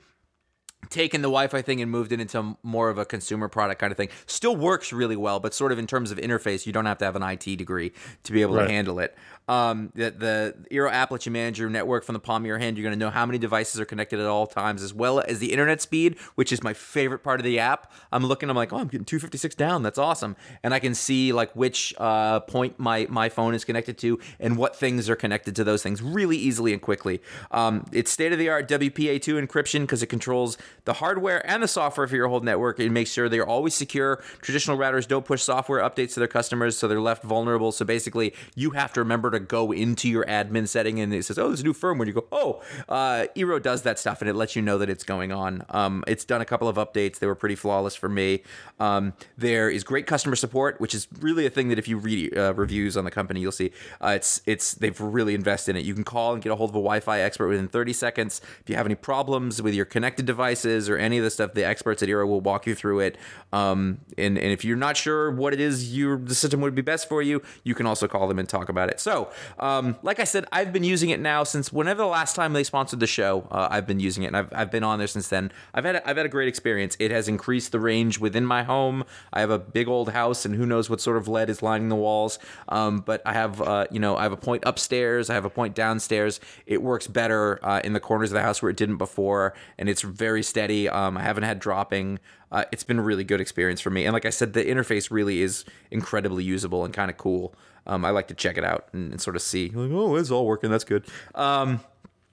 taken 0.90 1.22
the 1.22 1.28
Wi-Fi 1.28 1.62
thing 1.62 1.82
and 1.82 1.90
moved 1.92 2.12
it 2.12 2.20
into 2.20 2.58
more 2.64 2.90
of 2.90 2.98
a 2.98 3.06
consumer 3.06 3.48
product 3.48 3.80
kind 3.80 3.92
of 3.92 3.98
thing. 3.98 4.10
Still 4.26 4.56
works 4.56 4.92
really 4.94 5.16
well, 5.16 5.40
but 5.40 5.54
sort 5.54 5.72
of 5.72 5.80
in 5.80 5.88
terms 5.88 6.12
of 6.12 6.18
interface, 6.18 6.66
you 6.66 6.74
don't 6.74 6.86
have 6.86 6.98
to 7.00 7.06
have 7.06 7.16
an 7.16 7.24
IT 7.24 7.58
degree 7.58 7.92
to 8.24 8.32
be 8.32 8.42
able 8.42 8.56
Right. 8.56 8.68
to 8.68 8.72
handle 8.74 9.00
it. 9.00 9.16
Um, 9.48 9.92
the, 9.94 10.10
the 10.10 10.56
Eero 10.72 10.92
app 10.92 11.12
lets 11.12 11.28
you 11.28 11.32
manage 11.32 11.60
your 11.60 11.70
network 11.70 12.04
from 12.04 12.14
the 12.14 12.20
palm 12.20 12.42
of 12.42 12.48
your 12.48 12.58
hand. 12.58 12.78
You're 12.78 12.84
going 12.84 12.98
to 12.98 13.06
know 13.06 13.12
how 13.12 13.28
many 13.28 13.38
devices 13.38 13.80
are 13.80 13.86
connected 13.86 14.20
at 14.20 14.26
all 14.26 14.48
times, 14.48 14.82
as 14.82 14.92
well 14.92 15.20
as 15.20 15.38
the 15.38 15.52
internet 15.52 15.82
speed, 15.82 16.18
which 16.34 16.52
is 16.52 16.64
my 16.64 16.74
favorite 16.74 17.20
part 17.20 17.40
of 17.40 17.44
the 17.44 17.60
app. 17.60 17.92
I'm 18.12 18.26
looking, 18.26 18.50
I'm 18.50 18.56
like, 18.56 18.74
oh, 18.74 18.78
I'm 18.78 18.88
getting 18.88 19.06
256 19.06 19.54
down. 19.54 19.84
That's 19.84 20.00
awesome, 20.00 20.36
and 20.64 20.74
I 20.74 20.80
can 20.80 20.96
see 20.96 21.32
like 21.32 21.56
which 21.56 21.94
uh, 22.00 22.40
point 22.40 22.80
my 22.80 23.06
my 23.10 23.30
phone 23.30 23.54
is 23.54 23.64
connected 23.64 24.00
to 24.00 24.20
and 24.40 24.58
what 24.58 24.76
things 24.76 25.10
are 25.12 25.16
connected 25.16 25.56
to 25.58 25.64
those 25.64 25.84
things 25.84 26.02
really 26.02 26.38
easily 26.38 26.74
and 26.74 26.82
quickly. 26.82 27.22
Um, 27.52 27.86
it's 27.92 28.10
state 28.10 28.32
of 28.34 28.40
the 28.40 28.50
art 28.50 28.68
WPA2 28.68 29.46
encryption 29.46 29.82
because 29.82 30.02
it 30.02 30.08
controls 30.08 30.58
the 30.84 30.94
hardware 30.94 31.46
and 31.50 31.64
the 31.64 31.68
software 31.68 32.08
for 32.08 32.16
your 32.16 32.28
whole 32.28 32.42
network. 32.42 32.80
and 32.80 32.94
make 32.94 33.08
sure 33.08 33.30
they're 33.30 33.48
always 33.48 33.74
secure. 33.74 34.24
Traditional 34.42 34.78
routers 34.78 35.08
don't 35.08 35.26
push 35.26 35.42
software 35.42 35.82
updates 35.82 36.14
to 36.14 36.20
their 36.20 36.28
customers, 36.28 36.78
so 36.78 36.88
they're 36.88 37.02
left 37.02 37.24
vulnerable. 37.24 37.72
So 37.72 37.86
basically, 37.86 38.34
you 38.56 38.72
have 38.72 38.94
to 38.94 39.00
remember 39.00 39.32
to 39.32 39.40
go 39.40 39.72
into 39.72 40.10
your 40.10 40.26
admin 40.26 40.68
setting 40.68 41.00
and 41.00 41.14
it 41.14 41.24
says, 41.26 41.38
"Oh, 41.38 41.48
there's 41.48 41.62
a 41.62 41.64
new 41.64 41.74
firmware." 41.74 42.08
You 42.08 42.14
go, 42.14 42.26
"Oh, 42.32 42.62
uh, 42.90 43.28
Eero 43.36 43.62
does 43.62 43.84
that 43.84 44.00
stuff," 44.00 44.22
and 44.22 44.30
it 44.30 44.36
lets 44.36 44.56
you 44.56 44.62
know 44.62 44.78
that 44.78 44.90
it's 44.90 45.04
going 45.04 45.32
on. 45.32 45.64
Um, 45.70 46.04
it's 46.08 46.26
done 46.26 46.42
a 46.42 46.46
couple 46.46 46.68
of 46.68 46.76
updates. 46.76 47.20
They 47.20 47.28
were 47.28 47.36
pretty 47.36 47.56
flawless 47.56 47.96
for 47.96 48.10
me. 48.10 48.44
Um, 48.80 49.14
there 49.38 49.70
is 49.70 49.84
great 49.84 50.08
customer 50.08 50.36
support, 50.36 50.80
which 50.80 50.94
is 50.94 51.08
really 51.20 51.46
a 51.46 51.50
thing 51.50 51.70
that 51.70 51.80
if 51.80 51.88
you 51.88 51.98
read 51.98 52.38
uh, 52.38 52.54
reviews 52.54 52.98
on 52.98 53.06
the 53.06 53.12
company, 53.12 53.40
you'll 53.40 53.52
see 53.52 53.72
uh, 54.02 54.14
it's 54.16 54.42
it's 54.46 54.74
they've 54.74 55.00
really 55.00 55.36
invested 55.36 55.72
in 55.72 55.78
it. 55.78 55.86
You 55.86 55.94
can 55.94 56.04
call 56.04 56.34
and 56.34 56.42
get 56.42 56.52
a 56.52 56.56
hold 56.56 56.70
of 56.70 56.76
a 56.76 56.80
Wi-Fi 56.80 57.20
expert 57.22 57.48
within 57.48 57.68
30 57.68 57.94
seconds. 57.94 58.42
If 58.62 58.70
you 58.70 58.76
have 58.76 58.86
any 58.86 58.96
problems 58.96 59.62
with 59.62 59.74
your 59.74 59.86
connected 59.86 60.26
or 60.66 60.98
any 60.98 61.18
of 61.18 61.24
the 61.24 61.30
stuff, 61.30 61.54
the 61.54 61.66
experts 61.66 62.02
at 62.04 62.10
Eero 62.10 62.28
will 62.28 62.42
walk 62.42 62.66
you 62.66 62.76
through 62.76 63.00
it. 63.02 63.18
Um, 63.54 64.00
and 64.18 64.38
and 64.38 64.52
if 64.52 64.66
you're 64.66 64.78
not 64.78 64.98
sure 64.98 65.32
what 65.32 65.54
it 65.54 65.60
is, 65.60 65.96
your 65.96 66.18
the 66.18 66.36
system 66.36 66.62
would 66.62 66.76
be 66.76 66.82
best 66.82 67.08
for 67.08 67.22
you, 67.22 67.42
you 67.64 67.76
can 67.76 67.86
also 67.86 68.08
call 68.08 68.28
them 68.28 68.40
and 68.40 68.48
talk 68.48 68.70
about 68.70 68.90
it. 68.90 69.00
So, 69.00 69.30
um, 69.60 69.98
like 70.02 70.20
I 70.20 70.24
said, 70.24 70.46
I've 70.52 70.74
been 70.74 70.84
using 70.84 71.10
it 71.10 71.20
now 71.20 71.44
since 71.44 71.72
whenever 71.72 72.02
the 72.04 72.08
last 72.08 72.36
time 72.36 72.54
they 72.54 72.64
sponsored 72.64 73.00
the 73.00 73.08
show. 73.08 73.48
Uh, 73.52 73.68
I've 73.70 73.88
been 73.88 74.00
using 74.00 74.24
it, 74.24 74.28
and 74.28 74.38
I've, 74.38 74.54
I've 74.54 74.72
been 74.72 74.84
on 74.84 74.98
there 74.98 75.08
since 75.08 75.28
then. 75.30 75.52
I've 75.74 75.86
had 75.86 75.96
a, 75.96 76.10
I've 76.10 76.18
had 76.18 76.26
a 76.26 76.30
great 76.30 76.48
experience. 76.48 76.96
It 77.00 77.12
has 77.12 77.28
increased 77.28 77.72
the 77.72 77.80
range 77.80 78.20
within 78.20 78.46
my 78.46 78.64
home. 78.64 79.04
I 79.34 79.40
have 79.40 79.50
a 79.50 79.60
big 79.60 79.88
old 79.88 80.10
house, 80.10 80.46
and 80.46 80.56
who 80.56 80.66
knows 80.66 80.90
what 80.90 81.02
sort 81.02 81.18
of 81.18 81.28
lead 81.28 81.50
is 81.50 81.62
lining 81.62 81.90
the 81.90 81.96
walls. 81.96 82.40
Um, 82.70 83.00
but 83.00 83.22
I 83.26 83.34
have 83.34 83.62
uh, 83.62 83.88
you 83.92 84.00
know 84.00 84.16
I 84.18 84.24
have 84.24 84.32
a 84.32 84.38
point 84.38 84.64
upstairs. 84.66 85.30
I 85.30 85.34
have 85.34 85.46
a 85.46 85.50
point 85.50 85.76
downstairs. 85.76 86.40
It 86.66 86.82
works 86.82 87.08
better 87.08 87.60
uh, 87.64 87.82
in 87.84 87.94
the 87.94 88.00
corners 88.00 88.32
of 88.32 88.36
the 88.36 88.42
house 88.42 88.62
where 88.62 88.70
it 88.70 88.78
didn't 88.78 88.98
before, 88.98 89.54
and 89.78 89.90
it's 89.90 90.02
very 90.02 90.44
steady. 90.46 90.88
Um, 90.88 91.18
I 91.18 91.22
haven't 91.22 91.44
had 91.44 91.60
dropping. 91.60 92.20
Uh, 92.52 92.66
it's 92.72 92.84
been 92.84 93.00
a 93.00 93.02
really 93.02 93.24
good 93.24 93.42
experience 93.42 93.82
for 93.82 93.90
me. 93.90 94.06
And 94.06 94.14
like 94.14 94.26
I 94.26 94.30
said, 94.30 94.54
the 94.54 94.64
interface 94.64 95.12
really 95.12 95.42
is 95.42 95.66
incredibly 95.92 96.44
usable 96.44 96.86
and 96.86 96.94
kind 96.94 97.12
of 97.12 97.18
cool. 97.18 97.54
Um, 97.88 98.06
I 98.06 98.12
like 98.12 98.28
to 98.30 98.34
check 98.34 98.58
it 98.58 98.64
out 98.64 98.88
and, 98.94 99.12
and 99.12 99.22
sort 99.22 99.36
of 99.36 99.42
see, 99.42 99.70
like, 99.70 99.92
oh, 99.92 100.16
it's 100.16 100.32
all 100.32 100.46
working. 100.46 100.72
That's 100.72 100.84
good. 100.84 101.06
Um, 101.36 101.82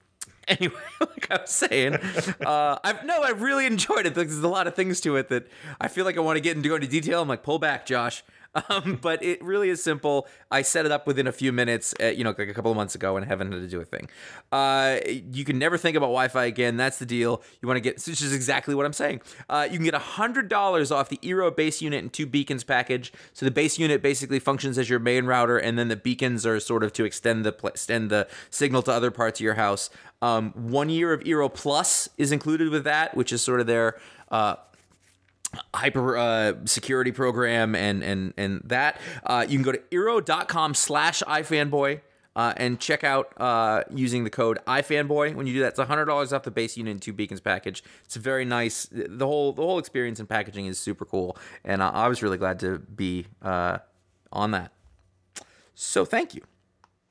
anyway, 0.47 0.75
like 0.99 1.27
I 1.29 1.41
was 1.41 1.49
saying, 1.49 1.95
uh, 2.45 2.79
I've 2.83 3.05
no, 3.05 3.21
I've 3.21 3.41
really 3.41 3.65
enjoyed 3.65 4.05
it. 4.05 4.15
There's 4.15 4.37
a 4.37 4.47
lot 4.47 4.67
of 4.67 4.75
things 4.75 5.01
to 5.01 5.15
it 5.17 5.29
that 5.29 5.47
I 5.79 5.87
feel 5.87 6.05
like 6.05 6.17
I 6.17 6.21
want 6.21 6.37
to 6.37 6.41
get 6.41 6.55
into 6.55 6.69
go 6.69 6.75
into 6.75 6.87
detail. 6.87 7.21
I'm 7.21 7.27
like, 7.27 7.43
pull 7.43 7.59
back, 7.59 7.85
Josh. 7.85 8.23
Um, 8.69 8.97
but 9.01 9.23
it 9.23 9.43
really 9.43 9.69
is 9.69 9.83
simple. 9.83 10.27
I 10.51 10.61
set 10.61 10.85
it 10.85 10.91
up 10.91 11.07
within 11.07 11.27
a 11.27 11.31
few 11.31 11.51
minutes, 11.51 11.93
uh, 12.01 12.07
you 12.07 12.23
know, 12.23 12.35
like 12.37 12.49
a 12.49 12.53
couple 12.53 12.71
of 12.71 12.77
months 12.77 12.95
ago, 12.95 13.17
and 13.17 13.25
haven't 13.25 13.51
had 13.51 13.61
to 13.61 13.67
do 13.67 13.81
a 13.81 13.85
thing. 13.85 14.09
Uh, 14.51 14.99
you 15.07 15.43
can 15.43 15.57
never 15.57 15.77
think 15.77 15.95
about 15.97 16.07
Wi-Fi 16.07 16.45
again. 16.45 16.77
That's 16.77 16.99
the 16.99 17.05
deal. 17.05 17.41
You 17.61 17.67
want 17.67 17.77
to 17.77 17.81
get, 17.81 17.95
which 17.95 18.21
is 18.21 18.33
exactly 18.33 18.75
what 18.75 18.85
I'm 18.85 18.93
saying. 18.93 19.21
Uh, 19.49 19.67
you 19.69 19.77
can 19.77 19.85
get 19.85 19.93
hundred 19.93 20.49
dollars 20.49 20.91
off 20.91 21.09
the 21.09 21.17
Eero 21.17 21.55
base 21.55 21.81
unit 21.81 22.01
and 22.01 22.11
two 22.11 22.25
beacons 22.25 22.63
package. 22.63 23.11
So 23.33 23.45
the 23.45 23.51
base 23.51 23.79
unit 23.79 24.01
basically 24.01 24.39
functions 24.39 24.77
as 24.77 24.89
your 24.89 24.99
main 24.99 25.25
router, 25.25 25.57
and 25.57 25.77
then 25.77 25.87
the 25.87 25.95
beacons 25.95 26.45
are 26.45 26.59
sort 26.59 26.83
of 26.83 26.93
to 26.93 27.05
extend 27.05 27.45
the 27.45 27.55
extend 27.65 28.09
the 28.09 28.27
signal 28.49 28.81
to 28.83 28.91
other 28.91 29.11
parts 29.11 29.39
of 29.39 29.43
your 29.43 29.55
house. 29.55 29.89
Um, 30.21 30.51
one 30.55 30.89
year 30.89 31.11
of 31.11 31.21
Eero 31.21 31.53
Plus 31.53 32.07
is 32.17 32.31
included 32.31 32.69
with 32.69 32.85
that, 32.85 33.15
which 33.15 33.33
is 33.33 33.41
sort 33.41 33.59
of 33.59 33.67
their 33.67 33.99
uh, 34.31 34.55
hyper 35.83 36.15
uh, 36.17 36.53
security 36.63 37.11
program 37.11 37.75
and 37.75 38.03
and 38.03 38.33
and 38.37 38.61
that 38.63 38.99
uh, 39.25 39.45
you 39.47 39.57
can 39.57 39.63
go 39.63 39.73
to 39.73 39.79
eero.com 39.91 40.73
slash 40.73 41.21
ifanboy 41.23 41.99
uh, 42.37 42.53
and 42.55 42.79
check 42.79 43.03
out 43.03 43.33
uh, 43.37 43.83
using 43.91 44.23
the 44.23 44.29
code 44.29 44.59
ifanboy. 44.65 45.35
When 45.35 45.45
you 45.45 45.53
do 45.53 45.59
that 45.59 45.77
it's 45.77 45.79
$100 45.79 46.33
off 46.33 46.43
the 46.43 46.51
base 46.51 46.77
unit 46.77 46.91
and 46.91 47.01
two 47.01 47.11
beacons 47.11 47.41
package. 47.41 47.83
It's 48.05 48.15
very 48.15 48.45
nice. 48.45 48.87
The 48.91 49.27
whole 49.27 49.51
the 49.51 49.61
whole 49.61 49.77
experience 49.77 50.19
and 50.21 50.29
packaging 50.29 50.67
is 50.67 50.79
super 50.79 51.03
cool 51.05 51.37
and 51.65 51.81
uh, 51.81 51.91
i 51.93 52.07
was 52.07 52.23
really 52.23 52.37
glad 52.37 52.59
to 52.61 52.79
be 52.79 53.25
uh, 53.41 53.79
on 54.31 54.51
that. 54.51 54.71
So 55.75 56.05
thank 56.05 56.33
you. 56.33 56.41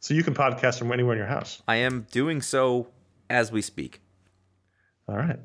So 0.01 0.15
you 0.15 0.25
can 0.25 0.35
podcast 0.35 0.79
from 0.79 0.91
anywhere 0.93 1.13
in 1.13 1.19
your 1.19 1.29
house. 1.29 1.63
i 1.69 1.77
am 1.77 2.07
doing 2.11 2.41
so 2.41 2.89
as 3.29 3.53
we 3.53 3.61
speak. 3.61 4.01
All 5.09 5.17
right. 5.17 5.39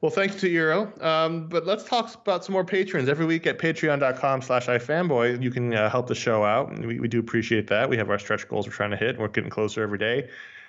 Well, 0.00 0.10
thanks 0.10 0.36
to 0.36 0.48
Eero. 0.48 1.02
Um, 1.02 1.48
but 1.48 1.64
let's 1.64 1.84
talk 1.84 2.14
about 2.14 2.44
some 2.44 2.52
more 2.52 2.64
patrons. 2.64 3.08
Every 3.08 3.24
week 3.24 3.46
at 3.46 3.58
patreon.com 3.58 4.42
slash 4.42 4.66
ifanboy, 4.66 5.42
you 5.42 5.50
can 5.50 5.72
uh, 5.72 5.88
help 5.88 6.06
the 6.06 6.14
show 6.14 6.44
out. 6.44 6.78
We, 6.78 7.00
we 7.00 7.08
do 7.08 7.18
appreciate 7.18 7.66
that. 7.68 7.88
We 7.88 7.96
have 7.96 8.10
our 8.10 8.18
stretch 8.18 8.46
goals 8.46 8.66
we're 8.66 8.74
trying 8.74 8.90
to 8.90 8.96
hit, 8.96 9.10
and 9.10 9.18
we're 9.18 9.28
getting 9.28 9.50
closer 9.50 9.82
every 9.82 9.98
day. 9.98 10.28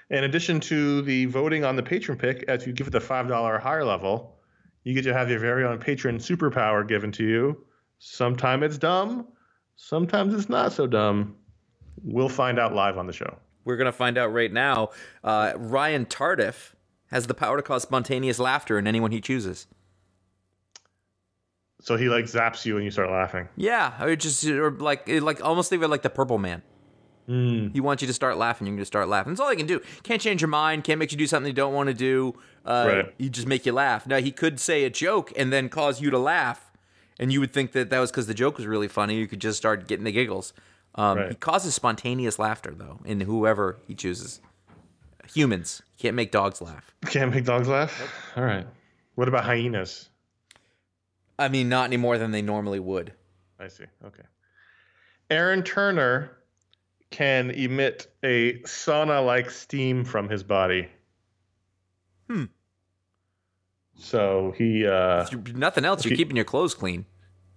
In 0.09 0.23
addition 0.23 0.61
to 0.61 1.01
the 1.01 1.25
voting 1.25 1.65
on 1.65 1.75
the 1.75 1.83
patron 1.83 2.17
pick, 2.17 2.43
as 2.47 2.65
you 2.65 2.71
give 2.71 2.87
it 2.87 2.91
the 2.91 2.99
$5 2.99 3.29
or 3.29 3.59
higher 3.59 3.83
level, 3.83 4.37
you 4.85 4.93
get 4.93 5.03
to 5.03 5.13
have 5.13 5.29
your 5.29 5.39
very 5.39 5.65
own 5.65 5.79
patron 5.79 6.17
superpower 6.17 6.87
given 6.87 7.11
to 7.13 7.23
you. 7.25 7.65
Sometimes 7.99 8.63
it's 8.63 8.77
dumb, 8.77 9.27
sometimes 9.75 10.33
it's 10.33 10.47
not 10.47 10.71
so 10.71 10.87
dumb. 10.87 11.35
We'll 12.03 12.29
find 12.29 12.57
out 12.57 12.73
live 12.73 12.97
on 12.97 13.07
the 13.07 13.11
show. 13.11 13.37
We're 13.65 13.75
gonna 13.75 13.91
find 13.91 14.17
out 14.17 14.31
right 14.31 14.53
now. 14.53 14.91
Uh, 15.25 15.53
Ryan 15.57 16.05
Tardiff 16.05 16.71
has 17.11 17.27
the 17.27 17.33
power 17.33 17.57
to 17.57 17.63
cause 17.63 17.83
spontaneous 17.83 18.39
laughter 18.39 18.77
in 18.77 18.87
anyone 18.87 19.11
he 19.11 19.21
chooses. 19.21 19.67
So 21.81 21.95
he 21.95 22.09
like 22.09 22.25
zaps 22.25 22.65
you 22.65 22.75
and 22.75 22.83
you 22.85 22.91
start 22.91 23.09
laughing. 23.11 23.47
Yeah, 23.55 24.01
or 24.03 24.15
just 24.15 24.45
or 24.45 24.71
like 24.71 25.03
it- 25.07 25.21
like 25.23 25.43
almost 25.43 25.69
think 25.69 25.81
of 25.81 25.85
it 25.85 25.91
like 25.91 26.01
the 26.01 26.09
Purple 26.09 26.37
Man. 26.37 26.63
Mm. 27.29 27.73
He 27.73 27.81
wants 27.81 28.01
you 28.01 28.07
to 28.07 28.13
start 28.13 28.37
laughing. 28.37 28.67
You're 28.67 28.75
going 28.77 28.81
to 28.81 28.85
start 28.85 29.09
laughing. 29.09 29.33
That's 29.33 29.41
all 29.41 29.49
he 29.49 29.57
can 29.57 29.67
do. 29.67 29.81
Can't 30.03 30.21
change 30.21 30.41
your 30.41 30.47
mind. 30.47 30.85
Can't 30.85 30.97
make 30.97 31.11
you 31.11 31.17
do 31.17 31.27
something 31.27 31.47
you 31.49 31.53
don't 31.53 31.73
want 31.73 31.87
to 31.87 31.93
do. 31.93 32.33
Uh, 32.65 32.85
Right. 32.87 33.13
He 33.17 33.29
just 33.29 33.47
make 33.47 33.65
you 33.65 33.73
laugh. 33.73 34.07
Now 34.07 34.17
he 34.21 34.31
could 34.31 34.59
say 34.61 34.85
a 34.85 34.89
joke 34.89 35.33
and 35.35 35.51
then 35.51 35.67
cause 35.67 35.99
you 36.01 36.09
to 36.09 36.17
laugh, 36.17 36.71
and 37.19 37.31
you 37.31 37.41
would 37.41 37.51
think 37.53 37.73
that 37.73 37.89
that 37.89 37.99
was 37.99 38.11
because 38.11 38.27
the 38.27 38.33
joke 38.33 38.55
was 38.57 38.65
really 38.65 38.87
funny. 38.87 39.15
You 39.15 39.27
could 39.27 39.41
just 39.41 39.57
start 39.57 39.87
getting 39.89 40.05
the 40.05 40.11
giggles. 40.13 40.53
Um, 40.95 41.17
Right. 41.17 41.29
He 41.29 41.35
causes 41.35 41.75
spontaneous 41.75 42.39
laughter 42.39 42.73
though 42.75 43.01
in 43.05 43.19
whoever 43.21 43.77
he 43.85 43.93
chooses. 43.93 44.39
Humans 45.33 45.81
can't 45.97 46.15
make 46.15 46.31
dogs 46.31 46.61
laugh. 46.61 46.93
Can't 47.07 47.33
make 47.33 47.45
dogs 47.45 47.67
laugh? 47.67 48.13
All 48.35 48.43
right. 48.43 48.65
What 49.15 49.27
about 49.27 49.43
hyenas? 49.45 50.09
I 51.39 51.49
mean, 51.49 51.69
not 51.69 51.85
any 51.85 51.97
more 51.97 52.17
than 52.17 52.31
they 52.31 52.41
normally 52.41 52.79
would. 52.79 53.13
I 53.59 53.67
see. 53.67 53.85
Okay. 54.05 54.23
Aaron 55.29 55.63
Turner 55.63 56.37
can 57.09 57.51
emit 57.51 58.07
a 58.23 58.59
sauna 58.59 59.25
like 59.25 59.49
steam 59.49 60.03
from 60.03 60.29
his 60.29 60.43
body. 60.43 60.87
Hmm. 62.29 62.45
So 63.97 64.53
he 64.57 64.85
uh 64.85 65.25
If 65.31 65.53
nothing 65.55 65.85
else, 65.85 66.03
you're 66.05 66.09
Okay. 66.11 66.17
keeping 66.17 66.35
your 66.35 66.45
clothes 66.45 66.73
clean, 66.75 67.05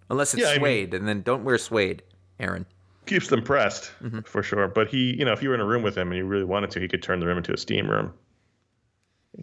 unless 0.08 0.32
it's 0.34 0.42
Yeah, 0.42 0.48
I 0.50 0.52
mean- 0.54 0.60
suede, 0.62 0.94
and 0.94 1.06
then 1.08 1.22
don't 1.22 1.44
wear 1.44 1.58
suede, 1.58 2.02
Aaron. 2.38 2.66
Keeps 3.06 3.28
them 3.28 3.42
pressed 3.42 3.92
Mm-hmm. 4.02 4.20
for 4.20 4.42
sure. 4.42 4.68
But 4.68 4.88
he, 4.88 5.14
you 5.18 5.24
know, 5.24 5.32
if 5.32 5.42
you 5.42 5.48
were 5.48 5.54
in 5.54 5.60
a 5.60 5.66
room 5.66 5.82
with 5.82 5.96
him 5.96 6.08
and 6.08 6.16
you 6.16 6.24
really 6.24 6.44
wanted 6.44 6.70
to, 6.72 6.80
he 6.80 6.88
could 6.88 7.02
turn 7.02 7.20
the 7.20 7.26
room 7.26 7.38
into 7.38 7.52
a 7.52 7.56
steam 7.56 7.88
room. 7.90 8.12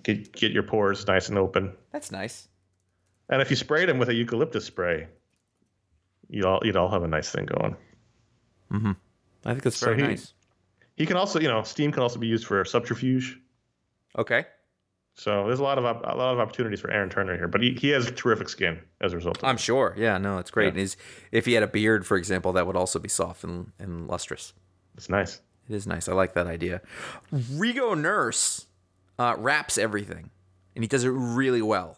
Could 0.04 0.32
get 0.34 0.52
your 0.52 0.64
pores 0.64 1.08
nice 1.08 1.30
and 1.30 1.38
open. 1.38 1.74
That's 1.92 2.12
nice. 2.12 2.48
And 3.30 3.42
if 3.42 3.50
you 3.50 3.56
sprayed 3.56 3.90
him 3.90 3.98
with 4.00 4.10
a 4.10 4.14
eucalyptus 4.14 4.66
spray, 4.66 5.08
you 6.30 6.46
all 6.46 6.60
you'd 6.64 6.76
all 6.76 6.90
have 6.90 7.04
a 7.04 7.08
nice 7.08 7.30
thing 7.30 7.46
going. 7.46 7.76
Mm-hmm. 8.72 8.92
I 9.46 9.50
think 9.52 9.64
that's 9.64 9.78
So 9.78 9.88
very 9.88 10.02
he- 10.02 10.08
nice. 10.08 10.34
He 10.96 11.06
can 11.06 11.16
also, 11.16 11.40
you 11.40 11.48
know, 11.48 11.62
steam 11.64 11.92
can 11.92 12.02
also 12.04 12.20
be 12.20 12.28
used 12.28 12.46
for 12.48 12.64
subterfuge. 12.66 13.40
Okay. 14.18 14.46
So 15.20 15.48
there's 15.48 15.60
a 15.60 15.64
lot 15.64 15.80
of 15.80 15.86
op- 15.86 16.04
a 16.06 16.16
lot 16.16 16.34
of 16.34 16.40
opportunities 16.40 16.80
for 16.80 16.92
Aaron 16.92 17.10
Turner 17.10 17.36
here, 17.36 17.48
but 17.48 17.62
he, 17.62 17.74
he 17.74 17.90
has 17.90 18.10
terrific 18.12 18.50
skin 18.50 18.80
as 19.02 19.14
a 19.14 19.16
result. 19.16 19.38
Of 19.40 19.44
I'm 19.46 19.58
sure. 19.58 19.96
Yeah, 19.98 20.20
no, 20.20 20.38
it's 20.38 20.52
great. 20.52 20.76
Yeah. 20.76 20.82
And 20.82 20.96
if 21.32 21.46
he 21.48 21.54
had 21.54 21.64
a 21.64 21.68
beard, 21.68 22.06
for 22.06 22.18
example, 22.18 22.54
that 22.54 22.68
would 22.68 22.76
also 22.76 23.00
be 23.00 23.10
soft 23.10 23.44
and, 23.44 23.72
and 23.80 24.08
lustrous. 24.08 24.54
It's 24.96 25.10
nice. 25.10 25.42
It 25.68 25.76
is 25.76 25.88
nice. 25.88 26.08
I 26.08 26.14
like 26.14 26.34
that 26.36 26.46
idea. 26.46 26.82
Rego 27.34 28.00
Nurse 28.00 28.68
uh, 29.18 29.36
raps 29.40 29.78
everything, 29.80 30.30
and 30.76 30.84
he 30.84 30.88
does 30.88 31.04
it 31.04 31.10
really 31.10 31.64
well. 31.64 31.98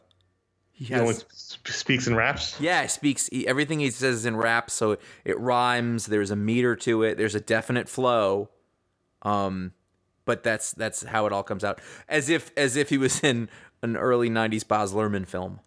He 0.71 0.85
He 0.85 0.93
has, 0.93 1.25
speaks 1.65 2.07
in 2.07 2.15
raps. 2.15 2.55
yeah, 2.61 2.83
he 2.83 2.87
speaks 2.87 3.27
he, 3.27 3.45
everything 3.45 3.81
he 3.81 3.91
says 3.91 4.15
is 4.15 4.25
in 4.25 4.37
rap, 4.37 4.71
so 4.71 4.97
it 5.25 5.37
rhymes. 5.37 6.05
There's 6.05 6.31
a 6.31 6.37
meter 6.37 6.77
to 6.77 7.03
it. 7.03 7.17
There's 7.17 7.35
a 7.35 7.41
definite 7.41 7.89
flow. 7.89 8.49
Um, 9.23 9.73
but 10.29 10.43
that's 10.43 10.73
that's 10.73 11.01
how 11.01 11.25
it 11.25 11.33
all 11.33 11.41
comes 11.41 11.63
out. 11.63 11.81
As 12.07 12.29
if 12.29 12.51
as 12.55 12.75
if 12.75 12.89
he 12.89 12.99
was 12.99 13.23
in 13.23 13.49
an 13.81 13.97
early 13.97 14.29
'90s 14.29 14.65
Baz 14.67 14.93
Luhrmann 14.93 15.25
film. 15.27 15.59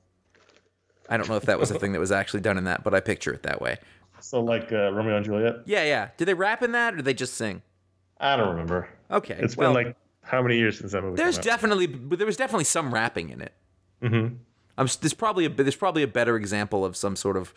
I 1.08 1.16
don't 1.16 1.28
know 1.28 1.34
if 1.34 1.46
that 1.46 1.58
was 1.58 1.72
a 1.72 1.78
thing 1.80 1.92
that 1.94 1.98
was 1.98 2.12
actually 2.12 2.42
done 2.42 2.56
in 2.56 2.64
that, 2.64 2.84
but 2.84 2.94
I 2.94 3.00
picture 3.00 3.32
it 3.32 3.42
that 3.42 3.60
way. 3.60 3.78
So 4.20 4.40
like 4.40 4.70
uh, 4.72 4.92
Romeo 4.92 5.16
and 5.16 5.24
Juliet. 5.24 5.56
Yeah, 5.66 5.82
yeah. 5.82 6.10
Did 6.16 6.26
they 6.26 6.34
rap 6.34 6.62
in 6.62 6.70
that, 6.72 6.94
or 6.94 6.98
did 6.98 7.04
they 7.04 7.12
just 7.14 7.34
sing? 7.34 7.60
I 8.20 8.36
don't 8.36 8.50
remember. 8.50 8.88
Okay, 9.10 9.36
It's 9.40 9.56
well, 9.56 9.74
been 9.74 9.86
like 9.86 9.96
how 10.22 10.40
many 10.40 10.58
years 10.58 10.78
since 10.78 10.92
that 10.92 11.02
movie? 11.02 11.16
there's 11.16 11.38
definitely 11.38 11.86
there 11.86 12.24
was 12.24 12.36
definitely 12.36 12.64
some 12.64 12.94
rapping 12.94 13.30
in 13.30 13.40
it. 13.40 13.52
Mhm. 14.00 14.36
I'm 14.78 14.86
there's 15.00 15.12
probably 15.12 15.46
a 15.46 15.48
there's 15.48 15.74
probably 15.74 16.04
a 16.04 16.08
better 16.08 16.36
example 16.36 16.84
of 16.84 16.96
some 16.96 17.16
sort 17.16 17.36
of. 17.36 17.52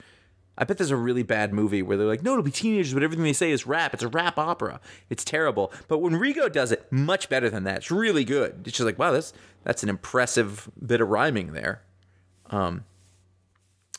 I 0.57 0.63
bet 0.63 0.77
there's 0.77 0.91
a 0.91 0.95
really 0.95 1.23
bad 1.23 1.53
movie 1.53 1.81
where 1.81 1.97
they're 1.97 2.07
like, 2.07 2.23
no, 2.23 2.31
it'll 2.31 2.43
be 2.43 2.51
teenagers, 2.51 2.93
but 2.93 3.03
everything 3.03 3.23
they 3.23 3.33
say 3.33 3.51
is 3.51 3.67
rap. 3.67 3.93
It's 3.93 4.03
a 4.03 4.07
rap 4.07 4.39
opera. 4.39 4.79
It's 5.09 5.23
terrible. 5.25 5.73
But 5.87 5.99
when 5.99 6.13
Rego 6.13 6.51
does 6.51 6.71
it, 6.71 6.89
much 6.91 7.29
better 7.29 7.49
than 7.49 7.65
that. 7.65 7.77
It's 7.77 7.91
really 7.91 8.23
good. 8.23 8.61
It's 8.65 8.77
just 8.77 8.85
like, 8.85 8.97
wow, 8.97 9.11
that's 9.11 9.33
that's 9.63 9.83
an 9.83 9.89
impressive 9.89 10.69
bit 10.85 11.01
of 11.01 11.09
rhyming 11.09 11.53
there. 11.53 11.81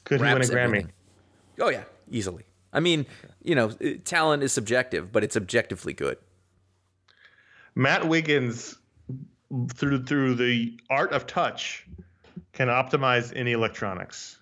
Could 0.04 0.20
he 0.20 0.24
win 0.24 0.42
a 0.42 0.44
Grammy? 0.44 0.56
everything. 0.56 0.92
Oh 1.60 1.68
yeah, 1.68 1.84
easily. 2.10 2.44
I 2.72 2.80
mean, 2.80 3.06
you 3.42 3.54
know, 3.54 3.70
uh, 3.84 3.90
talent 4.04 4.42
is 4.42 4.52
subjective, 4.52 5.12
but 5.12 5.24
it's 5.24 5.36
objectively 5.36 5.92
good. 5.92 6.18
Matt 7.74 8.08
Wiggins, 8.08 8.76
through 9.74 10.04
through 10.04 10.34
the 10.36 10.78
art 10.90 11.12
of 11.12 11.26
touch, 11.26 11.86
can 12.52 12.68
optimize 12.68 13.32
any 13.36 13.52
electronics. 13.52 14.38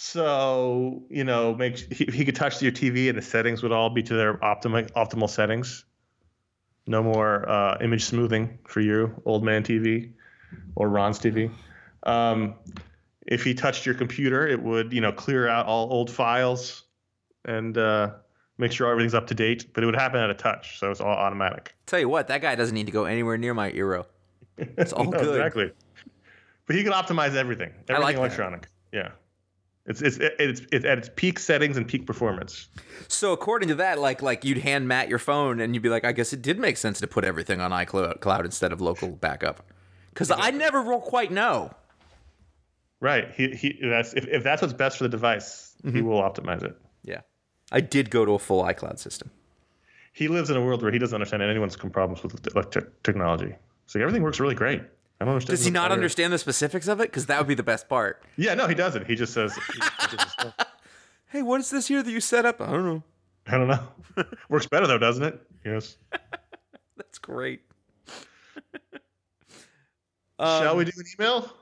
So 0.00 1.02
you 1.10 1.24
know, 1.24 1.56
make 1.56 1.92
he, 1.92 2.04
he 2.04 2.24
could 2.24 2.36
touch 2.36 2.62
your 2.62 2.70
TV 2.70 3.08
and 3.08 3.18
the 3.18 3.22
settings 3.22 3.64
would 3.64 3.72
all 3.72 3.90
be 3.90 4.00
to 4.04 4.14
their 4.14 4.34
optimal 4.34 4.88
optimal 4.92 5.28
settings. 5.28 5.84
No 6.86 7.02
more 7.02 7.48
uh, 7.48 7.78
image 7.80 8.04
smoothing 8.04 8.60
for 8.64 8.78
you, 8.80 9.20
old 9.24 9.42
man 9.42 9.64
TV, 9.64 10.12
or 10.76 10.88
Ron's 10.88 11.18
TV. 11.18 11.50
Um, 12.04 12.54
if 13.26 13.42
he 13.42 13.54
touched 13.54 13.86
your 13.86 13.96
computer, 13.96 14.46
it 14.46 14.62
would 14.62 14.92
you 14.92 15.00
know 15.00 15.10
clear 15.10 15.48
out 15.48 15.66
all 15.66 15.92
old 15.92 16.12
files 16.12 16.84
and 17.44 17.76
uh, 17.76 18.12
make 18.56 18.70
sure 18.70 18.88
everything's 18.88 19.14
up 19.14 19.26
to 19.26 19.34
date. 19.34 19.74
But 19.74 19.82
it 19.82 19.86
would 19.86 19.96
happen 19.96 20.20
at 20.20 20.30
a 20.30 20.34
touch, 20.34 20.78
so 20.78 20.92
it's 20.92 21.00
all 21.00 21.08
automatic. 21.10 21.74
Tell 21.86 21.98
you 21.98 22.08
what, 22.08 22.28
that 22.28 22.40
guy 22.40 22.54
doesn't 22.54 22.74
need 22.74 22.86
to 22.86 22.92
go 22.92 23.04
anywhere 23.04 23.36
near 23.36 23.52
my 23.52 23.72
Eero. 23.72 24.06
It's 24.58 24.92
all 24.92 25.06
No, 25.06 25.18
good. 25.18 25.40
Exactly. 25.40 25.72
But 26.66 26.76
he 26.76 26.84
could 26.84 26.92
optimize 26.92 27.34
everything. 27.34 27.72
Everything 27.88 28.02
like 28.04 28.14
that. 28.14 28.20
electronic. 28.20 28.68
Yeah. 28.92 29.08
It's 29.88 30.02
it's 30.02 30.18
it's 30.20 30.62
it's 30.70 30.84
at 30.84 30.98
its 30.98 31.10
peak 31.16 31.38
settings 31.38 31.76
and 31.76 31.88
peak 31.88 32.06
performance. 32.06 32.68
So 33.08 33.32
according 33.32 33.68
to 33.70 33.74
that, 33.76 33.98
like 33.98 34.22
like 34.22 34.44
you'd 34.44 34.58
hand 34.58 34.86
Matt 34.86 35.08
your 35.08 35.18
phone 35.18 35.60
and 35.60 35.74
you'd 35.74 35.82
be 35.82 35.88
like, 35.88 36.04
I 36.04 36.12
guess 36.12 36.32
it 36.32 36.42
did 36.42 36.58
make 36.58 36.76
sense 36.76 37.00
to 37.00 37.06
put 37.06 37.24
everything 37.24 37.60
on 37.60 37.70
iCloud 37.70 38.44
instead 38.44 38.70
of 38.70 38.80
local 38.80 39.08
backup. 39.08 39.66
Because 40.10 40.30
I 40.30 40.50
never 40.50 40.82
will 40.82 41.00
quite 41.00 41.32
know. 41.32 41.70
Right. 43.00 43.30
He 43.34 43.50
he. 43.54 43.78
That's 43.82 44.12
if, 44.12 44.26
if 44.28 44.42
that's 44.42 44.60
what's 44.62 44.74
best 44.74 44.98
for 44.98 45.04
the 45.04 45.08
device, 45.10 45.64
Mm-hmm. 45.84 45.94
he 45.96 46.02
will 46.02 46.20
optimize 46.20 46.64
it. 46.64 46.76
Yeah, 47.04 47.20
I 47.70 47.80
did 47.80 48.10
go 48.10 48.24
to 48.24 48.32
a 48.32 48.38
full 48.40 48.64
iCloud 48.64 48.98
system. 48.98 49.30
He 50.12 50.26
lives 50.26 50.50
in 50.50 50.56
a 50.56 50.60
world 50.60 50.82
where 50.82 50.90
he 50.90 50.98
doesn't 50.98 51.14
understand 51.14 51.40
anyone's 51.40 51.76
problems 51.76 52.20
with 52.24 52.42
technology. 53.04 53.54
So 53.86 54.00
everything 54.00 54.24
works 54.24 54.40
really 54.40 54.56
great. 54.56 54.82
I 55.20 55.24
don't 55.24 55.34
understand. 55.34 55.56
Does 55.58 55.64
he 55.64 55.70
not 55.72 55.90
understand 55.90 56.32
the 56.32 56.38
specifics 56.38 56.86
of 56.88 57.00
it? 57.00 57.04
Because 57.10 57.26
that 57.26 57.38
would 57.38 57.48
be 57.48 57.54
the 57.56 57.62
best 57.64 57.88
part. 57.88 58.22
Yeah, 58.36 58.54
no, 58.54 58.66
he 58.68 58.74
doesn't. 58.74 59.06
He 59.06 59.14
just 59.16 59.32
says, 59.32 59.54
he- 59.54 59.62
he 59.72 60.16
just 60.16 60.40
says, 60.40 60.52
Hey, 61.26 61.42
what 61.42 61.60
is 61.60 61.70
this 61.70 61.88
here 61.88 62.02
that 62.02 62.10
you 62.10 62.20
set 62.20 62.46
up? 62.46 62.60
I 62.60 62.66
don't 62.70 62.84
know. 62.84 63.02
I 63.46 63.58
don't 63.58 63.68
know. 63.68 64.24
Works 64.48 64.66
better 64.66 64.86
though, 64.86 64.98
doesn't 64.98 65.24
it? 65.24 65.40
Yes. 65.64 65.96
That's 66.96 67.18
great. 67.18 67.62
Shall 70.40 70.70
Um, 70.72 70.76
we 70.78 70.84
do 70.84 70.92
an 70.96 71.04
email? 71.18 71.52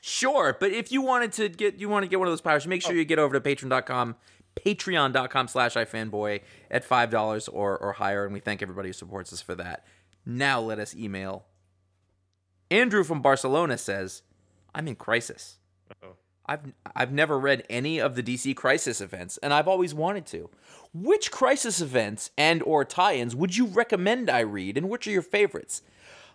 Sure, 0.00 0.56
but 0.58 0.70
if 0.72 0.90
you 0.92 1.00
wanted 1.02 1.32
to 1.32 1.48
get 1.48 1.76
you 1.78 1.88
want 1.88 2.04
to 2.04 2.08
get 2.08 2.18
one 2.18 2.28
of 2.28 2.32
those 2.32 2.40
powers, 2.40 2.66
make 2.66 2.82
sure 2.82 2.94
you 2.94 3.04
get 3.04 3.18
over 3.18 3.38
to 3.38 3.40
patreon.com, 3.40 4.16
patreon.com 4.56 5.48
slash 5.48 5.74
ifanboy 5.74 6.40
at 6.70 6.84
five 6.84 7.10
dollars 7.10 7.48
or 7.48 7.76
or 7.78 7.92
higher, 7.94 8.24
and 8.24 8.32
we 8.34 8.40
thank 8.40 8.60
everybody 8.62 8.88
who 8.88 8.92
supports 8.92 9.32
us 9.32 9.40
for 9.40 9.54
that. 9.54 9.84
Now 10.26 10.60
let 10.60 10.78
us 10.78 10.94
email. 10.94 11.44
Andrew 12.74 13.04
from 13.04 13.22
Barcelona 13.22 13.78
says, 13.78 14.22
I'm 14.74 14.88
in 14.88 14.96
crisis. 14.96 15.58
I've 16.46 16.72
I've 16.94 17.12
never 17.12 17.38
read 17.38 17.64
any 17.70 18.00
of 18.00 18.16
the 18.16 18.22
DC 18.22 18.54
Crisis 18.56 19.00
events, 19.00 19.38
and 19.38 19.54
I've 19.54 19.68
always 19.68 19.94
wanted 19.94 20.26
to. 20.26 20.50
Which 20.92 21.30
Crisis 21.30 21.80
events 21.80 22.30
and 22.36 22.62
or 22.64 22.84
tie-ins 22.84 23.34
would 23.34 23.56
you 23.56 23.66
recommend 23.66 24.28
I 24.28 24.40
read, 24.40 24.76
and 24.76 24.90
which 24.90 25.06
are 25.06 25.10
your 25.12 25.22
favorites? 25.22 25.80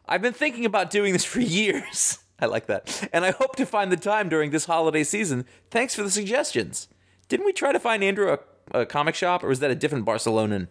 I've 0.07 0.21
been 0.21 0.33
thinking 0.33 0.65
about 0.65 0.89
doing 0.89 1.13
this 1.13 1.25
for 1.33 1.41
years. 1.41 2.19
I 2.39 2.45
like 2.45 2.67
that, 2.67 3.09
and 3.11 3.25
I 3.25 3.31
hope 3.31 3.57
to 3.57 3.65
find 3.65 3.91
the 3.91 3.97
time 3.97 4.29
during 4.29 4.49
this 4.51 4.65
holiday 4.65 5.03
season. 5.03 5.45
Thanks 5.69 5.93
for 5.93 6.03
the 6.03 6.09
suggestions. 6.09 6.87
Didn't 7.27 7.45
we 7.45 7.51
try 7.53 7.73
to 7.73 7.79
find 7.79 8.01
Andrew 8.03 8.35
a, 8.73 8.79
a 8.79 8.85
comic 8.85 9.13
shop, 9.13 9.43
or 9.43 9.49
was 9.49 9.59
that 9.59 9.69
a 9.71 9.75
different 9.75 10.05
Barcelonan? 10.05 10.69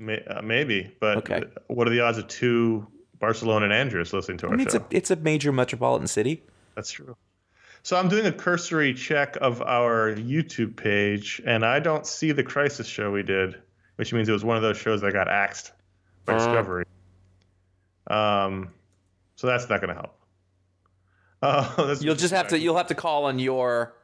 Uh, 0.00 0.42
maybe, 0.42 0.92
but 1.00 1.18
Okay. 1.18 1.44
what 1.68 1.86
are 1.86 1.90
the 1.90 2.00
odds 2.00 2.18
of 2.18 2.26
two 2.26 2.86
Barcelona 3.18 3.64
and 3.66 3.72
Andrews 3.74 4.12
listening 4.12 4.38
to 4.38 4.46
our 4.46 4.52
I 4.52 4.56
mean, 4.56 4.66
it's 4.66 4.74
show? 4.74 4.80
a 4.80 4.86
it's 4.96 5.10
a 5.10 5.16
major 5.16 5.52
metropolitan 5.52 6.06
city. 6.06 6.42
That's 6.74 6.90
true. 6.90 7.16
So 7.82 7.96
I'm 7.96 8.08
doing 8.08 8.26
a 8.26 8.32
cursory 8.32 8.92
check 8.94 9.36
of 9.40 9.62
our 9.62 10.14
YouTube 10.14 10.76
page, 10.76 11.40
and 11.46 11.64
I 11.64 11.78
don't 11.80 12.06
see 12.06 12.32
the 12.32 12.42
Crisis 12.42 12.86
show 12.86 13.10
we 13.10 13.22
did, 13.22 13.56
which 13.96 14.12
means 14.12 14.28
it 14.28 14.32
was 14.32 14.44
one 14.44 14.56
of 14.56 14.62
those 14.62 14.76
shows 14.76 15.00
that 15.02 15.12
got 15.12 15.28
axed 15.28 15.72
by 16.24 16.34
Uh. 16.34 16.38
Discovery. 16.38 16.84
Um, 18.08 18.70
so 19.36 19.46
that's 19.46 19.68
not 19.68 19.80
going 19.80 19.94
to 19.94 20.00
help. 20.00 20.14
Uh, 21.40 21.94
You'll 22.00 22.16
just 22.16 22.34
have 22.34 22.48
to 22.48 22.58
you'll 22.58 22.76
have 22.76 22.88
to 22.88 22.96
call 22.96 23.26
on 23.26 23.38
your 23.38 23.94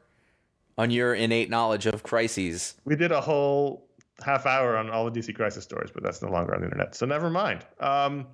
on 0.77 0.89
your 0.89 1.13
innate 1.13 1.49
knowledge 1.49 1.85
of 1.85 2.01
crises. 2.01 2.75
We 2.85 2.95
did 2.95 3.11
a 3.11 3.19
whole 3.19 3.89
half 4.23 4.45
hour 4.45 4.77
on 4.77 4.89
all 4.89 5.09
the 5.11 5.19
DC 5.19 5.35
Crisis 5.35 5.65
stories, 5.65 5.89
but 5.93 6.01
that's 6.01 6.21
no 6.21 6.29
longer 6.31 6.55
on 6.55 6.61
the 6.61 6.67
internet. 6.67 6.95
So 6.95 7.05
never 7.05 7.29
mind. 7.29 7.65
Um, 7.81 8.25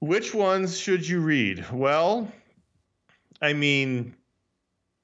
which 0.00 0.34
ones 0.34 0.78
should 0.78 1.06
you 1.06 1.20
read? 1.20 1.70
Well, 1.70 2.30
I 3.40 3.52
mean, 3.52 4.14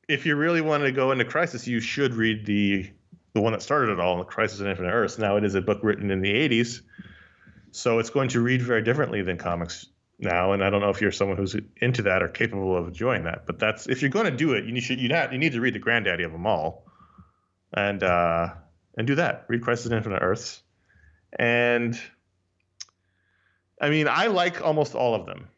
if 0.08 0.26
you 0.26 0.36
really 0.36 0.60
wanted 0.60 0.86
to 0.86 0.92
go 0.92 1.12
into 1.12 1.24
Crisis, 1.24 1.66
you 1.66 1.80
should 1.80 2.14
read 2.14 2.46
the 2.46 2.90
the 3.34 3.42
one 3.42 3.52
that 3.52 3.60
started 3.60 3.92
it 3.92 4.00
all, 4.00 4.24
Crisis 4.24 4.62
on 4.62 4.66
Infinite 4.66 4.92
Earths. 4.92 5.18
Now 5.18 5.36
it 5.36 5.44
is 5.44 5.54
a 5.54 5.60
book 5.60 5.80
written 5.82 6.10
in 6.10 6.22
the 6.22 6.32
'80s, 6.32 6.80
so 7.70 7.98
it's 7.98 8.10
going 8.10 8.30
to 8.30 8.40
read 8.40 8.62
very 8.62 8.82
differently 8.82 9.22
than 9.22 9.36
comics 9.36 9.86
now. 10.18 10.52
And 10.52 10.64
I 10.64 10.70
don't 10.70 10.80
know 10.80 10.88
if 10.88 11.02
you're 11.02 11.12
someone 11.12 11.36
who's 11.36 11.54
into 11.82 12.02
that 12.02 12.22
or 12.22 12.28
capable 12.28 12.74
of 12.74 12.88
enjoying 12.88 13.24
that. 13.24 13.46
But 13.46 13.58
that's 13.58 13.86
if 13.88 14.00
you're 14.00 14.10
going 14.10 14.24
to 14.24 14.36
do 14.36 14.54
it, 14.54 14.64
you 14.64 14.80
should 14.80 14.98
you 14.98 15.08
not 15.08 15.32
you 15.32 15.38
need 15.38 15.52
to 15.52 15.60
read 15.60 15.74
the 15.74 15.78
granddaddy 15.78 16.24
of 16.24 16.32
them 16.32 16.46
all, 16.46 16.86
and 17.74 18.02
uh, 18.02 18.54
and 18.96 19.06
do 19.06 19.16
that. 19.16 19.44
Read 19.48 19.60
Crisis 19.60 19.90
on 19.90 19.96
Infinite 19.98 20.22
Earths, 20.22 20.62
and 21.38 22.00
I 23.80 23.90
mean 23.90 24.08
I 24.08 24.26
like 24.26 24.62
almost 24.62 24.94
all 24.94 25.14
of 25.14 25.26
them. 25.26 25.48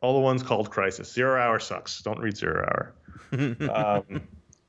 All 0.00 0.14
the 0.14 0.20
ones 0.20 0.42
called 0.42 0.70
Crisis. 0.70 1.12
Zero 1.12 1.40
Hour 1.40 1.58
sucks. 1.58 2.00
Don't 2.02 2.20
read 2.20 2.36
Zero 2.36 2.64
Hour. 2.64 2.94
um, 4.08 4.22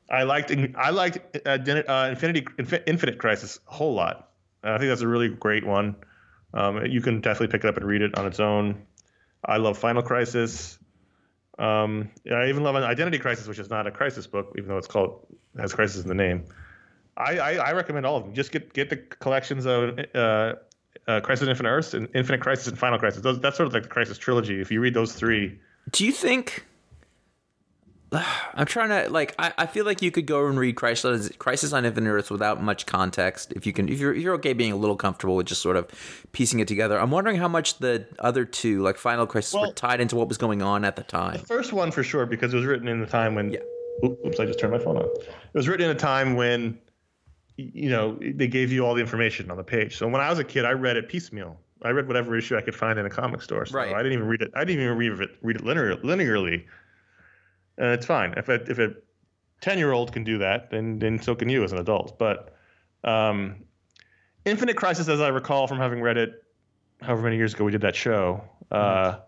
I 0.10 0.24
liked 0.24 0.52
I 0.76 0.90
liked 0.90 1.38
uh, 1.46 1.50
uh, 1.50 2.08
Infinity 2.10 2.42
Infi- 2.58 2.84
Infinite 2.88 3.20
Crisis 3.20 3.60
a 3.68 3.74
whole 3.74 3.94
lot. 3.94 4.32
I 4.64 4.78
think 4.78 4.90
that's 4.90 5.02
a 5.02 5.08
really 5.08 5.30
great 5.30 5.66
one. 5.66 5.96
Um, 6.54 6.86
you 6.86 7.02
can 7.02 7.22
definitely 7.22 7.52
pick 7.52 7.64
it 7.64 7.68
up 7.68 7.78
and 7.78 7.86
read 7.86 8.02
it 8.02 8.18
on 8.18 8.26
its 8.26 8.40
own. 8.40 8.82
I 9.46 9.58
love 9.58 9.78
Final 9.78 10.02
Crisis. 10.02 10.80
Um, 11.60 12.10
I 12.32 12.48
even 12.50 12.64
love 12.64 12.76
an 12.76 12.84
Identity 12.84 13.20
Crisis, 13.20 13.48
which 13.48 13.60
is 13.60 13.70
not 13.70 13.86
a 13.86 13.92
crisis 13.92 14.26
book, 14.26 14.54
even 14.58 14.70
though 14.70 14.78
it's 14.78 14.88
called 14.88 15.28
has 15.58 15.74
crisis 15.74 16.02
in 16.02 16.08
the 16.08 16.16
name. 16.16 16.46
I, 17.18 17.38
I, 17.38 17.52
I 17.56 17.72
recommend 17.74 18.06
all 18.06 18.18
of 18.18 18.24
them. 18.24 18.34
Just 18.34 18.52
get 18.52 18.74
get 18.74 18.90
the 18.90 18.98
collections 18.98 19.66
of 19.66 20.00
uh, 20.16 20.54
uh, 21.10 21.20
Crisis 21.22 21.44
on 21.44 21.50
Infinite 21.50 21.70
Earths 21.70 21.94
and 21.94 22.08
Infinite 22.14 22.42
Crisis 22.42 22.68
and 22.68 22.78
Final 22.78 23.00
Crisis. 23.00 23.22
Those, 23.22 23.40
that's 23.40 23.58
sort 23.58 23.68
of 23.68 23.74
like 23.74 23.84
the 23.84 23.90
Crisis 23.90 24.18
trilogy. 24.18 24.62
If 24.62 24.72
you 24.72 24.80
read 24.80 24.94
those 24.94 25.14
three, 25.14 25.60
Do 25.92 26.06
you 26.06 26.12
think? 26.12 26.66
I'm 28.12 28.66
trying 28.66 28.90
to 28.90 29.10
like. 29.12 29.36
I, 29.38 29.54
I 29.58 29.66
feel 29.68 29.86
like 29.86 30.02
you 30.02 30.10
could 30.12 30.26
go 30.26 30.48
and 30.48 30.58
read 30.60 30.76
Crisis, 30.76 31.30
Crisis 31.38 31.74
on 31.74 31.86
Infinite 31.86 32.10
Earths 32.10 32.32
without 32.32 32.62
much 32.62 32.86
context. 32.86 33.54
If 33.56 33.66
you 33.68 33.74
can, 33.74 33.88
if 33.88 34.00
you're 34.00 34.14
if 34.14 34.22
you're 34.24 34.34
okay 34.36 34.54
being 34.54 34.72
a 34.72 34.76
little 34.76 34.96
comfortable 34.96 35.36
with 35.36 35.46
just 35.48 35.62
sort 35.62 35.76
of 35.78 35.88
piecing 36.32 36.60
it 36.60 36.68
together. 36.68 37.00
I'm 37.00 37.12
wondering 37.12 37.38
how 37.38 37.48
much 37.48 37.78
the 37.80 38.08
other 38.20 38.46
two, 38.46 38.82
like 38.82 38.98
Final 38.98 39.28
Crisis, 39.28 39.54
were 39.54 39.72
tied 39.74 40.02
into 40.02 40.16
what 40.16 40.28
was 40.28 40.38
going 40.38 40.62
on 40.62 40.86
at 40.86 40.96
the 40.96 41.04
time. 41.04 41.34
The 41.34 41.46
First 41.46 41.72
one 41.74 41.92
for 41.92 42.04
sure 42.04 42.26
because 42.26 42.54
it 42.54 42.58
was 42.58 42.66
written 42.66 42.88
in 42.88 43.00
the 43.00 43.06
time 43.08 43.36
when. 43.36 43.52
Yeah. 43.52 43.60
Oops! 44.04 44.40
I 44.40 44.46
just 44.46 44.60
turned 44.60 44.72
my 44.74 44.80
phone 44.80 44.96
on. 44.98 45.04
It 45.04 45.54
was 45.54 45.68
written 45.68 45.90
in 45.90 45.96
a 45.96 46.00
time 46.00 46.36
when, 46.36 46.72
y- 46.72 46.78
you 47.74 47.90
know, 47.90 48.18
they 48.22 48.48
gave 48.48 48.72
you 48.72 48.86
all 48.86 48.94
the 48.94 49.02
information 49.02 49.52
on 49.52 49.58
the 49.58 49.64
page. 49.64 49.98
So 49.98 50.08
when 50.08 50.22
I 50.22 50.30
was 50.30 50.40
a 50.40 50.44
kid, 50.44 50.66
I 50.66 50.72
read 50.72 50.98
it 50.98 51.10
piecemeal. 51.10 51.58
I 51.82 51.90
read 51.90 52.08
whatever 52.08 52.38
issue 52.38 52.58
I 52.58 52.62
could 52.62 52.76
find 52.76 53.00
in 53.00 53.06
a 53.06 53.10
comic 53.10 53.42
store. 53.42 53.66
So 53.66 53.76
Right. 53.76 53.94
I 53.94 53.98
didn't 53.98 54.14
even 54.14 54.28
read 54.28 54.42
it. 54.42 54.52
I 54.54 54.64
didn't 54.66 54.84
even 54.84 54.98
read 54.98 55.20
it 55.20 55.30
read 55.42 55.56
it 55.58 55.64
linear, 55.64 55.96
linearly. 55.98 56.66
And 57.78 57.88
it's 57.88 58.06
fine 58.06 58.34
if 58.36 58.50
a, 58.50 58.56
if 58.70 58.80
a 58.80 58.94
ten 59.62 59.78
year 59.78 59.92
old 59.92 60.12
can 60.12 60.24
do 60.24 60.40
that, 60.40 60.72
then 60.72 61.00
then 61.00 61.22
so 61.22 61.36
can 61.36 61.50
you 61.50 61.64
as 61.64 61.72
an 61.72 61.80
adult. 61.80 62.20
But 62.20 62.56
um, 63.04 63.64
Infinite 64.46 64.76
Crisis, 64.76 65.08
as 65.08 65.22
I 65.22 65.30
recall 65.30 65.68
from 65.68 65.78
having 65.78 66.02
read 66.02 66.18
it, 66.18 66.44
however 67.02 67.22
many 67.22 67.38
years 67.38 67.54
ago 67.54 67.64
we 67.64 67.72
did 67.72 67.82
that 67.82 67.96
show. 67.96 68.44
Uh, 68.72 69.20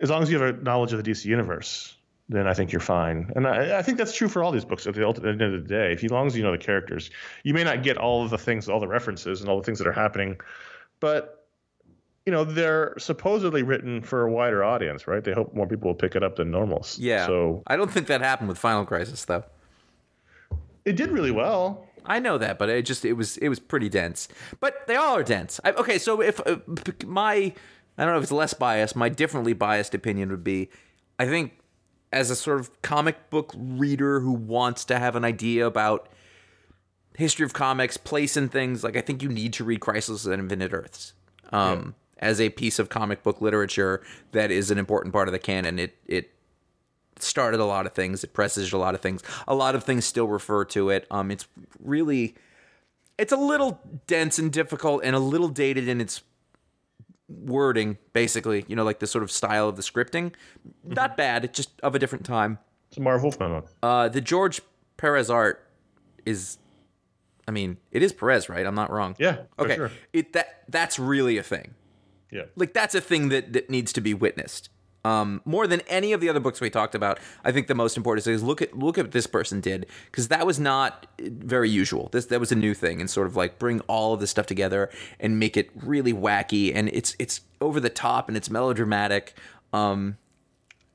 as 0.00 0.08
long 0.08 0.22
as 0.22 0.30
you 0.30 0.40
have 0.40 0.54
a 0.54 0.62
knowledge 0.62 0.92
of 0.92 1.02
the 1.02 1.10
DC 1.10 1.26
universe, 1.26 1.94
then 2.30 2.46
I 2.46 2.54
think 2.54 2.70
you're 2.70 2.80
fine. 2.80 3.30
And 3.34 3.46
I, 3.46 3.78
I 3.78 3.82
think 3.82 3.98
that's 3.98 4.14
true 4.14 4.28
for 4.28 4.42
all 4.42 4.52
these 4.52 4.64
books 4.64 4.86
at 4.86 4.94
the, 4.94 5.06
at 5.06 5.16
the 5.16 5.28
end 5.28 5.42
of 5.42 5.52
the 5.52 5.68
day. 5.68 5.92
If 5.92 6.02
you, 6.02 6.06
as 6.06 6.12
long 6.12 6.26
as 6.28 6.36
you 6.36 6.42
know 6.44 6.52
the 6.52 6.58
characters, 6.58 7.10
you 7.42 7.52
may 7.52 7.64
not 7.64 7.82
get 7.82 7.98
all 7.98 8.24
of 8.24 8.30
the 8.30 8.38
things, 8.38 8.68
all 8.68 8.78
the 8.78 8.86
references, 8.88 9.40
and 9.40 9.50
all 9.50 9.58
the 9.58 9.64
things 9.64 9.78
that 9.78 9.88
are 9.88 9.92
happening, 9.92 10.40
but 11.00 11.48
you 12.26 12.32
know 12.32 12.44
they're 12.44 12.94
supposedly 12.98 13.62
written 13.62 14.00
for 14.02 14.26
a 14.26 14.30
wider 14.30 14.62
audience, 14.62 15.08
right? 15.08 15.24
They 15.24 15.32
hope 15.32 15.54
more 15.54 15.66
people 15.66 15.88
will 15.88 15.96
pick 15.96 16.14
it 16.14 16.22
up 16.22 16.36
than 16.36 16.50
normals. 16.50 16.98
Yeah. 16.98 17.26
So 17.26 17.62
I 17.66 17.76
don't 17.76 17.90
think 17.90 18.06
that 18.06 18.20
happened 18.20 18.48
with 18.48 18.58
Final 18.58 18.84
Crisis 18.84 19.24
though. 19.24 19.44
it 20.84 20.96
did 20.96 21.10
really 21.10 21.32
well. 21.32 21.86
I 22.04 22.18
know 22.18 22.38
that, 22.38 22.58
but 22.58 22.68
it 22.68 22.84
just 22.84 23.04
it 23.04 23.14
was 23.14 23.36
it 23.38 23.48
was 23.48 23.58
pretty 23.58 23.88
dense. 23.88 24.28
But 24.60 24.86
they 24.86 24.96
all 24.96 25.16
are 25.16 25.22
dense. 25.24 25.60
I, 25.64 25.72
okay, 25.72 25.98
so 25.98 26.20
if 26.20 26.40
uh, 26.46 26.58
my 27.06 27.52
I 27.98 28.04
don't 28.04 28.12
know 28.12 28.18
if 28.18 28.22
it's 28.22 28.32
less 28.32 28.54
biased, 28.54 28.94
my 28.94 29.08
differently 29.08 29.52
biased 29.52 29.94
opinion 29.94 30.30
would 30.30 30.44
be, 30.44 30.70
I 31.18 31.26
think 31.26 31.59
as 32.12 32.30
a 32.30 32.36
sort 32.36 32.60
of 32.60 32.82
comic 32.82 33.30
book 33.30 33.52
reader 33.56 34.20
who 34.20 34.32
wants 34.32 34.84
to 34.86 34.98
have 34.98 35.16
an 35.16 35.24
idea 35.24 35.66
about 35.66 36.08
history 37.16 37.44
of 37.44 37.52
comics, 37.52 37.96
place 37.96 38.36
and 38.36 38.50
things, 38.50 38.82
like 38.82 38.96
I 38.96 39.00
think 39.00 39.22
you 39.22 39.28
need 39.28 39.52
to 39.54 39.64
read 39.64 39.80
Crisis 39.80 40.24
and 40.24 40.34
Infinite 40.34 40.72
Earths. 40.72 41.12
Um, 41.52 41.94
as 42.20 42.40
a 42.40 42.50
piece 42.50 42.78
of 42.78 42.88
comic 42.88 43.22
book 43.22 43.40
literature 43.40 44.02
that 44.32 44.50
is 44.50 44.70
an 44.70 44.78
important 44.78 45.12
part 45.12 45.26
of 45.26 45.32
the 45.32 45.38
canon. 45.38 45.78
It 45.78 45.96
it 46.06 46.30
started 47.18 47.60
a 47.60 47.64
lot 47.64 47.86
of 47.86 47.92
things. 47.92 48.22
It 48.22 48.32
presaged 48.32 48.72
a 48.72 48.78
lot 48.78 48.94
of 48.94 49.00
things. 49.00 49.22
A 49.48 49.54
lot 49.54 49.74
of 49.74 49.84
things 49.84 50.04
still 50.04 50.28
refer 50.28 50.64
to 50.66 50.90
it. 50.90 51.06
Um, 51.10 51.30
it's 51.30 51.46
really, 51.82 52.34
it's 53.18 53.32
a 53.32 53.36
little 53.36 53.80
dense 54.06 54.38
and 54.38 54.52
difficult, 54.52 55.02
and 55.04 55.14
a 55.14 55.18
little 55.18 55.48
dated 55.48 55.88
in 55.88 56.00
its 56.00 56.22
wording. 57.30 57.96
Basically, 58.12 58.64
you 58.68 58.76
know, 58.76 58.84
like 58.84 58.98
the 58.98 59.06
sort 59.06 59.22
of 59.24 59.30
style 59.30 59.68
of 59.68 59.76
the 59.76 59.82
scripting. 59.82 60.34
Not 60.84 61.16
bad. 61.16 61.44
It's 61.44 61.56
just 61.56 61.70
of 61.82 61.94
a 61.94 61.98
different 61.98 62.24
time. 62.24 62.58
It's 62.88 62.98
a 62.98 63.00
Marv 63.00 63.22
Wolfman 63.22 63.52
one. 63.52 63.62
Uh, 63.82 64.08
the 64.08 64.20
George 64.20 64.60
Perez 64.96 65.30
art 65.30 65.66
is, 66.26 66.58
I 67.46 67.52
mean, 67.52 67.76
it 67.92 68.02
is 68.02 68.12
Perez, 68.12 68.48
right? 68.48 68.66
I'm 68.66 68.74
not 68.74 68.90
wrong. 68.90 69.14
Yeah. 69.18 69.42
for 69.56 69.64
Okay. 69.64 69.76
Sure. 69.76 69.90
It 70.12 70.32
that 70.32 70.64
that's 70.68 70.98
really 70.98 71.38
a 71.38 71.42
thing 71.42 71.74
Yeah. 72.30 72.44
like 72.56 72.72
that's 72.74 72.94
a 72.94 73.00
thing 73.00 73.28
that 73.30 73.52
that 73.52 73.70
needs 73.70 73.92
to 73.94 74.00
be 74.00 74.12
witnessed 74.14 74.68
um, 75.04 75.40
more 75.44 75.66
than 75.66 75.80
any 75.88 76.12
of 76.12 76.20
the 76.20 76.28
other 76.28 76.40
books 76.40 76.60
we 76.60 76.68
talked 76.70 76.94
about. 76.94 77.18
I 77.44 77.52
think 77.52 77.66
the 77.68 77.74
most 77.74 77.96
important 77.96 78.24
thing 78.24 78.34
is 78.34 78.42
look 78.42 78.60
at 78.60 78.76
look 78.78 78.98
at 78.98 79.06
what 79.06 79.12
this 79.12 79.26
person 79.26 79.60
did 79.60 79.86
because 80.10 80.28
that 80.28 80.46
was 80.46 80.60
not 80.60 81.06
very 81.18 81.70
usual. 81.70 82.08
This 82.12 82.26
that 82.26 82.38
was 82.40 82.52
a 82.52 82.56
new 82.56 82.74
thing 82.74 83.00
and 83.00 83.08
sort 83.08 83.26
of 83.26 83.34
like 83.36 83.58
bring 83.58 83.80
all 83.82 84.12
of 84.14 84.20
this 84.20 84.30
stuff 84.30 84.46
together 84.46 84.90
and 85.18 85.38
make 85.38 85.56
it 85.56 85.70
really 85.74 86.12
wacky 86.12 86.74
and 86.74 86.88
it's 86.90 87.16
it's 87.18 87.40
over 87.60 87.80
the 87.80 87.88
top 87.90 88.28
and 88.28 88.36
it's 88.36 88.50
melodramatic. 88.50 89.34
Um, 89.72 90.18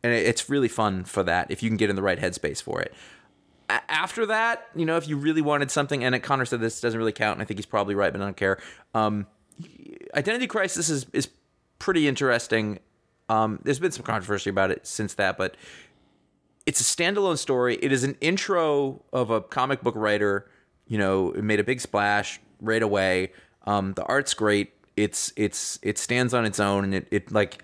and 0.04 0.14
it- 0.14 0.26
it's 0.28 0.50
really 0.50 0.68
fun 0.68 1.04
for 1.04 1.24
that 1.24 1.50
if 1.50 1.64
you 1.64 1.70
can 1.70 1.78
get 1.78 1.90
in 1.90 1.96
the 1.96 2.04
right 2.04 2.20
headspace 2.20 2.62
for 2.62 2.80
it. 2.82 2.94
A- 3.70 3.92
after 3.92 4.26
that, 4.28 4.68
you 4.76 4.86
know, 4.86 4.98
if 4.98 5.08
you 5.08 5.18
really 5.18 5.42
wanted 5.42 5.72
something, 5.72 6.04
and 6.04 6.22
Conor 6.22 6.46
said 6.46 6.62
this 6.62 6.80
doesn't 6.80 6.98
really 7.00 7.12
count, 7.12 7.38
and 7.38 7.42
I 7.42 7.46
think 7.46 7.58
he's 7.58 7.66
probably 7.66 7.96
right, 7.96 8.12
but 8.14 8.22
I 8.22 8.26
don't 8.26 8.38
care. 8.38 8.60
Um, 8.94 9.26
Identity 10.14 10.46
Crisis 10.48 10.90
is 10.90 11.08
is 11.14 11.30
pretty 11.80 12.08
interesting. 12.08 12.80
Um, 13.30 13.60
there's 13.64 13.80
been 13.80 13.92
some 13.92 14.04
controversy 14.04 14.50
about 14.50 14.72
it 14.72 14.86
since 14.86 15.16
that, 15.16 15.38
but 15.38 15.56
it's 16.66 16.80
a 16.82 16.84
standalone 16.84 17.38
story. 17.38 17.78
It 17.82 17.92
is 17.92 18.04
an 18.04 18.18
intro 18.22 19.02
of 19.14 19.30
a 19.30 19.42
comic 19.42 19.82
book 19.82 19.96
writer. 19.96 20.50
You 20.88 20.98
know, 20.98 21.32
it 21.32 21.44
made 21.44 21.60
a 21.60 21.64
big 21.64 21.82
splash 21.82 22.40
right 22.62 22.82
away. 22.84 23.32
Um, 23.66 23.94
the 23.94 24.04
art's 24.04 24.34
great. 24.34 24.74
It's 24.96 25.34
it's 25.36 25.80
it 25.82 25.98
stands 25.98 26.34
on 26.34 26.46
its 26.46 26.60
own, 26.60 26.84
and 26.86 26.94
it 26.94 27.08
it 27.12 27.32
like 27.32 27.62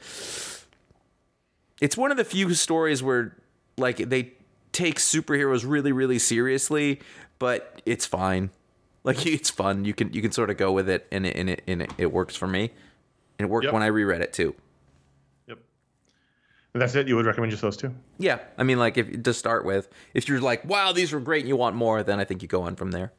it's 1.80 1.97
one 1.97 2.12
of 2.12 2.18
the 2.18 2.24
few 2.26 2.53
stories 2.53 3.01
where 3.01 3.36
like 3.78 3.97
they 3.97 4.34
take 4.72 4.99
superheroes 4.99 5.64
really 5.68 5.91
really 5.91 6.20
seriously, 6.20 6.99
but 7.39 7.82
it's 7.86 8.05
fine. 8.05 8.49
Like 9.03 9.26
it's 9.26 9.49
fun. 9.49 9.84
You 9.84 9.95
can 9.95 10.14
you 10.14 10.22
can 10.22 10.32
sort 10.32 10.51
of 10.51 10.57
go 10.57 10.72
with 10.72 10.88
it, 10.88 11.07
and 11.12 11.26
it 11.26 11.36
and 11.36 11.49
it 11.49 11.64
and 11.66 11.82
it, 11.82 11.91
it 11.97 12.12
works 12.14 12.36
for 12.36 12.47
me. 12.47 12.70
And 13.39 13.47
it 13.47 13.49
worked 13.49 13.64
Yep. 13.66 13.74
when 13.74 13.82
I 13.82 13.88
reread 13.88 14.22
it 14.22 14.32
too. 14.32 14.53
And 16.74 16.82
that's 16.82 16.95
it. 16.95 17.07
You 17.07 17.15
would 17.17 17.26
recommend 17.26 17.51
just 17.51 17.61
those 17.61 17.78
two? 17.78 17.93
Yeah, 18.17 18.39
I 18.57 18.63
mean, 18.63 18.80
like 18.80 18.97
if 18.97 19.24
to 19.24 19.34
start 19.34 19.65
with, 19.65 19.89
if 20.13 20.28
you're 20.30 20.39
like, 20.39 20.63
wow, 20.65 20.93
these 20.93 21.11
were 21.11 21.19
great, 21.19 21.41
and 21.41 21.49
you 21.49 21.57
want 21.57 21.76
more, 21.76 22.01
then 22.03 22.19
I 22.19 22.24
think 22.24 22.41
you 22.41 22.47
go 22.47 22.63
on 22.63 22.76
from 22.76 22.91
there. 22.91 23.11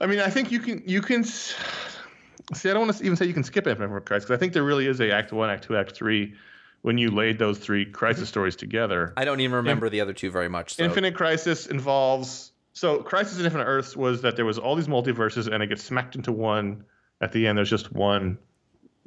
I 0.00 0.06
mean, 0.06 0.20
I 0.20 0.28
think 0.28 0.52
you 0.52 0.60
can 0.60 0.82
you 0.86 1.00
can 1.00 1.24
see. 1.24 1.54
I 2.52 2.72
don't 2.74 2.86
want 2.86 2.96
to 2.96 3.04
even 3.04 3.16
say 3.16 3.26
you 3.26 3.32
can 3.32 3.44
skip 3.44 3.66
Infinite 3.66 4.04
Crisis 4.04 4.24
because 4.24 4.36
I 4.36 4.38
think 4.38 4.52
there 4.52 4.64
really 4.64 4.86
is 4.86 5.00
a 5.00 5.12
Act 5.12 5.32
One, 5.32 5.48
Act 5.48 5.64
Two, 5.64 5.76
Act 5.76 5.92
Three. 5.92 6.34
When 6.82 6.98
you 6.98 7.10
laid 7.10 7.38
those 7.38 7.56
three 7.56 7.86
crisis 7.86 8.28
stories 8.28 8.56
together, 8.56 9.14
I 9.16 9.24
don't 9.24 9.40
even 9.40 9.56
remember 9.56 9.88
the 9.88 10.02
other 10.02 10.12
two 10.12 10.30
very 10.30 10.50
much. 10.50 10.74
So. 10.74 10.84
Infinite 10.84 11.14
Crisis 11.14 11.66
involves 11.66 12.52
so 12.74 13.02
Crisis 13.02 13.38
in 13.38 13.46
Infinite 13.46 13.64
Earths 13.64 13.96
was 13.96 14.22
that 14.22 14.36
there 14.36 14.44
was 14.44 14.58
all 14.58 14.74
these 14.76 14.88
multiverses 14.88 15.50
and 15.50 15.62
it 15.62 15.68
gets 15.68 15.82
smacked 15.82 16.16
into 16.16 16.32
one. 16.32 16.84
At 17.20 17.32
the 17.32 17.46
end, 17.46 17.56
there's 17.56 17.70
just 17.70 17.92
one 17.92 18.36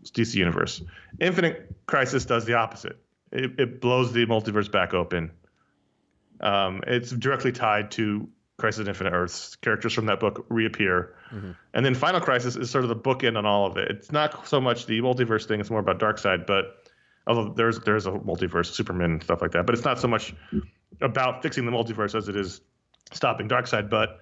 DC 0.03 0.35
universe. 0.35 0.81
Infinite 1.19 1.75
Crisis 1.85 2.25
does 2.25 2.45
the 2.45 2.53
opposite. 2.53 2.97
It, 3.31 3.59
it 3.59 3.81
blows 3.81 4.13
the 4.13 4.25
multiverse 4.25 4.71
back 4.71 4.93
open. 4.93 5.31
Um, 6.39 6.81
it's 6.87 7.11
directly 7.11 7.51
tied 7.51 7.91
to 7.91 8.27
Crisis 8.57 8.81
in 8.81 8.87
Infinite 8.87 9.13
Earths. 9.13 9.55
Characters 9.57 9.93
from 9.93 10.07
that 10.07 10.19
book 10.19 10.45
reappear, 10.49 11.15
and 11.73 11.85
then 11.85 11.93
Final 11.93 12.19
Crisis 12.19 12.55
is 12.55 12.69
sort 12.69 12.83
of 12.83 12.89
the 12.89 12.95
bookend 12.95 13.37
on 13.37 13.45
all 13.45 13.67
of 13.67 13.77
it. 13.77 13.89
It's 13.89 14.11
not 14.11 14.47
so 14.47 14.59
much 14.59 14.87
the 14.87 14.99
multiverse 15.01 15.45
thing; 15.45 15.59
it's 15.59 15.69
more 15.69 15.79
about 15.79 15.99
Darkseid. 15.99 16.47
But 16.47 16.89
although 17.27 17.53
there's 17.53 17.79
there's 17.81 18.07
a 18.07 18.11
multiverse, 18.11 18.67
Superman 18.67 19.11
and 19.11 19.23
stuff 19.23 19.41
like 19.41 19.51
that. 19.51 19.65
But 19.67 19.75
it's 19.75 19.85
not 19.85 19.99
so 19.99 20.07
much 20.07 20.33
about 21.01 21.43
fixing 21.43 21.65
the 21.65 21.71
multiverse 21.71 22.15
as 22.15 22.29
it 22.29 22.35
is 22.35 22.61
stopping 23.11 23.47
Darkseid. 23.47 23.89
But 23.89 24.19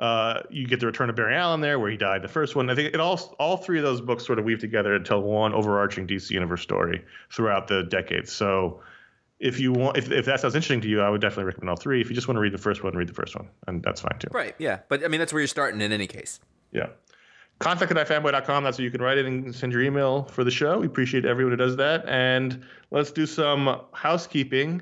uh, 0.00 0.40
you 0.48 0.66
get 0.66 0.80
the 0.80 0.86
return 0.86 1.10
of 1.10 1.16
Barry 1.16 1.36
Allen 1.36 1.60
there, 1.60 1.78
where 1.78 1.90
he 1.90 1.96
died 1.98 2.22
the 2.22 2.28
first 2.28 2.56
one. 2.56 2.70
I 2.70 2.74
think 2.74 2.94
it 2.94 3.00
all 3.00 3.36
all 3.38 3.58
three 3.58 3.78
of 3.78 3.84
those 3.84 4.00
books 4.00 4.24
sort 4.24 4.38
of 4.38 4.46
weave 4.46 4.58
together 4.58 4.98
to 4.98 5.04
tell 5.04 5.20
one 5.20 5.52
overarching 5.52 6.06
DC 6.06 6.30
universe 6.30 6.62
story 6.62 7.04
throughout 7.30 7.68
the 7.68 7.82
decades. 7.82 8.32
So 8.32 8.80
if 9.40 9.60
you 9.60 9.72
want, 9.72 9.98
if, 9.98 10.10
if 10.10 10.24
that 10.24 10.40
sounds 10.40 10.54
interesting 10.54 10.80
to 10.80 10.88
you, 10.88 11.02
I 11.02 11.10
would 11.10 11.20
definitely 11.20 11.44
recommend 11.44 11.68
all 11.68 11.76
three. 11.76 12.00
If 12.00 12.08
you 12.08 12.14
just 12.14 12.28
want 12.28 12.36
to 12.36 12.40
read 12.40 12.52
the 12.52 12.58
first 12.58 12.82
one, 12.82 12.94
read 12.94 13.08
the 13.08 13.14
first 13.14 13.36
one, 13.36 13.48
and 13.66 13.82
that's 13.82 14.00
fine 14.00 14.18
too. 14.18 14.28
right, 14.32 14.54
yeah, 14.58 14.80
but 14.88 15.04
I 15.04 15.08
mean, 15.08 15.20
that's 15.20 15.34
where 15.34 15.40
you're 15.40 15.48
starting 15.48 15.82
in 15.82 15.92
any 15.92 16.06
case. 16.06 16.40
Yeah. 16.72 16.86
Contact 17.58 17.92
at 17.92 18.08
ifanboy.com. 18.08 18.64
That's 18.64 18.78
where 18.78 18.84
you 18.86 18.90
can 18.90 19.02
write 19.02 19.18
it 19.18 19.26
and 19.26 19.54
send 19.54 19.70
your 19.70 19.82
email 19.82 20.24
for 20.24 20.44
the 20.44 20.50
show. 20.50 20.78
We 20.78 20.86
appreciate 20.86 21.26
everyone 21.26 21.52
who 21.52 21.56
does 21.58 21.76
that. 21.76 22.08
And 22.08 22.64
let's 22.90 23.10
do 23.10 23.26
some 23.26 23.82
housekeeping. 23.92 24.80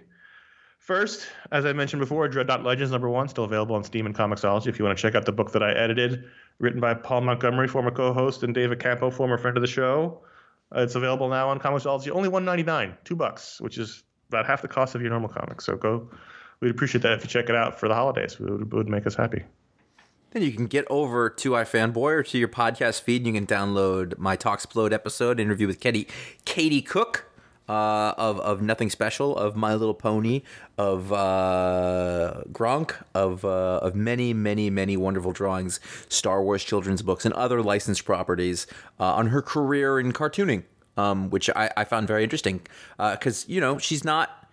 First, 0.88 1.26
as 1.52 1.66
I 1.66 1.74
mentioned 1.74 2.00
before, 2.00 2.26
Dreadnought 2.28 2.64
Legends 2.64 2.90
number 2.90 3.10
one, 3.10 3.28
still 3.28 3.44
available 3.44 3.76
on 3.76 3.84
Steam 3.84 4.06
and 4.06 4.14
Comixology. 4.14 4.68
If 4.68 4.78
you 4.78 4.86
want 4.86 4.96
to 4.96 5.02
check 5.02 5.14
out 5.14 5.26
the 5.26 5.32
book 5.32 5.52
that 5.52 5.62
I 5.62 5.72
edited, 5.72 6.24
written 6.60 6.80
by 6.80 6.94
Paul 6.94 7.20
Montgomery, 7.20 7.68
former 7.68 7.90
co-host, 7.90 8.42
and 8.42 8.54
David 8.54 8.80
Campo, 8.80 9.10
former 9.10 9.36
friend 9.36 9.54
of 9.58 9.60
the 9.60 9.66
show. 9.66 10.22
Uh, 10.74 10.80
it's 10.80 10.94
available 10.94 11.28
now 11.28 11.50
on 11.50 11.60
Comixology, 11.60 12.10
only 12.10 12.30
one 12.30 12.46
ninety 12.46 12.62
nine, 12.62 12.96
two 13.04 13.14
bucks, 13.14 13.60
which 13.60 13.76
is 13.76 14.02
about 14.30 14.46
half 14.46 14.62
the 14.62 14.68
cost 14.68 14.94
of 14.94 15.02
your 15.02 15.10
normal 15.10 15.28
comic. 15.28 15.60
So 15.60 15.76
go. 15.76 16.08
We'd 16.60 16.70
appreciate 16.70 17.02
that 17.02 17.12
if 17.12 17.22
you 17.22 17.28
check 17.28 17.50
it 17.50 17.54
out 17.54 17.78
for 17.78 17.86
the 17.86 17.94
holidays. 17.94 18.38
It 18.40 18.48
would, 18.48 18.62
it 18.62 18.72
would 18.72 18.88
make 18.88 19.06
us 19.06 19.14
happy. 19.14 19.44
Then 20.30 20.40
you 20.40 20.52
can 20.52 20.68
get 20.68 20.86
over 20.88 21.28
to 21.28 21.50
iFanboy 21.50 21.96
or 21.96 22.22
to 22.22 22.38
your 22.38 22.48
podcast 22.48 23.02
feed. 23.02 23.26
And 23.26 23.34
you 23.34 23.40
can 23.42 23.46
download 23.46 24.16
my 24.16 24.38
Talksplode 24.38 24.92
episode 24.94 25.38
interview 25.38 25.66
with 25.66 25.80
Katie, 25.80 26.08
Katie 26.46 26.80
Cook 26.80 27.27
uh, 27.68 28.14
of 28.16 28.40
of 28.40 28.62
Nothing 28.62 28.90
Special, 28.90 29.36
of 29.36 29.56
My 29.56 29.74
Little 29.74 29.94
Pony, 29.94 30.42
of 30.76 31.12
uh, 31.12 32.42
Gronk, 32.52 32.94
of 33.14 33.44
uh, 33.44 33.80
of 33.82 33.94
many, 33.94 34.32
many, 34.32 34.70
many 34.70 34.96
wonderful 34.96 35.32
drawings, 35.32 35.80
Star 36.08 36.42
Wars 36.42 36.64
children's 36.64 37.02
books, 37.02 37.24
and 37.24 37.34
other 37.34 37.62
licensed 37.62 38.04
properties 38.04 38.66
uh, 38.98 39.14
on 39.14 39.28
her 39.28 39.42
career 39.42 40.00
in 40.00 40.12
cartooning, 40.12 40.62
um, 40.96 41.30
which 41.30 41.50
I, 41.50 41.70
I 41.76 41.84
found 41.84 42.08
very 42.08 42.24
interesting 42.24 42.62
because 42.98 43.48
you 43.48 43.60
know 43.60 43.78
she's 43.78 44.04
not 44.04 44.48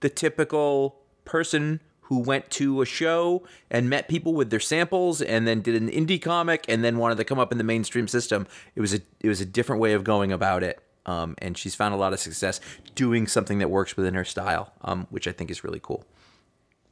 the 0.00 0.08
typical 0.08 1.02
person 1.24 1.80
who 2.08 2.18
went 2.20 2.48
to 2.48 2.80
a 2.80 2.86
show 2.86 3.42
and 3.70 3.90
met 3.90 4.08
people 4.08 4.32
with 4.32 4.48
their 4.48 4.60
samples 4.60 5.20
and 5.20 5.46
then 5.46 5.60
did 5.60 5.80
an 5.80 5.90
indie 5.90 6.20
comic 6.20 6.64
and 6.66 6.82
then 6.82 6.96
wanted 6.96 7.18
to 7.18 7.24
come 7.24 7.38
up 7.38 7.52
in 7.52 7.58
the 7.58 7.64
mainstream 7.64 8.08
system. 8.08 8.46
It 8.74 8.80
was 8.80 8.94
a 8.94 9.00
it 9.20 9.28
was 9.28 9.42
a 9.42 9.46
different 9.46 9.82
way 9.82 9.92
of 9.92 10.04
going 10.04 10.32
about 10.32 10.62
it. 10.62 10.80
Um, 11.08 11.34
and 11.38 11.56
she's 11.56 11.74
found 11.74 11.94
a 11.94 11.96
lot 11.96 12.12
of 12.12 12.20
success 12.20 12.60
doing 12.94 13.26
something 13.26 13.58
that 13.58 13.70
works 13.70 13.96
within 13.96 14.12
her 14.12 14.26
style, 14.26 14.72
um, 14.82 15.06
which 15.08 15.26
I 15.26 15.32
think 15.32 15.50
is 15.50 15.64
really 15.64 15.80
cool. 15.82 16.04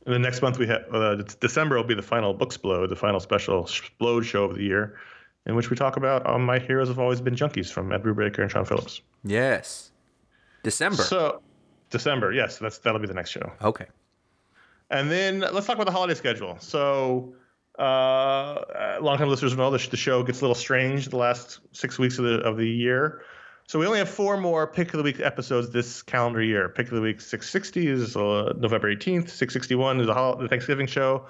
And 0.06 0.14
then 0.14 0.22
next 0.22 0.40
month 0.40 0.59
we 0.59 0.66
have 0.68 0.82
uh, 0.90 1.16
December 1.40 1.76
will 1.76 1.84
be 1.84 1.94
the 1.94 2.02
final 2.02 2.34
Booksplode, 2.34 2.88
the 2.88 2.97
final 2.97 3.20
special 3.20 3.64
Splode 3.64 4.24
show 4.24 4.44
of 4.44 4.55
the 4.55 4.62
year, 4.62 4.98
in 5.44 5.55
which 5.55 5.68
we 5.68 5.76
talk 5.76 5.98
about 5.98 6.26
um, 6.26 6.47
my 6.47 6.59
heroes 6.59 6.88
have 6.88 6.98
always 6.98 7.20
been 7.20 7.34
junkies 7.34 7.70
from 7.70 7.93
Ed 7.93 8.02
Brubaker 8.02 8.38
and 8.38 8.51
Sean 8.51 8.64
Phillips. 8.64 9.02
Yes, 9.22 9.90
December. 10.62 11.02
So 11.02 11.43
December, 11.90 12.32
yes, 12.32 12.59
that's 12.59 12.78
that'll 12.78 13.01
be 13.01 13.09
the 13.09 13.14
next 13.14 13.30
show. 13.30 13.52
okay. 13.60 13.86
And 14.88 15.10
then 15.10 15.40
let's 15.40 15.66
talk 15.66 15.74
about 15.74 15.86
the 15.86 15.93
holiday 15.93 16.14
schedule. 16.14 16.56
So, 16.60 17.34
uh, 17.76 18.98
longtime 19.01 19.28
listeners 19.28 19.56
know 19.56 19.72
the, 19.72 19.84
the 19.90 19.97
show 19.97 20.22
gets 20.22 20.40
a 20.40 20.44
little 20.44 20.55
strange 20.55 21.09
the 21.09 21.16
last 21.16 21.59
six 21.72 21.98
weeks 21.98 22.18
of 22.18 22.24
the 22.24 22.38
of 22.43 22.56
the 22.56 22.68
year. 22.68 23.22
So 23.68 23.80
we 23.80 23.86
only 23.86 23.98
have 23.98 24.09
four 24.09 24.36
more 24.36 24.68
pick 24.68 24.94
of 24.94 24.98
the 24.98 25.02
week 25.02 25.18
episodes 25.18 25.70
this 25.70 26.01
calendar 26.01 26.40
year. 26.40 26.68
Pick 26.68 26.86
of 26.86 26.94
the 26.94 27.01
week 27.01 27.20
660 27.20 27.88
is 27.88 28.16
uh, 28.16 28.52
November 28.56 28.94
18th. 28.94 29.28
661 29.28 30.01
is 30.01 30.06
the, 30.06 30.47
Thanksgiving 30.48 30.86
show, 30.86 31.26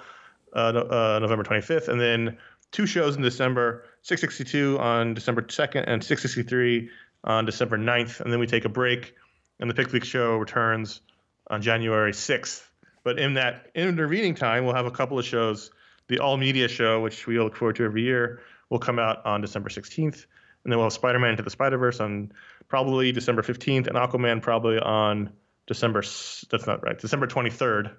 uh, 0.55 0.59
uh, 0.59 1.19
November 1.19 1.43
25th, 1.43 1.87
and 1.87 1.99
then 1.99 2.37
two 2.71 2.85
shows 2.85 3.15
in 3.15 3.23
December. 3.23 3.85
662 4.03 4.77
on 4.77 5.15
December 5.15 5.41
2nd 5.41 5.85
and 5.87 6.03
663 6.03 6.91
on 7.23 7.45
December 7.45 7.75
9th, 7.75 8.19
and 8.19 8.31
then 8.31 8.39
we 8.39 8.45
take 8.45 8.65
a 8.65 8.69
break, 8.69 9.15
and 9.59 9.67
the 9.67 9.73
pick 9.73 9.87
of 9.87 9.91
the 9.91 9.95
week 9.95 10.05
show 10.05 10.37
returns 10.37 11.01
on 11.49 11.63
January 11.63 12.11
6th. 12.11 12.61
But 13.03 13.17
in 13.17 13.33
that 13.33 13.71
intervening 13.73 14.35
time, 14.35 14.63
we'll 14.63 14.75
have 14.75 14.85
a 14.85 14.91
couple 14.91 15.17
of 15.17 15.25
shows. 15.25 15.71
The 16.07 16.19
All 16.19 16.37
Media 16.37 16.67
show, 16.67 17.01
which 17.01 17.25
we 17.25 17.39
look 17.39 17.55
forward 17.55 17.77
to 17.77 17.83
every 17.83 18.03
year, 18.03 18.41
will 18.69 18.79
come 18.79 18.99
out 18.99 19.25
on 19.25 19.41
December 19.41 19.69
16th. 19.69 20.27
And 20.63 20.71
then 20.71 20.77
we'll 20.77 20.85
have 20.87 20.93
Spider 20.93 21.19
Man 21.19 21.31
Into 21.31 21.43
the 21.43 21.49
Spider 21.49 21.77
Verse 21.77 21.99
on 21.99 22.31
probably 22.67 23.11
December 23.11 23.41
15th, 23.41 23.87
and 23.87 23.95
Aquaman 23.95 24.41
probably 24.41 24.79
on 24.79 25.31
December, 25.65 26.01
that's 26.01 26.67
not 26.67 26.83
right, 26.83 26.97
December 26.97 27.27
23rd. 27.27 27.91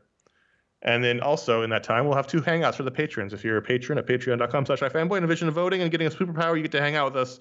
And 0.82 1.02
then 1.02 1.20
also 1.20 1.62
in 1.62 1.70
that 1.70 1.82
time, 1.82 2.05
we'll 2.05 2.16
have 2.16 2.26
two 2.26 2.40
hangouts 2.40 2.76
for 2.76 2.85
the 2.85 2.90
patrons. 2.90 3.32
If 3.32 3.44
you're 3.44 3.56
a 3.56 3.62
patron 3.62 3.98
at 3.98 4.06
patreon.com 4.06 4.66
slash 4.66 4.80
ifanboy 4.80 5.16
and 5.16 5.24
a 5.24 5.28
vision 5.28 5.48
of 5.48 5.55
voting 5.55 5.82
and 5.82 5.90
getting 5.90 6.06
a 6.06 6.10
superpower, 6.10 6.56
you 6.56 6.62
get 6.62 6.72
to 6.72 6.80
hang 6.80 6.94
out 6.94 7.12
with 7.12 7.22
us 7.22 7.40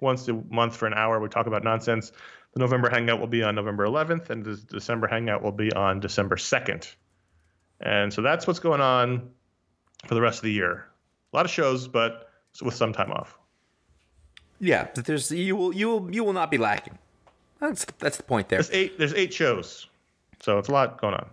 once 0.00 0.28
a 0.28 0.34
month 0.50 0.76
for 0.76 0.86
an 0.86 0.94
hour. 0.94 1.18
We 1.18 1.28
talk 1.28 1.46
about 1.46 1.64
nonsense. 1.64 2.12
The 2.52 2.60
November 2.60 2.90
hangout 2.90 3.18
will 3.18 3.26
be 3.26 3.42
on 3.42 3.54
November 3.54 3.86
11th, 3.86 4.30
and 4.30 4.44
the 4.44 4.56
December 4.56 5.06
hangout 5.06 5.42
will 5.42 5.52
be 5.52 5.72
on 5.72 6.00
December 6.00 6.36
2nd. 6.36 6.94
And 7.80 8.12
so 8.12 8.22
that's 8.22 8.46
what's 8.46 8.60
going 8.60 8.80
on 8.80 9.30
for 10.06 10.14
the 10.14 10.20
rest 10.20 10.38
of 10.38 10.44
the 10.44 10.52
year. 10.52 10.86
A 11.32 11.36
lot 11.36 11.44
of 11.44 11.50
shows, 11.50 11.88
but 11.88 12.30
with 12.62 12.74
some 12.74 12.92
time 12.92 13.10
off. 13.10 13.38
Yeah, 14.60 14.88
but 14.94 15.04
there's 15.04 15.30
you 15.30 15.56
will 15.56 15.74
you 15.74 15.88
will 15.88 16.14
you 16.14 16.24
will 16.24 16.32
not 16.32 16.50
be 16.50 16.58
lacking. 16.58 16.98
That's 17.60 17.84
that's 17.98 18.16
the 18.16 18.22
point 18.22 18.48
there. 18.48 18.58
There's 18.62 18.70
eight. 18.74 18.98
There's 18.98 19.14
eight 19.14 19.32
shows, 19.32 19.86
so 20.40 20.58
it's 20.58 20.68
a 20.68 20.72
lot 20.72 21.00
going 21.00 21.14
on. 21.14 21.28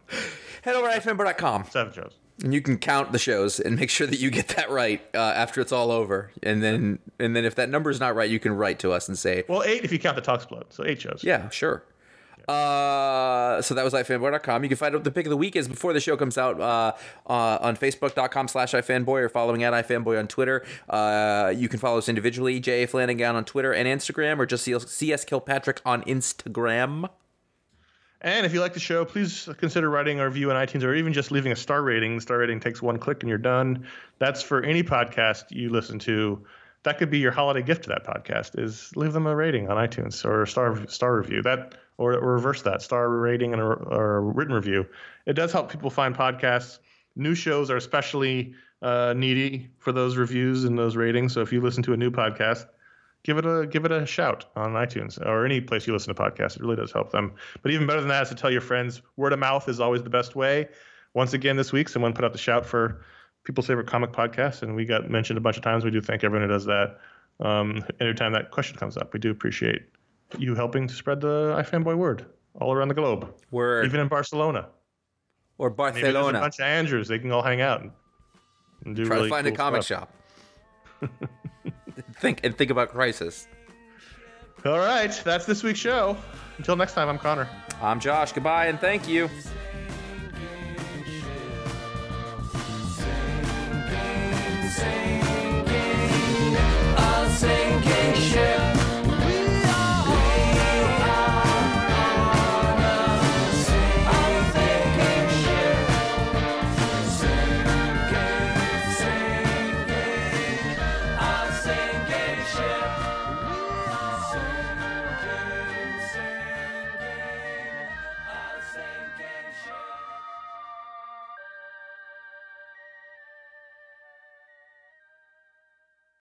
Head 0.61 0.75
over 0.75 0.89
to 0.89 0.99
ifanboy.com 0.99 1.65
Seven 1.69 1.93
shows. 1.93 2.13
and 2.43 2.53
you 2.53 2.61
can 2.61 2.77
count 2.77 3.11
the 3.11 3.19
shows 3.19 3.59
and 3.59 3.75
make 3.75 3.89
sure 3.89 4.07
that 4.07 4.19
you 4.19 4.29
get 4.31 4.47
that 4.49 4.69
right 4.69 5.01
uh, 5.13 5.17
after 5.17 5.59
it's 5.61 5.71
all 5.73 5.91
over. 5.91 6.31
And 6.41 6.63
then 6.63 6.99
and 7.19 7.35
then 7.35 7.43
if 7.45 7.55
that 7.55 7.69
number 7.69 7.89
is 7.89 7.99
not 7.99 8.15
right, 8.15 8.29
you 8.29 8.39
can 8.39 8.53
write 8.53 8.79
to 8.79 8.91
us 8.93 9.07
and 9.09 9.17
say, 9.19 9.43
Well, 9.49 9.63
eight 9.63 9.83
if 9.83 9.91
you 9.91 9.99
count 9.99 10.15
the 10.15 10.21
talk 10.21 10.41
split. 10.41 10.67
So 10.71 10.85
eight 10.85 11.01
shows. 11.01 11.21
Yeah, 11.23 11.49
sure. 11.49 11.83
Uh, 12.47 13.61
so 13.61 13.73
that 13.73 13.83
was 13.83 13.93
ifanboy.com. 13.93 14.63
You 14.63 14.69
can 14.69 14.77
find 14.77 14.95
out 14.95 14.99
what 14.99 15.03
the 15.03 15.11
pick 15.11 15.25
of 15.25 15.29
the 15.29 15.37
week 15.37 15.55
is 15.55 15.67
before 15.67 15.93
the 15.93 15.99
show 15.99 16.17
comes 16.17 16.37
out 16.37 16.59
uh, 16.59 16.93
uh, 17.27 17.57
on 17.61 17.77
facebook.com 17.77 18.47
slash 18.47 18.73
ifanboy 18.73 19.21
or 19.21 19.29
following 19.29 19.63
at 19.63 19.73
ifanboy 19.73 20.19
on 20.19 20.27
Twitter. 20.27 20.65
Uh, 20.89 21.53
you 21.55 21.69
can 21.69 21.79
follow 21.79 21.97
us 21.97 22.09
individually, 22.09 22.59
J.A. 22.59 22.87
Flanagan 22.87 23.35
on 23.35 23.45
Twitter 23.45 23.73
and 23.73 23.87
Instagram, 23.87 24.39
or 24.39 24.45
just 24.45 24.65
CS 24.65 25.25
Kilpatrick 25.25 25.81
on 25.85 26.03
Instagram. 26.03 27.09
And 28.23 28.45
if 28.45 28.53
you 28.53 28.61
like 28.61 28.73
the 28.73 28.79
show, 28.79 29.03
please 29.03 29.49
consider 29.57 29.89
writing 29.89 30.21
a 30.21 30.25
review 30.25 30.49
on 30.49 30.55
iTunes 30.55 30.83
or 30.83 30.95
even 30.95 31.11
just 31.11 31.29
leaving 31.29 31.51
a 31.51 31.57
star 31.57 31.83
rating. 31.83 32.15
The 32.15 32.21
star 32.21 32.37
rating 32.37 32.61
takes 32.61 32.81
one 32.81 32.97
click 32.97 33.21
and 33.21 33.27
you're 33.27 33.37
done. 33.37 33.85
That's 34.17 34.41
for 34.41 34.63
any 34.63 34.81
podcast 34.81 35.45
you 35.49 35.69
listen 35.69 35.99
to. 35.99 36.41
That 36.83 36.97
could 36.97 37.09
be 37.09 37.19
your 37.19 37.33
holiday 37.33 37.61
gift 37.61 37.83
to 37.83 37.89
that 37.89 38.05
podcast. 38.05 38.57
Is 38.57 38.95
leave 38.95 39.11
them 39.11 39.27
a 39.27 39.35
rating 39.35 39.69
on 39.69 39.75
iTunes 39.75 40.23
or 40.23 40.43
a 40.43 40.47
star 40.47 40.87
star 40.87 41.17
review. 41.17 41.41
That 41.41 41.75
or, 41.97 42.13
or 42.13 42.33
reverse 42.33 42.61
that 42.63 42.81
star 42.81 43.09
rating 43.09 43.53
and 43.53 43.61
a, 43.61 43.65
or 43.65 44.17
a 44.17 44.21
written 44.21 44.53
review. 44.53 44.85
It 45.25 45.33
does 45.33 45.51
help 45.51 45.71
people 45.71 45.89
find 45.89 46.15
podcasts. 46.15 46.79
New 47.15 47.35
shows 47.35 47.69
are 47.69 47.77
especially 47.77 48.53
uh, 48.81 49.13
needy 49.15 49.69
for 49.79 49.91
those 49.91 50.17
reviews 50.17 50.63
and 50.63 50.77
those 50.77 50.95
ratings. 50.95 51.33
So 51.33 51.41
if 51.41 51.53
you 51.53 51.61
listen 51.61 51.83
to 51.83 51.93
a 51.93 51.97
new 51.97 52.11
podcast, 52.11 52.65
give 53.23 53.37
it 53.37 53.45
a 53.45 53.65
give 53.67 53.85
it 53.85 53.91
a 53.91 54.05
shout 54.05 54.45
on 54.55 54.73
iTunes 54.73 55.19
or 55.25 55.45
any 55.45 55.61
place 55.61 55.87
you 55.87 55.93
listen 55.93 56.13
to 56.13 56.21
podcasts. 56.21 56.55
It 56.55 56.61
really 56.61 56.75
does 56.75 56.91
help 56.91 57.11
them. 57.11 57.33
But 57.61 57.71
even 57.71 57.87
better 57.87 58.01
than 58.01 58.09
that 58.09 58.23
is 58.23 58.29
to 58.29 58.35
tell 58.35 58.51
your 58.51 58.61
friends. 58.61 59.01
Word 59.15 59.33
of 59.33 59.39
mouth 59.39 59.69
is 59.69 59.79
always 59.79 60.03
the 60.03 60.09
best 60.09 60.35
way. 60.35 60.69
Once 61.13 61.33
again, 61.33 61.55
this 61.55 61.71
week, 61.71 61.89
someone 61.89 62.13
put 62.13 62.25
out 62.25 62.31
the 62.31 62.39
shout 62.39 62.65
for 62.65 63.03
people's 63.43 63.67
favorite 63.67 63.87
comic 63.87 64.11
podcast, 64.11 64.63
and 64.63 64.75
we 64.75 64.85
got 64.85 65.09
mentioned 65.09 65.37
a 65.37 65.41
bunch 65.41 65.57
of 65.57 65.63
times. 65.63 65.85
We 65.85 65.91
do 65.91 66.01
thank 66.01 66.23
everyone 66.23 66.47
who 66.47 66.53
does 66.53 66.65
that. 66.65 66.99
Um, 67.39 67.83
anytime 67.99 68.33
that 68.33 68.51
question 68.51 68.77
comes 68.77 68.97
up, 68.97 69.13
we 69.13 69.19
do 69.19 69.29
appreciate 69.29 69.83
you 70.37 70.55
helping 70.55 70.87
to 70.87 70.93
spread 70.93 71.21
the 71.21 71.55
iFanboy 71.57 71.95
word 71.97 72.25
all 72.59 72.73
around 72.73 72.87
the 72.89 72.93
globe. 72.93 73.33
Word. 73.51 73.85
Even 73.85 73.99
in 73.99 74.07
Barcelona. 74.07 74.69
Or 75.57 75.69
Barcelona. 75.69 76.23
Maybe 76.27 76.37
a 76.37 76.41
bunch 76.41 76.59
of 76.59 76.65
Andrews. 76.65 77.07
They 77.07 77.19
can 77.19 77.31
all 77.31 77.41
hang 77.43 77.61
out 77.61 77.81
and, 77.81 77.91
and 78.85 78.95
do 78.95 79.05
Try 79.05 79.17
really 79.17 79.29
to 79.29 79.35
find 79.35 79.45
cool 79.45 79.53
a 79.53 79.57
comic 79.57 79.83
stuff. 79.83 80.09
shop. 81.01 81.11
think 82.19 82.41
and 82.43 82.57
think 82.57 82.71
about 82.71 82.89
crisis. 82.89 83.47
All 84.65 84.79
right, 84.79 85.11
that's 85.25 85.45
this 85.45 85.61
week's 85.61 85.79
show. 85.79 86.17
Until 86.57 86.75
next 86.75 86.93
time, 86.93 87.09
I'm 87.09 87.19
Conor. 87.19 87.49
I'm 87.81 87.99
Josh. 87.99 88.31
Goodbye 88.31 88.67
and 88.67 88.79
thank 88.79 89.07
you. 89.07 89.29
Sinking 97.43 98.13
ship. 98.21 98.72